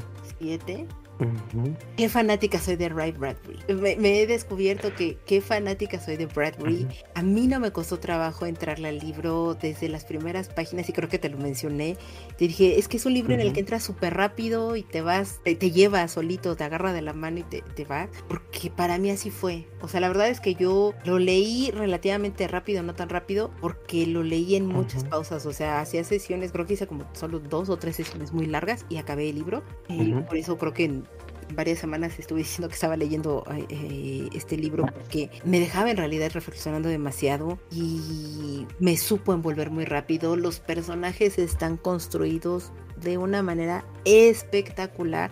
Qué 1.98 2.10
fanática 2.10 2.60
soy 2.60 2.76
de 2.76 2.90
Ray 2.90 3.12
Bradbury. 3.12 3.60
Me, 4.00 4.22
he 4.22 4.28
descubierto 4.28 4.94
que 4.96 5.18
qué 5.26 5.42
fanática 5.42 6.00
soy 6.00 6.18
de 6.18 6.26
Bradbury. 6.26 6.88
A 7.16 7.22
mí 7.22 7.48
no 7.48 7.60
me 7.60 7.72
costó 7.72 8.00
trabajo 8.00 8.46
entrarle 8.46 8.90
al 8.90 9.00
libro 9.00 9.56
desde 9.56 9.90
las 9.90 10.06
primeras 10.06 10.50
páginas 10.50 10.90
y 10.90 10.94
creo 10.94 11.10
que 11.10 11.20
te 11.20 11.30
lo 11.30 11.38
mencioné. 11.38 11.98
Te 12.38 12.48
dije, 12.48 12.80
es 12.80 12.88
que 12.88 12.98
es 12.98 13.06
un 13.06 13.14
libro 13.14 13.34
en 13.34 13.42
el 13.42 13.54
que 13.54 13.60
entras 13.60 13.84
súper 13.84 14.16
rápido 14.16 14.76
y 14.76 14.84
te 14.84 15.02
vas, 15.02 15.42
te, 15.44 15.56
lleva 15.56 16.08
solito, 16.08 16.56
te 16.56 16.64
agarra 16.64 16.94
de 16.94 17.02
la 17.02 17.14
mano 17.14 17.40
y 17.40 17.44
te, 17.44 17.62
te 17.62 17.86
vas. 17.86 18.10
Porque 18.28 18.72
para 18.76 18.98
mí 18.98 19.12
así 19.12 19.30
fue. 19.30 19.68
O 19.82 19.88
sea, 19.88 20.00
la 20.00 20.08
verdad 20.08 20.30
es 20.30 20.40
que 20.40 20.56
yo 20.56 20.94
lo 21.06 21.20
leí 21.20 21.72
relativamente 21.72 22.48
rápido, 22.48 22.84
no 22.84 22.96
tan 22.96 23.10
rápido, 23.10 23.52
porque 23.62 24.08
lo 24.08 24.24
leí 24.24 24.56
en 24.56 24.66
muchas 24.66 25.04
pausas. 25.04 25.46
O 25.46 25.54
sea, 25.54 25.82
hacía 25.82 26.04
sesiones, 26.04 26.52
creo 26.52 26.66
que 26.66 26.74
hice 26.74 26.88
como 26.88 27.06
solo 27.14 27.40
dos 27.40 27.70
o 27.70 27.78
tres 27.78 27.96
sesiones 27.96 28.32
muy 28.34 28.46
largas 28.46 28.86
y 28.90 28.98
acabé 28.98 29.30
el 29.30 29.36
libro. 29.36 29.64
Y 29.90 30.14
por 30.14 30.38
eso 30.38 30.58
creo 30.58 30.74
que 30.74 30.86
en 30.86 31.11
varias 31.52 31.80
semanas 31.80 32.18
estuve 32.20 32.40
diciendo 32.40 32.68
que 32.68 32.76
estaba 32.76 32.98
leyendo 32.98 33.44
eh, 33.70 34.30
este 34.34 34.58
libro 34.58 34.86
porque 34.86 35.30
me 35.44 35.60
dejaba 35.60 35.92
en 35.92 35.98
realidad 35.98 36.32
reflexionando 36.34 36.90
demasiado 36.90 37.60
y 37.72 38.66
me 38.80 38.98
supo 38.98 39.34
envolver 39.34 39.70
muy 39.70 39.86
rápido. 39.86 40.36
Los 40.36 40.60
personajes 40.60 41.38
están 41.38 41.78
construidos 41.78 42.72
de 42.98 43.18
una 43.18 43.42
manera 43.42 43.86
espectacular 44.06 45.32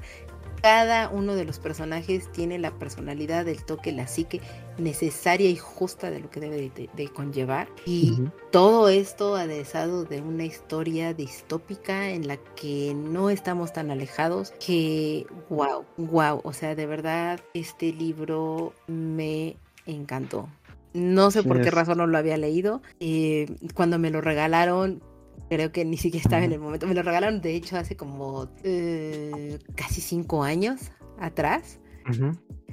cada 0.61 1.09
uno 1.09 1.35
de 1.35 1.45
los 1.45 1.59
personajes 1.59 2.31
tiene 2.31 2.59
la 2.59 2.71
personalidad, 2.71 3.47
el 3.47 3.63
toque, 3.63 3.91
la 3.91 4.07
psique 4.07 4.41
necesaria 4.77 5.49
y 5.49 5.55
justa 5.55 6.09
de 6.09 6.19
lo 6.19 6.29
que 6.29 6.39
debe 6.39 6.71
de, 6.95 7.07
conllevar. 7.09 7.67
Y 7.85 8.17
todo 8.51 8.89
esto 8.89 9.35
adhesado 9.35 10.05
de 10.05 10.21
una 10.21 10.45
historia 10.45 11.13
distópica 11.13 12.09
en 12.09 12.27
la 12.27 12.37
que 12.55 12.93
no 12.95 13.29
estamos 13.29 13.73
tan 13.73 13.91
alejados 13.91 14.53
que, 14.65 15.25
wow, 15.49 15.85
wow, 15.97 16.41
o 16.43 16.53
sea, 16.53 16.75
de 16.75 16.85
verdad, 16.85 17.39
este 17.53 17.91
libro 17.93 18.73
me 18.87 19.57
encantó. 19.85 20.49
No 20.93 21.29
sé 21.29 21.43
por 21.43 21.61
qué 21.61 21.69
razón 21.69 21.99
no 21.99 22.07
lo 22.07 22.17
había 22.17 22.37
leído. 22.37 22.81
Eh, 22.99 23.47
cuando 23.75 23.99
me 23.99 24.09
lo 24.09 24.21
regalaron, 24.21 25.03
creo 25.49 25.71
que 25.71 25.85
ni 25.85 25.97
siquiera 25.97 26.23
estaba 26.23 26.43
en 26.43 26.51
el 26.51 26.59
momento. 26.59 26.87
Me 26.87 26.93
lo 26.93 27.01
regalaron, 27.01 27.41
de 27.41 27.55
hecho, 27.55 27.77
hace 27.77 27.95
como 27.95 28.49
eh, 28.63 29.59
casi 29.75 30.01
cinco 30.01 30.43
años 30.43 30.91
atrás. 31.19 31.79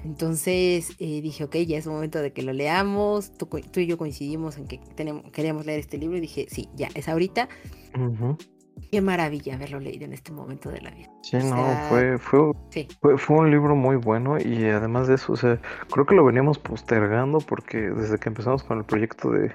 Entonces 0.02 0.96
eh, 0.98 1.20
dije, 1.20 1.44
ok, 1.44 1.56
ya 1.56 1.76
es 1.76 1.86
momento 1.86 2.20
de 2.20 2.32
que 2.32 2.42
lo 2.42 2.52
leamos. 2.52 3.32
Tú, 3.36 3.48
y 3.80 3.86
yo 3.86 3.98
coincidimos 3.98 4.56
en 4.56 4.66
que 4.66 4.78
tenemos, 4.94 5.30
queríamos 5.30 5.66
leer 5.66 5.80
este 5.80 5.98
libro 5.98 6.16
y 6.16 6.20
dije, 6.20 6.46
sí, 6.48 6.68
ya, 6.74 6.88
es 6.94 7.08
ahorita. 7.08 7.48
Qué 8.90 9.00
maravilla 9.00 9.54
haberlo 9.54 9.80
leído 9.80 10.04
en 10.04 10.12
este 10.12 10.32
momento 10.32 10.70
de 10.70 10.80
la 10.80 10.90
vida. 10.90 11.10
Sí, 11.22 11.38
no, 11.38 11.66
fue, 11.88 12.18
fue, 12.18 12.52
fue, 13.18 13.36
un 13.36 13.50
libro 13.50 13.74
muy 13.74 13.96
bueno 13.96 14.38
y 14.38 14.64
además 14.66 15.08
de 15.08 15.14
eso, 15.14 15.32
o 15.32 15.36
sea, 15.36 15.60
creo 15.90 16.06
que 16.06 16.14
lo 16.14 16.24
veníamos 16.24 16.58
postergando 16.58 17.38
porque 17.38 17.78
desde 17.78 18.18
que 18.18 18.28
empezamos 18.28 18.62
con 18.62 18.78
el 18.78 18.84
proyecto 18.84 19.30
de, 19.30 19.52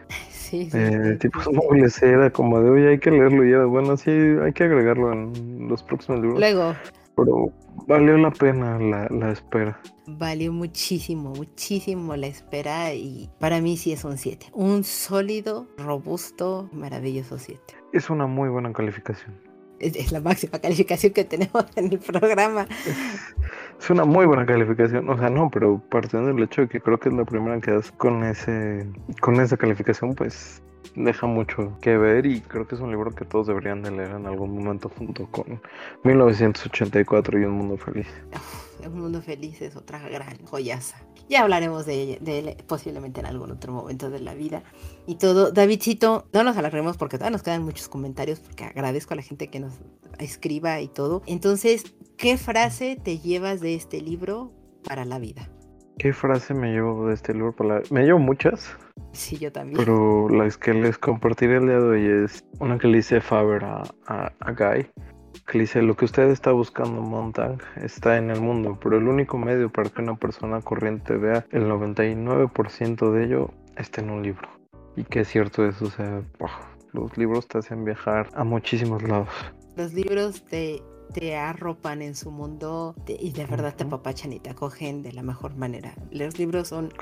sí, 0.52 1.18
tipos 1.20 1.48
móviles 1.54 2.02
era 2.02 2.30
como 2.30 2.62
de, 2.62 2.70
oye, 2.70 2.90
hay 2.90 3.00
que 3.00 3.12
leerlo 3.12 3.44
ya, 3.44 3.66
bueno, 3.66 3.98
sí, 3.98 4.12
hay 4.12 4.54
que 4.54 4.66
agregarlo 4.66 5.12
en 5.14 5.68
los 5.68 5.84
próximos 5.84 6.22
libros. 6.22 6.40
Luego. 6.40 6.76
Pero 7.16 7.52
valió 7.88 8.18
la 8.18 8.32
pena 8.32 8.80
la, 8.80 9.08
la 9.10 9.32
espera. 9.32 9.80
Valió 10.08 10.52
muchísimo, 10.52 11.32
muchísimo 11.32 12.16
la 12.16 12.28
espera 12.28 12.94
y 12.94 13.30
para 13.40 13.62
mí 13.62 13.78
sí 13.78 13.92
es 13.94 14.04
un 14.04 14.18
7. 14.18 14.48
Un 14.54 14.84
sólido, 14.84 15.68
robusto, 15.78 16.70
maravilloso 16.74 17.38
7. 17.38 17.62
Es 17.94 18.10
una 18.10 18.28
muy 18.28 18.50
buena 18.50 18.74
calificación. 18.74 19.52
Es, 19.80 20.12
la 20.12 20.20
máxima 20.20 20.60
calificación 20.62 21.14
que 21.14 21.24
tenemos 21.24 21.66
en 21.76 21.92
el 21.92 22.00
programa. 22.00 22.68
Es, 23.82 23.90
una 23.90 24.06
muy 24.06 24.26
buena 24.26 24.46
calificación. 24.46 25.10
O 25.10 25.18
sea, 25.18 25.30
no, 25.30 25.50
pero 25.50 25.82
partiendo 25.90 26.28
del 26.28 26.44
hecho 26.44 26.62
de 26.62 26.68
que 26.68 26.80
creo 26.80 27.00
que 27.00 27.10
es 27.10 27.16
la 27.16 27.26
primera 27.26 27.60
que 27.60 27.72
das 27.72 27.92
con 27.92 28.24
ese 28.24 28.88
con 29.22 29.40
esa 29.40 29.58
calificación, 29.58 30.14
pues 30.14 30.62
deja 30.96 31.28
mucho 31.28 31.78
que 31.82 31.98
ver 31.98 32.26
y 32.26 32.42
creo 32.42 32.68
que 32.68 32.76
es 32.76 32.82
un 32.82 32.92
libro 32.92 33.12
que 33.12 33.26
todos 33.26 33.48
deberían 33.48 33.82
de 33.82 33.92
leer 33.92 34.12
en 34.12 34.26
algún 34.26 34.56
momento 34.56 34.90
junto 34.90 35.28
con 35.28 35.62
1984 36.04 37.40
y 37.40 37.46
Un 37.46 37.52
Mundo 37.52 37.78
Feliz. 37.78 38.08
un 38.86 39.00
Mundo 39.00 39.22
Feliz 39.22 39.62
es 39.62 39.76
otra 39.76 40.00
gran 40.10 40.44
joyaza. 40.46 40.98
Ya 41.30 41.44
hablaremos 41.44 41.86
de, 41.86 42.20
él 42.26 42.58
posiblemente 42.68 43.22
en 43.22 43.26
algún 43.26 43.52
otro 43.52 43.72
momento 43.72 44.10
de 44.10 44.20
la 44.20 44.34
vida. 44.34 44.64
Y 45.08 45.16
todo, 45.16 45.52
Davidcito, 45.52 46.28
no 46.34 46.44
nos 46.44 46.58
alarguemos 46.58 46.98
porque 46.98 47.18
todavía 47.18 47.38
nos 47.38 47.44
quedan 47.44 47.64
muchos 47.64 47.88
comentarios 47.88 48.40
porque 48.40 48.66
agradezco 48.66 49.14
a 49.14 49.18
la 49.18 49.24
gente 49.24 49.50
que 49.50 49.60
nos 49.60 49.74
escriba 50.20 50.82
y 50.82 50.88
todo. 50.88 51.22
Entonces, 51.28 51.94
¿qué 52.18 52.38
frase 52.38 53.00
te 53.02 53.20
llevas 53.20 53.62
de 53.62 53.76
este 53.76 54.02
libro 54.02 54.52
para 54.84 55.06
la 55.06 55.20
vida? 55.20 55.50
¿Qué 56.02 56.14
frase 56.14 56.56
me 56.56 56.72
llevo 56.72 57.10
de 57.10 57.14
este 57.14 57.32
libro 57.32 57.56
para 57.56 57.76
la 57.76 57.82
Me 57.92 58.04
llevo 58.04 58.18
muchas. 58.18 58.76
Sí, 59.12 59.38
yo 59.38 59.52
también. 59.52 59.78
Pero 59.78 60.30
las 60.30 60.58
que 60.58 60.74
les 60.74 60.98
compartiré 60.98 61.58
el 61.58 61.68
día 61.68 61.80
de 61.80 61.88
hoy 61.88 62.26
es 62.26 62.44
una 62.60 62.80
que 62.80 62.88
le 62.88 62.98
dice 62.98 63.22
Faber 63.22 63.64
a, 63.64 63.84
a 64.08 64.52
Guy 64.52 64.88
que 65.46 65.60
dice, 65.60 65.84
lo 65.84 65.96
que 65.96 66.06
usted 66.06 66.30
está 66.30 66.54
buscando, 66.54 67.02
Montag, 67.02 67.60
está 67.84 68.18
en 68.18 68.32
el 68.32 68.42
mundo, 68.42 68.80
pero 68.82 68.98
el 68.98 69.08
único 69.08 69.38
medio 69.38 69.70
para 69.70 69.92
que 69.92 70.02
una 70.02 70.16
persona 70.16 70.60
corriente 70.62 71.18
vea 71.18 71.46
el 71.52 71.66
99% 71.66 73.12
de 73.12 73.24
ello 73.26 73.52
está 73.78 74.02
en 74.02 74.10
un 74.10 74.24
libro. 74.24 74.50
Y 74.96 75.04
que 75.04 75.20
es 75.20 75.28
cierto 75.28 75.68
eso, 75.68 75.86
o 75.86 75.90
sea, 75.92 76.24
los 76.94 77.16
libros 77.16 77.48
te 77.48 77.60
hacen 77.60 77.86
viajar 77.86 78.28
a 78.34 78.44
muchísimos 78.44 79.04
lados. 79.04 79.30
Los 79.76 79.94
libros 79.94 80.44
te 80.46 80.82
te 81.14 81.36
arropan 81.36 82.02
en 82.02 82.16
su 82.16 82.32
mundo 82.32 82.96
y 83.08 83.32
de 83.32 83.46
verdad 83.46 83.76
te 83.76 83.84
apapachan 83.84 84.34
y 84.34 84.40
te 84.40 84.50
acogen 84.50 85.02
de 85.02 85.12
la 85.14 85.24
mejor 85.24 85.56
manera. 85.56 85.96
Los 86.12 86.40
libros 86.40 86.70
son 86.70 86.94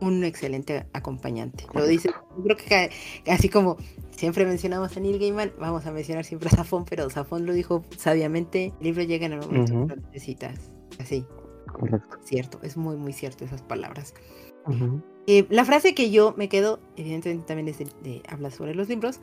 un 0.00 0.24
excelente 0.24 0.86
acompañante. 0.92 1.64
Lo 1.74 1.86
dice, 1.86 2.10
creo 2.42 2.56
que 2.56 2.90
así 3.30 3.48
como 3.48 3.76
siempre 4.10 4.46
mencionamos 4.46 4.96
a 4.96 5.00
Neil 5.00 5.18
Gaiman, 5.18 5.52
vamos 5.58 5.86
a 5.86 5.92
mencionar 5.92 6.24
siempre 6.24 6.48
a 6.52 6.56
Zafón, 6.56 6.84
pero 6.88 7.08
Zafón 7.10 7.46
lo 7.46 7.52
dijo 7.52 7.84
sabiamente, 7.96 8.72
el 8.80 8.84
libro 8.84 9.02
llega 9.02 9.26
en 9.26 9.32
el 9.32 9.40
momento 9.40 9.72
que 9.86 9.96
lo 9.96 10.02
necesitas. 10.08 10.70
Así. 10.98 11.24
Correcto. 11.72 12.18
Cierto, 12.24 12.58
es 12.62 12.76
muy, 12.76 12.96
muy 12.96 13.12
cierto 13.12 13.44
esas 13.44 13.62
palabras. 13.62 14.14
Eh, 15.26 15.46
la 15.48 15.64
frase 15.64 15.94
que 15.94 16.10
yo 16.10 16.34
me 16.36 16.48
quedo, 16.48 16.80
evidentemente 16.96 17.46
también 17.46 17.68
es 17.68 17.78
de, 17.78 17.86
de 18.02 18.22
habla 18.28 18.50
sobre 18.50 18.74
los 18.74 18.88
libros, 18.88 19.20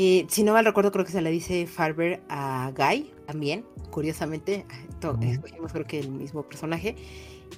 eh, 0.00 0.26
si 0.28 0.44
no 0.44 0.52
mal 0.52 0.64
recuerdo, 0.64 0.92
creo 0.92 1.04
que 1.04 1.10
se 1.10 1.20
le 1.20 1.28
dice 1.32 1.66
Farber 1.66 2.22
a 2.28 2.70
Guy 2.70 3.10
también, 3.26 3.64
curiosamente, 3.90 4.64
escogimos 5.22 5.72
creo 5.72 5.86
que 5.86 5.98
el 5.98 6.12
mismo 6.12 6.44
personaje. 6.44 6.94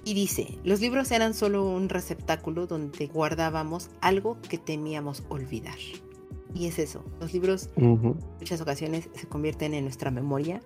Y 0.07 0.15
dice, 0.15 0.59
los 0.65 0.81
libros 0.81 1.11
eran 1.11 1.35
solo 1.35 1.69
un 1.69 1.91
receptáculo 1.91 2.67
donde 2.67 3.09
guardábamos 3.09 3.91
algo 4.01 4.41
que 4.49 4.57
temíamos 4.57 5.23
olvidar. 5.29 5.77
Y 6.55 6.67
es 6.67 6.79
eso, 6.79 7.05
los 7.21 7.35
libros 7.35 7.69
en 7.77 8.17
muchas 8.39 8.63
ocasiones 8.63 9.11
se 9.13 9.27
convierten 9.27 9.75
en 9.75 9.85
nuestra 9.85 10.11
memoria, 10.11 10.63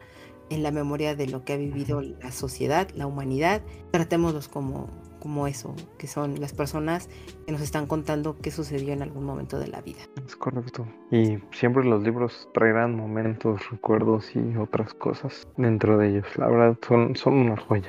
en 0.51 0.63
la 0.63 0.71
memoria 0.71 1.17
de 1.17 1.27
lo 1.27 1.45
que 1.45 1.55
ha 1.55 1.57
vivido 1.57 2.03
la 2.03 2.31
sociedad, 2.31 2.89
la 2.95 3.09
humanidad. 3.09 3.63
Tratémoslos 3.91 4.47
como 4.47 4.89
como 5.25 5.47
eso, 5.47 5.75
que 5.97 6.07
son 6.07 6.39
las 6.39 6.53
personas 6.53 7.09
que 7.47 7.53
nos 7.53 7.63
están 7.63 7.87
contando 7.87 8.37
qué 8.43 8.51
sucedió 8.51 8.93
en 8.93 9.01
algún 9.01 9.25
momento 9.25 9.59
de 9.59 9.69
la 9.69 9.81
vida. 9.81 10.01
Es 10.27 10.37
correcto. 10.37 10.87
Y 11.11 11.39
siempre 11.51 11.83
los 11.83 12.03
libros 12.03 12.47
traerán 12.53 12.95
momentos, 12.95 13.63
recuerdos 13.71 14.37
y 14.37 14.55
otras 14.59 14.93
cosas 14.93 15.49
dentro 15.57 15.97
de 15.97 16.11
ellos. 16.11 16.27
La 16.37 16.49
verdad, 16.49 16.77
son, 16.87 17.17
son 17.17 17.33
una 17.33 17.57
joya. 17.57 17.89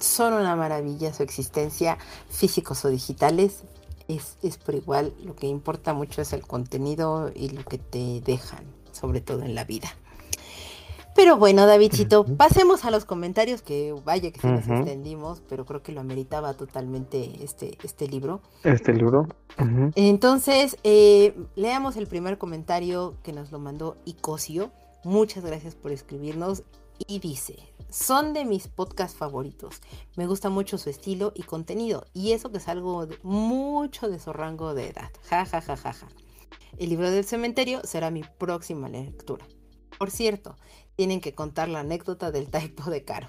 son 0.00 0.32
una 0.32 0.56
maravilla 0.56 1.12
su 1.12 1.22
existencia, 1.22 1.98
físicos 2.28 2.84
o 2.84 2.88
digitales. 2.88 3.62
Es, 4.08 4.36
es 4.42 4.58
por 4.58 4.74
igual, 4.74 5.14
lo 5.24 5.36
que 5.36 5.46
importa 5.46 5.94
mucho 5.94 6.20
es 6.20 6.32
el 6.32 6.44
contenido 6.44 7.30
y 7.32 7.50
lo 7.50 7.62
que 7.62 7.78
te 7.78 8.20
dejan, 8.22 8.64
sobre 8.90 9.20
todo 9.20 9.42
en 9.42 9.54
la 9.54 9.62
vida. 9.62 9.88
Pero 11.16 11.38
bueno, 11.38 11.66
Davidcito, 11.66 12.24
pasemos 12.24 12.84
a 12.84 12.90
los 12.90 13.06
comentarios, 13.06 13.62
que 13.62 13.94
vaya 14.04 14.30
que 14.30 14.38
sí 14.38 14.46
nos 14.46 14.68
extendimos, 14.68 15.42
pero 15.48 15.64
creo 15.64 15.82
que 15.82 15.90
lo 15.92 16.02
ameritaba 16.02 16.52
totalmente 16.52 17.42
este, 17.42 17.78
este 17.82 18.06
libro. 18.06 18.42
Este 18.62 18.92
libro. 18.92 19.26
Entonces, 19.94 20.76
eh, 20.84 21.34
leamos 21.54 21.96
el 21.96 22.06
primer 22.06 22.36
comentario 22.36 23.14
que 23.22 23.32
nos 23.32 23.50
lo 23.50 23.58
mandó 23.58 23.96
Icosio. 24.04 24.70
Muchas 25.04 25.42
gracias 25.42 25.74
por 25.74 25.90
escribirnos. 25.90 26.64
Y 27.06 27.18
dice, 27.18 27.56
son 27.90 28.34
de 28.34 28.44
mis 28.44 28.68
podcasts 28.68 29.16
favoritos. 29.16 29.80
Me 30.16 30.26
gusta 30.26 30.50
mucho 30.50 30.76
su 30.76 30.90
estilo 30.90 31.32
y 31.34 31.42
contenido. 31.44 32.06
Y 32.12 32.32
eso 32.32 32.50
que 32.50 32.58
es 32.58 32.68
algo 32.68 33.06
mucho 33.22 34.08
de 34.08 34.18
su 34.18 34.32
rango 34.32 34.74
de 34.74 34.88
edad. 34.88 35.10
Ja, 35.28 35.46
ja, 35.46 35.60
ja, 35.60 35.76
ja, 35.76 35.92
ja. 35.92 36.08
El 36.78 36.90
libro 36.90 37.10
del 37.10 37.24
cementerio 37.24 37.80
será 37.84 38.10
mi 38.10 38.22
próxima 38.38 38.88
lectura. 38.88 39.46
Por 39.98 40.10
cierto, 40.10 40.56
tienen 40.96 41.20
que 41.20 41.34
contar 41.34 41.68
la 41.68 41.80
anécdota 41.80 42.30
del 42.30 42.50
typo 42.50 42.90
de 42.90 43.04
Caro. 43.04 43.28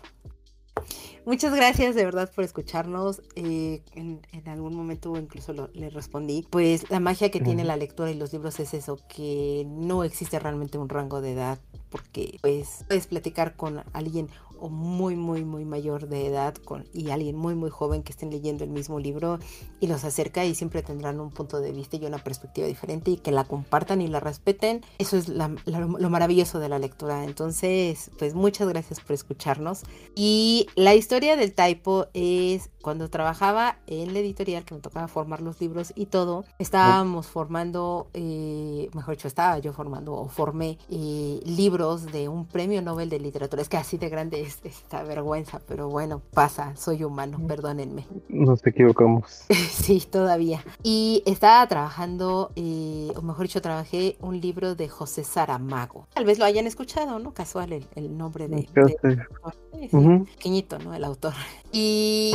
Muchas 1.28 1.54
gracias 1.54 1.94
de 1.94 2.06
verdad 2.06 2.32
por 2.34 2.46
escucharnos. 2.46 3.22
Eh, 3.36 3.82
en, 3.96 4.22
algún 4.46 4.74
momento 4.74 5.14
incluso 5.18 5.70
le 5.74 5.90
respondí. 5.90 6.48
Pues 6.50 6.90
la 6.90 7.02
magia 7.02 7.30
que 7.32 7.42
tiene 7.42 7.66
la 7.66 7.76
lectura 7.76 8.10
y 8.10 8.14
los 8.14 8.32
libros 8.32 8.62
es 8.62 8.74
eso, 8.74 8.98
que 9.14 9.68
no 9.68 10.06
existe 10.06 10.40
realmente 10.40 10.78
un 10.78 10.88
rango 10.88 11.20
de 11.20 11.34
edad, 11.34 11.60
porque 11.90 12.38
pues 12.42 12.86
puedes 12.88 13.08
platicar 13.08 13.58
con 13.58 13.84
alguien 13.92 14.30
o 14.60 14.70
muy, 14.70 15.16
muy, 15.16 15.44
muy 15.46 15.66
mayor 15.66 16.08
de 16.08 16.28
edad 16.28 16.56
con, 16.56 16.86
y 16.94 17.10
alguien 17.12 17.36
muy, 17.36 17.56
muy 17.56 17.70
joven 17.70 18.04
que 18.04 18.12
estén 18.12 18.30
leyendo 18.30 18.64
el 18.64 18.70
mismo 18.70 19.00
libro 19.00 19.40
y 19.80 19.88
los 19.88 20.04
acerca 20.04 20.46
y 20.46 20.56
siempre 20.56 20.82
tendrán 20.82 21.20
un 21.20 21.30
punto 21.30 21.60
de 21.60 21.72
vista 21.72 21.98
y 21.98 22.06
una 22.06 22.18
perspectiva 22.18 22.68
diferente 22.68 23.12
y 23.12 23.18
que 23.18 23.32
la 23.32 23.44
compartan 23.44 24.02
y 24.02 24.08
la 24.08 24.20
respeten. 24.20 24.82
Eso 24.98 25.18
es 25.18 25.28
lo 25.30 26.10
maravilloso 26.10 26.60
de 26.60 26.70
la 26.70 26.80
lectura. 26.80 27.24
Entonces, 27.24 28.12
pues 28.18 28.34
muchas 28.34 28.68
gracias 28.68 29.00
por 29.00 29.14
escucharnos. 29.14 29.84
Y 30.16 30.68
la 30.76 30.96
historia 30.96 31.17
del 31.20 31.54
typo 31.54 32.08
es 32.14 32.70
cuando 32.88 33.10
trabajaba 33.10 33.80
en 33.86 34.14
la 34.14 34.20
editorial 34.20 34.64
que 34.64 34.74
me 34.74 34.80
tocaba 34.80 35.10
formar 35.10 35.42
los 35.42 35.60
libros 35.60 35.92
y 35.94 36.06
todo, 36.06 36.46
estábamos 36.58 37.28
formando, 37.28 38.08
eh, 38.14 38.90
mejor 38.94 39.16
dicho, 39.16 39.28
estaba 39.28 39.60
yo 39.60 39.74
formando 39.74 40.14
o 40.14 40.30
formé 40.30 40.78
eh, 40.90 41.42
libros 41.44 42.06
de 42.06 42.30
un 42.30 42.46
premio 42.46 42.82
Nobel 42.82 43.10
de 43.10 43.20
literatura. 43.20 43.62
Es 43.62 43.68
que 43.68 43.76
así 43.76 43.98
de 43.98 44.08
grande 44.08 44.40
es 44.40 44.62
esta 44.64 45.04
vergüenza, 45.04 45.60
pero 45.68 45.90
bueno, 45.90 46.22
pasa, 46.34 46.78
soy 46.78 47.04
humano, 47.04 47.42
perdónenme. 47.46 48.06
Nos 48.30 48.66
equivocamos. 48.66 49.44
sí, 49.70 50.02
todavía. 50.10 50.64
Y 50.82 51.24
estaba 51.26 51.68
trabajando, 51.68 52.54
eh, 52.56 53.12
o 53.18 53.22
mejor 53.22 53.48
dicho, 53.48 53.62
trabajé 53.62 54.16
un 54.22 54.40
libro 54.40 54.76
de 54.76 54.88
José 54.88 55.26
Saramago. 55.26 56.08
Tal 56.14 56.24
vez 56.24 56.40
lo 56.40 56.46
hayan 56.46 56.68
escuchado, 56.68 57.20
¿no? 57.20 57.34
Casual 57.34 57.74
el, 57.74 58.18
nombre 58.18 58.48
de... 58.48 58.66
Pequeñito, 59.92 60.80
¿no? 60.80 60.94
El 60.94 61.04
autor. 61.04 61.34
Y 61.74 62.32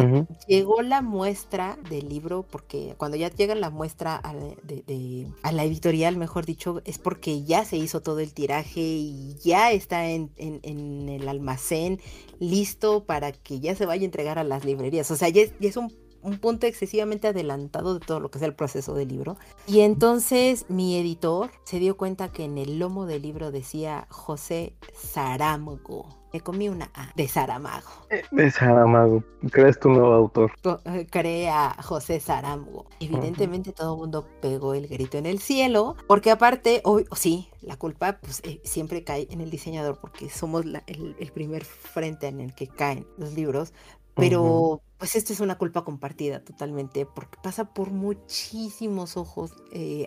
llegó 0.47 0.83
la 0.83 1.03
muestra 1.03 1.79
del 1.89 2.09
libro, 2.09 2.45
porque 2.49 2.95
cuando 2.97 3.17
ya 3.17 3.31
llega 3.31 3.55
la 3.55 3.71
muestra 3.71 4.17
a 4.17 4.35
la, 4.35 4.55
de, 4.63 5.29
a 5.43 5.53
la 5.53 5.65
editorial, 5.65 6.17
mejor 6.17 6.47
dicho, 6.47 6.83
es 6.85 6.99
porque 6.99 7.45
ya 7.45 7.65
se 7.65 7.77
hizo 7.77 8.03
todo 8.03 8.21
el 8.21 8.35
tiraje 8.35 8.81
y 8.81 9.37
ya 9.43 9.73
está 9.73 10.09
en, 10.09 10.31
en, 10.37 11.09
el 11.09 11.29
almacén 11.29 12.01
listo 12.39 13.05
para 13.05 13.33
que 13.33 13.61
ya 13.61 13.75
se 13.75 13.87
vaya 13.87 14.03
a 14.03 14.07
entregar 14.07 14.39
a 14.39 14.45
las 14.45 14.65
librerías. 14.65 15.11
O 15.11 15.17
sea, 15.17 15.29
ya 15.29 15.43
es, 15.61 15.77
un 15.77 15.93
un 16.23 16.39
punto 16.39 16.67
excesivamente 16.67 17.29
adelantado 17.29 17.95
de 17.95 18.01
todo 18.01 18.21
lo 18.21 18.31
que 18.31 18.39
es 18.39 18.45
el 18.45 18.55
proceso 18.55 18.95
del 18.95 19.09
libro. 19.09 19.37
Y 19.67 19.81
entonces 19.81 20.67
mi 20.69 20.99
editor 20.99 21.51
se 21.65 21.79
dio 21.79 21.97
cuenta 21.97 22.29
que 22.29 22.45
en 22.45 22.59
el 22.59 22.79
lomo 22.79 23.07
del 23.07 23.23
libro 23.23 23.51
decía 23.51 24.07
José 24.11 24.75
Saramago. 24.95 26.23
Me 26.33 26.41
comí 26.41 26.71
una 26.71 26.91
A 26.95 27.13
de 27.15 27.29
Saramago. 27.29 27.91
Eh, 28.09 28.23
de 28.31 28.51
Saramago. 28.51 29.23
¿Crees 29.51 29.79
tu 29.79 29.91
nuevo 29.91 30.15
autor? 30.15 30.53
Eh, 30.87 31.07
crea 31.11 31.77
José 31.83 32.21
Saramago. 32.21 32.87
Evidentemente 33.01 33.73
todo 33.73 33.95
el 33.95 34.01
mundo 34.01 34.27
pegó 34.41 34.73
el 34.73 34.89
grito 34.89 35.19
en 35.19 35.27
el 35.27 35.41
cielo, 35.41 35.95
porque 36.07 36.31
aparte, 36.31 36.81
hoy, 36.85 37.05
sí, 37.15 37.51
la 37.61 37.77
culpa 37.77 38.19
pues 38.21 38.41
eh, 38.45 38.61
siempre 38.65 39.05
cae 39.05 39.29
en 39.31 39.43
el 39.43 39.51
diseñador, 39.51 39.99
porque 40.01 40.31
somos 40.31 40.65
el, 40.87 41.33
primer 41.33 41.65
frente 41.65 42.29
en 42.29 42.41
el 42.41 42.55
que 42.55 42.67
caen 42.67 43.07
los 43.19 43.35
libros, 43.35 43.75
pero 44.15 44.83
pues 44.99 45.17
esta 45.17 45.33
es 45.33 45.41
una 45.41 45.59
culpa 45.59 45.85
compartida 45.85 46.45
totalmente, 46.45 47.07
porque 47.07 47.39
pasa 47.43 47.73
por 47.73 47.91
muchísimos 47.91 49.17
ojos 49.17 49.53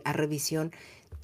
a 0.04 0.14
revisión 0.14 0.72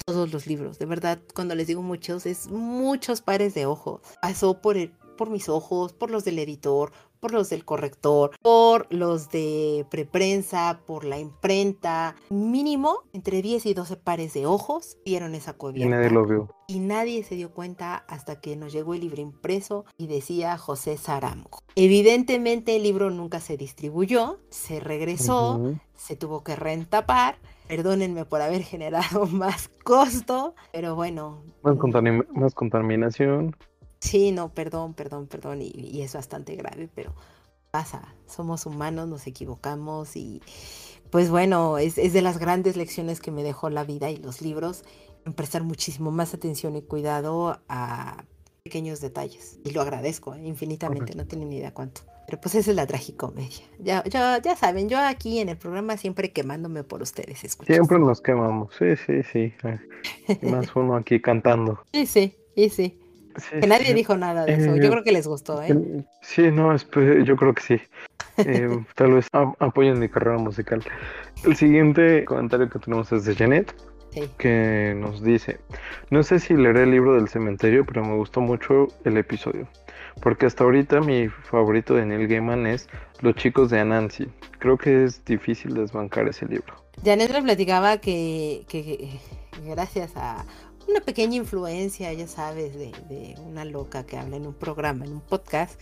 todos 0.04 0.32
los 0.32 0.46
libros. 0.46 0.78
De 0.78 0.86
verdad, 0.86 1.20
cuando 1.34 1.54
les 1.54 1.66
digo 1.66 1.82
muchos, 1.82 2.26
es 2.26 2.48
muchos 2.48 3.20
pares 3.20 3.54
de 3.54 3.66
ojos. 3.66 4.00
Pasó 4.20 4.60
por, 4.60 4.76
el, 4.76 4.90
por 5.16 5.30
mis 5.30 5.48
ojos, 5.48 5.92
por 5.92 6.10
los 6.10 6.24
del 6.24 6.38
editor, 6.38 6.92
por 7.22 7.32
los 7.32 7.50
del 7.50 7.64
corrector, 7.64 8.32
por 8.42 8.92
los 8.92 9.30
de 9.30 9.86
preprensa, 9.90 10.80
por 10.84 11.04
la 11.04 11.20
imprenta. 11.20 12.16
Mínimo 12.30 13.04
entre 13.12 13.40
10 13.42 13.64
y 13.66 13.74
12 13.74 13.96
pares 13.96 14.34
de 14.34 14.44
ojos 14.44 14.98
vieron 15.04 15.36
esa 15.36 15.52
cubierta. 15.52 15.86
Y 15.86 15.88
nadie 15.88 16.10
lo 16.10 16.26
vio. 16.26 16.48
Y 16.66 16.80
nadie 16.80 17.22
se 17.22 17.36
dio 17.36 17.52
cuenta 17.52 17.94
hasta 18.08 18.40
que 18.40 18.56
nos 18.56 18.72
llegó 18.72 18.94
el 18.94 19.02
libro 19.02 19.22
impreso 19.22 19.84
y 19.96 20.08
decía 20.08 20.58
José 20.58 20.96
Saramco. 20.96 21.60
Evidentemente 21.76 22.74
el 22.74 22.82
libro 22.82 23.10
nunca 23.10 23.38
se 23.38 23.56
distribuyó, 23.56 24.40
se 24.50 24.80
regresó, 24.80 25.76
se 25.94 26.16
tuvo 26.16 26.42
que 26.42 26.56
reentapar 26.56 27.36
Perdónenme 27.68 28.26
por 28.26 28.42
haber 28.42 28.62
generado 28.72 29.26
más 29.26 29.70
costo, 29.82 30.54
pero 30.72 30.94
bueno. 30.94 31.42
Más, 31.62 31.76
más 32.34 32.54
contaminación. 32.54 33.56
Sí, 34.02 34.32
no, 34.32 34.52
perdón, 34.52 34.94
perdón, 34.94 35.28
perdón, 35.28 35.62
y, 35.62 36.02
es 36.02 36.12
bastante 36.12 36.56
grave, 36.56 36.88
pero 36.92 37.14
pasa, 37.70 38.02
somos 38.26 38.66
humanos, 38.66 39.06
nos 39.06 39.28
equivocamos 39.28 40.16
y 40.16 40.42
pues 41.10 41.30
bueno, 41.30 41.78
es, 41.78 41.98
es, 41.98 42.12
de 42.12 42.20
las 42.20 42.38
grandes 42.38 42.76
lecciones 42.76 43.20
que 43.20 43.30
me 43.30 43.44
dejó 43.44 43.70
la 43.70 43.84
vida 43.84 44.10
y 44.10 44.16
los 44.16 44.42
libros, 44.42 44.82
en 45.24 45.34
prestar 45.34 45.62
muchísimo 45.62 46.10
más 46.10 46.34
atención 46.34 46.74
y 46.74 46.82
cuidado 46.82 47.60
a 47.68 48.24
pequeños 48.64 49.00
detalles. 49.00 49.60
Y 49.64 49.70
lo 49.70 49.82
agradezco 49.82 50.34
¿eh? 50.34 50.42
infinitamente, 50.42 51.14
no 51.14 51.24
tienen 51.24 51.50
ni 51.50 51.58
idea 51.58 51.72
cuánto. 51.72 52.00
Pero 52.26 52.40
pues 52.40 52.56
esa 52.56 52.70
es 52.70 52.76
la 52.76 52.88
tragicomedia. 52.88 53.64
Ya, 53.78 54.02
ya, 54.02 54.42
ya 54.42 54.56
saben, 54.56 54.88
yo 54.88 54.98
aquí 54.98 55.38
en 55.38 55.48
el 55.48 55.56
programa 55.56 55.96
siempre 55.96 56.32
quemándome 56.32 56.82
por 56.82 57.02
ustedes. 57.02 57.38
Siempre 57.38 58.00
nos 58.00 58.20
quemamos, 58.20 58.74
sí, 58.76 58.96
sí, 58.96 59.22
sí. 59.32 59.52
más 60.42 60.66
uno 60.74 60.96
aquí 60.96 61.20
cantando. 61.20 61.84
Sí, 61.92 62.06
sí, 62.06 62.34
sí, 62.68 62.98
sí. 63.36 63.60
que 63.60 63.66
nadie 63.66 63.94
dijo 63.94 64.16
nada 64.16 64.44
de 64.44 64.54
eso. 64.54 64.76
Yo 64.76 64.84
eh, 64.84 64.90
creo 64.90 65.02
que 65.02 65.12
les 65.12 65.26
gustó, 65.26 65.62
¿eh? 65.62 65.74
Sí, 66.20 66.50
no, 66.50 66.74
yo 66.76 67.36
creo 67.36 67.54
que 67.54 67.62
sí. 67.62 67.80
Eh, 68.38 68.68
tal 68.94 69.12
vez 69.12 69.28
apoyen 69.32 69.98
mi 69.98 70.08
carrera 70.08 70.38
musical. 70.38 70.82
El 71.44 71.56
siguiente 71.56 72.24
comentario 72.24 72.68
que 72.68 72.78
tenemos 72.78 73.12
es 73.12 73.24
de 73.24 73.34
Janet. 73.34 73.74
Que 74.36 74.94
nos 74.94 75.22
dice, 75.22 75.58
no 76.10 76.22
sé 76.22 76.38
si 76.38 76.52
leeré 76.52 76.82
el 76.82 76.90
libro 76.90 77.14
del 77.14 77.30
cementerio, 77.30 77.86
pero 77.86 78.04
me 78.04 78.14
gustó 78.14 78.42
mucho 78.42 78.88
el 79.04 79.16
episodio. 79.16 79.66
Porque 80.20 80.44
hasta 80.44 80.64
ahorita 80.64 81.00
mi 81.00 81.28
favorito 81.28 81.94
de 81.94 82.04
Neil 82.04 82.28
Gaiman 82.28 82.66
es 82.66 82.90
Los 83.22 83.36
chicos 83.36 83.70
de 83.70 83.80
Anansi. 83.80 84.28
Creo 84.58 84.76
que 84.76 85.04
es 85.04 85.24
difícil 85.24 85.72
desbancar 85.72 86.28
ese 86.28 86.44
libro. 86.46 86.74
Janet 87.02 87.30
le 87.30 87.42
platicaba 87.42 87.96
que, 87.98 88.64
que, 88.68 89.18
gracias 89.64 90.12
a 90.16 90.44
una 90.88 91.00
pequeña 91.00 91.36
influencia, 91.36 92.12
ya 92.12 92.26
sabes, 92.26 92.74
de, 92.74 93.34
una 93.46 93.64
loca 93.64 94.04
que 94.04 94.16
habla 94.16 94.36
en 94.36 94.46
un 94.46 94.54
programa, 94.54 95.04
en 95.04 95.12
un 95.12 95.20
podcast, 95.20 95.80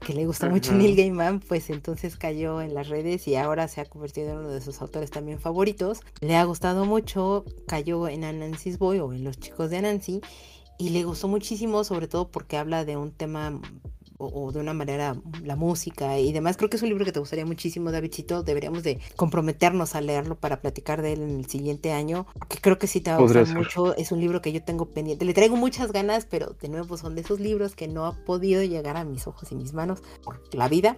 que 0.00 0.14
le 0.14 0.26
gusta 0.26 0.48
mucho 0.48 0.72
Neil 0.72 0.96
Gaiman, 0.96 1.40
pues 1.40 1.70
entonces 1.70 2.16
cayó 2.16 2.60
en 2.60 2.74
las 2.74 2.88
redes 2.88 3.26
y 3.28 3.36
ahora 3.36 3.68
se 3.68 3.80
ha 3.80 3.84
convertido 3.84 4.30
en 4.30 4.38
uno 4.38 4.48
de 4.50 4.60
sus 4.60 4.80
autores 4.80 5.10
también 5.10 5.40
favoritos. 5.40 6.00
Le 6.20 6.36
ha 6.36 6.44
gustado 6.44 6.84
mucho, 6.84 7.44
cayó 7.66 8.08
en 8.08 8.24
Anansi's 8.24 8.78
Boy 8.78 8.98
o 9.00 9.12
en 9.12 9.24
Los 9.24 9.38
chicos 9.38 9.70
de 9.70 9.78
Anansi 9.78 10.20
y 10.78 10.90
le 10.90 11.04
gustó 11.04 11.28
muchísimo, 11.28 11.84
sobre 11.84 12.08
todo 12.08 12.28
porque 12.28 12.56
habla 12.56 12.84
de 12.84 12.96
un 12.96 13.12
tema 13.12 13.60
o, 14.20 14.52
de 14.52 14.60
una 14.60 14.74
manera 14.74 15.16
la 15.42 15.56
música 15.56 16.18
y 16.18 16.32
demás. 16.32 16.56
Creo 16.56 16.68
que 16.68 16.76
es 16.76 16.82
un 16.82 16.90
libro 16.90 17.04
que 17.04 17.12
te 17.12 17.20
gustaría 17.20 17.46
muchísimo, 17.46 17.90
Davidcito. 17.90 18.42
Deberíamos 18.42 18.82
de 18.82 19.00
comprometernos 19.16 19.94
a 19.94 20.00
leerlo 20.00 20.36
para 20.36 20.60
platicar 20.60 21.02
de 21.02 21.14
él 21.14 21.22
en 21.22 21.38
el 21.38 21.46
siguiente 21.46 21.92
año, 21.92 22.26
porque 22.34 22.58
creo 22.58 22.78
que 22.78 22.86
sí 22.86 23.00
te 23.00 23.10
va 23.10 23.16
a 23.16 23.20
gustar 23.20 23.48
mucho. 23.48 23.96
Es 23.96 24.12
un 24.12 24.20
libro 24.20 24.42
que 24.42 24.52
yo 24.52 24.62
tengo 24.62 24.86
pendiente. 24.86 25.24
Le 25.24 25.34
traigo 25.34 25.56
muchas 25.56 25.92
ganas, 25.92 26.26
pero 26.26 26.54
de 26.60 26.68
nuevo 26.68 26.96
son 26.96 27.14
de 27.14 27.22
esos 27.22 27.40
libros 27.40 27.74
que 27.74 27.88
no 27.88 28.06
ha 28.06 28.12
podido 28.24 28.62
llegar 28.62 28.96
a 28.96 29.04
mis 29.04 29.26
ojos 29.26 29.50
y 29.52 29.56
mis 29.56 29.72
manos 29.72 30.02
por 30.22 30.42
la 30.54 30.68
vida. 30.68 30.96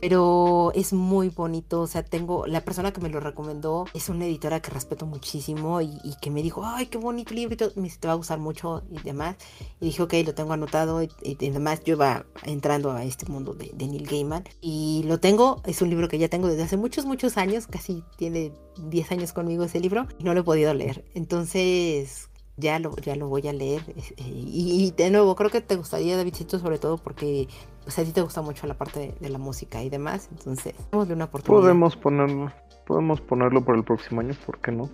Pero 0.00 0.72
es 0.74 0.92
muy 0.92 1.28
bonito, 1.28 1.82
o 1.82 1.86
sea, 1.86 2.02
tengo, 2.02 2.46
la 2.46 2.64
persona 2.64 2.92
que 2.92 3.00
me 3.00 3.10
lo 3.10 3.20
recomendó 3.20 3.84
es 3.92 4.08
una 4.08 4.24
editora 4.24 4.60
que 4.60 4.70
respeto 4.70 5.06
muchísimo 5.06 5.80
y, 5.80 5.90
que 6.20 6.30
me 6.30 6.42
dijo, 6.42 6.62
ay, 6.64 6.86
qué 6.86 6.98
bonito 6.98 7.34
libro, 7.34 7.54
y 7.54 7.56
todo, 7.56 7.72
me 7.76 7.82
dice, 7.82 7.98
va 8.06 8.12
a 8.12 8.16
gustar 8.16 8.38
mucho 8.38 8.82
y 8.90 9.00
demás, 9.02 9.36
y 9.80 9.86
dije, 9.86 10.02
ok, 10.02 10.14
lo 10.24 10.34
tengo 10.34 10.52
anotado, 10.52 11.02
y, 11.02 11.10
además 11.40 11.82
yo 11.84 11.94
iba 11.94 12.24
entrando 12.44 12.92
a 12.92 13.04
este 13.04 13.26
mundo 13.26 13.52
de, 13.52 13.70
de 13.74 13.86
Neil 13.86 14.06
Gaiman, 14.06 14.44
y 14.60 15.02
lo 15.06 15.20
tengo, 15.20 15.60
es 15.66 15.82
un 15.82 15.90
libro 15.90 16.08
que 16.08 16.18
ya 16.18 16.28
tengo 16.28 16.48
desde 16.48 16.62
hace 16.62 16.76
muchos, 16.76 17.04
muchos 17.04 17.36
años, 17.36 17.66
casi 17.66 18.02
tiene 18.16 18.52
10 18.88 19.12
años 19.12 19.32
conmigo 19.32 19.64
ese 19.64 19.80
libro, 19.80 20.06
y 20.18 20.24
no 20.24 20.32
lo 20.34 20.40
he 20.40 20.44
podido 20.44 20.72
leer, 20.72 21.04
entonces 21.14 22.29
ya 22.60 22.78
lo, 22.78 22.94
ya 22.96 23.16
lo 23.16 23.28
voy 23.28 23.46
a 23.48 23.52
leer. 23.52 23.82
Eh, 23.96 24.24
y, 24.26 24.92
de 24.96 25.10
nuevo, 25.10 25.34
creo 25.34 25.50
que 25.50 25.60
te 25.60 25.76
gustaría, 25.76 26.16
Davidcito, 26.16 26.58
sobre 26.58 26.78
todo 26.78 26.98
porque 26.98 27.48
pues, 27.84 27.98
a 27.98 28.04
ti 28.04 28.12
te 28.12 28.22
gusta 28.22 28.42
mucho 28.42 28.66
la 28.66 28.74
parte 28.74 29.14
de, 29.18 29.28
la 29.28 29.38
música 29.38 29.82
y 29.82 29.90
demás. 29.90 30.28
Entonces, 30.30 30.74
démosle 30.92 31.14
una 31.14 31.24
oportunidad. 31.24 31.62
Podemos 31.62 31.96
ponerlo, 31.96 32.52
podemos 32.86 33.20
ponerlo 33.20 33.64
para 33.64 33.78
el 33.78 33.84
próximo 33.84 34.20
año, 34.20 34.34
¿por 34.46 34.60
qué 34.60 34.72
no? 34.72 34.88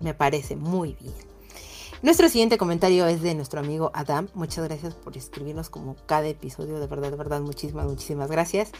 Me 0.00 0.14
parece 0.14 0.56
muy 0.56 0.96
bien. 1.00 1.14
Nuestro 2.04 2.28
siguiente 2.28 2.58
comentario 2.58 3.06
es 3.06 3.22
de 3.22 3.34
nuestro 3.34 3.60
amigo 3.60 3.90
Adam. 3.94 4.28
Muchas 4.34 4.62
gracias 4.66 4.94
por 4.94 5.16
escribirnos 5.16 5.70
como 5.70 5.96
cada 6.04 6.28
episodio. 6.28 6.78
De 6.78 6.86
verdad, 6.86 7.10
de 7.10 7.16
verdad, 7.16 7.40
muchísimas, 7.40 7.86
muchísimas 7.86 8.30
gracias. 8.30 8.72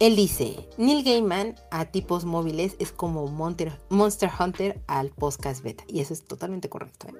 Él 0.00 0.16
dice, 0.16 0.68
Neil 0.76 1.04
Gaiman 1.04 1.54
a 1.70 1.84
tipos 1.84 2.24
móviles 2.24 2.74
es 2.80 2.90
como 2.90 3.28
Monster, 3.28 3.78
Monster 3.90 4.28
Hunter 4.40 4.80
al 4.88 5.10
podcast 5.10 5.62
beta. 5.62 5.84
Y 5.86 6.00
eso 6.00 6.14
es 6.14 6.24
totalmente 6.24 6.68
correcto. 6.68 7.06
¿eh? 7.06 7.12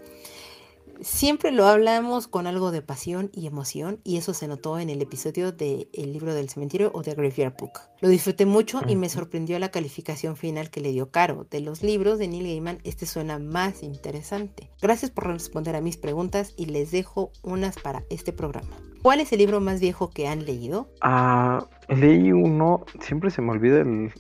Siempre 1.05 1.53
lo 1.53 1.67
hablamos 1.67 2.29
con 2.29 2.47
algo 2.47 2.71
de 2.71 2.81
pasión 2.81 3.31
y 3.35 3.47
emoción 3.47 4.01
y 4.05 4.17
eso 4.17 4.33
se 4.33 4.49
notó 4.49 4.79
en 4.79 4.89
el 4.89 5.03
episodio 5.03 5.53
de 5.53 5.87
El 5.93 6.15
libro 6.15 6.33
del 6.33 6.49
cementerio 6.49 6.91
o 6.95 7.03
de 7.03 7.13
Graveyard 7.13 7.55
Book. 7.59 7.73
Lo 8.01 8.09
disfruté 8.09 8.47
mucho 8.47 8.81
y 8.89 8.97
me 8.97 9.11
sorprendió 9.11 9.59
la 9.59 9.71
calificación 9.71 10.35
final 10.35 10.71
que 10.71 10.81
le 10.81 10.93
dio 10.93 11.11
Caro. 11.11 11.47
De 11.51 11.61
los 11.61 11.83
libros 11.83 12.19
de 12.19 12.29
Neil 12.29 12.45
Gaiman, 12.45 12.79
este 12.85 13.05
suena 13.05 13.39
más 13.39 13.83
interesante. 13.83 14.71
Gracias 14.81 15.11
por 15.11 15.27
responder 15.27 15.77
a 15.77 15.83
mis 15.83 15.99
preguntas 15.99 16.55
y 16.57 16.67
les 16.67 16.91
dejo 16.91 17.33
unas 17.43 17.77
para 17.77 18.05
este 18.09 18.33
programa. 18.33 18.75
¿Cuál 19.05 19.21
es 19.21 19.31
el 19.35 19.39
libro 19.41 19.61
más 19.61 19.81
viejo 19.81 20.09
que 20.09 20.29
han 20.29 20.47
leído? 20.47 20.89
Ah, 21.03 21.67
leí 21.91 22.33
uno, 22.33 22.87
siempre 23.01 23.31
se 23.31 23.43
me 23.43 23.51
olvida 23.51 23.83
el, 23.83 24.11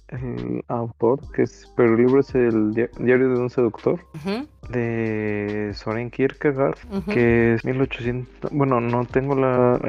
autor, 0.68 1.20
que 1.32 1.44
es, 1.44 1.72
pero 1.74 1.94
el 1.94 2.04
libro 2.04 2.20
es 2.20 2.34
el 2.34 2.74
Diario 2.74 3.30
de 3.30 3.40
un 3.40 3.48
seductor, 3.48 3.98
de 4.68 5.70
Soren 5.72 6.10
Kierkegaard, 6.10 6.76
que 7.06 7.54
es 7.54 7.64
1800, 7.64 8.50
bueno, 8.52 8.78
no 8.78 9.06
tengo 9.06 9.34
la, 9.34 9.80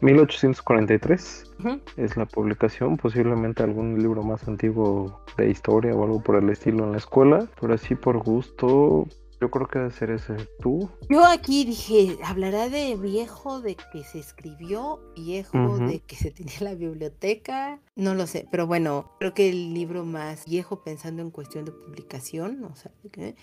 1843. 0.00 1.44
Eh, 1.64 1.78
es 1.96 2.16
la 2.16 2.26
publicación, 2.26 2.96
posiblemente 2.96 3.62
algún 3.62 3.96
libro 4.02 4.24
más 4.24 4.48
antiguo 4.48 5.24
de 5.36 5.50
historia 5.50 5.94
o 5.94 6.02
algo 6.02 6.20
por 6.20 6.34
el 6.34 6.50
estilo 6.50 6.82
en 6.82 6.90
la 6.90 6.98
escuela, 6.98 7.46
pero 7.60 7.74
así 7.74 7.94
por 7.94 8.18
gusto, 8.18 9.06
yo 9.42 9.50
creo 9.50 9.66
que 9.66 9.80
debe 9.80 9.90
ser 9.90 10.10
ese. 10.10 10.36
¿Tú? 10.60 10.88
Yo 11.10 11.26
aquí 11.26 11.64
dije, 11.64 12.16
hablará 12.24 12.68
de 12.68 12.94
viejo 12.94 13.60
de 13.60 13.74
que 13.74 14.04
se 14.04 14.20
escribió, 14.20 15.00
viejo 15.16 15.78
de 15.78 15.98
que 15.98 16.14
se 16.14 16.30
tenía 16.30 16.54
la 16.60 16.74
biblioteca. 16.74 17.80
No 17.96 18.14
lo 18.14 18.28
sé, 18.28 18.46
pero 18.52 18.68
bueno, 18.68 19.10
creo 19.18 19.34
que 19.34 19.50
el 19.50 19.74
libro 19.74 20.04
más 20.04 20.46
viejo 20.46 20.84
pensando 20.84 21.22
en 21.22 21.30
cuestión 21.30 21.64
de 21.64 21.72
publicación, 21.72 22.64
o 22.64 22.76
sea, 22.76 22.92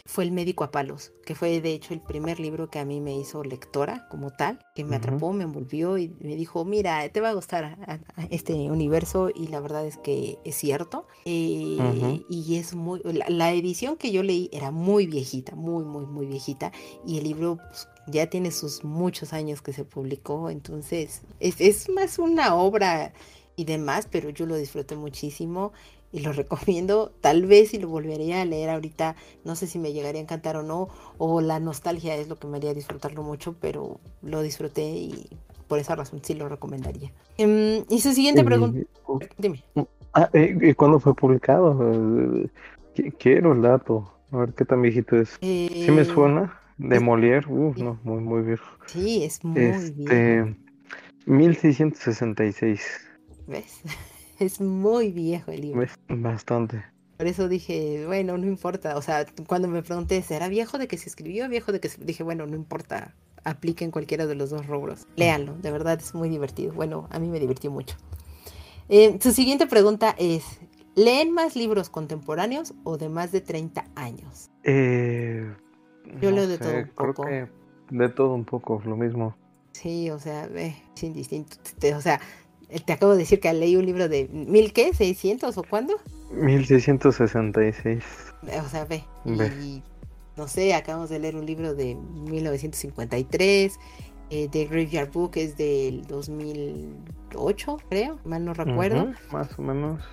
fue 0.06 0.24
El 0.24 0.32
médico 0.32 0.64
a 0.64 0.72
palos, 0.72 1.12
que 1.26 1.36
fue 1.36 1.60
de 1.60 1.74
hecho 1.74 1.94
el 1.94 2.00
primer 2.00 2.40
libro 2.40 2.70
que 2.70 2.80
a 2.80 2.86
mí 2.86 3.02
me 3.02 3.18
hizo 3.18 3.44
lectora 3.44 4.08
como 4.10 4.32
tal, 4.32 4.60
que 4.76 4.86
me 4.86 4.96
atrapó, 4.96 5.34
me 5.34 5.44
envolvió 5.44 5.98
y 5.98 6.16
me 6.22 6.38
dijo, 6.38 6.64
mira, 6.64 7.08
te 7.10 7.20
va 7.20 7.30
a 7.30 7.34
gustar 7.34 7.78
este 8.30 8.54
universo 8.72 9.30
y 9.36 9.48
la 9.48 9.60
verdad 9.60 9.86
es 9.86 9.98
que 9.98 10.40
es 10.46 10.56
cierto. 10.56 11.08
Eh, 11.26 12.24
y 12.30 12.56
es 12.56 12.74
muy, 12.74 13.02
la 13.04 13.52
edición 13.52 13.98
que 13.98 14.14
yo 14.14 14.24
leí 14.24 14.50
era 14.54 14.72
muy 14.72 15.08
viejita, 15.08 15.56
muy, 15.56 15.84
muy, 15.90 16.06
muy 16.06 16.26
viejita 16.26 16.72
y 17.06 17.18
el 17.18 17.26
libro 17.26 17.58
pues, 17.58 17.88
ya 18.08 18.28
tiene 18.28 18.52
sus 18.52 18.84
muchos 18.84 19.34
años 19.34 19.62
que 19.62 19.74
se 19.74 19.86
publicó, 19.86 20.50
entonces 20.50 21.22
es, 21.40 21.90
más 21.90 22.20
una 22.20 22.56
obra 22.56 23.14
y 23.56 23.66
demás, 23.66 24.08
pero 24.10 24.30
yo 24.30 24.46
lo 24.46 24.56
disfruté 24.56 24.96
muchísimo 24.96 25.74
y 26.12 26.20
lo 26.22 26.34
recomiendo. 26.34 27.12
Tal 27.22 27.46
vez 27.46 27.70
si 27.70 27.80
lo 27.80 27.90
volvería 27.90 28.42
a 28.42 28.46
leer 28.46 28.70
ahorita, 28.70 29.16
no 29.44 29.56
sé 29.56 29.68
si 29.68 29.80
me 29.80 29.94
llegaría 29.94 30.22
a 30.22 30.24
encantar 30.24 30.58
o 30.58 30.64
no, 30.64 30.90
o 31.18 31.42
la 31.42 31.60
nostalgia 31.60 32.16
es 32.16 32.28
lo 32.28 32.38
que 32.38 32.48
me 32.48 32.58
haría 32.58 32.74
disfrutarlo 32.74 33.24
mucho, 33.24 33.56
pero 33.60 34.00
lo 34.22 34.42
disfruté 34.42 34.84
y 34.84 35.28
por 35.68 35.80
esa 35.80 35.96
razón 35.96 36.22
sí 36.24 36.34
lo 36.34 36.50
recomendaría. 36.50 37.12
Em, 37.38 37.86
y 37.90 38.00
su 38.02 38.14
siguiente 38.14 38.44
pregunta, 38.44 38.80
dime. 39.38 39.64
Ah, 40.14 40.30
eh, 40.34 40.58
¿Y 40.60 40.74
cuándo 40.74 41.00
fue 41.00 41.14
publicado? 41.14 41.78
Quiero 43.20 43.54
el 43.54 43.62
dato. 43.62 44.12
A 44.32 44.38
ver 44.38 44.54
qué 44.54 44.66
tan 44.66 44.82
viejito 44.82 45.18
es. 45.18 45.38
¿Sí 45.42 45.88
me 45.90 46.02
eh, 46.02 46.06
suena? 46.06 46.60
De 46.78 47.00
Molière, 47.00 47.46
uh, 47.48 47.74
no, 47.78 48.00
muy, 48.04 48.22
muy 48.22 48.42
viejo. 48.42 48.66
Sí, 48.86 49.24
es 49.24 49.44
muy 49.44 49.62
este, 49.62 50.44
viejo. 50.44 50.56
1666. 51.26 52.82
¿Ves? 53.48 53.82
Es 54.40 54.62
muy 54.62 55.12
viejo 55.12 55.52
el 55.52 55.60
libro. 55.60 55.86
Bastante. 56.08 56.82
Por 57.18 57.28
eso 57.28 57.50
dije, 57.50 58.06
bueno, 58.08 58.38
no 58.38 58.48
importa. 58.48 58.96
O 58.96 59.02
sea, 59.02 59.26
cuando 59.48 59.68
me 59.68 59.84
pregunté, 59.84 60.22
¿será 60.22 60.48
viejo 60.48 60.78
de 60.78 60.88
que 60.88 60.98
se 60.98 61.10
escribió? 61.10 61.50
Viejo 61.50 61.74
de 61.74 61.82
que 61.82 61.90
se... 61.90 62.02
Dije, 62.02 62.24
bueno, 62.24 62.48
no 62.48 62.56
importa. 62.56 63.14
Apliquen 63.44 63.92
cualquiera 63.92 64.28
de 64.28 64.36
los 64.36 64.50
dos 64.50 64.66
rubros. 64.66 65.08
Léanlo, 65.18 65.58
de 65.58 65.72
verdad 65.72 66.00
es 66.02 66.16
muy 66.16 66.30
divertido. 66.30 66.72
Bueno, 66.72 67.10
a 67.12 67.20
mí 67.20 67.28
me 67.28 67.42
divirtió 67.42 67.70
mucho. 67.70 67.98
Eh, 68.88 69.20
su 69.22 69.32
siguiente 69.34 69.68
pregunta 69.68 70.16
es, 70.18 70.46
¿Leen 71.00 71.32
más 71.34 71.56
libros 71.56 71.90
contemporáneos 71.90 72.74
o 72.84 72.98
de 72.98 73.08
más 73.10 73.32
de 73.32 73.42
30 73.42 73.86
años? 73.96 74.50
Eh, 74.64 75.50
Yo 76.22 76.32
leo 76.32 76.48
de 76.48 76.58
todo 76.58 76.74
un 76.78 76.88
poco. 76.90 77.26
de 77.90 78.10
todo 78.10 78.34
un 78.34 78.44
poco, 78.46 78.82
lo 78.86 78.98
mismo. 78.98 79.36
Sí, 79.72 80.10
o 80.10 80.20
sea, 80.20 80.48
ve, 80.48 80.76
sin 80.96 81.14
distinto. 81.14 81.56
o 81.96 82.02
sea, 82.02 82.20
te 82.86 82.94
acabo 82.94 83.14
de 83.14 83.20
decir 83.20 83.40
que 83.40 83.54
leí 83.54 83.76
un 83.78 83.86
libro 83.86 84.10
de 84.10 84.28
mil 84.28 84.74
qué, 84.74 84.94
600 84.94 85.58
o 85.58 85.64
cuándo? 85.64 85.96
1666. 86.32 88.04
O 88.66 88.68
sea, 88.70 88.84
ve. 88.86 89.04
Y 89.26 89.82
no 90.36 90.48
sé, 90.48 90.74
acabamos 90.74 91.10
de 91.10 91.20
leer 91.20 91.36
un 91.38 91.46
libro 91.46 91.76
de 91.76 91.96
1953. 91.96 93.80
Eh, 94.32 94.48
The 94.52 94.66
Graveyard 94.66 95.12
Book 95.12 95.32
es 95.36 95.58
del 95.58 96.06
2008, 96.08 97.78
creo, 97.90 98.20
mal 98.26 98.46
no 98.46 98.54
recuerdo. 98.54 99.14
más 99.32 99.58
o 99.58 99.62
menos. 99.62 100.04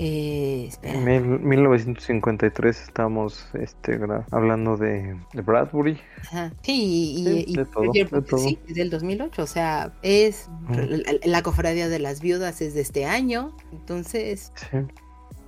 Eh, 0.00 0.70
en 0.82 1.48
1953 1.48 2.82
estamos 2.82 3.48
este, 3.54 4.00
hablando 4.32 4.76
de, 4.76 5.16
Bradbury. 5.32 6.00
Sí, 6.62 7.44
y, 7.46 7.54
de 7.54 7.64
todo, 7.64 7.92
sí, 8.38 8.58
es 8.66 8.74
del 8.74 8.90
2008, 8.90 9.42
o 9.42 9.46
sea, 9.46 9.92
es 10.02 10.48
la, 11.24 11.42
cofradía 11.42 11.88
de 11.88 12.00
las 12.00 12.20
viudas 12.20 12.60
es 12.60 12.74
de 12.74 12.80
este 12.80 13.06
año, 13.06 13.56
entonces... 13.72 14.52
Sí. 14.56 14.78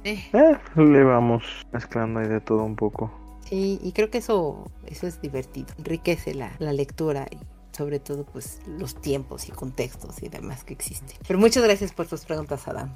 Eh. 0.04 0.24
Eh, 0.32 0.56
le 0.76 1.02
vamos 1.02 1.42
mezclando 1.72 2.20
ahí 2.20 2.28
de 2.28 2.40
todo 2.40 2.62
un 2.62 2.76
poco. 2.76 3.10
Sí, 3.48 3.80
y 3.82 3.90
creo 3.90 4.10
que 4.10 4.18
eso, 4.18 4.70
eso 4.86 5.08
es 5.08 5.20
divertido, 5.20 5.66
enriquece 5.78 6.34
la, 6.34 6.52
la 6.60 6.72
lectura 6.72 7.26
y 7.30 7.38
sobre 7.76 7.98
todo 7.98 8.24
pues 8.24 8.60
los 8.66 8.94
tiempos 9.00 9.48
y 9.48 9.52
contextos 9.52 10.22
y 10.22 10.28
demás 10.28 10.62
que 10.62 10.74
existen. 10.74 11.18
Pero 11.26 11.40
muchas 11.40 11.64
gracias 11.64 11.92
por 11.92 12.06
tus 12.06 12.24
preguntas, 12.24 12.68
Adam 12.68 12.94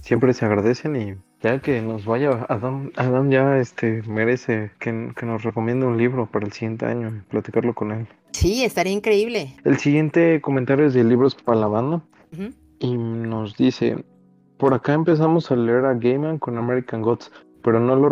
siempre 0.00 0.32
se 0.32 0.44
agradecen 0.44 0.96
y 0.96 1.14
ya 1.42 1.60
que 1.60 1.80
nos 1.80 2.04
vaya 2.04 2.46
Adam, 2.48 2.90
Adam 2.96 3.30
ya 3.30 3.58
este 3.58 4.02
merece 4.02 4.70
que, 4.78 4.92
nos 4.92 5.42
recomiende 5.42 5.86
un 5.86 5.96
libro 5.96 6.26
para 6.26 6.46
el 6.46 6.52
siguiente 6.52 6.86
año 6.86 7.08
y 7.08 7.30
platicarlo 7.30 7.74
con 7.74 7.92
él. 7.92 8.06
Sí, 8.32 8.64
estaría 8.64 8.92
increíble. 8.92 9.54
El 9.64 9.78
siguiente 9.78 10.40
comentario 10.40 10.86
es 10.86 10.94
de 10.94 11.04
libros 11.04 11.34
para 11.34 11.60
la 11.60 11.66
banda 11.66 12.02
y 12.78 12.96
nos 12.96 13.56
dice, 13.56 14.04
por 14.58 14.74
acá 14.74 14.92
empezamos 14.92 15.50
a 15.50 15.56
leer 15.56 15.84
a 15.86 15.94
Gaiman 15.94 16.38
con 16.38 16.58
American 16.58 17.02
Gods, 17.02 17.32
pero 17.62 17.80
no 17.80 17.96
lo, 17.96 18.10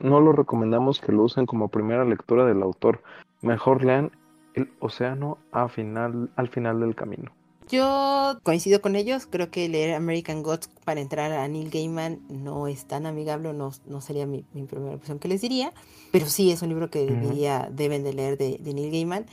no 0.00 0.20
lo 0.20 0.32
recomendamos 0.32 1.00
que 1.00 1.12
lo 1.12 1.24
usen 1.24 1.46
como 1.46 1.68
primera 1.68 2.04
lectura 2.04 2.46
del 2.46 2.62
autor. 2.62 3.02
Mejor 3.42 3.84
lean 3.84 4.10
El 4.54 4.70
Océano 4.80 5.38
a 5.52 5.68
final, 5.68 6.30
al 6.36 6.48
final 6.48 6.80
del 6.80 6.94
camino. 6.94 7.37
Yo 7.70 8.40
coincido 8.44 8.80
con 8.80 8.96
ellos, 8.96 9.26
creo 9.26 9.50
que 9.50 9.68
leer 9.68 9.94
American 9.94 10.42
Gods 10.42 10.70
para 10.84 11.00
entrar 11.00 11.32
a 11.32 11.46
Neil 11.48 11.70
Gaiman 11.70 12.20
no 12.28 12.66
es 12.66 12.86
tan 12.86 13.04
amigable, 13.04 13.52
no, 13.52 13.72
no 13.86 14.00
sería 14.00 14.26
mi, 14.26 14.42
primera 14.42 14.94
opción 14.94 15.18
que 15.18 15.28
les 15.28 15.42
diría, 15.42 15.72
pero 16.10 16.26
sí 16.26 16.50
es 16.50 16.62
un 16.62 16.70
libro 16.70 16.90
que 16.90 17.04
debería, 17.04 17.68
deben 17.70 18.04
de 18.04 18.14
leer 18.14 18.38
de, 18.38 18.58
Neil 18.62 18.90
Gaiman. 18.90 19.26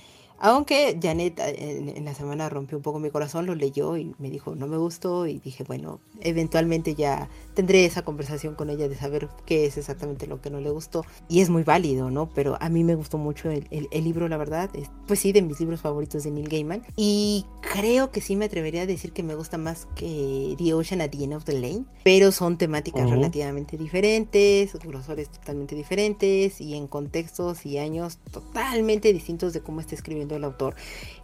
Aunque 0.45 0.99
Janet 1.01 1.39
eh, 1.39 1.93
en, 1.95 2.05
la 2.05 2.13
semana 2.13 2.49
rompió 2.49 2.77
un 2.77 2.83
poco 2.83 2.99
mi 2.99 3.09
corazón, 3.09 3.47
lo 3.47 3.55
leyó 3.55 3.97
y 3.97 4.13
me 4.19 4.29
dijo 4.29 4.53
no 4.53 4.67
me 4.67 4.77
gustó 4.77 5.25
y 5.25 5.39
dije 5.39 5.63
bueno, 5.63 5.99
eventualmente 6.21 6.93
ya 6.93 7.29
tendré 7.55 7.83
esa 7.83 8.03
conversación 8.03 8.53
con 8.53 8.69
ella 8.69 8.87
de 8.87 8.95
saber 8.95 9.27
qué 9.47 9.65
es 9.65 9.75
exactamente 9.77 10.27
lo 10.27 10.41
que 10.41 10.51
no 10.51 10.59
le 10.59 10.69
gustó 10.69 11.03
y 11.27 11.41
es 11.41 11.49
muy 11.49 11.63
válido, 11.63 12.11
¿no? 12.11 12.29
Pero 12.35 12.57
a 12.61 12.69
mí 12.69 12.83
me 12.83 12.93
gustó 12.93 13.17
mucho 13.17 13.49
el, 13.49 13.65
libro, 13.91 14.27
la 14.27 14.37
verdad, 14.37 14.69
pues 15.07 15.19
sí, 15.19 15.31
de 15.31 15.41
mis 15.41 15.59
libros 15.59 15.81
favoritos 15.81 16.23
de 16.23 16.29
Neil 16.29 16.47
Gaiman. 16.47 16.83
Y 16.95 17.47
creo 17.61 18.11
que 18.11 18.21
sí 18.21 18.35
me 18.35 18.45
atrevería 18.45 18.83
a 18.83 18.85
decir 18.85 19.13
que 19.13 19.23
me 19.23 19.33
gusta 19.33 19.57
más 19.57 19.87
que 19.95 20.53
The 20.59 20.75
Ocean 20.75 21.01
at 21.01 21.09
the 21.09 21.23
End 21.23 21.33
of 21.33 21.45
the 21.45 21.59
Lane, 21.59 21.85
pero 22.03 22.31
son 22.31 22.59
temáticas 22.59 23.09
relativamente 23.09 23.77
diferentes, 23.77 24.75
grosores 24.75 25.29
totalmente 25.29 25.75
diferentes 25.75 26.61
y 26.61 26.75
en 26.75 26.85
contextos 26.85 27.65
y 27.65 27.79
años 27.79 28.19
totalmente 28.31 29.11
distintos 29.11 29.53
de 29.53 29.61
cómo 29.61 29.79
está 29.79 29.95
escribiendo 29.95 30.34
el 30.37 30.43
autor. 30.43 30.75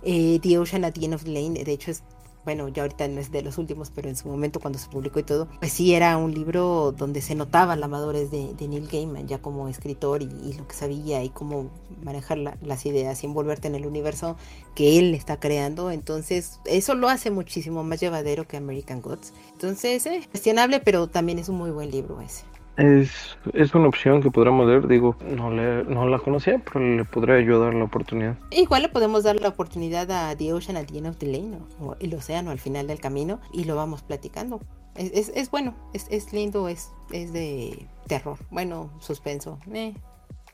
Eh, 0.04 0.40
the 0.42 0.58
Ocean 0.58 0.86
at 0.86 0.94
the 0.94 1.06
End 1.06 1.14
of 1.14 1.24
the 1.24 1.32
Lane, 1.32 1.64
de 1.64 1.72
hecho 1.72 1.92
es 1.92 2.04
bueno, 2.44 2.68
ya 2.70 2.84
ahorita 2.84 3.08
no 3.08 3.20
es 3.20 3.32
de 3.32 3.44
los 3.44 3.58
últimos, 3.58 3.92
pero 3.92 4.10
en 4.10 4.16
su 4.16 4.28
momento 4.28 4.60
cuando 4.60 4.80
se 4.80 4.90
publicó 4.90 5.20
y 5.20 5.24
todo, 5.24 5.48
pues 5.60 5.72
sí 5.72 5.94
era 5.94 6.18
un 6.18 6.34
libro 6.34 6.92
donde 6.92 7.22
se 7.22 7.36
notaba 7.36 7.76
la 7.76 7.88
madurez 7.88 8.32
de, 8.32 8.56
Neil 8.68 8.88
Gaiman 8.88 9.28
ya 9.28 9.40
como 9.40 9.68
escritor 9.68 10.22
y, 10.24 10.54
lo 10.54 10.68
que 10.68 10.76
sabía 10.76 11.24
y 11.24 11.30
cómo 11.30 11.70
manejar 12.04 12.38
las 12.40 12.86
ideas 12.86 13.24
y 13.24 13.28
envolverte 13.28 13.68
en 13.68 13.76
el 13.76 13.86
universo 13.86 14.38
que 14.76 14.98
él 14.98 15.14
está 15.14 15.40
creando. 15.40 15.92
Entonces, 15.92 16.60
eso 16.66 16.96
lo 16.96 17.10
hace 17.10 17.32
muchísimo 17.32 17.84
más 17.84 18.00
llevadero 18.00 18.48
que 18.48 18.58
American 18.58 19.02
Gods. 19.02 19.34
Entonces, 19.52 20.06
eh, 20.06 20.22
cuestionable, 20.32 20.80
pero 20.80 21.08
también 21.08 21.38
es 21.38 21.50
un 21.50 21.58
muy 21.58 21.72
buen 21.72 21.92
libro 21.92 22.22
ese. 22.22 22.44
Es, 22.82 23.38
es 23.54 23.76
una 23.76 23.88
opción 23.88 24.22
que 24.22 24.32
podríamos 24.32 24.68
ver, 24.68 24.88
digo, 24.88 25.16
no, 25.24 25.52
le, 25.52 25.84
no 25.84 26.08
la 26.08 26.18
conocía, 26.20 26.60
pero 26.60 26.80
le 26.80 27.06
podría 27.06 27.36
ayudar 27.36 27.74
la 27.74 27.84
oportunidad. 27.84 28.38
Igual 28.50 28.84
le 28.84 28.90
podemos 28.90 29.24
dar 29.24 29.40
la 29.40 29.50
oportunidad 29.50 30.10
a 30.12 30.36
The 30.36 30.54
Ocean 30.54 30.78
at 30.78 30.86
the 30.86 30.98
End 30.98 31.08
of 31.08 31.18
the 31.18 31.28
Lane, 31.28 31.58
o 31.80 31.96
el 32.00 32.14
océano 32.14 32.50
al 32.50 32.60
final 32.60 32.88
del 32.88 33.00
camino, 33.00 33.40
y 33.54 33.66
lo 33.66 33.76
vamos 33.76 34.02
platicando. 34.02 34.60
Es, 34.96 35.12
es, 35.14 35.32
es 35.36 35.52
bueno, 35.52 35.76
es, 35.94 36.08
es, 36.10 36.34
lindo, 36.34 36.68
es, 36.68 36.92
es 37.12 37.32
de 37.34 37.88
terror, 38.08 38.38
bueno, 38.50 38.90
suspenso, 39.00 39.60
eh, 39.72 39.94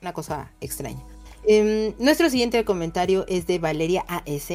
una 0.02 0.14
cosa 0.14 0.52
extraña. 0.62 1.02
Em, 1.46 1.94
nuestro 1.98 2.30
siguiente 2.30 2.64
comentario 2.66 3.26
es 3.28 3.48
de 3.48 3.58
Valeria 3.58 4.06
AS, 4.08 4.52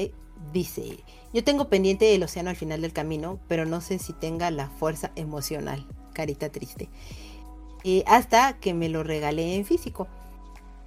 dice, 0.53 0.99
yo 1.32 1.43
tengo 1.43 1.69
pendiente 1.69 2.15
el 2.15 2.23
océano 2.23 2.51
al 2.51 2.57
final 2.57 2.82
del 2.82 2.93
camino, 2.93 3.40
pero 3.49 3.65
no 3.65 3.81
sé 3.81 3.99
si 3.99 4.12
tenga 4.12 4.51
la 4.51 4.69
fuerza 4.69 5.11
emocional, 5.16 5.86
carita 6.12 6.51
triste. 6.51 6.90
Eh, 7.85 8.05
hasta 8.07 8.59
que 8.61 8.75
me 8.75 8.89
lo 8.89 9.03
regalé 9.03 9.57
en 9.57 9.65
físico. 9.65 10.09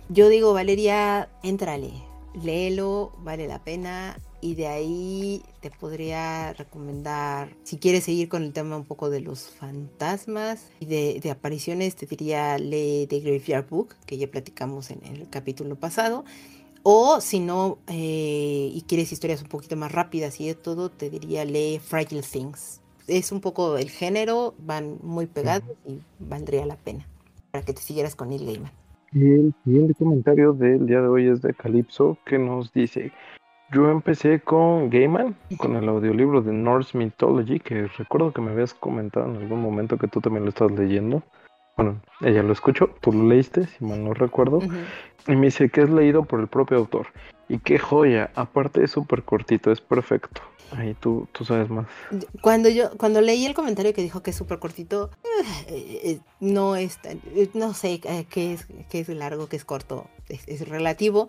Yo 0.10 0.30
digo, 0.30 0.54
Valeria, 0.54 1.30
éntrale, 1.44 1.92
léelo, 2.34 3.12
vale 3.24 3.48
la 3.48 3.64
pena. 3.64 4.18
Y 4.42 4.54
de 4.54 4.68
ahí 4.68 5.44
te 5.60 5.72
podría 5.72 6.54
recomendar, 6.54 7.50
si 7.64 7.78
quieres 7.78 8.04
seguir 8.04 8.30
con 8.30 8.44
el 8.44 8.54
tema 8.54 8.78
un 8.78 8.86
poco 8.86 9.10
de 9.10 9.20
los 9.20 9.50
fantasmas 9.50 10.68
y 10.80 10.86
de, 10.86 11.32
apariciones, 11.32 11.96
te 11.96 12.06
diría 12.06 12.60
lee 12.60 13.08
The 13.10 13.22
Graveyard 13.22 13.68
Book, 13.68 13.96
que 14.06 14.20
ya 14.20 14.28
platicamos 14.28 14.92
en, 14.92 15.04
el 15.04 15.28
capítulo 15.30 15.76
pasado. 15.78 16.26
O 16.84 17.22
si 17.22 17.40
no, 17.40 17.80
eh, 17.88 18.70
y 18.72 18.84
quieres 18.88 19.12
historias 19.12 19.42
un 19.42 19.48
poquito 19.48 19.76
más 19.76 19.92
rápidas 19.92 20.40
y 20.40 20.46
de 20.46 20.54
todo, 20.54 20.92
te 20.92 21.10
diría 21.10 21.44
lee 21.44 21.80
Fragile 21.80 22.22
Things 22.22 22.82
es 23.08 23.32
un 23.32 23.42
poco 23.42 23.78
el 23.78 23.90
género, 23.90 24.54
van 24.60 24.98
muy 25.02 25.26
pegados 25.26 25.70
y 25.86 26.00
valdría 26.20 26.66
la 26.66 26.76
pena 26.76 27.06
para 27.52 27.64
que 27.64 27.74
te 27.74 27.82
siguieras 27.82 28.16
con 28.16 28.30
Neil 28.30 28.46
Gaiman. 28.46 28.72
Y 29.14 29.24
el 29.32 29.54
siguiente 29.64 29.94
comentario 29.94 30.54
del 30.54 30.86
día 30.88 31.02
de 31.02 31.08
hoy 31.08 31.28
es 31.28 31.42
de 31.42 31.54
Calypso 31.54 32.18
que 32.26 32.38
nos 32.38 32.74
dice, 32.74 33.14
yo 33.72 33.90
empecé 33.90 34.42
con 34.42 34.90
Gaiman, 34.90 35.36
con 35.58 35.76
el 35.76 35.88
audiolibro 35.88 36.42
de 36.42 36.52
Norse 36.52 36.98
Mythology, 36.98 37.60
que 37.60 37.88
recuerdo 37.98 38.34
que 38.34 38.42
me 38.42 38.52
habías 38.52 38.74
comentado 38.74 39.28
en 39.28 39.38
algún 39.38 39.62
momento 39.62 39.98
que 39.98 40.08
tú 40.08 40.20
también 40.20 40.44
lo 40.44 40.50
estás 40.50 40.72
leyendo. 40.72 41.24
Bueno, 41.78 42.02
ella 42.22 42.44
lo 42.44 42.54
escuchó, 42.54 42.90
tú 43.02 43.12
lo 43.12 43.28
leíste, 43.28 43.68
si 43.68 43.84
mal 43.86 44.04
no 44.04 44.14
recuerdo. 44.14 44.60
Y 45.28 45.36
me 45.36 45.48
dice 45.48 45.70
que 45.70 45.82
es 45.82 45.90
leído 45.90 46.24
por 46.24 46.40
el 46.40 46.48
propio 46.48 46.78
autor. 46.78 47.08
Y 47.50 47.60
qué 47.60 47.80
joya, 47.80 48.32
aparte 48.36 48.84
es 48.84 48.92
súper 48.92 49.24
cortito, 49.24 49.72
es 49.72 49.82
perfecto. 49.82 50.42
Ahí 50.72 50.96
tú, 51.00 51.28
tú 51.32 51.46
sabes 51.46 51.70
más. 51.70 51.88
Cuando 52.42 52.70
yo, 52.70 52.92
cuando 52.98 53.22
leí 53.22 53.46
el 53.46 53.54
comentario 53.54 53.94
que 53.94 54.02
dijo 54.02 54.22
que 54.22 54.32
es 54.32 54.36
súper 54.36 54.60
cortito, 54.60 55.12
eh, 55.68 56.02
eh, 56.04 56.20
no 56.40 56.76
es, 56.76 57.00
eh, 57.04 57.50
no 57.54 57.74
sé 57.74 58.00
qué 58.00 58.54
es, 58.54 58.68
qué 58.90 59.00
es 59.00 59.10
largo, 59.10 59.48
qué 59.48 59.56
es 59.56 59.66
corto, 59.66 60.08
es 60.28 60.68
relativo. 60.68 61.28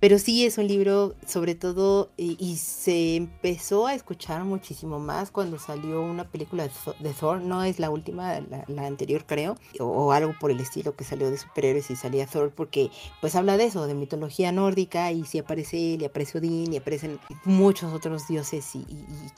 Pero 0.00 0.18
sí 0.18 0.46
es 0.46 0.56
un 0.56 0.66
libro, 0.66 1.14
sobre 1.26 1.54
todo, 1.54 2.10
y, 2.16 2.56
se 2.56 3.16
empezó 3.16 3.86
a 3.86 3.94
escuchar 3.94 4.44
muchísimo 4.44 4.98
más 4.98 5.30
cuando 5.30 5.58
salió 5.58 6.00
una 6.00 6.24
película 6.24 6.70
de, 7.00 7.12
Thor. 7.12 7.42
No 7.42 7.62
es 7.62 7.78
la 7.78 7.90
última, 7.90 8.40
la, 8.40 8.86
anterior 8.86 9.26
creo, 9.26 9.56
o, 9.78 10.12
algo 10.12 10.34
por 10.40 10.50
el 10.50 10.60
estilo 10.60 10.96
que 10.96 11.04
salió 11.04 11.30
de 11.30 11.36
superhéroes 11.36 11.90
y 11.90 11.96
salía 11.96 12.26
Thor, 12.26 12.50
porque 12.50 12.90
pues 13.20 13.34
habla 13.34 13.58
de 13.58 13.64
eso, 13.64 13.86
de 13.86 13.92
mitología 13.92 14.52
nórdica, 14.52 15.12
y 15.12 15.24
si 15.26 15.38
aparece 15.38 15.94
él, 15.94 16.00
y 16.00 16.06
aparece 16.06 16.38
Odín, 16.38 16.72
y 16.72 16.78
aparecen 16.78 17.20
muchos 17.44 17.92
otros 17.92 18.26
dioses 18.26 18.74
y, 18.74 18.86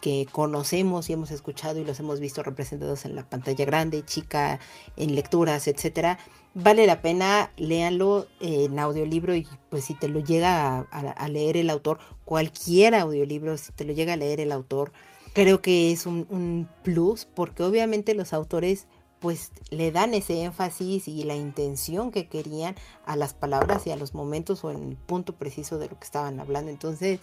que 0.01 0.29
conocemos 0.31 1.11
y 1.11 1.15
hemos 1.15 1.33
escuchado 1.33 1.81
y 1.81 1.85
los 1.85 1.99
hemos 1.99 2.21
visto 2.21 2.41
representados 2.45 3.05
en 3.05 3.17
la 3.17 3.29
pantalla 3.29 3.65
grande, 3.65 4.05
chica, 4.05 4.61
en 4.97 5.17
lecturas, 5.17 5.67
etcétera 5.67 6.19
vale 6.55 6.87
la 6.87 7.03
pena, 7.03 7.51
léanlo 7.57 8.27
en 8.41 8.79
audiolibro 8.79 9.35
y 9.35 9.47
pues 9.71 9.85
si 9.85 9.95
te 9.95 10.09
lo 10.09 10.21
llega 10.21 10.81
a, 10.91 11.29
leer 11.29 11.57
el 11.57 11.71
autor, 11.71 11.99
cualquier 12.25 12.95
audiolibro, 12.95 13.57
si 13.57 13.73
te 13.73 13.85
lo 13.85 13.93
llega 13.93 14.15
a 14.15 14.17
leer 14.17 14.41
el 14.41 14.53
autor, 14.53 14.93
creo 15.33 15.63
que 15.63 15.93
es 15.93 16.07
un, 16.07 16.69
plus 16.83 17.25
porque 17.25 17.63
obviamente 17.63 18.15
los 18.15 18.33
autores 18.33 18.87
pues 19.21 19.53
le 19.71 19.93
dan 19.93 20.15
ese 20.15 20.43
énfasis 20.43 21.07
y 21.07 21.23
la 21.23 21.37
intención 21.37 22.11
que 22.11 22.27
querían 22.27 22.75
a 23.07 23.15
las 23.15 23.35
palabras 23.35 23.87
y 23.87 23.93
a 23.93 23.97
los 23.97 24.15
momentos 24.15 24.65
o 24.65 24.73
en 24.73 24.83
el 24.91 24.97
punto 24.97 25.37
preciso 25.37 25.79
de 25.79 25.89
lo 25.89 25.97
que 25.97 26.05
estaban 26.05 26.41
hablando. 26.41 26.73
Entonces 26.73 27.21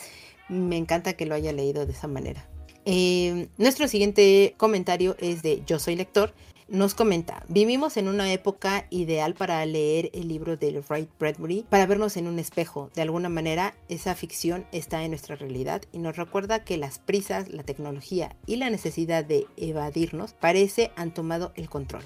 me 0.47 0.77
encanta 0.77 1.13
que 1.13 1.25
lo 1.25 1.35
haya 1.35 1.51
leído 1.51 1.85
de 1.85 1.91
esa 1.91 2.07
manera. 2.07 2.47
Eh, 2.85 3.49
nuestro 3.57 3.89
siguiente 3.89 4.55
comentario 4.55 5.17
es 5.19 5.41
de 5.41 5.61
Yo 5.65 5.77
Soy 5.77 5.97
Lector 5.97 6.33
nos 6.71 6.93
comenta, 6.93 7.43
vivimos 7.47 7.97
en 7.97 8.07
una 8.07 8.31
época 8.31 8.85
ideal 8.89 9.33
para 9.33 9.65
leer 9.65 10.11
el 10.13 10.27
libro 10.27 10.55
de 10.55 10.83
Wright 10.87 11.09
Bradbury, 11.19 11.65
para 11.67 11.85
vernos 11.85 12.15
en 12.15 12.27
un 12.27 12.37
espejo. 12.37 12.91
De 12.93 13.01
alguna 13.01 13.29
manera, 13.29 13.73
esa 13.87 14.13
ficción 14.13 14.65
está 14.71 15.03
en 15.03 15.11
nuestra 15.11 15.35
realidad 15.35 15.81
y 15.91 15.97
nos 15.97 16.15
recuerda 16.15 16.63
que 16.63 16.77
las 16.77 16.99
prisas, 16.99 17.49
la 17.49 17.63
tecnología 17.63 18.35
y 18.45 18.57
la 18.57 18.69
necesidad 18.69 19.25
de 19.25 19.47
evadirnos 19.57 20.33
parece 20.33 20.91
han 20.95 21.13
tomado 21.13 21.51
el 21.55 21.69
control. 21.69 22.03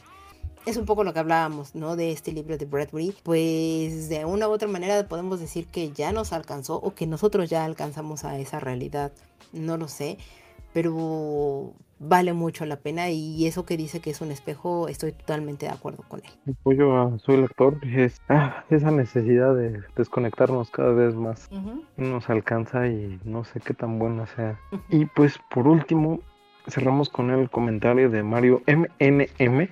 Es 0.65 0.77
un 0.77 0.85
poco 0.85 1.03
lo 1.03 1.13
que 1.13 1.19
hablábamos, 1.19 1.75
¿no? 1.75 1.97
De 1.97 2.11
este 2.11 2.31
libro 2.31 2.57
de 2.57 2.63
Bradbury. 2.63 3.13
Pues 3.23 4.07
de 4.07 4.23
una 4.23 4.47
u 4.47 4.51
otra 4.51 4.69
manera 4.69 5.05
podemos 5.09 5.41
decir 5.41 5.67
que 5.67 5.91
ya 5.91 6.13
nos 6.13 6.31
alcanzó 6.31 6.75
o 6.75 6.95
que 6.95 7.05
nosotros 7.05 7.49
ya 7.49 7.65
alcanzamos 7.65 8.23
a 8.23 8.39
esa 8.39 8.61
realidad. 8.61 9.11
No 9.51 9.75
lo 9.75 9.89
sé. 9.89 10.17
Pero 10.71 11.73
vale 12.03 12.33
mucho 12.33 12.65
la 12.65 12.77
pena 12.77 13.09
y 13.09 13.47
eso 13.47 13.65
que 13.65 13.77
dice 13.77 13.99
que 13.99 14.09
es 14.09 14.21
un 14.21 14.31
espejo, 14.31 14.87
estoy 14.87 15.13
totalmente 15.13 15.65
de 15.65 15.71
acuerdo 15.71 16.03
con 16.07 16.19
él. 16.19 16.53
Apoyo 16.59 16.97
a 16.97 17.17
su 17.19 17.31
lector, 17.37 17.77
es 17.83 18.21
ah, 18.29 18.63
esa 18.69 18.91
necesidad 18.91 19.55
de 19.55 19.81
desconectarnos 19.95 20.69
cada 20.69 20.91
vez 20.93 21.15
más. 21.15 21.49
Nos 21.97 22.29
alcanza 22.29 22.87
y 22.87 23.19
no 23.23 23.43
sé 23.43 23.59
qué 23.59 23.73
tan 23.73 23.99
buena 23.99 24.27
sea. 24.27 24.59
Y 24.89 25.05
pues 25.05 25.39
por 25.53 25.67
último, 25.67 26.19
cerramos 26.67 27.09
con 27.09 27.31
el 27.31 27.49
comentario 27.49 28.09
de 28.09 28.23
Mario 28.23 28.61
MNM 28.67 29.69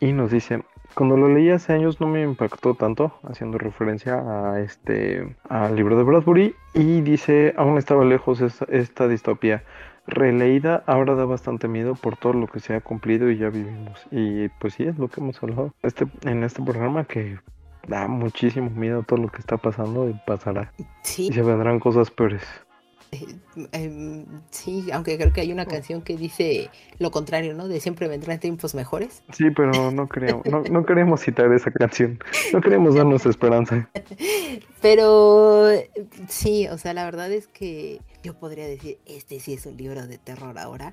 y 0.00 0.12
nos 0.12 0.30
dice, 0.30 0.62
cuando 0.94 1.16
lo 1.16 1.28
leí 1.28 1.50
hace 1.50 1.72
años 1.72 2.00
no 2.00 2.06
me 2.06 2.22
impactó 2.22 2.74
tanto, 2.74 3.18
haciendo 3.22 3.58
referencia 3.58 4.18
a 4.18 4.60
este 4.60 5.36
al 5.48 5.74
libro 5.74 5.96
de 5.96 6.02
Bradbury 6.02 6.54
y 6.74 7.00
dice, 7.00 7.54
aún 7.56 7.78
estaba 7.78 8.04
lejos 8.04 8.40
esta 8.68 9.08
distopía 9.08 9.62
releída 10.06 10.82
ahora 10.86 11.14
da 11.14 11.24
bastante 11.24 11.68
miedo 11.68 11.94
por 11.94 12.16
todo 12.16 12.32
lo 12.32 12.46
que 12.46 12.60
se 12.60 12.74
ha 12.74 12.80
cumplido 12.80 13.30
y 13.30 13.38
ya 13.38 13.50
vivimos. 13.50 14.00
Y 14.10 14.48
pues 14.60 14.74
sí, 14.74 14.84
es 14.84 14.98
lo 14.98 15.08
que 15.08 15.20
hemos 15.20 15.42
hablado 15.42 15.74
este, 15.82 16.06
en 16.22 16.42
este 16.44 16.62
programa 16.62 17.04
que 17.04 17.38
da 17.88 18.08
muchísimo 18.08 18.70
miedo 18.70 19.02
todo 19.02 19.20
lo 19.20 19.28
que 19.28 19.38
está 19.38 19.56
pasando 19.56 20.08
y 20.08 20.14
pasará. 20.26 20.72
Sí. 21.02 21.28
Y 21.28 21.32
se 21.32 21.42
vendrán 21.42 21.80
cosas 21.80 22.10
peores. 22.10 22.42
Eh, 23.12 23.26
em, 23.72 24.24
sí, 24.50 24.90
aunque 24.90 25.18
creo 25.18 25.32
que 25.34 25.42
hay 25.42 25.52
una 25.52 25.66
canción 25.66 26.00
que 26.00 26.16
dice 26.16 26.70
lo 26.98 27.10
contrario, 27.10 27.52
¿no? 27.52 27.68
De 27.68 27.78
siempre 27.78 28.08
vendrán 28.08 28.40
tiempos 28.40 28.74
mejores. 28.74 29.22
Sí, 29.32 29.50
pero 29.50 29.90
no 29.90 30.08
queremos, 30.08 30.46
no, 30.46 30.62
no 30.62 30.86
queremos 30.86 31.20
citar 31.20 31.52
esa 31.52 31.70
canción. 31.70 32.18
No 32.54 32.62
queremos 32.62 32.94
darnos 32.94 33.26
esperanza. 33.26 33.88
Pero 34.80 35.68
sí, 36.26 36.66
o 36.68 36.78
sea, 36.78 36.92
la 36.94 37.04
verdad 37.04 37.30
es 37.30 37.46
que 37.46 38.00
yo 38.22 38.34
podría 38.38 38.66
decir, 38.66 38.98
este 39.06 39.40
sí 39.40 39.54
es 39.54 39.66
un 39.66 39.76
libro 39.76 40.06
de 40.06 40.18
terror 40.18 40.58
ahora. 40.58 40.92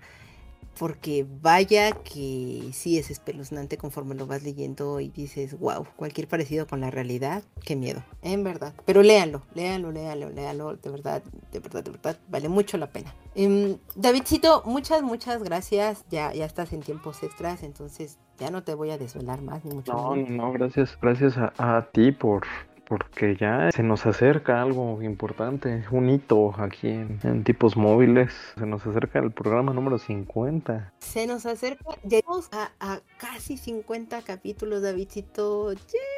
porque 0.78 1.26
vaya 1.42 1.92
que 1.92 2.70
sí 2.72 2.98
es 2.98 3.12
espeluznante 3.12 3.78
conforme 3.78 4.16
lo 4.16 4.28
vas 4.28 4.44
leyendo 4.44 5.02
y 5.02 5.10
dices, 5.10 5.60
wow, 5.60 5.86
cualquier 5.98 6.30
parecido 6.30 6.68
con 6.68 6.80
la 6.80 6.90
realidad, 6.90 7.44
qué 7.66 7.76
miedo, 7.76 8.02
en 8.22 8.46
verdad. 8.46 8.74
Pero 8.86 9.04
léanlo, 9.04 9.42
léanlo, 9.56 9.92
léanlo, 9.92 10.30
léanlo, 10.30 10.76
de 10.78 10.90
verdad, 10.90 11.22
de 11.52 11.60
verdad, 11.60 11.84
de 11.84 11.92
verdad, 11.92 12.18
vale 12.30 12.48
mucho 12.48 12.78
la 12.78 12.88
pena. 12.88 13.14
Um, 13.36 13.78
Davidcito, 13.96 14.64
muchas, 14.66 15.02
muchas 15.02 15.44
gracias, 15.44 16.06
ya, 16.10 16.34
ya 16.34 16.46
estás 16.46 16.72
en 16.72 16.80
tiempos 16.80 17.24
extras, 17.24 17.64
entonces 17.64 18.18
ya 18.40 18.50
no 18.50 18.64
te 18.64 18.74
voy 18.74 18.92
a 18.92 18.98
desvelar 18.98 19.42
más, 19.42 19.66
ni 19.66 19.76
mucho 19.76 19.92
No, 19.92 20.16
no, 20.16 20.54
gracias, 20.54 20.98
gracias 21.02 21.36
a, 21.38 21.52
a 21.58 21.92
ti 21.92 22.14
por 22.14 22.44
porque 22.90 23.36
ya 23.36 23.72
se 23.72 23.84
nos 23.84 24.06
acerca 24.08 24.62
algo 24.62 25.02
importante, 25.04 25.86
un 25.92 26.10
hito 26.10 26.56
aquí 26.58 26.90
en, 26.90 27.44
tipos 27.44 27.78
móviles. 27.78 28.34
Se 28.58 28.66
nos 28.66 28.86
acerca 28.86 29.20
el 29.20 29.32
programa 29.32 29.74
número 29.74 30.00
50. 30.00 30.94
Se 31.00 31.28
nos 31.28 31.46
acerca, 31.46 31.86
llegamos 32.04 32.50
a, 32.52 32.72
a 32.80 33.00
casi 33.18 33.58
50 33.58 34.24
capítulos, 34.24 34.82
Davidcito. 34.82 35.72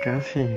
Casi. 0.03 0.47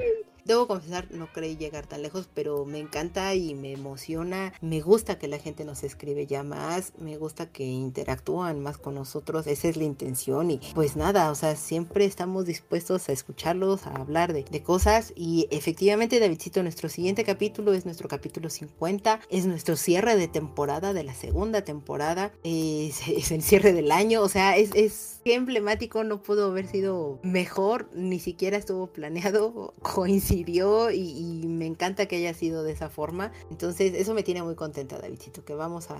Debo 0.44 0.66
confesar, 0.66 1.08
no 1.10 1.32
creí 1.32 1.56
llegar 1.56 1.86
tan 1.86 2.02
lejos, 2.02 2.28
pero 2.34 2.66
me 2.66 2.78
encanta 2.78 3.34
y 3.34 3.54
me 3.54 3.72
emociona. 3.72 4.52
Me 4.60 4.82
gusta 4.82 5.18
que 5.18 5.26
la 5.26 5.38
gente 5.38 5.64
nos 5.64 5.82
escribe 5.82 6.26
ya 6.26 6.42
más, 6.42 6.92
me 6.98 7.16
gusta 7.16 7.50
que 7.50 7.64
interactúan 7.64 8.60
más 8.60 8.76
con 8.76 8.94
nosotros, 8.94 9.46
esa 9.46 9.68
es 9.68 9.78
la 9.78 9.84
intención. 9.84 10.50
Y 10.50 10.60
pues 10.74 10.96
nada, 10.96 11.30
o 11.30 11.34
sea, 11.34 11.56
siempre 11.56 12.04
estamos 12.04 12.44
dispuestos 12.44 13.08
a 13.08 13.12
escucharlos, 13.12 13.86
a 13.86 13.94
hablar 13.94 14.34
de, 14.34 14.44
cosas. 14.62 15.12
Y 15.16 15.48
efectivamente, 15.50 16.20
Davidcito, 16.20 16.62
nuestro 16.62 16.88
siguiente 16.88 17.24
capítulo 17.24 17.72
es 17.72 17.86
nuestro 17.86 18.08
capítulo 18.08 18.50
50, 18.50 19.20
es 19.30 19.46
nuestro 19.46 19.76
cierre 19.76 20.16
de 20.16 20.28
temporada, 20.28 20.92
de 20.92 21.04
la 21.04 21.14
segunda 21.14 21.62
temporada, 21.62 22.32
es, 22.42 23.30
el 23.30 23.42
cierre 23.42 23.72
del 23.72 23.90
año, 23.92 24.22
o 24.22 24.28
sea, 24.28 24.56
es, 24.56 24.70
es 24.74 25.13
emblemático, 25.32 26.04
no 26.04 26.22
pudo 26.22 26.50
haber 26.50 26.66
sido 26.66 27.18
mejor, 27.22 27.88
ni 27.94 28.18
siquiera 28.18 28.56
estuvo 28.56 28.88
planeado, 28.88 29.74
coincidir 29.82 30.54
y, 30.92 31.46
me 31.48 31.66
encanta 31.66 32.06
que 32.06 32.16
haya 32.16 32.34
sido 32.34 32.62
de 32.62 32.72
esa 32.72 32.88
forma. 32.88 33.32
Entonces 33.50 33.94
eso 33.94 34.14
me 34.14 34.22
tiene 34.22 34.42
muy 34.42 34.54
contenta, 34.54 34.98
Davidcito, 34.98 35.44
que 35.44 35.54
vamos, 35.54 35.90
a, 35.90 35.96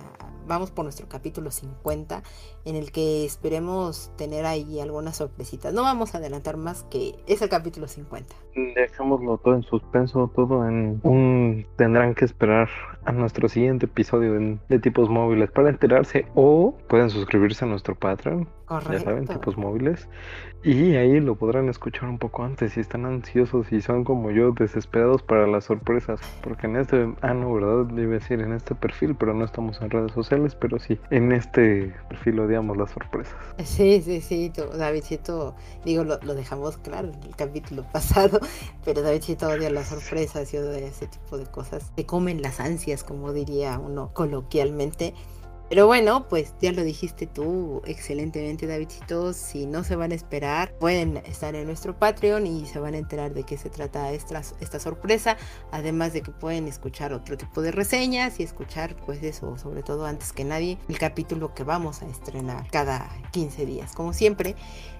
vamos 0.47 0.71
por 0.71 0.85
nuestro 0.85 1.07
capítulo 1.09 1.51
50 1.51 2.23
en 2.65 2.75
el 2.75 2.91
que 2.91 3.25
esperemos 3.25 4.11
tener 4.15 4.45
ahí 4.45 4.79
algunas 4.79 5.17
sorpresitas. 5.17 5.73
No 5.73 5.83
vamos 5.83 6.15
a 6.15 6.19
adelantar 6.19 6.57
más 6.57 6.83
que 6.83 7.15
es 7.27 7.41
el 7.41 7.49
capítulo 7.49 7.87
50. 7.87 8.35
Dejémoslo 8.75 9.37
todo 9.37 9.55
en 9.55 9.63
suspenso, 9.63 10.31
todo 10.33 10.67
en 10.67 10.99
un... 11.03 11.65
Tendrán 11.75 12.15
que 12.15 12.25
esperar 12.25 12.69
a 13.05 13.11
nuestro 13.11 13.47
siguiente 13.49 13.85
episodio 13.85 14.33
de, 14.33 14.57
de 14.67 14.79
tipos 14.79 15.09
móviles 15.09 15.51
para 15.51 15.69
enterarse 15.69 16.25
o 16.35 16.75
pueden 16.87 17.09
suscribirse 17.09 17.65
a 17.65 17.67
nuestro 17.67 17.95
Patreon 17.95 18.47
Correcto. 18.65 18.93
ya 18.93 18.99
saben, 18.99 19.27
tipos 19.27 19.57
móviles. 19.57 20.07
Y 20.63 20.95
ahí 20.95 21.19
lo 21.19 21.35
podrán 21.35 21.69
escuchar 21.69 22.09
un 22.09 22.17
poco 22.17 22.43
antes 22.43 22.73
si 22.73 22.79
están 22.79 23.05
ansiosos 23.05 23.71
y 23.71 23.81
son 23.81 24.03
como 24.03 24.31
yo, 24.31 24.51
desesperados 24.51 25.21
para 25.21 25.45
las 25.45 25.65
sorpresas. 25.65 26.19
Porque 26.41 26.65
en 26.65 26.77
este, 26.77 27.13
ah, 27.21 27.35
no, 27.35 27.53
¿verdad? 27.53 27.85
Debe 27.93 28.15
decir 28.15 28.41
en 28.41 28.51
este 28.53 28.73
perfil, 28.73 29.15
pero 29.15 29.35
no 29.35 29.45
estamos 29.45 29.79
en 29.81 29.91
redes 29.91 30.11
sociales, 30.13 30.55
pero 30.55 30.79
sí, 30.79 30.99
en 31.11 31.31
este 31.31 31.93
perfil 32.09 32.39
odiamos 32.39 32.75
las 32.77 32.89
sorpresas. 32.89 33.35
Sí, 33.63 34.01
sí, 34.01 34.21
sí, 34.21 34.51
Davidcito, 34.75 35.55
digo, 35.83 36.03
lo, 36.03 36.19
lo 36.21 36.33
dejamos 36.33 36.77
claro 36.77 37.09
en 37.09 37.23
el 37.23 37.35
capítulo 37.35 37.83
pasado, 37.93 38.39
pero 38.83 39.03
Davidcito 39.03 39.47
odia 39.47 39.69
las 39.69 39.89
sorpresas 39.89 40.51
y 40.51 40.57
odia 40.57 40.79
ese 40.79 41.05
tipo 41.05 41.37
de 41.37 41.45
cosas. 41.45 41.91
Se 41.95 42.07
comen 42.07 42.41
las 42.41 42.59
ansias, 42.59 42.94
como 43.03 43.33
diría 43.33 43.79
uno 43.79 44.11
coloquialmente. 44.13 45.13
Pero 45.67 45.87
bueno, 45.87 46.27
pues 46.29 46.53
ya 46.61 46.71
lo 46.71 46.83
dijiste 46.83 47.25
tú 47.25 47.81
excelentemente, 47.85 48.67
Davidcito. 48.67 49.33
Si 49.33 49.65
no 49.65 49.83
se 49.83 49.95
van 49.95 50.11
a 50.11 50.15
esperar, 50.15 50.71
pueden 50.77 51.17
estar 51.17 51.55
en 51.55 51.65
nuestro 51.65 51.97
Patreon 51.97 52.45
y 52.45 52.67
se 52.67 52.79
van 52.79 52.93
a 52.93 52.97
enterar 52.97 53.33
de 53.33 53.43
qué 53.43 53.57
se 53.57 53.71
trata 53.71 54.11
esta, 54.11 54.41
esta 54.59 54.79
sorpresa. 54.79 55.37
Además 55.71 56.13
de 56.13 56.21
que 56.21 56.29
pueden 56.29 56.67
escuchar 56.67 57.13
otro 57.13 57.35
tipo 57.35 57.63
de 57.63 57.71
reseñas 57.71 58.39
y 58.39 58.43
escuchar, 58.43 58.95
pues 59.07 59.23
eso, 59.23 59.57
sobre 59.57 59.81
todo 59.81 60.05
antes 60.05 60.33
que 60.33 60.43
nadie, 60.43 60.77
el 60.87 60.99
capítulo 60.99 61.55
que 61.55 61.63
vamos 61.63 62.03
a 62.03 62.05
estrenar 62.05 62.69
cada 62.69 63.09
15 63.31 63.65
días, 63.65 63.93
como 63.95 64.13
siempre. 64.13 64.55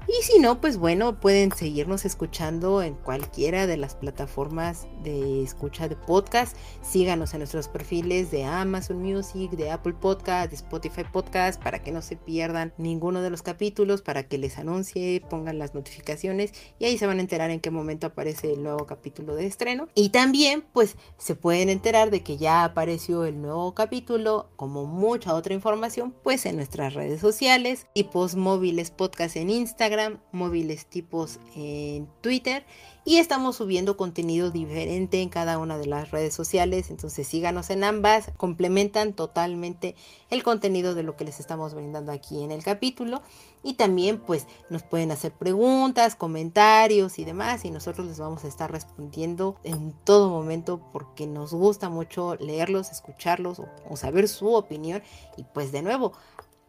Y 0.08 0.22
si 0.24 0.38
no, 0.38 0.62
pues 0.62 0.78
bueno, 0.78 1.20
pueden 1.20 1.52
seguirnos 1.52 2.06
escuchando 2.06 2.84
en 2.84 2.94
cualquiera 2.94 3.66
de 3.66 3.76
las 3.76 3.96
plataformas 3.96 4.88
de 5.04 5.42
escucha 5.42 5.88
de 5.88 5.96
podcast. 5.96 6.56
Síganos 6.84 7.34
en 7.34 7.40
nuestros 7.40 7.68
perfiles 7.68 8.30
de 8.30 8.44
Amazon 8.44 9.02
Music, 9.02 9.50
de 9.52 9.72
Apple 9.72 9.96
Podcast, 10.00 10.52
de 10.52 10.58
Spotify 10.58 11.06
Podcast, 11.12 11.62
para 11.62 11.82
que 11.82 11.92
no 11.92 12.04
se 12.04 12.18
pierdan 12.18 12.72
ninguno 12.78 13.24
de 13.24 13.32
los 13.32 13.42
capítulos, 13.42 14.04
para 14.04 14.28
que 14.28 14.38
les 14.38 14.60
anuncie, 14.60 15.24
pongan 15.28 15.58
las 15.58 15.74
notificaciones 15.74 16.54
y 16.78 16.86
ahí 16.86 17.00
se 17.00 17.08
van 17.08 17.18
a 17.18 17.22
enterar 17.22 17.50
en 17.50 17.60
qué 17.60 17.72
momento 17.72 18.06
aparece 18.06 18.54
el 18.54 18.62
nuevo 18.62 18.86
capítulo 18.86 19.36
de 19.36 19.48
estreno. 19.48 19.88
Y 19.96 20.10
también, 20.10 20.64
pues, 20.72 20.98
se 21.18 21.34
pueden 21.34 21.70
enterar 21.70 22.12
de 22.12 22.22
que 22.22 22.38
ya 22.38 22.64
apareció 22.64 23.26
el 23.26 23.42
nuevo 23.42 23.74
capítulo, 23.74 24.50
como 24.56 24.86
mucha 24.86 25.34
otra 25.34 25.56
información, 25.56 26.14
pues 26.24 26.46
en 26.46 26.58
nuestras 26.58 26.94
redes 26.94 27.22
sociales, 27.22 27.88
y 27.96 28.08
móviles 28.36 28.92
podcast 28.92 29.36
en 29.36 29.50
Instagram 29.50 29.95
móviles 30.32 30.86
tipos 30.86 31.40
en 31.56 32.08
Twitter 32.22 32.66
y 33.08 33.18
estamos 33.18 33.58
subiendo 33.58 33.98
contenido 33.98 34.50
diferente 34.50 35.22
en 35.22 35.30
cada 35.30 35.60
una 35.60 35.78
de 35.78 35.86
las 35.86 36.10
redes 36.10 36.34
sociales, 36.34 36.90
entonces 36.90 37.28
síganos 37.28 37.70
en 37.70 37.84
ambas, 37.84 38.32
complementan 38.36 39.14
totalmente 39.14 39.96
el 40.32 40.42
contenido 40.42 40.96
de 40.96 41.04
lo 41.04 41.16
que 41.16 41.24
les 41.24 41.40
estamos 41.40 41.76
brindando 41.76 42.12
aquí 42.12 42.44
en 42.44 42.52
el 42.52 42.64
capítulo 42.64 43.22
y 43.64 43.76
también 43.76 44.20
pues 44.20 44.48
nos 44.70 44.82
pueden 44.82 45.12
hacer 45.12 45.32
preguntas, 45.32 46.16
comentarios 46.16 47.20
y 47.20 47.26
demás 47.26 47.64
y 47.64 47.72
nosotros 47.72 48.08
les 48.08 48.20
vamos 48.20 48.44
a 48.44 48.48
estar 48.48 48.72
respondiendo 48.72 49.56
en 49.64 49.94
todo 50.04 50.30
momento 50.30 50.82
porque 50.92 51.28
nos 51.28 51.54
gusta 51.54 51.90
mucho 51.90 52.36
leerlos, 52.36 52.92
escucharlos 52.92 53.62
o 53.90 53.98
saber 53.98 54.28
su 54.28 54.54
opinión 54.54 55.04
y 55.38 55.44
pues 55.44 55.72
de 55.72 55.84
nuevo 55.84 56.14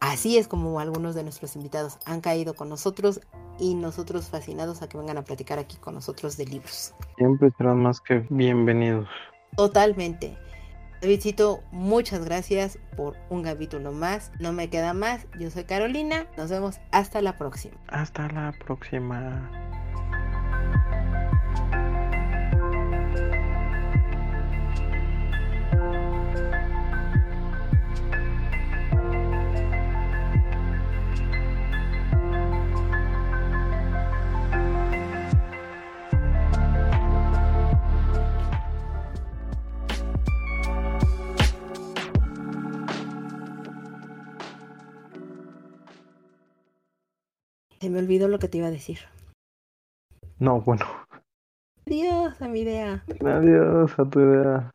Así 0.06 0.38
es 0.38 0.46
como 0.46 0.78
algunos 0.78 1.16
de 1.16 1.24
nuestros 1.24 1.56
invitados 1.56 1.98
han 2.04 2.20
caído 2.20 2.54
con 2.54 2.68
nosotros 2.68 3.20
y 3.58 3.74
nosotros 3.74 4.28
fascinados 4.28 4.80
a 4.80 4.88
que 4.88 4.96
vengan 4.96 5.18
a 5.18 5.24
platicar 5.24 5.58
aquí 5.58 5.78
con 5.78 5.94
nosotros 5.94 6.36
de 6.36 6.46
libros. 6.46 6.94
Siempre 7.16 7.50
serán 7.58 7.82
más 7.82 8.00
que 8.00 8.24
bienvenidos. 8.30 9.08
Totalmente. 9.56 10.38
Davidcito, 11.02 11.60
muchas 11.72 12.24
gracias 12.24 12.78
por 12.96 13.16
un 13.30 13.42
capítulo 13.42 13.90
más. 13.90 14.30
No 14.38 14.52
me 14.52 14.70
queda 14.70 14.94
más. 14.94 15.26
Yo 15.40 15.50
soy 15.50 15.64
Carolina. 15.64 16.28
Nos 16.36 16.50
vemos 16.50 16.78
hasta 16.92 17.20
la 17.20 17.36
próxima. 17.36 17.74
Hasta 17.88 18.28
la 18.28 18.54
próxima. 18.64 19.50
Se 47.86 47.90
me 47.90 48.00
olvidó 48.00 48.26
lo 48.26 48.40
que 48.40 48.48
te 48.48 48.58
iba 48.58 48.66
a 48.66 48.72
decir. 48.72 48.98
No, 50.40 50.60
bueno. 50.60 50.84
Adiós 51.86 52.42
a 52.42 52.48
mi 52.48 52.62
idea. 52.62 53.04
Adiós 53.24 53.96
a 54.00 54.10
tu 54.10 54.18
idea. 54.18 54.72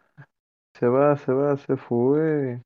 Se 0.80 0.88
va, 0.88 1.18
se 1.18 1.34
va, 1.34 1.58
se 1.58 1.76
fue. 1.76 2.62